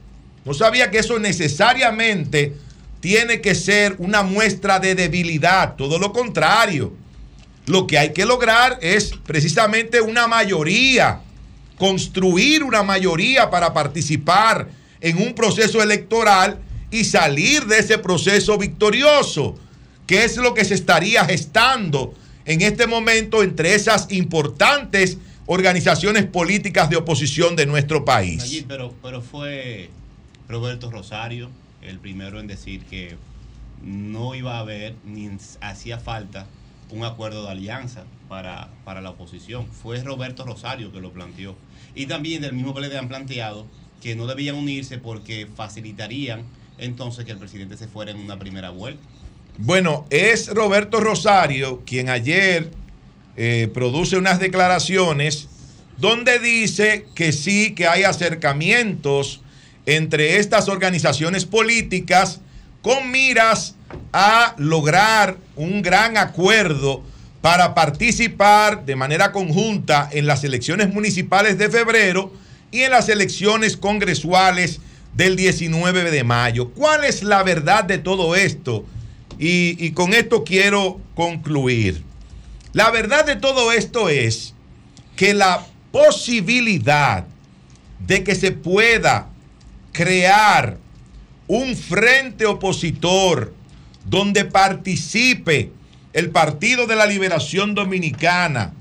[0.45, 2.55] no sabía que eso necesariamente
[3.01, 6.93] tiene que ser una muestra de debilidad, todo lo contrario.
[7.67, 11.21] Lo que hay que lograr es precisamente una mayoría,
[11.79, 14.69] construir una mayoría para participar
[15.01, 16.59] en un proceso electoral
[16.91, 19.59] y salir de ese proceso victorioso,
[20.07, 22.15] que es lo que se estaría gestando
[22.45, 28.39] en este momento entre esas importantes organizaciones políticas de oposición de nuestro país.
[28.39, 29.91] Nayib, pero, pero fue
[30.49, 31.51] Roberto Rosario
[31.85, 33.17] el primero en decir que
[33.83, 36.47] no iba a haber ni hacía falta
[36.91, 39.67] un acuerdo de alianza para, para la oposición.
[39.67, 41.57] Fue Roberto Rosario que lo planteó.
[41.95, 43.67] Y también del mismo PLD han planteado
[44.03, 46.45] que no debían unirse porque facilitarían
[46.79, 49.03] entonces que el presidente se fuera en una primera vuelta.
[49.59, 52.71] Bueno, es Roberto Rosario quien ayer
[53.37, 55.49] eh, produce unas declaraciones
[55.97, 59.44] donde dice que sí, que hay acercamientos
[59.87, 62.41] entre estas organizaciones políticas
[62.83, 63.75] con miras
[64.13, 67.03] a lograr un gran acuerdo
[67.41, 72.33] para participar de manera conjunta en las elecciones municipales de febrero
[72.71, 74.81] y en las elecciones congresuales
[75.15, 76.71] del 19 de mayo.
[76.71, 78.85] ¿Cuál es la verdad de todo esto?
[79.39, 82.03] Y, con esto quiero concluir.
[82.73, 84.55] La verdad de todo esto es
[85.17, 87.27] que la posibilidad
[88.07, 89.29] de que se pueda
[89.95, 90.77] crear
[91.47, 93.55] un frente opositor
[94.05, 95.71] donde participe
[96.13, 98.75] el Partido de la Liberación Dominicana,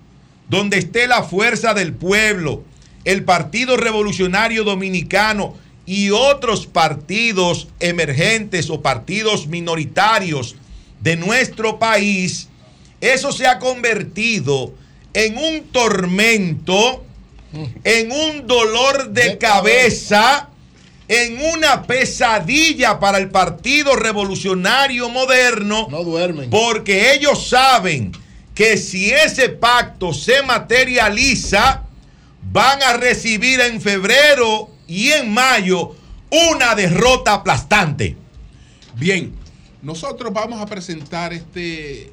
[0.50, 2.64] donde esté la Fuerza del Pueblo,
[3.06, 10.56] el Partido Revolucionario Dominicano y otros partidos emergentes o partidos minoritarios
[11.01, 12.50] de nuestro país,
[13.01, 14.74] eso se ha convertido
[15.14, 17.03] en un tormento,
[17.83, 20.50] en un dolor de cabeza
[21.07, 25.88] en una pesadilla para el Partido Revolucionario Moderno.
[25.90, 26.49] No duermen.
[26.49, 28.11] Porque ellos saben
[28.56, 31.83] que si ese pacto se materializa,
[32.51, 35.95] van a recibir en febrero y en mayo
[36.30, 38.15] una derrota aplastante.
[38.95, 39.33] Bien,
[39.82, 42.11] nosotros vamos a presentar este.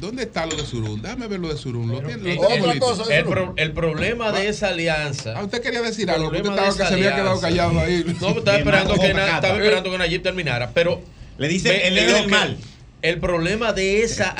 [0.00, 1.00] ¿Dónde está lo de Surún?
[1.02, 1.90] Déjame ver lo de Surún.
[1.90, 2.32] Lo tiene-.
[3.10, 5.34] El, pro- el problema de esa alianza.
[5.36, 7.48] Ah, usted quería decir algo, usted estaba que se había quedado alianza.
[7.48, 8.04] callado ahí.
[8.20, 10.70] No, estaba esperando, que, na- estaba esperando que Nayib terminara.
[10.72, 11.00] Pero.
[11.38, 12.56] Le dice el mal.
[13.02, 14.36] El problema de esa Sí.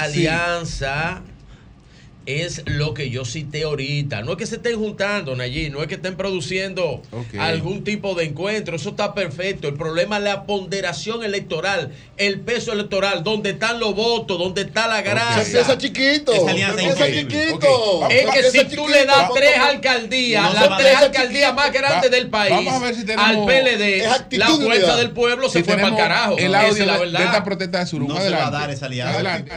[2.27, 4.23] Es lo que yo cité ahorita.
[4.23, 7.03] No es que se estén juntando, Nayib, no es que estén produciendo
[7.39, 8.77] algún tipo de encuentro.
[8.77, 9.69] Eso está perfecto.
[9.69, 14.87] El problema es la ponderación electoral, el peso electoral, donde están los votos, donde está
[14.89, 15.43] la grasa.
[15.45, 16.33] Se empieza chiquito.
[16.49, 18.09] Empieza chiquito.
[18.11, 18.89] Es que si tú chiquito.
[18.89, 22.75] le das Vamos, tres alcaldías, No las tres alcaldías más grandes Va- del país, vamos
[22.75, 26.37] a ver si tenemos- al PLD, la fuerza del pueblo se fue para el carajo.
[26.39, 27.45] El audio es la de esta verdad.
[27.45, 28.15] protesta de.
[28.15, 29.15] No se va a dar esa alianza.
[29.15, 29.53] Adelante.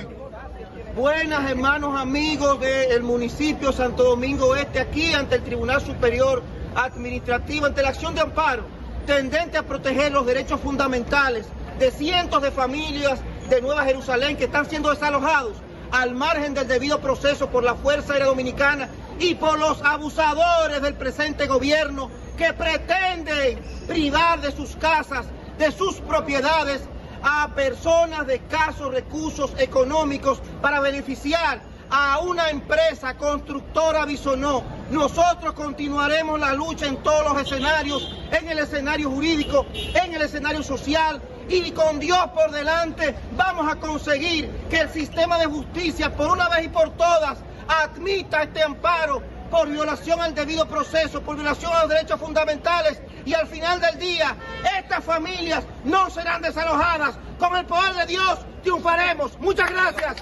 [0.97, 6.41] Buenas hermanos amigos del municipio Santo Domingo Este, aquí ante el Tribunal Superior
[6.75, 8.63] Administrativo, ante la acción de amparo,
[9.05, 11.45] tendente a proteger los derechos fundamentales
[11.77, 15.57] de cientos de familias de Nueva Jerusalén que están siendo desalojados
[15.91, 20.95] al margen del debido proceso por la Fuerza Aérea Dominicana y por los abusadores del
[20.95, 22.09] presente gobierno
[22.39, 25.27] que pretenden privar de sus casas,
[25.59, 26.81] de sus propiedades
[27.23, 34.63] a personas de escasos recursos económicos para beneficiar a una empresa constructora Bisonó.
[34.91, 40.63] Nosotros continuaremos la lucha en todos los escenarios, en el escenario jurídico, en el escenario
[40.63, 46.29] social y con Dios por delante vamos a conseguir que el sistema de justicia por
[46.29, 51.71] una vez y por todas admita este amparo por violación al debido proceso, por violación
[51.73, 54.35] a los derechos fundamentales y al final del día
[54.79, 57.15] estas familias no serán desalojadas.
[57.39, 59.39] Con el poder de Dios triunfaremos.
[59.39, 60.15] Muchas gracias.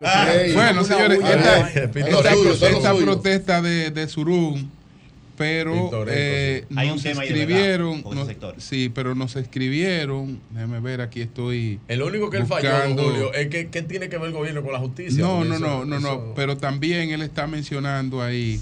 [0.00, 1.20] Ey, Bueno, señores,
[1.94, 4.83] esta, protesta de, de Surún
[5.36, 8.54] pero eh, un nos tema verdad escribieron, nos- sector.
[8.58, 11.80] sí, pero nos escribieron, déjame ver, aquí estoy.
[11.88, 14.72] El único que él falló, Julio, es que ¿qué tiene que ver el gobierno con
[14.72, 15.20] la justicia?
[15.22, 18.60] No, no, eso- no, no, no, pero también él está mencionando ahí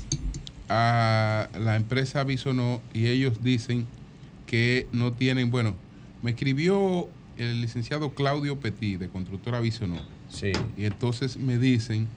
[0.68, 3.86] a la empresa Bisonó y ellos dicen
[4.46, 5.74] que no tienen, bueno,
[6.22, 10.00] me escribió el licenciado Claudio Petit de Constructora Bisonó.
[10.28, 10.52] Sí.
[10.76, 12.08] Y entonces me dicen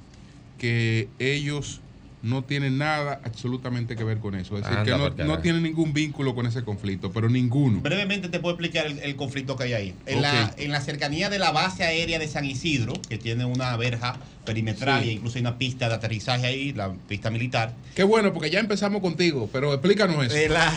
[0.58, 1.82] que ellos
[2.26, 4.58] no tienen nada absolutamente que ver con eso.
[4.58, 7.82] Es decir, Anda que no, no tienen ningún vínculo con ese conflicto, pero ninguno.
[7.82, 9.94] Brevemente te puedo explicar el, el conflicto que hay ahí.
[10.08, 13.78] En, la, en la cercanía de la base aérea de San Isidro, que tiene una
[13.78, 15.10] verja perimetral Sí.
[15.10, 17.74] e incluso hay una pista de aterrizaje ahí, la pista militar.
[17.96, 20.36] Qué bueno, porque ya empezamos contigo, pero explícanos eso.
[20.36, 20.74] En la,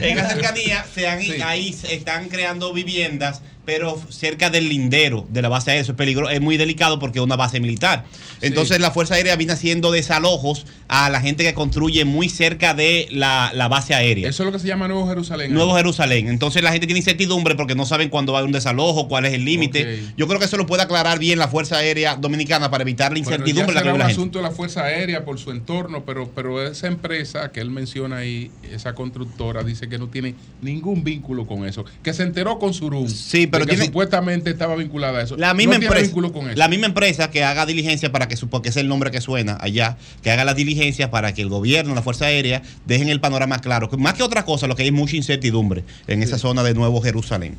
[0.00, 1.32] en la cercanía se han, Sí.
[1.42, 5.82] ahí se están creando viviendas, pero cerca del lindero de la base aérea.
[5.82, 8.04] Eso es peligro, es muy delicado porque es una base militar.
[8.40, 13.06] Entonces la Fuerza Aérea viene haciendo desalojos a la gente que construye muy cerca de
[13.12, 14.28] la, la base aérea.
[14.28, 15.54] Eso es lo que se llama Nuevo Jerusalén.
[15.54, 16.26] Nuevo Jerusalén.
[16.28, 19.24] Entonces la gente tiene incertidumbre porque no saben cuándo va a haber un desalojo, cuál
[19.26, 20.02] es el límite.
[20.16, 23.20] Yo creo que eso lo puede aclarar bien la Fuerza Aérea Dominicana para evitar la
[23.20, 24.20] Bueno, incertidumbre en ya la que será vive un la gente.
[24.20, 28.16] asunto de la Fuerza Aérea por su entorno, pero, pero esa empresa que él menciona
[28.16, 31.84] ahí, esa constructora, dice que no tiene ningún vínculo con eso.
[32.02, 33.08] Que se enteró con Surún.
[33.08, 35.36] Sí, pero de que tiene- supuestamente estaba vinculada a eso.
[35.36, 36.56] La misma, no empresa, vínculo con eso.
[36.58, 39.96] la misma empresa que haga diligencia para que, porque es el nombre que suena allá,
[40.22, 43.88] que haga las diligencias para que el gobierno, la Fuerza Aérea, dejen el panorama claro.
[43.98, 47.00] Más que otra cosa, lo que hay es mucha incertidumbre en esa zona de Nuevo
[47.02, 47.56] Jerusalén.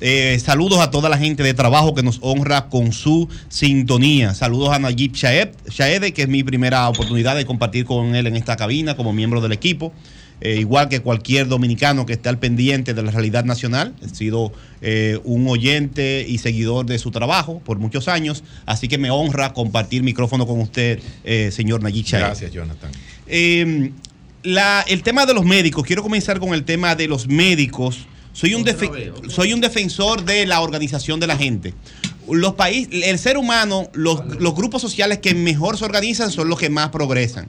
[0.00, 4.32] Eh, saludos a toda la gente de trabajo que nos honra con su sintonía.
[4.32, 8.36] Saludos a Nayib Shaed, Shaede, que es mi primera oportunidad de compartir con él en
[8.36, 9.92] esta cabina como miembro del equipo.
[10.40, 13.94] Eh, igual que cualquier dominicano que esté al pendiente de la realidad nacional.
[14.04, 18.98] He sido eh, un oyente y seguidor de su trabajo por muchos años, así que
[18.98, 22.20] me honra compartir micrófono con usted, eh, señor Nayib Shaed.
[22.22, 22.90] Gracias, Jonathan.
[23.26, 23.90] Eh,
[24.44, 28.06] la- el tema de los médicos, quiero comenzar con el tema de los médicos.
[28.32, 28.88] Soy un, defe-
[29.30, 31.74] soy un defensor de la organización de la gente.
[32.30, 36.58] Los países, el ser humano, los, los grupos sociales que mejor se organizan son los
[36.60, 37.48] que más progresan.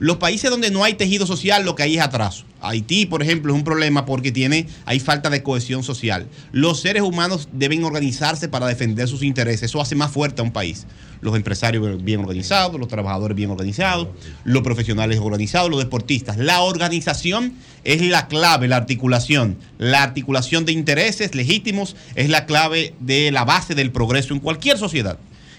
[0.00, 2.44] Los países donde no hay tejido social, lo que hay es atraso.
[2.60, 6.28] Haití, por ejemplo, es un problema porque tiene, hay falta de cohesión social.
[6.52, 9.64] Los seres humanos deben organizarse para defender sus intereses.
[9.64, 10.86] Eso hace más fuerte a un país.
[11.20, 14.08] Los empresarios bien organizados, los trabajadores bien organizados,
[14.44, 16.36] los profesionales organizados, los deportistas.
[16.36, 19.56] La organización es la clave, la articulación.
[19.78, 24.78] La articulación de intereses legítimos es la clave de la base del progreso en cualquier
[24.78, 25.18] sociedad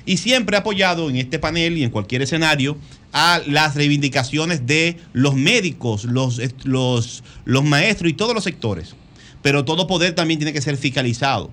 [0.09, 2.77] y siempre he apoyado en este panel y en cualquier escenario
[3.11, 7.23] a las reivindicaciones de los médicos, los, los,
[7.63, 8.95] maestros y todos los sectores.
[9.41, 11.51] Pero todo poder también tiene que ser fiscalizado.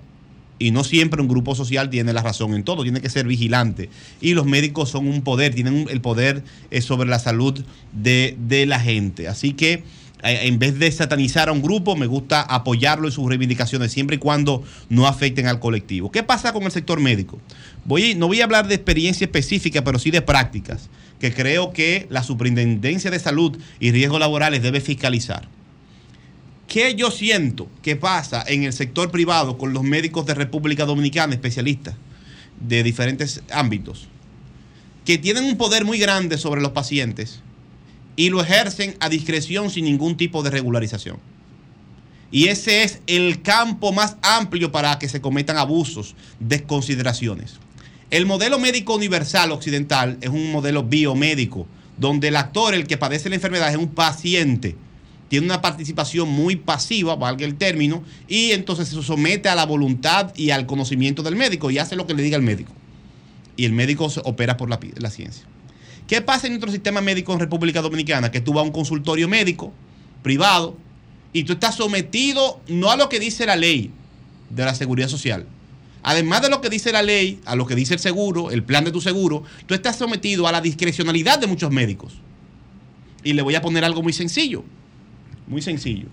[0.59, 3.89] Y no siempre un grupo social tiene la razón en todo, tiene que ser vigilante.
[4.21, 7.63] Y los médicos son un poder, tienen el poder eh, sobre la salud
[7.93, 9.27] de, de la gente.
[9.27, 9.83] Así que
[10.23, 14.15] eh, en vez de satanizar a un grupo, me gusta apoyarlo en sus reivindicaciones, siempre
[14.15, 16.11] y cuando no afecten al colectivo.
[16.11, 17.39] ¿Qué pasa con el sector médico?
[17.85, 20.89] Voy, no voy a hablar de experiencia específica, pero sí de prácticas,
[21.19, 25.47] que creo que la Superintendencia de Salud y Riesgos Laborales debe fiscalizar.
[26.67, 31.33] ¿Qué yo siento que pasa en el sector privado con los médicos de República Dominicana,
[31.33, 31.95] especialistas
[32.59, 34.07] de diferentes ámbitos,
[35.05, 37.39] que tienen un poder muy grande sobre los pacientes
[38.17, 41.17] y lo ejercen a discreción sin ningún tipo de regularización?
[42.29, 47.55] Y ese es el campo más amplio para que se cometan abusos, desconsideraciones.
[48.09, 53.27] El modelo médico universal occidental es un modelo biomédico, donde el actor, el que padece
[53.27, 54.77] la enfermedad, es un paciente.
[55.27, 60.33] Tiene una participación muy pasiva, valga el término, y entonces se somete a la voluntad
[60.37, 62.71] y al conocimiento del médico y hace lo que le diga el médico.
[63.57, 65.45] Y el médico se opera por la, la ciencia.
[66.07, 68.31] ¿Qué pasa en nuestro sistema médico en República Dominicana?
[68.31, 69.73] Que tú vas a un consultorio médico
[70.23, 70.77] privado
[71.33, 73.91] y tú estás sometido no a lo que dice la ley
[74.49, 75.45] de la seguridad social.
[76.09, 78.85] Además de lo que dice la ley, a lo que dice el seguro, el plan
[78.85, 82.13] de tu seguro, tú estás sometido a la discrecionalidad de muchos médicos.
[83.25, 84.63] Y le voy a poner algo muy sencillo.
[85.47, 86.07] Muy sencillo.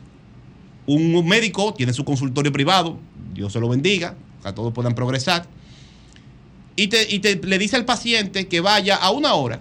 [0.86, 2.98] Un médico tiene su consultorio privado,
[3.34, 5.46] Dios se lo bendiga, que todos puedan progresar,
[6.74, 9.60] y, te, y te- le dice al paciente que vaya a una hora.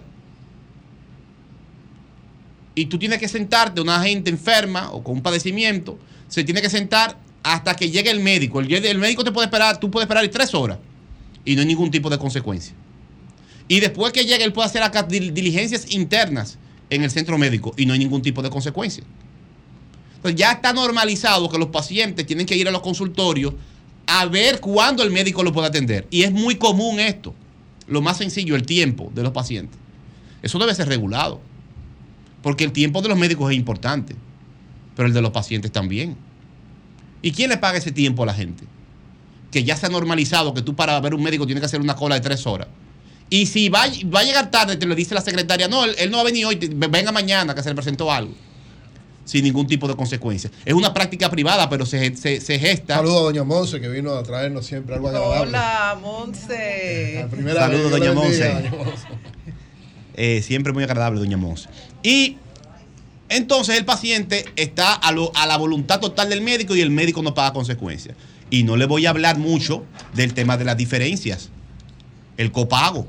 [2.74, 5.96] Y tú tienes que sentarte, una gente enferma o con un padecimiento,
[6.26, 8.60] se tiene que sentar hasta que llegue el médico.
[8.60, 10.78] El, médico te puede esperar, tú puedes esperar tres horas
[11.44, 12.74] y no hay ningún tipo de consecuencia.
[13.68, 16.58] Y después que llegue, él puede hacer diligencias internas
[16.90, 19.04] en el centro médico y no hay ningún tipo de consecuencia.
[20.16, 23.52] Entonces ya está normalizado que los pacientes tienen que ir a los consultorios
[24.06, 26.06] a ver cuándo el médico lo puede atender.
[26.10, 27.34] Y es muy común esto.
[27.86, 29.78] Lo más sencillo, el tiempo de los pacientes.
[30.42, 31.42] Eso debe ser regulado.
[32.42, 34.16] Porque el tiempo de los médicos es importante,
[34.96, 36.16] pero el de los pacientes también.
[37.24, 38.64] ¿Y quién le paga ese tiempo a la gente?
[39.50, 41.96] Que ya se ha normalizado que tú para ver un médico tienes que hacer una
[41.96, 42.68] cola de tres horas.
[43.30, 46.10] Y si va, va a llegar tarde, te lo dice la secretaria, no, él, él
[46.10, 48.34] no va a venir hoy, te- venga mañana que se le presentó algo.
[49.24, 50.52] Sin ningún tipo de consecuencias.
[50.66, 52.96] Es una práctica privada, pero se, se, se gesta.
[52.96, 55.48] Saludos a Doña Monse que vino a traernos siempre algo agradable.
[55.48, 57.26] Hola, Monse.
[57.30, 58.52] primera Saludos, doña Monse.
[60.16, 61.68] Eh, siempre muy agradable, doña Monse.
[62.02, 62.36] Y
[63.28, 65.12] entonces el paciente está a,
[65.46, 68.16] la voluntad total del médico y el médico no paga consecuencias.
[68.50, 71.50] Y no le voy a hablar mucho del tema de las diferencias.
[72.36, 73.08] El copago.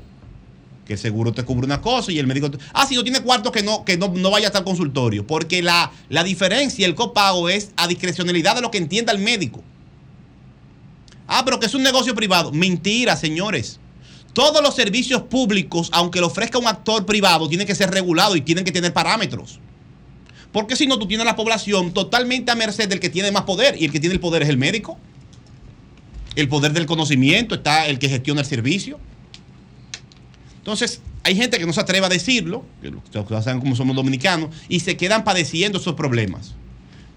[0.86, 2.50] Que el seguro te cubre una cosa y el médico.
[2.50, 5.26] te- Ah, si no tiene cuarto, que no, que no, no vaya hasta el consultorio.
[5.26, 9.62] Porque la, la diferencia, el copago, es a discrecionalidad de lo que entienda el médico.
[11.28, 12.52] Ah, pero que es un negocio privado.
[12.52, 13.80] Mentira, señores.
[14.32, 18.42] Todos los servicios públicos, aunque lo ofrezca un actor privado, tienen que ser regulados y
[18.42, 19.58] tienen que tener parámetros.
[20.56, 23.76] Porque si no, tú tienes la población totalmente a merced del que tiene más poder.
[23.78, 24.96] Y el que tiene el poder es el médico.
[26.34, 28.98] El poder del conocimiento está el que gestiona el servicio.
[30.56, 33.02] Entonces, hay gente que no se atreve a decirlo, que lo-
[33.42, 36.54] saben cómo somos dominicanos, y se quedan padeciendo esos problemas.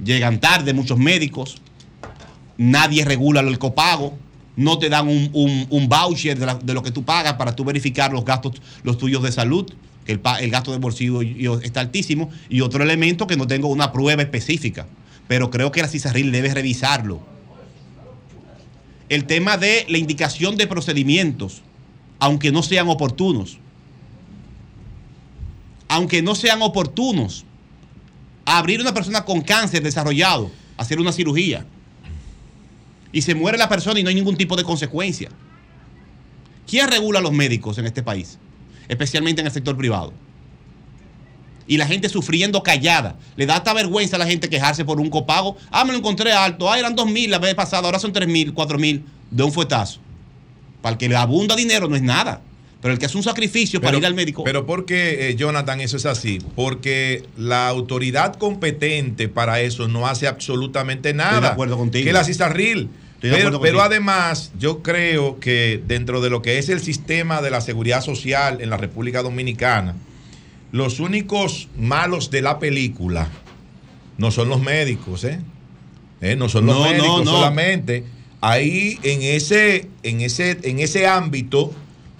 [0.03, 1.61] Llegan tarde muchos médicos,
[2.57, 4.17] nadie regula el copago,
[4.57, 5.29] no te dan un,
[5.69, 9.23] un- voucher de, de lo que tú pagas para tú verificar los gastos, los tuyos
[9.23, 9.71] de salud,
[10.11, 11.21] el, gasto de bolsillo
[11.61, 14.87] está altísimo, y otro elemento que no tengo una prueba específica,
[15.27, 17.21] pero creo que la CISARRIL debe revisarlo.
[19.07, 21.61] El tema de la indicación de procedimientos,
[22.17, 23.59] aunque no sean oportunos,
[25.87, 27.45] aunque no sean oportunos,
[28.45, 31.65] abrir una persona con cáncer desarrollado, hacer una cirugía,
[33.11, 35.29] y se muere la persona y no hay ningún tipo de consecuencia.
[36.67, 38.37] ¿Quién regula a los médicos en este país?
[38.89, 40.11] Especialmente en el sector privado.
[41.67, 43.15] Y la gente sufriendo callada.
[43.37, 45.55] Le da hasta vergüenza a la gente quejarse por un copago.
[45.71, 46.69] Ah, me lo encontré alto.
[46.69, 47.85] Ah, eran dos mil la vez pasada.
[47.85, 49.99] Ahora son tres mil, cuatro mil de un fuetazo.
[50.81, 52.41] Para el que le abunda dinero no es nada.
[52.81, 54.43] Pero el que hace un sacrificio para ir al médico.
[54.45, 56.39] Pero ¿por qué, eh, Jonathan, eso es así?
[56.55, 61.31] Porque la autoridad competente para eso no hace absolutamente nada.
[61.31, 62.05] Estoy de acuerdo contigo.
[62.05, 62.89] Que la CISARRIL.
[63.21, 68.01] Pero, además, yo creo que dentro de lo que es el sistema de la seguridad
[68.01, 69.95] social en la República Dominicana,
[70.71, 73.27] los únicos malos de la película
[74.17, 75.39] no son los médicos, ¿eh?
[76.21, 77.31] Eh, No son los No, no, médicos no.
[77.31, 78.03] solamente.
[78.41, 81.73] Ahí en ese, en ese, en ese ámbito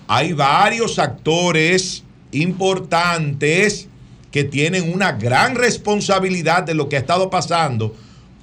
[0.07, 3.87] hay varios actores importantes
[4.31, 7.95] que tienen una gran responsabilidad de lo que ha estado pasando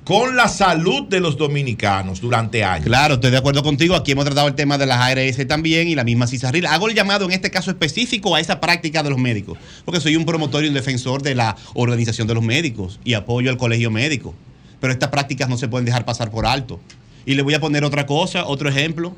[0.06, 2.86] con la salud de los dominicanos durante años.
[2.86, 3.96] Claro, estoy de acuerdo contigo.
[3.96, 6.64] Aquí hemos tratado el tema de las ARS también y la misma CISARRIL.
[6.66, 10.14] Hago el llamado en este caso específico a esa práctica de los médicos, porque soy
[10.14, 13.90] un promotor y un defensor de la organización de los médicos y apoyo al colegio
[13.90, 14.32] médico.
[14.78, 16.78] Pero estas prácticas no se pueden dejar pasar por alto.
[17.24, 19.12] Y le voy a poner otra cosa, otro ejemplo.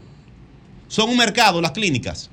[0.89, 2.31] Son un mercado las clínicas.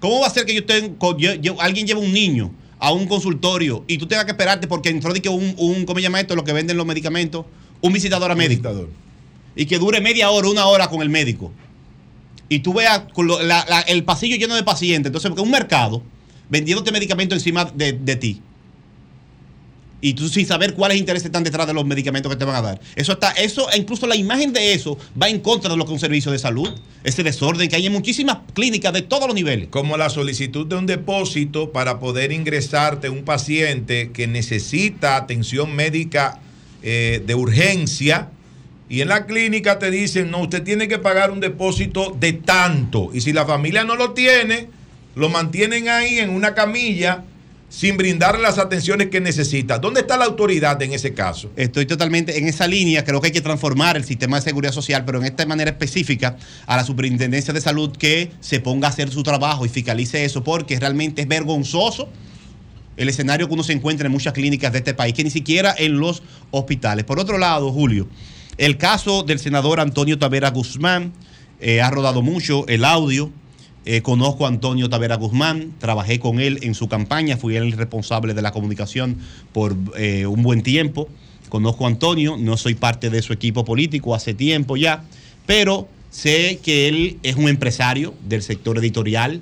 [0.00, 3.06] ¿Cómo va a ser que yo tengo, yo- yo- alguien lleva un niño a un
[3.06, 6.20] consultorio y tú tengas que esperarte porque entró de que un, un, ¿cómo se llama
[6.20, 6.34] esto?
[6.36, 7.46] Lo que venden los medicamentos,
[7.80, 8.62] un visitador a médico.
[9.54, 11.50] Y que dure media hora, una hora con el médico.
[12.48, 15.08] Y tú veas con lo- la- la- el pasillo lleno de pacientes.
[15.08, 16.02] Entonces, porque un mercado
[16.48, 18.40] vendiéndote medicamentos encima de, de ti.
[20.06, 22.62] Y tú sin saber cuáles intereses están detrás de los medicamentos que te van a
[22.62, 22.80] dar.
[22.94, 25.88] Eso está, eso, e incluso la imagen de eso va en contra de lo que
[25.90, 26.72] es un servicio de salud.
[27.02, 29.66] Ese desorden que hay en muchísimas clínicas de todos los niveles.
[29.68, 36.38] Como la solicitud de un depósito para poder ingresarte un paciente que necesita atención médica
[36.84, 38.30] eh, de urgencia.
[38.88, 43.10] Y en la clínica te dicen, no, usted tiene que pagar un depósito de tanto.
[43.12, 44.68] Y si la familia no lo tiene,
[45.16, 47.24] lo mantienen ahí en una camilla
[47.68, 49.78] sin brindarle las atenciones que necesita.
[49.78, 51.50] ¿Dónde está la autoridad en ese caso?
[51.56, 53.04] Estoy totalmente en esa línea.
[53.04, 56.36] Creo que hay que transformar el sistema de seguridad social, pero en esta manera específica
[56.66, 60.44] a la superintendencia de salud que se ponga a hacer su trabajo y fiscalice eso,
[60.44, 62.08] porque realmente es vergonzoso
[62.96, 65.74] el escenario que uno se encuentra en muchas clínicas de este país, que ni siquiera
[65.76, 67.04] en los hospitales.
[67.04, 68.08] Por otro lado, Julio,
[68.58, 71.12] el caso del senador Antonio Tavera Guzmán
[71.60, 73.30] eh, ha rodado mucho el audio.
[73.88, 78.34] Eh, conozco a Antonio Tavera Guzmán, trabajé con él en su campaña, fui el responsable
[78.34, 79.18] de la comunicación
[79.52, 81.08] por eh, un buen tiempo.
[81.48, 85.04] Conozco a Antonio, no soy parte de su equipo político hace tiempo ya,
[85.46, 89.40] pero sé que él es un empresario del sector editorial,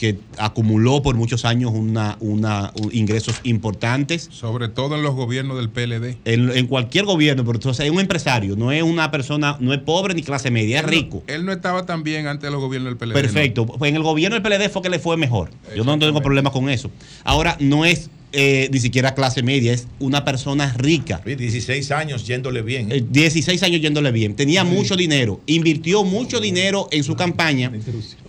[0.00, 4.28] que acumuló por muchos años una, una, un- ingresos importantes.
[4.32, 6.16] Sobre todo en los gobiernos del PLD.
[6.24, 9.80] En, en cualquier gobierno, pero entonces es un empresario, no es una persona, no es
[9.80, 11.22] pobre ni clase media, es no- rico.
[11.26, 13.12] Él no estaba tan bien antes de los gobiernos del PLD.
[13.12, 13.66] Perfecto.
[13.66, 15.50] Pues en el gobierno del PLD fue que le fue mejor.
[15.76, 16.90] Yo no tengo problema con eso.
[17.22, 21.20] Ahora, no es eh, ni siquiera clase media, es una persona rica.
[21.24, 22.90] 16 años yéndole bien.
[22.92, 24.36] Eh, 16 años yéndole bien.
[24.36, 25.40] Tenía mucho dinero.
[25.46, 27.72] Invirtió mucho dinero en su campaña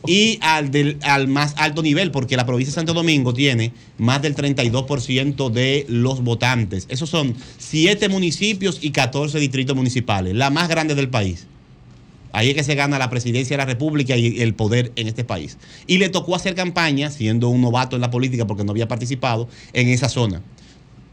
[0.07, 4.21] y al, del, al más alto nivel, porque la provincia de Santo Domingo tiene más
[4.21, 6.88] del 32% de los votantes.
[6.89, 11.47] Esos son 7 municipios y 14 distritos municipales, la más grande del país.
[12.34, 15.24] Ahí es que se gana la presidencia de la República y el poder en este
[15.24, 15.58] país.
[15.88, 19.50] Y le tocó hacer campaña, siendo un novato en la política porque no había participado,
[19.74, 20.42] en esa zona.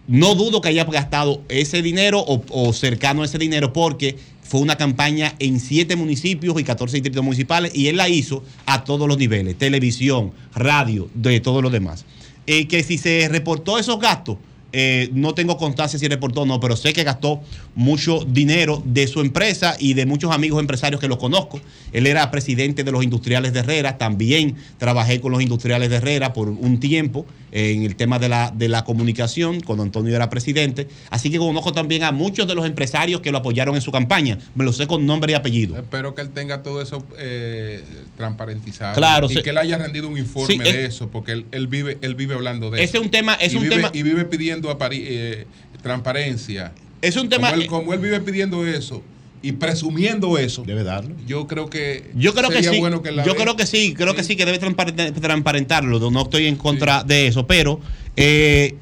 [0.06, 4.76] No dudo que haya gastado ese dinero o, cercano a ese dinero porque fue una
[4.76, 9.18] campaña en siete municipios y 14 distritos municipales y él la hizo a todos los
[9.18, 12.06] niveles, televisión, radio, de todo lo demás.
[12.46, 14.38] Eh, que si se reportó esos gastos,
[14.72, 17.40] eh, no tengo constancia si reportó o no, pero sé que gastó
[17.74, 21.60] mucho dinero de su empresa y de muchos amigos empresarios que los conozco.
[21.92, 26.32] Él era presidente de los industriales de Herrera, también trabajé con los industriales de Herrera
[26.32, 30.86] por un tiempo en el tema de la, de la comunicación, cuando Antonio era presidente.
[31.08, 34.38] Así que conozco también a muchos de los empresarios que lo apoyaron en su campaña.
[34.54, 35.78] Me lo sé con nombre y apellido.
[35.78, 37.82] Espero que él tenga todo eso eh,
[38.18, 38.94] transparentizado.
[38.96, 41.46] Claro, Y se- que él haya rendido un informe Sí, de es- eso, porque él,
[41.52, 42.98] él vive, él vive hablando de Ese eso.
[42.98, 45.46] es un tema- es y un vive- tema- Y vive pidiendo apari- eh,
[45.82, 46.72] transparencia.
[47.02, 49.02] Es un tema- Como él, como él vive pidiendo eso
[49.40, 50.64] y presumiendo eso.
[50.66, 51.14] Debe darlo.
[51.26, 52.10] Yo creo que.
[52.14, 52.78] Yo creo que sí.
[52.80, 56.10] bueno que la yo creo que sí, creo que sí que debe transparent- transparentarlo.
[56.10, 57.80] No estoy en contra de eso, pero
[58.16, 58.74] eh,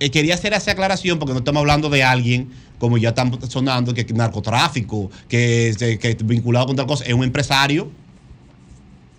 [0.00, 2.48] eh, quería hacer esa aclaración porque no estamos hablando de alguien
[2.78, 7.24] como ya están sonando que narcotráfico, que, se- que vinculado con tal cosa, es un
[7.24, 7.90] empresario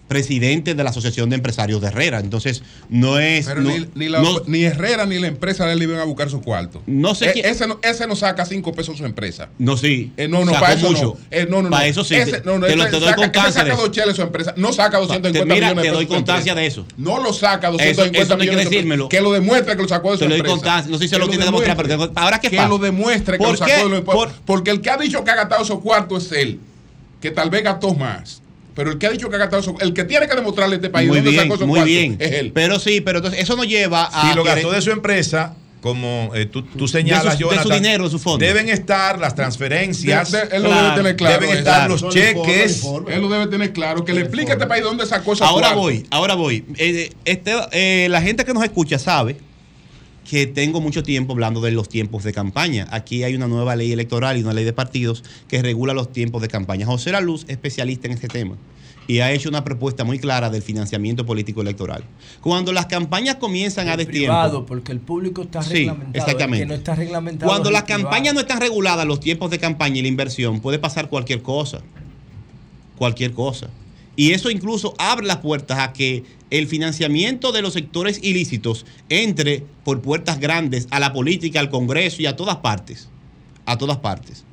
[0.09, 2.19] presidente de la Asociación de Empresarios de Herrera.
[2.19, 5.73] Entonces, no es Pero no- ni, ni la- no- ni Herrera ni la empresa de
[5.73, 6.81] él iban a buscar su cuarto.
[6.87, 9.47] No sé Eh, quién- ese, no, ese no saca cinco pesos su empresa.
[9.57, 10.11] no, sí.
[10.17, 11.03] Eh, no, no, Sacó para eso mucho.
[11.03, 11.17] no.
[11.31, 11.69] Eh, no, no.
[11.69, 12.15] Para eso sí.
[12.15, 13.81] Ese- no, no, te, lo- ese te doy saca- constancia de saca eso.
[13.87, 14.53] dos cheles su empresa.
[14.57, 16.59] No saca 250 Te- mira, millones de te doy su constancia empresa.
[16.81, 16.85] de eso.
[16.97, 19.09] No lo saca Eso- 250 eso no hay que millones de decírmelo.
[19.09, 20.55] Que lo demuestre que lo sacó de su Te lo doy empresa.
[20.55, 20.91] constancia.
[20.91, 22.13] No sé si se Que lo tiene que demostrar, pero demuestre.
[22.15, 22.69] tengo- ahora, ¿qué que pasa?
[22.69, 25.29] lo demuestre que ¿Por lo sacó de los Por- Porque el que ha dicho que
[25.31, 26.59] ha gastado esos cuartos es él.
[27.21, 28.41] Que tal vez gastó más.
[28.75, 30.89] Pero el que ha dicho que ha gastado el que tiene que demostrarle a este
[30.89, 32.15] país Muy dónde bien, sacó esos muy bien.
[32.19, 32.51] es él.
[32.53, 34.29] Pero sí, pero entonces eso nos lleva a.
[34.29, 37.63] Si lo gastó de su empresa, como eh, tú, tú señalas, de su, de su
[37.63, 38.45] Jonathan, dinero, de su fondo.
[38.45, 40.31] Deben estar las transferencias.
[40.31, 41.33] De- de- él lo debe tener claro.
[41.35, 41.59] Deben eso.
[41.59, 42.13] estar los Claro.
[42.13, 42.83] cheques.
[43.09, 44.03] Él lo debe tener claro.
[44.05, 45.81] Que le explique a este país dónde sacó esos Ahora cuartos.
[45.81, 46.65] voy, ahora voy.
[46.77, 49.37] Eh, este, eh, la gente que nos escucha sabe
[50.29, 52.87] que tengo mucho tiempo hablando de los tiempos de campaña.
[52.91, 56.41] Aquí hay una nueva ley electoral y una ley de partidos que regula los tiempos
[56.43, 56.85] de campaña.
[56.85, 58.55] José La Luz, especialista en este tema,
[59.07, 62.03] y ha hecho una propuesta muy clara del financiamiento político electoral.
[62.41, 66.11] Cuando las campañas comienzan a destiempo, privado, porque el público está Sí, reglamentado.
[66.25, 66.61] exactamente.
[66.63, 67.49] El que no está reglamentado.
[67.49, 68.03] Cuando es las privado.
[68.03, 71.81] campañas no están reguladas, los tiempos de campaña y la inversión, puede pasar cualquier cosa.
[72.99, 73.69] Cualquier cosa.
[74.19, 79.63] Y eso incluso abre las puertas a que el financiamiento de los sectores ilícitos entre
[79.85, 83.07] por puertas grandes a la política, al Congreso y a todas partes.
[83.65, 84.43] A todas partes.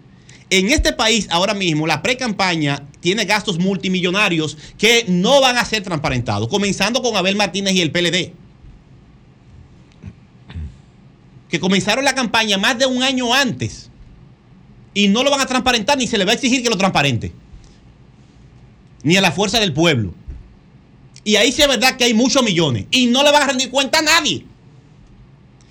[0.51, 5.83] En este país ahora mismo la pre-campaña tiene gastos multimillonarios que no van a ser
[5.83, 8.35] transparentados, comenzando con Abel Martínez y el PLD
[11.49, 13.91] que comenzaron la campaña más de un año antes
[14.95, 17.33] y no lo van a transparentar ni se le va a exigir que lo transparente.
[19.07, 20.13] Ni a la fuerza del pueblo.
[21.23, 23.71] Y ahí sí es verdad que hay muchos millones y no le van a rendir
[23.71, 24.45] cuenta a nadie.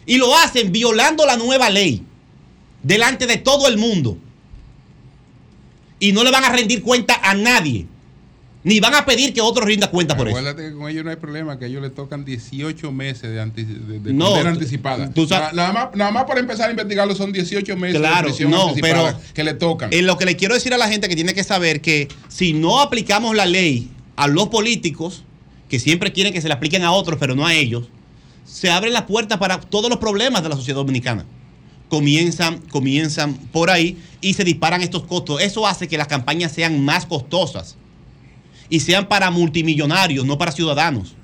[0.05, 2.01] Y lo hacen violando la nueva ley
[2.81, 4.17] delante de todo el mundo.
[5.99, 7.85] Y no le van a rendir cuenta a nadie.
[8.65, 10.35] Ni van a pedir que otro rinda cuenta por eso.
[10.37, 13.39] Acuérdate que con ellos no hay problema, que a ellos le tocan 18 meses de,
[13.39, 15.11] anti- de, de No, anticipada.
[15.11, 18.33] tú sabes- Na- nada, más, nada más para empezar a investigarlo son 18 meses Claro,
[18.33, 19.93] de no, anticipada pero que le tocan.
[19.93, 22.53] En lo que le quiero decir a la gente que tiene que saber que si
[22.53, 25.23] no aplicamos la ley a los políticos,
[25.69, 27.85] que siempre quieren que se la apliquen a otros, pero no a ellos,
[28.45, 31.23] se abren las puertas para todos los problemas de la sociedad dominicana.
[31.87, 35.39] Comienzan, comienzan por ahí y se disparan estos costos.
[35.41, 37.77] Eso hace que las campañas sean más costosas
[38.69, 41.15] y sean para multimillonarios, no para ciudadanos,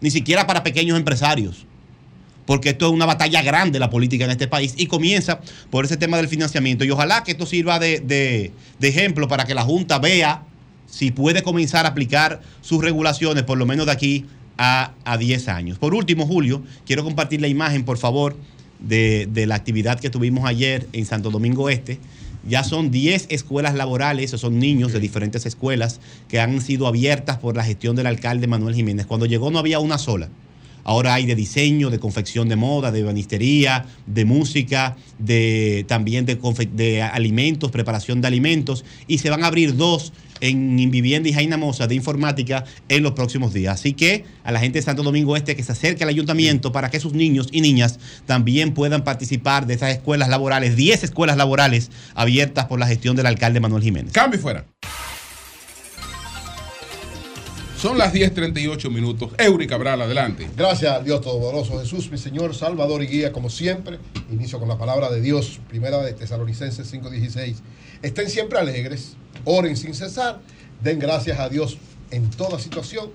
[0.00, 1.66] ni siquiera para pequeños empresarios
[2.46, 5.96] porque esto es una batalla grande la política en este país y comienza por ese
[5.96, 8.52] tema del financiamiento y ojalá que esto sirva de, de-
[8.88, 10.44] ejemplo para que la Junta vea
[10.88, 14.26] si puede comenzar a aplicar sus regulaciones por lo menos de aquí
[14.58, 15.78] a, a 10 años.
[15.78, 18.36] Por último, Julio, quiero compartir la imagen, por favor,
[18.78, 21.98] de, de la actividad que tuvimos ayer en Santo Domingo Este
[22.48, 27.38] Ya son 10 escuelas laborales, esos son niños de diferentes escuelas que han sido abiertas
[27.38, 29.06] por la gestión del alcalde Manuel Jiménez.
[29.06, 30.28] Cuando llegó no había una sola.
[30.86, 37.02] Ahora hay de diseño, de confección de moda, de banistería, de música, de también de,
[37.02, 38.84] alimentos, preparación de alimentos.
[39.08, 43.14] Y se van a abrir dos en Vivienda y Jaina Mosa de informática en los
[43.14, 43.80] próximos días.
[43.80, 46.88] Así que a la gente de Santo Domingo Este que se acerque al ayuntamiento para
[46.88, 51.90] que sus niños y niñas también puedan participar de esas escuelas laborales, 10 escuelas laborales
[52.14, 54.12] abiertas por la gestión del alcalde Manuel Jiménez.
[54.12, 54.64] Cambio fuera.
[57.86, 59.30] Son las 10.38 minutos.
[59.38, 60.50] Eury Cabral, adelante.
[60.56, 64.00] Gracias al Dios Todopoderoso Jesús, mi Señor, Salvador y Guía, como siempre.
[64.28, 67.58] Inicio con la palabra de Dios, primera de Tesalonicenses 5:16.
[68.02, 69.12] Estén siempre alegres,
[69.44, 70.40] oren sin cesar,
[70.82, 71.78] den gracias a Dios
[72.10, 73.10] en toda situación,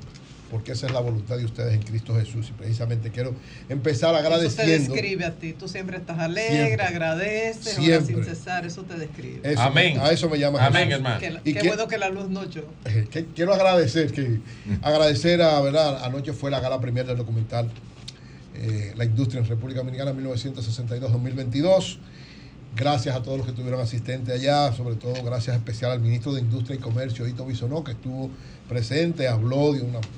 [0.51, 2.49] porque esa es la voluntad de ustedes en Cristo Jesús.
[2.49, 3.33] Y precisamente quiero
[3.69, 4.93] empezar Eso te agradeciendo.
[4.93, 5.53] describe a ti.
[5.53, 6.85] Tú siempre estás alegre, Siempre.
[6.85, 8.15] agradeces, ahora Siempre.
[8.15, 8.65] sin cesar.
[8.65, 9.39] Eso te describe.
[9.43, 10.93] Eso me- a eso me llama Amén, Jesús.
[10.97, 11.19] hermano.
[11.19, 12.65] Que la- Y qué que- bueno que la luz no echó.
[12.85, 14.39] Eh, que quiero agradecer que
[14.81, 17.69] agradecer a verdad anoche fue la gala premier del documental
[18.53, 21.97] eh, la industria en República Dominicana 1962-2022
[22.75, 26.41] gracias a todos los que estuvieron asistentes allá sobre todo gracias especial al ministro de
[26.41, 28.29] Industria y Comercio Hito Bisonó que estuvo
[28.69, 30.09] presente habló dio unas eh,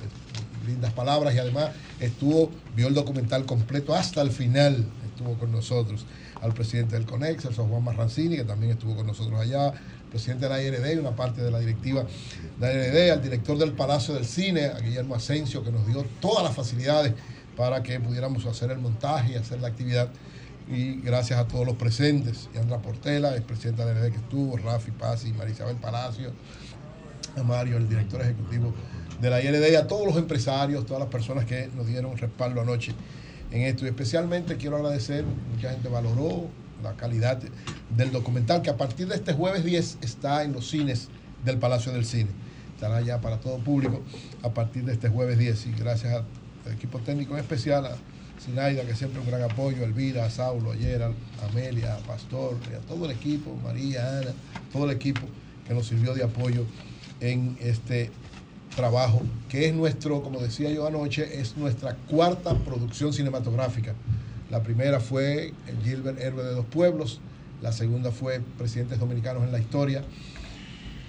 [0.66, 6.06] lindas palabras y además estuvo vio el documental completo hasta el final estuvo con nosotros
[6.42, 9.74] al presidente del CONEX, al Juan Marrancini, que también estuvo con nosotros allá,
[10.10, 12.06] presidente de la IRD una parte de la directiva
[12.60, 16.04] de la IRD, al director del Palacio del Cine, a Guillermo Asensio, que nos dio
[16.20, 17.14] todas las facilidades
[17.56, 20.10] para que pudiéramos hacer el montaje y hacer la actividad.
[20.70, 24.58] Y gracias a todos los presentes, Yandra Portela, el presidente de la IRD que estuvo,
[24.58, 26.32] Rafi Paz y Marisabel Palacio,
[27.36, 28.74] a Mario, el director ejecutivo
[29.22, 32.62] de la IRD, y a todos los empresarios, todas las personas que nos dieron respaldo
[32.62, 32.94] anoche
[33.52, 33.86] en esto.
[33.86, 36.48] Y especialmente quiero agradecer, mucha gente valoró
[36.84, 37.40] la calidad
[37.96, 41.08] del documental que a partir de este jueves 10 está en los cines
[41.46, 42.30] del Palacio del Cine.
[42.76, 44.02] Estará ya para todo público
[44.42, 47.96] a partir de este jueves 10 y gracias al equipo técnico en especial, a
[48.44, 52.58] Sinaida, que siempre un gran apoyo, a Elvira, a Saulo, a a Amelia, a Pastor,
[52.76, 54.32] a todo el equipo, María, Ana,
[54.74, 55.22] todo el equipo
[55.66, 56.66] que nos sirvió de apoyo
[57.20, 58.12] en este
[58.76, 63.94] trabajo, que es nuestro, como decía yo anoche, es nuestra cuarta producción cinematográfica.
[64.50, 67.20] La primera fue Gilbert Héroe de dos Pueblos,
[67.62, 70.04] la segunda fue Presidentes Dominicanos en la Historia,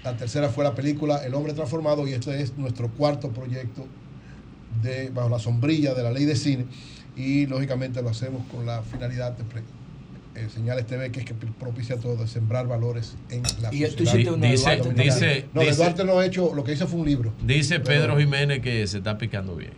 [0.03, 3.87] la tercera fue la película El Hombre Transformado y este es nuestro cuarto proyecto
[5.13, 6.65] bajo la sombrilla de la ley de cine
[7.15, 9.43] y lógicamente lo hacemos con la finalidad de
[10.35, 14.03] eh, Señales TV, que es que propicia todo, de sembrar valores en la Y tú
[14.05, 14.13] sociedad.
[14.13, 15.03] hiciste una Dice- dominicana.
[15.03, 17.33] dice- no, dice- Duarte no he hecho, lo que hice fue un libro.
[17.43, 19.71] Dice Pero- Pedro Jiménez que se está picando bien.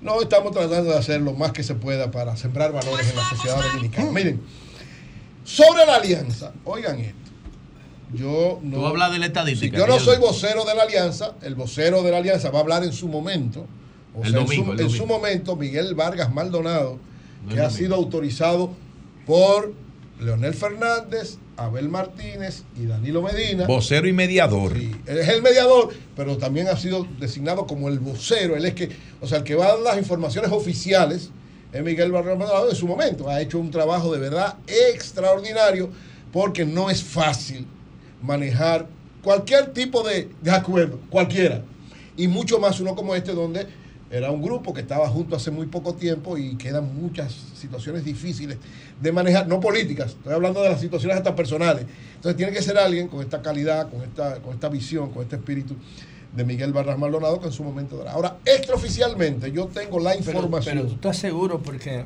[0.00, 3.24] No, estamos tratando de hacer lo más que se pueda para sembrar valores en la
[3.28, 4.10] sociedad dominicana.
[4.12, 4.40] Miren,
[5.44, 7.16] sobre la alianza, oigan esto.
[8.14, 9.76] Yo no, Tú hablas de la estadística.
[9.76, 12.62] Sí, yo no soy vocero de la alianza, el vocero de la alianza va a
[12.62, 13.66] hablar en su momento.
[14.14, 15.18] O El sea, domingo, en, el su, en su domingo.
[15.18, 16.98] momento, Miguel Vargas Maldonado,
[17.44, 17.70] No que ha domingo.
[17.78, 18.70] sido autorizado
[19.26, 19.74] por
[20.20, 23.66] Leonel Fernández, Abel Martínez y Danilo Medina.
[23.66, 24.76] Vocero y mediador.
[24.76, 28.56] Él es el mediador, pero también ha sido designado como el vocero.
[28.56, 28.90] Él es que,
[29.20, 31.30] o sea, el que va a dar las informaciones oficiales
[31.72, 33.28] es Miguel Maldonado en su momento.
[33.28, 35.90] Ha hecho un trabajo de verdad extraordinario
[36.32, 37.66] porque no es fácil
[38.22, 38.88] manejar
[39.22, 41.62] cualquier tipo de, de acuerdo, cualquiera.
[42.16, 43.66] Y mucho más uno como este donde
[44.10, 48.56] era un grupo que estaba junto hace muy poco tiempo y quedan muchas situaciones difíciles
[49.00, 51.84] de manejar, no políticas, estoy hablando de las situaciones hasta personales.
[52.14, 55.36] Entonces tiene que ser alguien con esta calidad, con esta, con esta visión, con este
[55.36, 55.74] espíritu
[56.34, 58.12] de Miguel Barras Maldonado que en su momento dará.
[58.12, 60.76] Ahora, extraoficialmente yo tengo la información.
[60.76, 62.04] pero tú estás seguro porque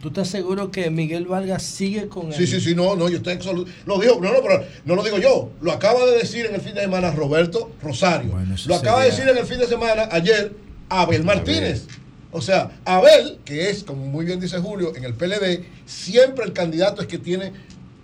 [0.00, 2.48] tú estás seguro que Miguel Vargas sigue con Sí, él.
[2.48, 3.70] sí, sí, no, no, yo estoy absoluto.
[3.84, 5.50] Lo digo, no, no, pero no lo digo yo.
[5.60, 8.32] Lo acaba de decir en el fin de semana Roberto Rosario.
[8.66, 10.54] lo acaba de decir en el fin de semana ayer
[10.90, 11.86] Abel Martínez.
[12.32, 16.52] O sea, Abel, que es, como muy bien dice Julio, en el PLD, siempre el
[16.52, 17.52] candidato es que tiene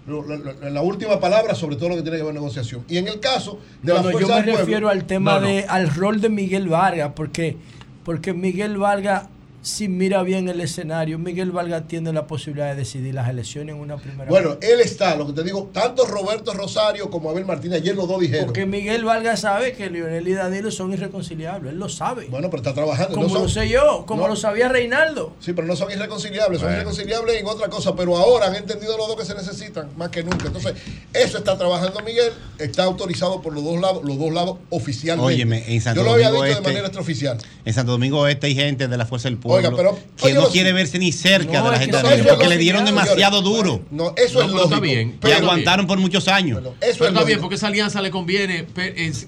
[0.07, 2.85] lo- lo- lo- la última palabra sobre todo lo que tiene que ver con negociación.
[2.89, 5.35] Y en el caso de No, la no, yo me del pueblo- refiero al tema
[5.35, 5.47] No, no.
[5.49, 7.57] de al rol de Miguel Vargas, porque
[8.05, 9.25] porque Miguel Vargas
[9.67, 13.81] si mira bien el escenario, Miguel Vargas tiene la posibilidad de decidir las elecciones en
[13.81, 17.81] una primera Bueno, él está, lo que te digo, tanto Roberto Rosario como Abel Martínez,
[17.81, 18.47] ayer los dos dijeron.
[18.47, 22.27] Porque Miguel Vargas sabe que Leonel y Danilo son irreconciliables, él lo sabe.
[22.29, 23.15] Bueno, pero está trabajando.
[23.15, 24.29] Como no son- lo sé yo, como no.
[24.29, 25.35] lo sabía Reinaldo.
[25.41, 26.77] Sí, pero no son irreconciliables, son Bueno.
[26.83, 30.23] irreconciliables en otra cosa, pero ahora han entendido los dos que se necesitan más que
[30.23, 30.47] nunca.
[30.47, 30.75] Entonces,
[31.13, 35.27] eso está trabajando Miguel, está autorizado por los dos lados, los dos lados oficialmente.
[35.35, 37.39] Óyeme, en Santo Yo lo había Domingo dicho Este- de manera extraoficial.
[37.65, 40.35] En Santo Domingo Este hay gente de la Fuerza del Pueblo, Oiga, pueblo pero- que
[40.35, 43.43] no quiere verse ni cerca No, de la es gente de porque le dieron demasiado
[43.43, 43.83] duro.
[43.91, 45.11] No, eso es pero está bien.
[45.11, 46.59] Y pero aguantaron por muchos años.
[46.59, 48.67] Eso Pero es está bien, porque esa alianza le conviene,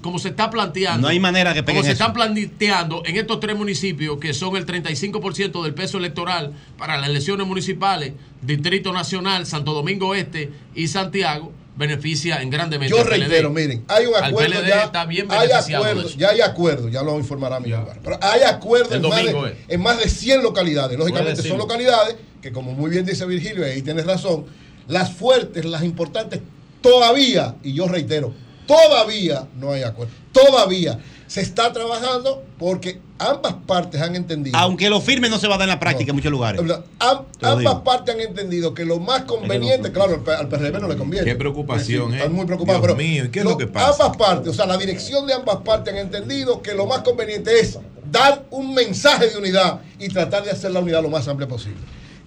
[0.01, 1.01] como se está planteando.
[1.01, 4.65] No hay manera que Como se están planteando en estos tres municipios, que son el
[4.65, 11.51] 35% del peso electoral para las elecciones municipales, Distrito Nacional, Santo Domingo Este y Santiago,
[11.79, 13.19] beneficia en grandemente Yo al PLD.
[13.21, 14.83] reitero, miren, hay un Al acuerdo PLD ya.
[14.83, 17.99] está bien hay acuerdo, ya hay acuerdo, ya lo informará Miguel Vargas.
[18.03, 20.99] Pero hay acuerdo en más, de, en más de 100 localidades.
[20.99, 24.45] Lógicamente son localidades que, como muy bien dice Virgilio, y ahí tienes razón,
[24.87, 26.41] las fuertes, las importantes,
[26.81, 28.33] todavía, y yo reitero,
[28.67, 30.13] todavía no hay acuerdo.
[30.33, 34.57] Todavía se está trabajando porque ambas partes han entendido.
[34.57, 36.61] Aunque lo firme no se va a dar en la práctica en muchos lugares.
[36.99, 37.83] Ambas digo.
[37.83, 41.25] partes han entendido que lo más conveniente, claro, al PRM no le conviene.
[41.25, 42.17] Qué preocupación, Sí, ¿eh?
[42.19, 42.81] Están muy preocupados.
[42.81, 44.03] Dios pero mío, ¿y qué es lo- lo que pasa?
[44.05, 47.59] Ambas partes, o sea, la dirección de ambas partes han entendido que lo más conveniente
[47.59, 47.77] es
[48.11, 51.77] dar un mensaje de unidad y tratar de hacer la unidad lo más amplia posible.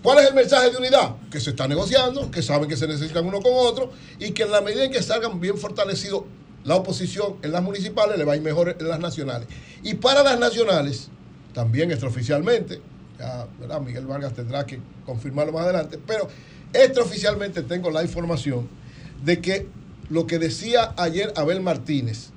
[0.02, 1.14] ¿Cuál es el mensaje de unidad?
[1.30, 4.50] Que se está negociando, que saben que se necesitan uno con otro y que en
[4.50, 6.24] la medida en que salgan bien fortalecidos
[6.64, 9.48] la oposición en las municipales, le va a ir mejor en las nacionales.
[9.82, 11.08] Y para las nacionales,
[11.52, 12.80] también extraoficialmente,
[13.18, 13.46] ya.
[13.80, 16.28] Miguel Vargas tendrá que confirmarlo más adelante, pero
[16.72, 18.68] extraoficialmente tengo la información
[19.24, 19.66] de que
[20.08, 22.30] lo que decía ayer Abel Martínez,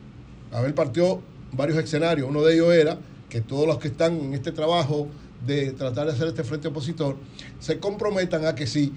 [0.52, 1.22] Abel partió
[1.52, 2.98] varios escenarios, uno de ellos era
[3.30, 5.08] que todos los que están en este trabajo
[5.46, 7.18] de tratar de hacer este frente opositor
[7.60, 8.94] se comprometan a que si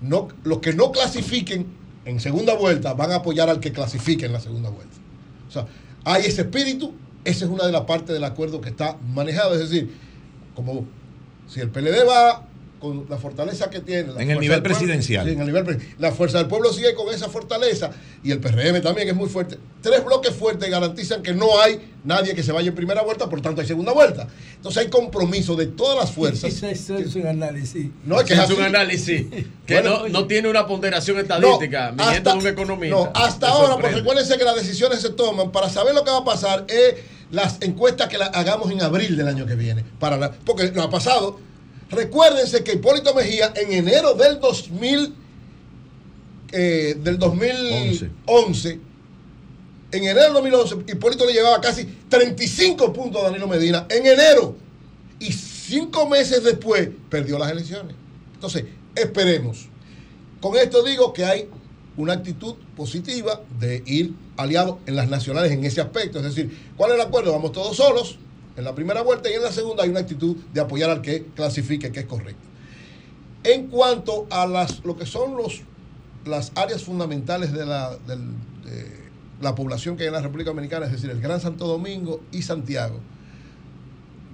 [0.00, 1.66] no, los que no clasifiquen
[2.10, 4.96] en segunda vuelta van a apoyar al que clasifique en la segunda vuelta.
[5.48, 5.66] O sea,
[6.04, 9.60] hay ese espíritu, esa es una de las partes del acuerdo que está manejado, es
[9.60, 9.94] decir,
[10.54, 10.84] como
[11.48, 12.46] si el PLD va
[12.80, 14.12] con la fortaleza que tiene.
[14.14, 15.26] la En el pueblo, presidencial.
[15.26, 17.90] sí, en el nivel pre- la fuerza del pueblo sigue con esa fortaleza
[18.24, 19.58] y el PRM también es muy fuerte.
[19.82, 23.40] Tres bloques fuertes garantizan que no hay nadie que se vaya en primera vuelta, por
[23.42, 24.26] tanto hay segunda vuelta.
[24.56, 26.50] Entonces hay compromiso de todas las fuerzas.
[26.62, 27.86] Eso es un análisis.
[28.04, 29.26] No, es que es es un análisis
[29.66, 32.96] que Bueno, no, no tiene una ponderación estadística, No, hasta- de un economista.
[32.96, 36.18] No, hasta ahora, porque recuérdense que las decisiones se toman para saber lo que va
[36.18, 36.94] a pasar es
[37.30, 39.84] las encuestas que la- hagamos en abril del año que viene.
[39.98, 41.38] Para la- porque no ha pasado.
[41.90, 45.14] Recuérdense que Hipólito Mejía en enero del 2000,
[46.52, 48.80] eh, del 2011,
[49.92, 54.54] en enero del 2011, Hipólito le llevaba casi 35 puntos a Danilo Medina en enero.
[55.18, 57.96] Y cinco meses después perdió las elecciones.
[58.34, 59.66] Entonces, esperemos.
[60.40, 61.48] Con esto digo que hay
[61.96, 66.18] una actitud positiva de ir aliados en las nacionales en ese aspecto.
[66.18, 67.32] Es decir, ¿cuál es el acuerdo?
[67.32, 68.16] Vamos todos solos
[68.56, 71.26] en la primera vuelta y en la segunda hay una actitud de apoyar al que
[71.34, 72.42] clasifique, que es correcto.
[73.44, 75.62] En cuanto a las, lo que son los,
[76.26, 78.18] las áreas fundamentales de la, de
[79.40, 82.42] la población que hay en la República Dominicana, es decir, el Gran Santo Domingo y
[82.42, 83.00] Santiago,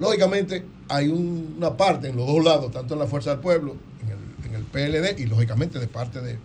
[0.00, 3.76] lógicamente hay un- una parte en los dos lados, tanto en la Fuerza del Pueblo,
[4.02, 6.38] en el, PLD y lógicamente de parte del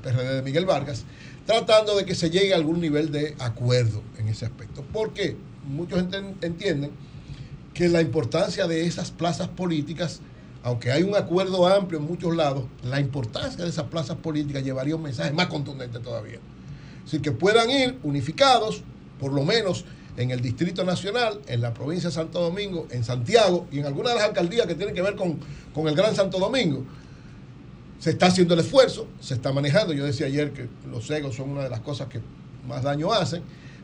[0.00, 1.04] PRD de Miguel Vargas,
[1.46, 4.84] tratando de que se llegue a algún nivel de acuerdo en ese aspecto.
[4.92, 5.36] Porque
[5.68, 6.04] muchos
[6.40, 6.90] entienden
[7.74, 10.20] que la importancia de esas plazas políticas,
[10.62, 14.96] aunque hay un acuerdo amplio en muchos lados, la importancia de esas plazas políticas llevaría
[14.96, 16.38] un mensaje más contundente todavía.
[17.04, 18.82] Así que puedan ir unificados,
[19.18, 19.84] por lo menos
[20.16, 24.12] en el Distrito Nacional, en la provincia de Santo Domingo, en Santiago y en algunas
[24.12, 25.38] de las alcaldías que tienen que ver con,
[25.74, 26.84] con el Gran Santo Domingo.
[27.98, 29.92] Se está haciendo el esfuerzo, se está manejando.
[29.92, 32.20] Yo decía ayer que los egos son una de las cosas que
[32.68, 33.42] más daño hacen,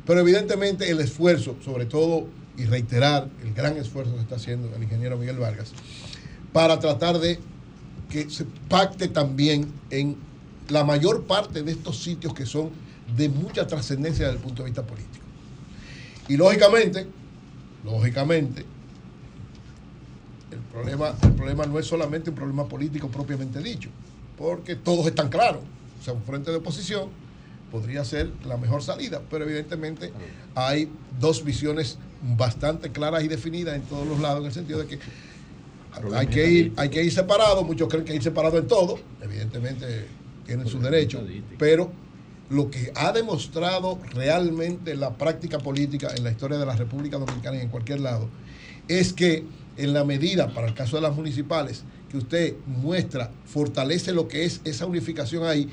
[0.08, 4.82] pero evidentemente el esfuerzo, sobre todo, y reiterar el gran esfuerzo que está haciendo el
[4.82, 5.72] ingeniero Miguel Vargas,
[6.50, 7.38] para tratar de
[8.08, 10.16] que se pacte también en
[10.70, 12.70] la mayor parte de estos sitios que son
[13.18, 15.26] de mucha trascendencia desde el punto de vista político.
[16.26, 17.06] Y lógicamente,
[17.84, 18.64] lógicamente,
[20.50, 23.90] el problema, el problema no es solamente un problema político propiamente dicho,
[24.38, 25.60] porque todos están claros.
[26.00, 27.27] O sea, un frente de oposición
[27.70, 30.12] podría ser la mejor salida, pero evidentemente
[30.54, 30.90] hay
[31.20, 31.98] dos visiones
[32.36, 34.98] bastante claras y definidas en todos los lados, en el sentido de que
[36.14, 40.06] hay que ir, hay que ir separado, muchos creen que ir separado en todo, evidentemente
[40.46, 41.22] tienen sus derechos,
[41.58, 41.90] pero
[42.50, 47.58] lo que ha demostrado realmente la práctica política en la historia de la República Dominicana
[47.58, 48.28] y en cualquier lado,
[48.88, 49.44] es que
[49.76, 54.44] en la medida, para el caso de las municipales, que usted muestra, fortalece lo que
[54.44, 55.68] es esa unificación ahí,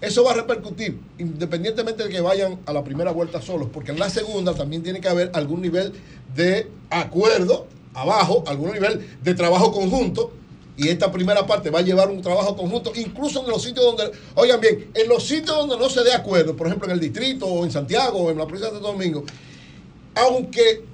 [0.00, 3.98] eso va a repercutir, independientemente de que vayan a la primera vuelta solos, porque en
[3.98, 5.92] la segunda también tiene que haber algún nivel
[6.34, 10.32] de acuerdo abajo, algún nivel de trabajo conjunto,
[10.76, 14.16] y esta primera parte va a llevar un trabajo conjunto, incluso en los sitios donde,
[14.36, 17.46] oigan bien, en los sitios donde no se dé acuerdo, por ejemplo en el distrito
[17.46, 19.24] o en Santiago o en la provincia de Santo Domingo,
[20.14, 20.84] aunque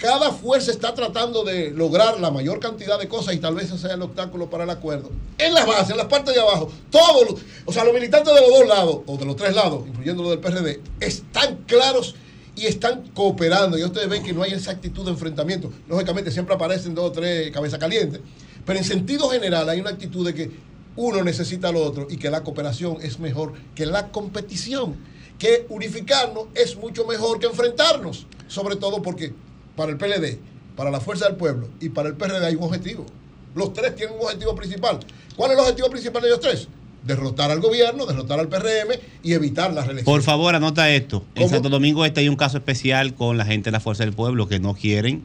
[0.00, 3.76] cada fuerza está tratando de lograr la mayor cantidad de cosas y tal vez ese
[3.78, 5.10] sea el obstáculo para el acuerdo.
[5.36, 8.40] En las bases, en las partes de abajo, todos, los- o sea, los militantes de
[8.40, 12.14] los dos lados, o de los tres lados, incluyendo los del PRD, están claros
[12.56, 13.76] y están cooperando.
[13.78, 15.70] Y ustedes ven que no hay esa actitud de enfrentamiento.
[15.86, 18.20] Lógicamente siempre aparecen dos o tres cabezas calientes,
[18.64, 20.50] pero en sentido general hay una actitud de que
[20.96, 24.96] uno necesita al otro y que la cooperación es mejor que la competición,
[25.38, 29.32] que unificarnos es mucho mejor que enfrentarnos, sobre todo porque
[29.80, 30.38] para el PLD,
[30.76, 33.06] para la Fuerza del Pueblo y para el PRD hay un objetivo.
[33.54, 35.00] Los tres tienen un objetivo principal.
[35.36, 36.68] ¿Cuál es el objetivo principal de ellos tres?
[37.02, 40.14] Derrotar al gobierno, derrotar al PRM y evitar la reelección.
[40.14, 41.24] Por favor, anota esto.
[41.34, 44.12] En Santo Domingo Este hay un caso especial con la gente de la Fuerza del
[44.12, 45.22] Pueblo que no quieren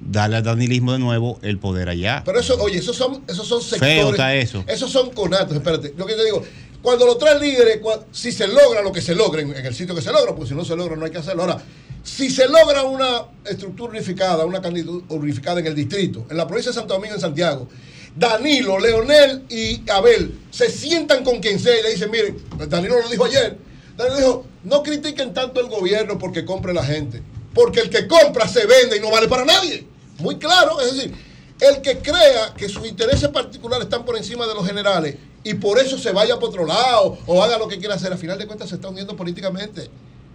[0.00, 2.22] darle al danilismo de nuevo el poder allá.
[2.24, 3.94] Pero eso, oye, esos son, esos son sectores.
[3.96, 4.62] Feo está eso.
[4.68, 5.94] Esos son conatos, espérate.
[5.96, 6.44] Lo que te digo,
[6.86, 7.80] cuando los tres líderes,
[8.12, 10.50] si se logra lo que se logra en, en el sitio que se logra, pues
[10.50, 11.42] si no se logra no hay que hacerlo.
[11.42, 11.60] Ahora,
[12.04, 16.70] si se logra una estructura unificada, una candidatura unificada en el distrito, en la provincia
[16.70, 17.66] de Santo Domingo, en Santiago,
[18.14, 23.08] Danilo, Leonel y Abel se sientan con quien sea y le dicen, miren, Danilo lo
[23.08, 23.58] dijo ayer,
[23.96, 27.20] Danilo dijo, no critiquen tanto el gobierno porque compre la gente,
[27.52, 29.84] porque el que compra se vende y no vale para nadie.
[30.20, 31.12] Muy claro, es decir,
[31.58, 35.16] el que crea que sus intereses particulares están por encima de los generales
[35.46, 38.16] y por eso se vaya por otro lado o haga lo que quiera hacer, a
[38.16, 39.88] final de cuentas se está hundiendo políticamente.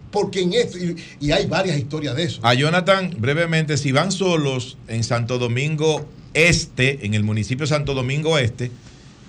[0.09, 2.39] Porque en esto, y, y hay varias historias de eso.
[2.43, 7.93] A Jonathan, brevemente, si van solos en Santo Domingo Este, en el municipio de Santo
[7.93, 8.71] Domingo Este,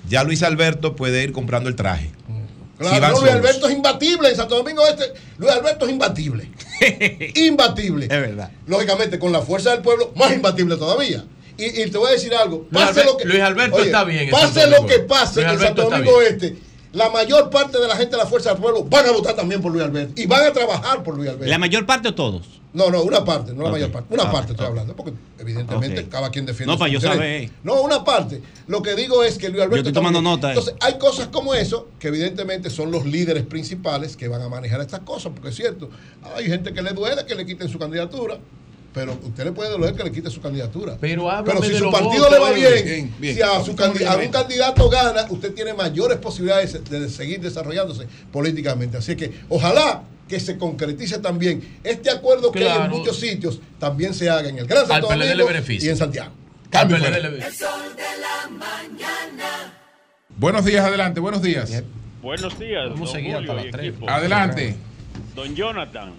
[0.08, 2.12] ya Luis Alberto puede ir comprando el traje.
[2.78, 3.44] Claro, Si van no, Luis solos.
[3.44, 5.12] Alberto es imbatible en Santo Domingo Este.
[5.38, 6.48] Luis Alberto es imbatible.
[7.34, 8.04] imbatible.
[8.04, 8.52] Es verdad.
[8.68, 11.24] Lógicamente, con la fuerza del pueblo, más imbatible todavía.
[11.64, 12.66] Y, y te voy a decir algo.
[12.70, 15.44] Luis Pase Alber- lo que, Luis Alberto está bien en Pase lo que pase Luis
[15.44, 16.22] en Alberto Santo está Domingo.
[16.22, 16.56] Este.
[16.92, 19.62] La mayor parte de la gente de la fuerza del pueblo van a votar también
[19.62, 20.12] por Luis Alberto.
[20.20, 21.46] Y van a trabajar por Luis Alberto.
[21.48, 22.60] ¿La mayor parte o todos?
[22.74, 24.12] No, no, una parte, no la mayor parte.
[24.14, 27.50] Una Ah, parte estoy hablando, porque evidentemente cada quien defiende No, para yo saber.
[27.64, 28.42] No, una parte.
[28.66, 29.76] Lo que digo es que Luis Alberto.
[29.76, 30.50] Yo estoy tomando nota, eh.
[30.50, 34.80] Entonces, hay cosas como eso que evidentemente son los líderes principales que van a manejar
[34.82, 35.88] estas cosas, porque es cierto,
[36.36, 38.38] hay gente que le duele que le quiten su candidatura.
[38.94, 40.96] Pero usted le puede doler que le quite su candidatura.
[41.00, 41.22] Pero
[41.62, 43.34] si su partido votos, le va bien, Bien, bien.
[43.36, 47.08] si a, su Estamos candi- bien, a un candidato gana, usted tiene mayores posibilidades de
[47.08, 48.98] seguir desarrollándose políticamente.
[48.98, 54.12] Así que ojalá que se concretice también este acuerdo que hay en muchos sitios también
[54.14, 56.32] se haga en el Gran Al Santo Domingo y en Santiago.
[56.70, 57.10] Cambio El sol
[57.96, 59.74] de la mañana.
[60.36, 61.82] Buenos días, adelante, buenos días.
[62.22, 63.88] Buenos días, Vamos a don seguir Julio hasta las tres.
[63.88, 64.08] equipo.
[64.10, 64.76] Adelante.
[65.34, 66.12] Don Jonathan,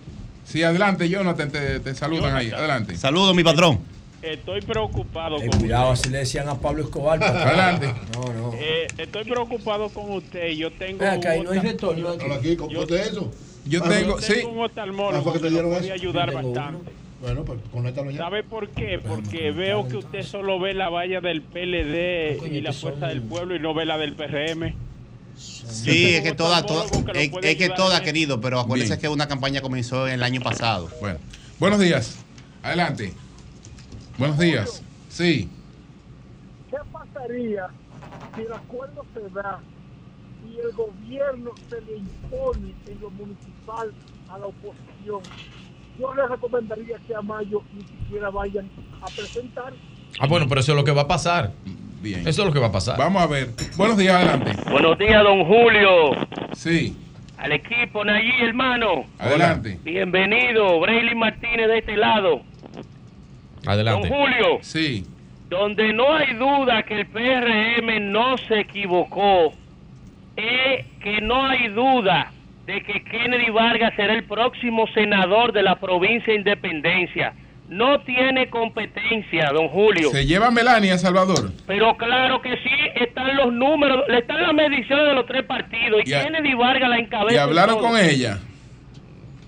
[0.45, 2.51] Sí, adelante, Jonathan, te, te saludan ahí.
[2.51, 2.95] Adelante.
[2.97, 3.79] Saludos, mi patrón.
[4.21, 6.01] estoy preocupado Eh, con cuidado, usted.
[6.05, 7.23] así le decían a Pablo Escobar.
[7.23, 7.93] Adelante.
[8.13, 8.51] No, no.
[8.55, 10.49] Eh, estoy preocupado con usted.
[10.51, 11.05] Yo tengo.
[11.05, 12.31] Acá, un no hay retorno aquí.
[12.31, 13.31] Aquí, ponte eso.
[13.65, 14.33] Yo Ah, tengo, yo sí.
[14.35, 15.93] tengo un oftalmólogo Ah, ¿fue que te puede eso?
[15.93, 16.91] ayudar Yo tengo bastante.
[17.21, 18.17] Bueno, pues conéctalo ya.
[18.17, 18.99] ¿Sabe por qué?
[18.99, 23.55] Porque veo que usted solo ve la valla del PLD y la fuerza del pueblo
[23.55, 24.73] y no ve la del PRM.
[25.43, 26.59] Sí, es que toda,
[27.13, 29.01] es, es que toda, querido, pero acuérdense Bien.
[29.01, 30.89] que una campaña comenzó el año pasado.
[31.01, 31.19] Bueno,
[31.59, 32.17] buenos días.
[32.61, 33.13] Adelante.
[34.17, 34.81] Buenos días.
[35.09, 35.49] Sí.
[36.69, 37.67] ¿Qué pasaría
[38.35, 39.59] si el acuerdo se da
[40.49, 43.93] y el gobierno se le impone en lo municipal
[44.29, 45.21] a la oposición?
[45.99, 48.69] Yo les recomendaría que a mayo ni siquiera vayan
[49.01, 49.73] a presentar.
[50.19, 51.53] Ah, bueno, pero eso es lo que va a pasar.
[52.03, 52.27] Bien.
[52.27, 52.97] Eso es lo que va a pasar.
[52.97, 53.47] Vamos a ver.
[53.77, 54.51] Buenos días, adelante.
[54.69, 56.11] Buenos días, don Julio.
[56.51, 56.97] Sí.
[57.37, 59.05] Al equipo, Nayí, hermano.
[59.17, 59.79] Adelante.
[59.83, 62.41] Bienvenido, Braylon Martínez de este lado.
[63.65, 64.09] Adelante.
[64.09, 64.57] Don Julio.
[64.59, 65.05] Sí.
[65.47, 69.53] Donde no hay duda que el PRM no se equivocó,
[70.35, 72.33] es que no hay duda
[72.65, 77.33] de que Kennedy Vargas será el próximo senador de la provincia de Independencia.
[77.69, 80.09] No tiene competencia, don Julio.
[80.11, 81.51] ¿Se lleva Melania, Salvador?
[81.65, 86.09] Pero claro que sí, están los números, están las mediciones de los tres partidos y,
[86.09, 87.33] Y Kennedy Vargas la encabeza.
[87.35, 88.37] ¿Y hablaron con ella?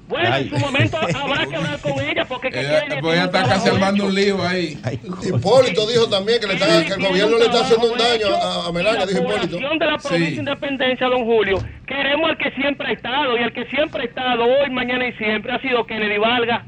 [0.07, 3.23] Bueno, en su momento habrá que hablar con ella porque que Ella, Kennedy pues ella
[3.29, 4.77] un está casi armando un lío ahí.
[5.23, 8.67] Hipólito dijo también que, le está- que el gobierno le está haciendo un daño a,
[8.67, 9.47] a Melania, la dijo Hipólito.
[9.57, 13.41] población de la provincia de Independencia, don Julio, queremos al que siempre ha estado y
[13.43, 16.63] el que siempre ha estado hoy, mañana y siempre ha sido Kennedy Vargas.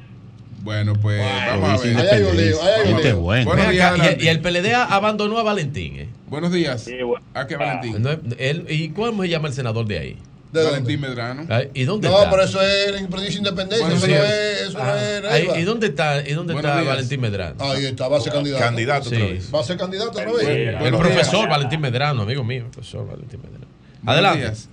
[0.68, 1.98] Bueno, pues vamos a ver.
[1.98, 5.96] Ahí hay días, acá, y, y el PLD abandonó a Valentín.
[5.96, 6.10] ¿eh?
[6.28, 6.86] Buenos días.
[7.34, 8.02] ¿A qué Valentín?
[8.02, 10.18] No, él- ¿Y cómo se llama el senador de ahí?
[10.52, 11.46] ¿De Valentín Medrano.
[11.48, 12.30] Ay, ¿Y dónde No, está?
[12.32, 14.12] pero eso es en provincia de independencia, Bueno, eso, sí.
[14.12, 15.58] no es, eso no Ah, es.
[15.58, 16.94] ¿Y dónde está, y dónde Buenos está días.
[16.96, 17.56] Valentín Medrano?
[17.64, 18.64] Ahí está, va a ser candidato.
[18.66, 19.26] Candidato otra Sí.
[19.26, 19.56] vez.
[19.56, 20.48] Va a ser candidato otra vez.
[20.50, 21.50] el Buenos profesor días.
[21.50, 22.66] Valentín Medrano, amigo mío.
[22.74, 23.66] Profesor Valentín Medrano.
[24.04, 24.40] Buenos Adelante.
[24.40, 24.70] días.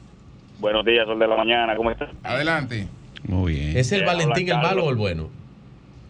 [0.58, 2.08] Buenos días, Sol de la Mañana, ¿cómo estás?
[2.24, 2.88] Adelante.
[3.28, 3.76] Muy bien.
[3.76, 5.30] ¿Es el Valentín el malo o el bueno?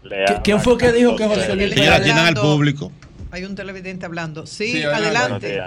[0.08, 1.74] ¿Qué- habla quién fue que dijo que José Luis.
[1.74, 2.92] Señora, atiendan al público.
[3.30, 4.46] Hay un televidente hablando.
[4.46, 5.62] Sí, adelante.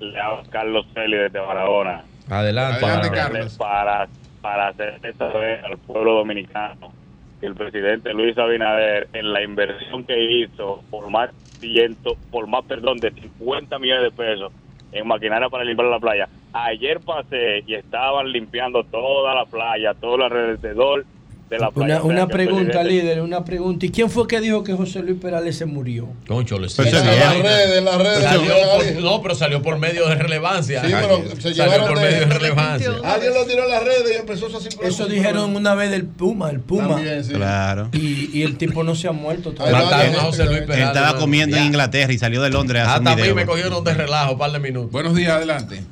[0.00, 2.04] Le habla Carlos Celi desde Barahona.
[2.30, 2.80] Adelante.
[2.80, 3.56] para, Carlos.
[3.56, 4.08] Para,
[4.40, 6.92] para hacerle saber al pueblo dominicano
[7.40, 12.64] que el presidente Luis Abinader en la inversión que hizo por más ciento, por más
[12.64, 14.52] perdón de 50 millones de pesos
[14.92, 16.28] en maquinaria para limpiar la playa.
[16.52, 21.04] Ayer pasé y estaban limpiando toda la playa, todo el alrededor
[21.50, 21.84] de la playa.
[21.86, 23.86] Una, O sea, una pregunta, líder, una pregunta.
[23.86, 26.06] ¿Y quién fue que dijo que José Luis Perales se murió?
[26.26, 28.22] Concho, le Pero en las redes, en las redes.
[28.22, 30.82] Salió Salió- por- no, pero salió por medio de relevancia.
[30.84, 32.90] Sí, pero se salió por de- medio de relevancia.
[33.04, 36.04] Alguien lo tiró en las redes y empezó a hacer Eso dijeron una vez del
[36.04, 36.96] Puma, el Puma.
[36.96, 37.32] También, sí.
[37.32, 37.88] Claro.
[37.92, 40.88] Y, y el tipo no se ha muerto Mataron a José Luis Él Perales.
[40.88, 41.66] estaba comiendo en Ya.
[41.66, 44.38] Inglaterra y salió de Londres a Hasta un a mí me cogieron de relajo, un
[44.38, 44.90] par de minutos.
[44.90, 45.82] Buenos días, adelante.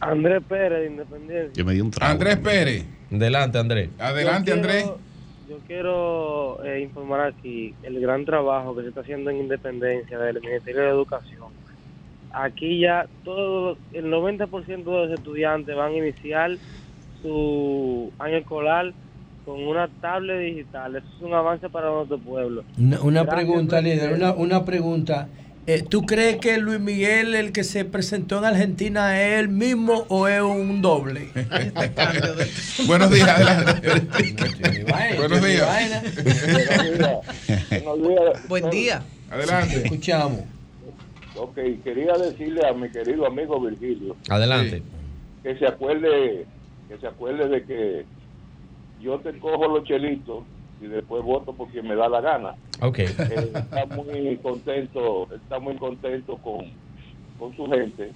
[0.00, 1.50] Andrés Pérez de Independencia.
[1.54, 2.12] Yo me di un trago.
[2.12, 2.84] Andrés Pérez.
[3.10, 3.90] Adelante, Andrés.
[3.98, 4.90] Adelante, Andrés.
[5.48, 10.40] Yo quiero eh, informar aquí el gran trabajo que se está haciendo en Independencia del
[10.40, 11.48] Ministerio de Educación.
[12.32, 16.56] Aquí ya todo el 90% de los estudiantes van a iniciar
[17.20, 18.92] su año escolar
[19.44, 20.94] con una tablet digital.
[20.94, 22.62] Eso es un avance para nuestro pueblo.
[22.78, 25.28] Una, una pregunta, líder, una, una pregunta.
[25.72, 30.04] Eh, ¿Tú crees que Luis Miguel, el que se presentó en Argentina, es el mismo
[30.08, 31.28] o es un doble?
[32.88, 34.02] Buenos días, adelante.
[35.16, 35.68] Buenos días.
[38.48, 39.04] Buen día.
[39.30, 39.82] Adelante.
[39.84, 40.40] Escuchamos.
[41.36, 44.82] Ok, quería decirle a mi querido amigo Virgilio Adelante.
[45.44, 46.46] que se acuerde
[46.88, 48.04] que se acuerde de que
[49.00, 50.42] yo te cojo los chelitos
[50.80, 52.56] y después voto por quien me da la gana.
[52.86, 52.98] Ok.
[52.98, 53.08] Eh,
[53.54, 56.66] está muy contento, está muy contento con,
[57.38, 58.10] con su gente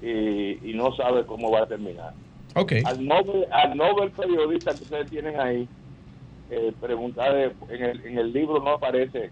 [0.00, 2.12] y, y no sabe cómo va a terminar.
[2.54, 2.72] Ok.
[2.84, 5.68] Al Nobel, al Nobel periodista que ustedes tienen ahí,
[6.50, 9.30] eh, preguntarle, en el, en el libro no aparece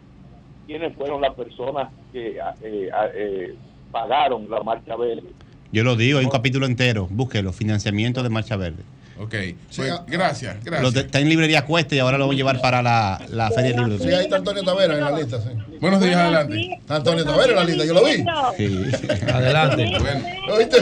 [0.66, 3.54] quiénes fueron las personas que eh, eh,
[3.90, 5.28] pagaron la marcha verde.
[5.72, 7.08] Yo lo digo, hay un capítulo entero.
[7.10, 8.82] Búsquelo, financiamiento de Marcha Verde.
[9.18, 9.34] Ok,
[9.76, 10.94] pues, gracias, Lo gracias.
[10.94, 13.72] de- está en librería Cuesta y ahora lo voy a llevar para la, la Feria
[13.72, 14.04] del Libro.
[14.04, 15.48] Sí, ahí está Antonio Tavera en la lista, sí.
[15.80, 16.70] Buenos días, adelante.
[16.80, 18.12] Está Antonio Tavera en la lista, yo lo vi.
[18.56, 18.98] Sí.
[19.32, 19.92] Adelante.
[20.46, 20.76] ¿Lo viste?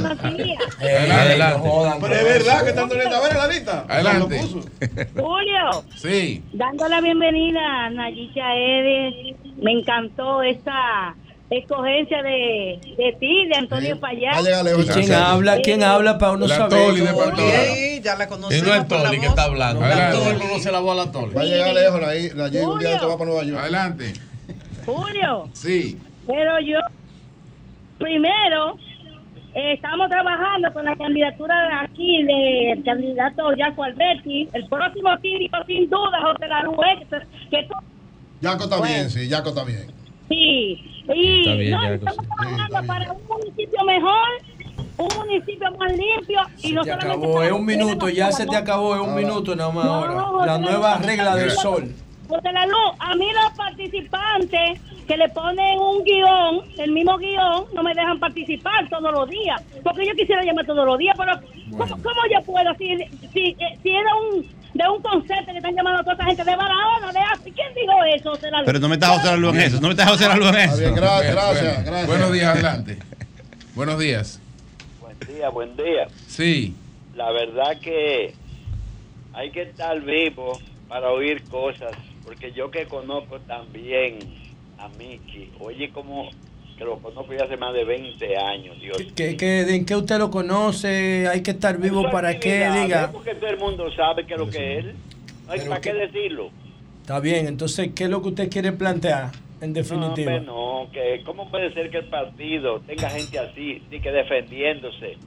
[0.80, 1.68] Eh, adelante.
[2.00, 3.84] Pero es verdad que está Antonio Tavera en la lista.
[3.88, 4.36] Adelante.
[4.40, 4.68] Lo puso.
[5.16, 6.42] Julio, Sí.
[6.52, 11.14] dando la bienvenida a Nayicha Edes, me encantó esta
[11.50, 14.32] escogencia de, de ti, de Antonio Payá.
[14.40, 15.58] ¿Y quién habla?
[15.62, 16.78] ¿Quién habla para uno La saber?
[16.78, 17.64] Toli de Pantoja.
[17.74, 18.66] Sí, ya la Y conocemos.
[18.68, 19.80] no es la Toli que está hablando.
[20.12, 21.34] Todo el mundo se la voz a la Toli.
[21.34, 22.06] Va a llegar lejos, la,
[22.44, 23.60] la Jay un día esto va para Nueva York.
[23.60, 24.12] Adelante.
[24.86, 25.98] Julio, Sí.
[26.26, 26.78] pero yo,
[27.98, 28.76] primero,
[29.54, 35.58] eh, estamos trabajando con la candidatura de aquí del candidato Jaco Alberti, el próximo síndico
[35.66, 37.06] sin duda, José Larué,
[37.50, 37.74] que tú
[38.40, 39.86] Yaco está bien, sí, Yaco está bien.
[40.28, 44.28] Sí, y Está bien, no, ya, estamos sí, trabajando para un municipio mejor,
[44.96, 48.46] un municipio más limpio y no Se solamente acabó, para es un minuto, ya se
[48.46, 50.46] te acabó, es un minuto nada más No, ahora.
[50.46, 51.92] La nueva regla del sol.
[52.28, 57.64] José la luz, a mí los participantes que le ponen un guion, el mismo guion,
[57.74, 61.32] no me dejan participar todos los días, porque yo quisiera llamar todos los días, pero
[61.72, 62.72] ¿cómo, cómo yo puedo?
[62.76, 62.96] Si,
[63.32, 66.44] si, eh, si era un de un concepto que están llamando a toda esa gente
[66.44, 68.30] de Barahona, de Así, ¿quién dijo eso?
[68.30, 68.48] José?
[68.64, 69.80] Pero no me estás José Luz en eso.
[69.80, 70.76] No me estás José Luz en eso.
[70.78, 72.06] bien, gracias, gracias, Bueno, gracias.
[72.06, 72.98] Buenos días, adelante.
[73.74, 74.40] Buenos días.
[75.00, 76.08] Buen día, buen día.
[76.28, 76.74] Sí.
[77.14, 78.34] La verdad que
[79.32, 80.58] hay que estar vivo
[80.88, 81.92] para oír cosas,
[82.24, 84.18] porque yo que conozco también
[84.78, 86.30] a Miki, oye como
[86.80, 88.96] que lo conozco ya hace más de 20 años, Dios.
[89.14, 91.28] ¿Qué, qué, ¿En qué usted lo conoce?
[91.28, 93.10] Hay que estar vivo para que Intimidad, diga.
[93.12, 94.84] Porque todo el mundo sabe que lo que es.
[95.46, 96.48] No hay para qué decirlo.
[97.02, 100.36] Está bien, entonces, ¿qué es lo que usted quiere plantear en No, definitiva?
[100.36, 105.18] hombre, no, que cómo puede ser que el partido tenga gente así, ni que defendiéndose.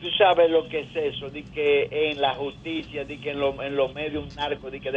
[0.00, 3.60] Tú sabes lo que es eso, de que en la justicia, de que en, lo-
[3.60, 4.92] en los medios un narco, de que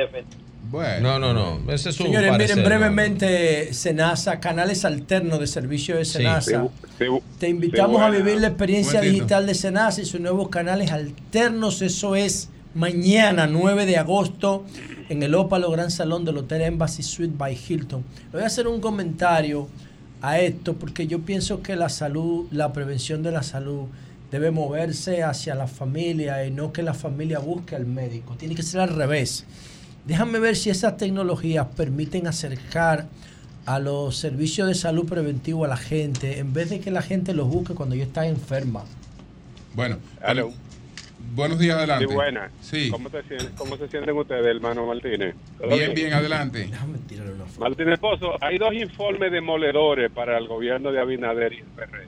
[1.01, 1.71] No, no, no.
[1.71, 6.67] Ese es un Señores, parecer, miren brevemente, Senasa, canales alternos de servicio de Senasa.
[6.97, 7.05] Sí.
[7.39, 11.81] Te invitamos a vivir la experiencia digital de Senasa y sus nuevos canales alternos.
[11.81, 14.65] Eso es mañana, 9 de agosto,
[15.09, 18.03] en el Ópalo Gran Salón del Hotel Embassy Suite by Hilton.
[18.25, 19.67] Le voy a hacer un comentario
[20.21, 23.87] a esto porque yo pienso que la salud, la prevención de la salud
[24.31, 28.35] debe moverse hacia la familia y no que la familia busque al médico.
[28.37, 29.45] Tiene que ser al revés.
[30.05, 33.07] Déjame ver si esas tecnologías permiten acercar
[33.65, 37.33] a los servicios de salud preventivo a la gente en vez de que la gente
[37.33, 38.83] los busque cuando ya está enferma.
[39.73, 39.97] Bueno,
[41.33, 42.07] Buenos días, adelante.
[42.07, 42.49] Sí, buena.
[42.61, 42.89] Sí.
[42.89, 45.35] ¿Cómo, te sien- ¿Cómo se sienten ustedes, hermano Martínez?
[45.57, 46.69] ¿Todo Bien, bien, adelante.
[47.59, 52.07] Martínez Pozo, hay dos informes demoledores para el gobierno de Abinader y el PRD.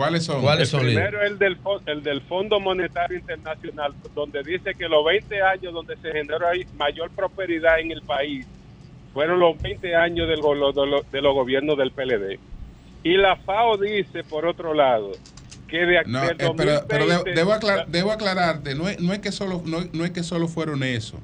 [0.00, 0.42] ¿Cuáles son?
[0.80, 1.56] el primero es el del,
[1.86, 6.46] el del Fondo Monetario Internacional, donde dice que los 20 años donde se generó
[6.76, 8.46] mayor prosperidad en el país
[9.12, 12.38] fueron los 20 años del, de, lo- de los gobiernos del PLD.
[13.02, 15.12] Y la FAO dice, por otro lado,
[15.68, 16.54] que de No, eh, pero,
[16.88, 20.04] pero de- 2020 debo, aclar- debo aclararte, no es, no, es que solo, no, no
[20.04, 21.18] es que solo fueron eso.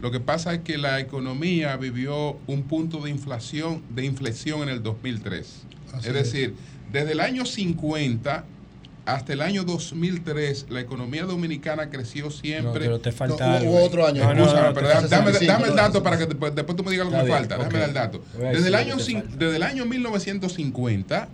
[0.00, 4.68] Lo que pasa es que la economía vivió un punto de inflación, de inflexión en
[4.68, 5.66] el 2003.
[5.94, 6.52] Así es es.
[6.94, 8.44] Desde el año 50
[9.04, 12.62] hasta el año 2003, la economía dominicana creció siempre.
[12.62, 14.22] No, pero te falta No, hubo otro año.
[14.22, 16.76] No, no, no, pero dame, falta dame- 65, dame el dato para que después, después
[16.76, 17.58] tú me digas lo que me falta.
[17.58, 17.80] Déjame ok.
[17.80, 18.24] dar el dato.
[18.38, 21.28] Desde el, año, desde el año 1950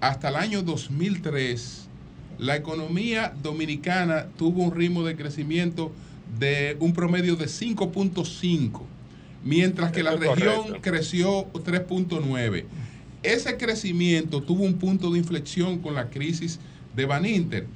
[0.00, 1.86] hasta el año 2003,
[2.38, 5.92] la economía dominicana tuvo un ritmo de crecimiento
[6.38, 8.82] de un promedio de 5.5,
[9.44, 10.82] mientras que la región correcto.
[10.82, 12.64] creció 3.9.
[13.24, 16.60] Ese crecimiento tuvo un punto de inflexión con la crisis
[16.94, 17.66] de Baninter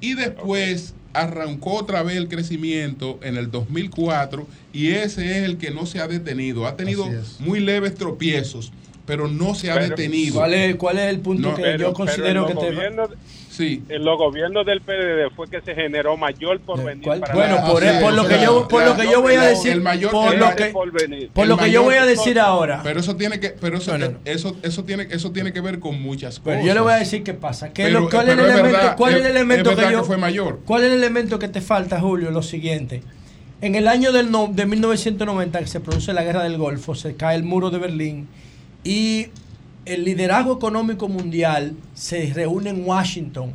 [0.00, 5.70] y después arrancó otra vez el crecimiento en el 2004 y ese es el que
[5.70, 6.66] no se ha detenido.
[6.66, 7.06] Ha tenido
[7.40, 8.70] muy leves tropiezos,
[9.08, 10.34] pero no se ha Pero- detenido.
[10.36, 12.72] ¿Cuál es, cuál es el punto No, que Pero- yo considero pero que te...
[12.76, 13.10] gobiernos-
[13.50, 13.82] Sí.
[13.88, 17.02] En los gobiernos del PLD fue que se generó mayor porvenir.
[17.02, 17.18] ¿Cuál?
[17.18, 19.44] para Bueno, la- por, por lo que yo por lo que yo voy a no,
[19.46, 20.72] decir el mayor- por lo que
[21.34, 24.56] por lo que yo voy a decir ahora Pero eso tiene que, pero eso, eso,
[24.62, 26.68] eso tiene, eso tiene que ver con muchas Pero cosas.
[26.68, 27.72] yo le voy a decir qué pasa.
[27.72, 29.70] ¿Qué es Pero- lo- ¿Cuál es el pero elemento, verdad, cuál es el es- elemento
[29.72, 30.60] es que yo que fue mayor.
[30.64, 32.30] ¿Cuál es el elemento que te falta, Julio?
[32.30, 33.02] Lo siguiente.
[33.60, 37.16] En el año del no- de 1990 que se produce la guerra del Golfo, se
[37.16, 38.28] cae el muro de Berlín
[38.84, 39.28] y
[39.84, 43.52] el liderazgo económico mundial se reúne en Washington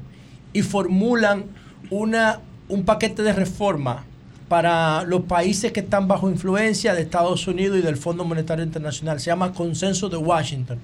[0.52, 1.46] y formulan
[1.90, 4.06] una, un paquete de reforma
[4.48, 9.20] para los países que están bajo influencia de Estados Unidos y del Fondo Monetario Internacional.
[9.20, 10.80] Se llama Consenso de Washington.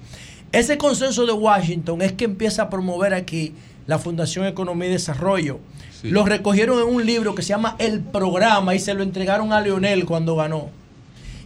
[0.52, 3.54] Ese consenso de Washington es que empieza a promover aquí
[3.86, 5.60] la Fundación Economía y Desarrollo.
[6.02, 9.60] Lo recogieron en un libro que se llama El Programa y se lo entregaron a
[9.60, 10.70] Leonel cuando ganó.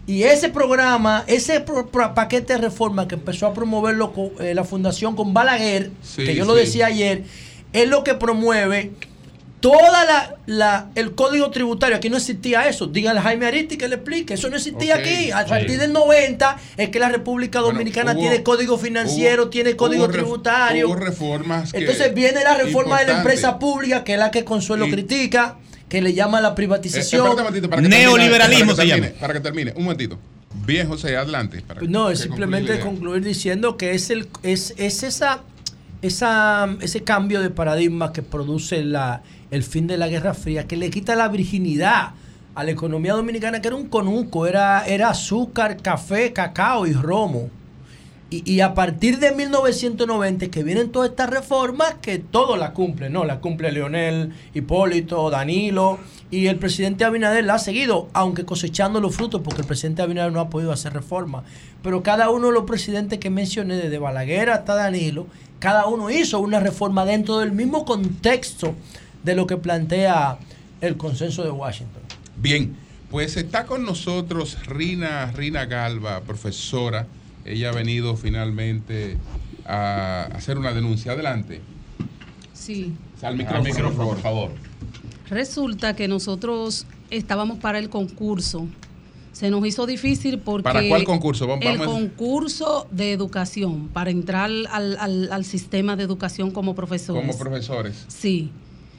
[0.06, 4.54] Y ese programa, ese pro- pro- paquete de reforma que empezó a promoverlo con, eh,
[4.54, 7.22] la fundación con Balaguer, Sí, que yo lo decía ayer,
[7.72, 8.92] es lo que promueve
[9.60, 11.96] toda la, la- el código tributario.
[11.96, 12.86] Aquí no existía eso.
[12.86, 14.34] Dígale a Jaime Aristi que le explique.
[14.34, 15.30] Eso no existía aquí.
[15.30, 19.74] A partir del 90 es que la República Dominicana hubo- tiene código financiero, hubo- tiene
[19.74, 20.86] código hubo tributario.
[20.86, 24.86] Hubo reformas Entonces viene la reforma de la empresa pública, que es la que Consuelo
[24.86, 25.56] Y- critica,
[25.88, 27.26] que le llama la Eh, privatización.
[27.26, 30.18] espérate un momentito, para que termine, para que termine, Para que termine, un momentito.
[30.66, 31.62] Bien, José, adelante.
[31.66, 32.84] para no, que es simplemente idea.
[32.84, 35.40] concluir diciendo que es el es, es esa,
[36.02, 40.76] esa ese cambio de paradigma que produce la, el fin de la Guerra Fría, que
[40.76, 42.10] le quita la virginidad
[42.54, 47.50] a la economía dominicana, que era un conuco, era, era azúcar, café, cacao y romo.
[48.30, 53.10] Y, y a partir de 1990 que vienen todas estas reformas que todo la cumple,
[53.10, 53.24] ¿no?
[53.24, 55.98] La cumple Leonel, Hipólito, Danilo
[56.30, 60.32] y el presidente Abinader la ha seguido, aunque cosechando los frutos, porque el presidente Abinader
[60.32, 61.44] no ha podido hacer reforma.
[61.82, 65.26] Pero cada uno de los presidentes que mencioné, desde Balaguer hasta Danilo,
[65.60, 68.74] cada uno hizo una reforma dentro del mismo contexto
[69.22, 70.38] de lo que plantea
[70.80, 72.02] el consenso de Washington.
[72.36, 72.76] Bien,
[73.10, 77.06] pues está con nosotros Rina, Rina Galva, profesora.
[77.44, 79.16] Ella ha venido finalmente
[79.66, 81.12] a hacer una denuncia.
[81.12, 81.60] Adelante.
[82.52, 82.92] Sí.
[83.22, 84.50] Al micrófono, por favor.
[85.30, 88.66] Resulta que nosotros estábamos para el concurso.
[89.32, 90.62] Se nos hizo difícil porque...
[90.62, 91.46] ¿Para cuál concurso?
[91.46, 97.26] Vamos- el concurso de educación, para entrar al, al- al sistema de educación como profesores.
[97.26, 98.04] Como profesores.
[98.08, 98.50] Sí.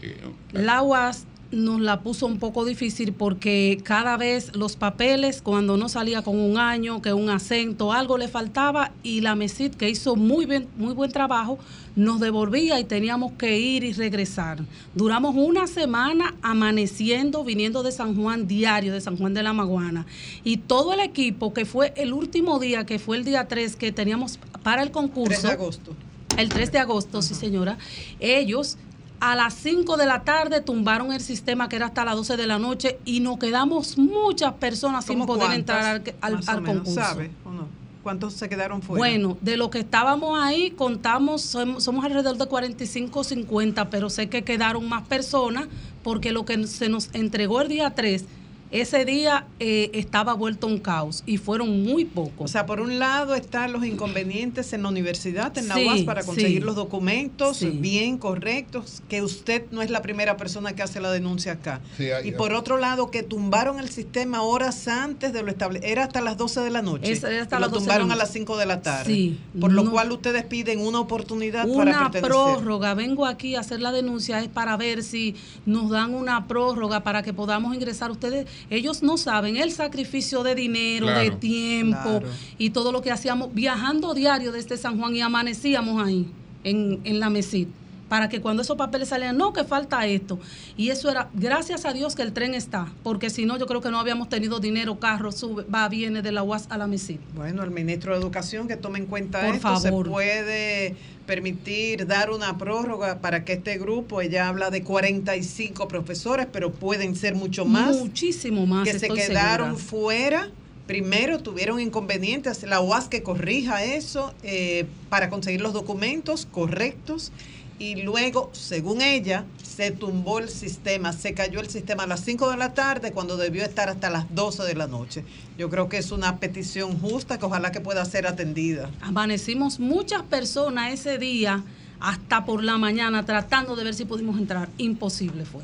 [0.01, 0.17] Eh,
[0.51, 1.25] La UAS
[1.55, 6.37] nos la puso un poco difícil porque cada vez los papeles, cuando no salía con
[6.37, 10.67] un año, que un acento, algo le faltaba, y la MESID, que hizo muy, bien,
[10.77, 11.57] muy buen trabajo,
[11.95, 14.65] nos devolvía y teníamos que ir y regresar.
[14.93, 20.05] Duramos una semana amaneciendo, viniendo de San Juan diario, de San Juan de la Maguana.
[20.43, 23.93] Y todo el equipo, que fue el último día, que fue el día 3 que
[23.93, 25.41] teníamos para el concurso.
[25.41, 25.95] 3 de agosto.
[26.37, 27.77] El 3 de agosto, sí señora.
[28.19, 28.77] Ellos
[29.19, 32.47] a las 5 de la tarde tumbaron el sistema que era hasta las 12 de
[32.47, 36.93] la noche y nos quedamos muchas personas sin ¿Cómo poder cuántas, entrar al, concurso.
[36.93, 37.67] ¿Sabe o no?
[38.03, 38.99] ¿Cuántos se quedaron fuera?
[38.99, 44.09] Bueno, de lo que estábamos ahí, contamos, somos, somos alrededor de 45 o 50, pero
[44.09, 45.67] sé que quedaron más personas
[46.03, 48.25] porque lo que se nos entregó el día 3
[48.71, 52.45] ese día eh, estaba vuelto un caos y fueron muy pocos.
[52.45, 56.01] O sea, por un lado están los inconvenientes en la universidad, en la Sí, UAS,
[56.03, 56.65] para conseguir sí.
[56.65, 57.69] los documentos Sí.
[57.69, 61.79] bien correctos, que usted no es la primera persona que hace la denuncia acá.
[61.97, 65.89] Sí, hay- y por otro lado, que tumbaron el sistema horas antes de lo establecido.
[65.91, 67.11] Era hasta las 12 de la noche.
[67.11, 68.81] Es- era hasta y las lo 12 de la tumbaron a las 5 de la
[68.81, 69.13] tarde.
[69.13, 69.91] Sí, por lo no.
[69.91, 72.21] cual ustedes piden una oportunidad para una pertenecer.
[72.29, 75.35] prórroga, vengo aquí a hacer la denuncia, es para ver si
[75.65, 78.11] nos dan una prórroga para que podamos ingresar.
[78.11, 82.27] Ustedes, ellos no saben el sacrificio de dinero, de tiempo Claro.
[82.57, 86.27] y todo lo que hacíamos, viajando diario desde San Juan y amanecíamos ahí,
[86.63, 87.71] en, en la mesita
[88.09, 90.37] para que cuando esos papeles salían, no, que falta esto.
[90.77, 93.81] Y eso era, gracias a Dios que el tren está, porque si no, yo creo
[93.81, 97.23] que no habíamos tenido dinero, carro, sube, va, viene de la UAS a la mesita.
[97.33, 100.05] Bueno, el ministro de Educación que tome en cuenta Por esto, favor.
[100.05, 100.95] se puede
[101.25, 107.15] permitir dar una prórroga para que este grupo, ella habla de 45 profesores, pero pueden
[107.15, 108.87] ser mucho más, Muchísimo más.
[108.87, 109.83] que se quedaron segura.
[109.85, 110.49] fuera.
[110.87, 117.31] Primero tuvieron inconvenientes, la UAS que corrija eso eh, para conseguir los documentos correctos
[117.77, 122.51] y luego, según ella, se tumbó el sistema, se cayó el sistema a las 5
[122.51, 125.25] de la tarde cuando debió estar hasta las 12 de la noche.
[125.57, 128.89] Yo creo que es una petición justa que ojalá que pueda ser atendida.
[129.01, 131.63] Amanecimos muchas personas ese día
[131.99, 134.69] hasta por la mañana tratando de ver si pudimos entrar.
[134.77, 135.63] Imposible fue.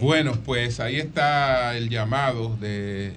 [0.00, 3.14] Bueno, pues ahí está el llamado de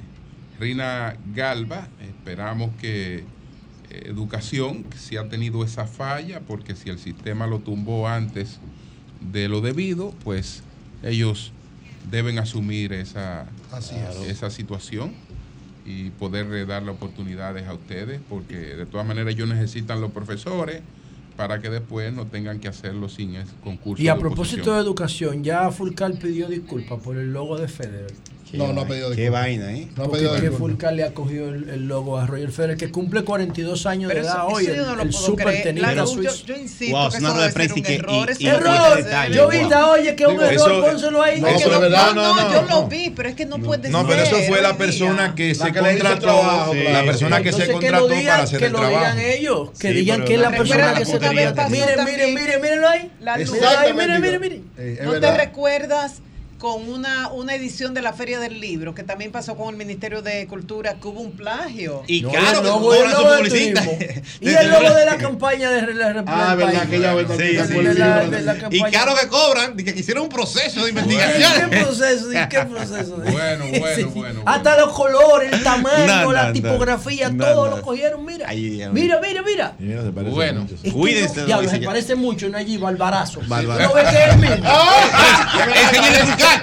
[0.60, 1.88] Rina Galva.
[2.02, 3.24] Esperamos que
[3.90, 8.59] Educación, si ha tenido esa falla, porque si el sistema lo tumbó antes
[9.32, 10.64] de lo debido, pues
[11.03, 11.51] ellos
[12.09, 14.30] deben asumir esa, Así es.
[14.30, 15.14] esa situación
[15.85, 20.82] y poder darle oportunidades a ustedes, porque de todas maneras ellos necesitan los profesores
[21.35, 24.03] para que después no tengan que hacerlo sin el concurso.
[24.03, 28.14] Y a de propósito de educación, ya Fulcar pidió disculpas por el logo de Federer.
[28.53, 29.42] No, no ha pedido Qué disculpas.
[29.44, 29.88] vaina, ¿eh?
[29.95, 30.60] No ha Porque pedido que disculpas.
[30.60, 34.22] Fulcar le ha cogido el, el logo a Roger Federer, que cumple 42 años Pero
[34.24, 35.64] de eso- edad eso hoy, yo el, no lo el puedo super creer.
[35.64, 36.36] tenista La- suizo.
[36.36, 37.84] yo, yo insisto Wow, que es una eso rueda de debe ser prensa un y
[37.84, 38.28] que- error.
[38.28, 39.03] y- eso y no no ser.
[39.03, 39.36] detalles.
[39.38, 41.42] Yo vi, oye, que es un error, eso- pónselo ahí.
[41.42, 42.06] No, que eso no- es verdad.
[42.08, 42.68] No, no, no, yo no.
[42.82, 44.08] lo vi, pero es que no, puede No, ser.
[44.10, 47.06] pero eso fue la persona que se que contrató, la claro.
[47.06, 49.00] persona que se contrató lo digan, para hacer que el lo trabajo.
[49.16, 51.56] digan ellos, que digan que es la no- persona que que se contrató.
[51.56, 53.11] pasó Mire, mire, también- mire, mírenlo ahí.
[53.19, 53.94] Mire ahí, Exactamente.
[53.94, 54.61] mire, mire, mire.
[54.78, 56.22] Eh, es ¿No te recuerdas
[56.60, 60.22] con una, una edición de la Feria del Libro que también pasó con el Ministerio
[60.22, 62.04] de Cultura que hubo un plagio?
[62.06, 63.30] Y No, claro, que logo, el logo.
[64.42, 66.52] Y el logo de la campaña de la República.
[66.52, 68.38] Ah, verdad, aquella vez Sí, sí, de la- libro.
[68.38, 71.70] de la Y claro que cobran, que hicieron un proceso de ¿Y investigación.
[71.70, 72.32] qué proceso?
[72.34, 73.16] ¿Y qué proceso?
[73.32, 74.04] Bueno, Sí, bueno, sí.
[74.20, 76.54] bueno, Hasta los colores, el tamaño, No, la no, no.
[76.54, 77.78] tipografía, No, todo no.
[77.78, 78.48] lo cogieron, mira.
[78.52, 79.76] Mira, mira, mira.
[79.80, 80.62] Mira, se parece Bueno.
[80.62, 80.76] mucho.
[80.92, 83.40] Cuídense, no- diablo, se parece mucho en allí, Barbarazo.
[83.48, 83.90] Barbarazo.
[83.90, 84.70] ¿No ves que es el mismo?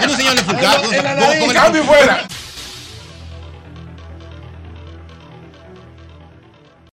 [0.00, 0.94] Enseñale Fulcar, no enseñale Fulcar.
[0.94, 1.44] En la Pon- nariz.
[1.44, 2.28] pon- ¡Cambio fuera!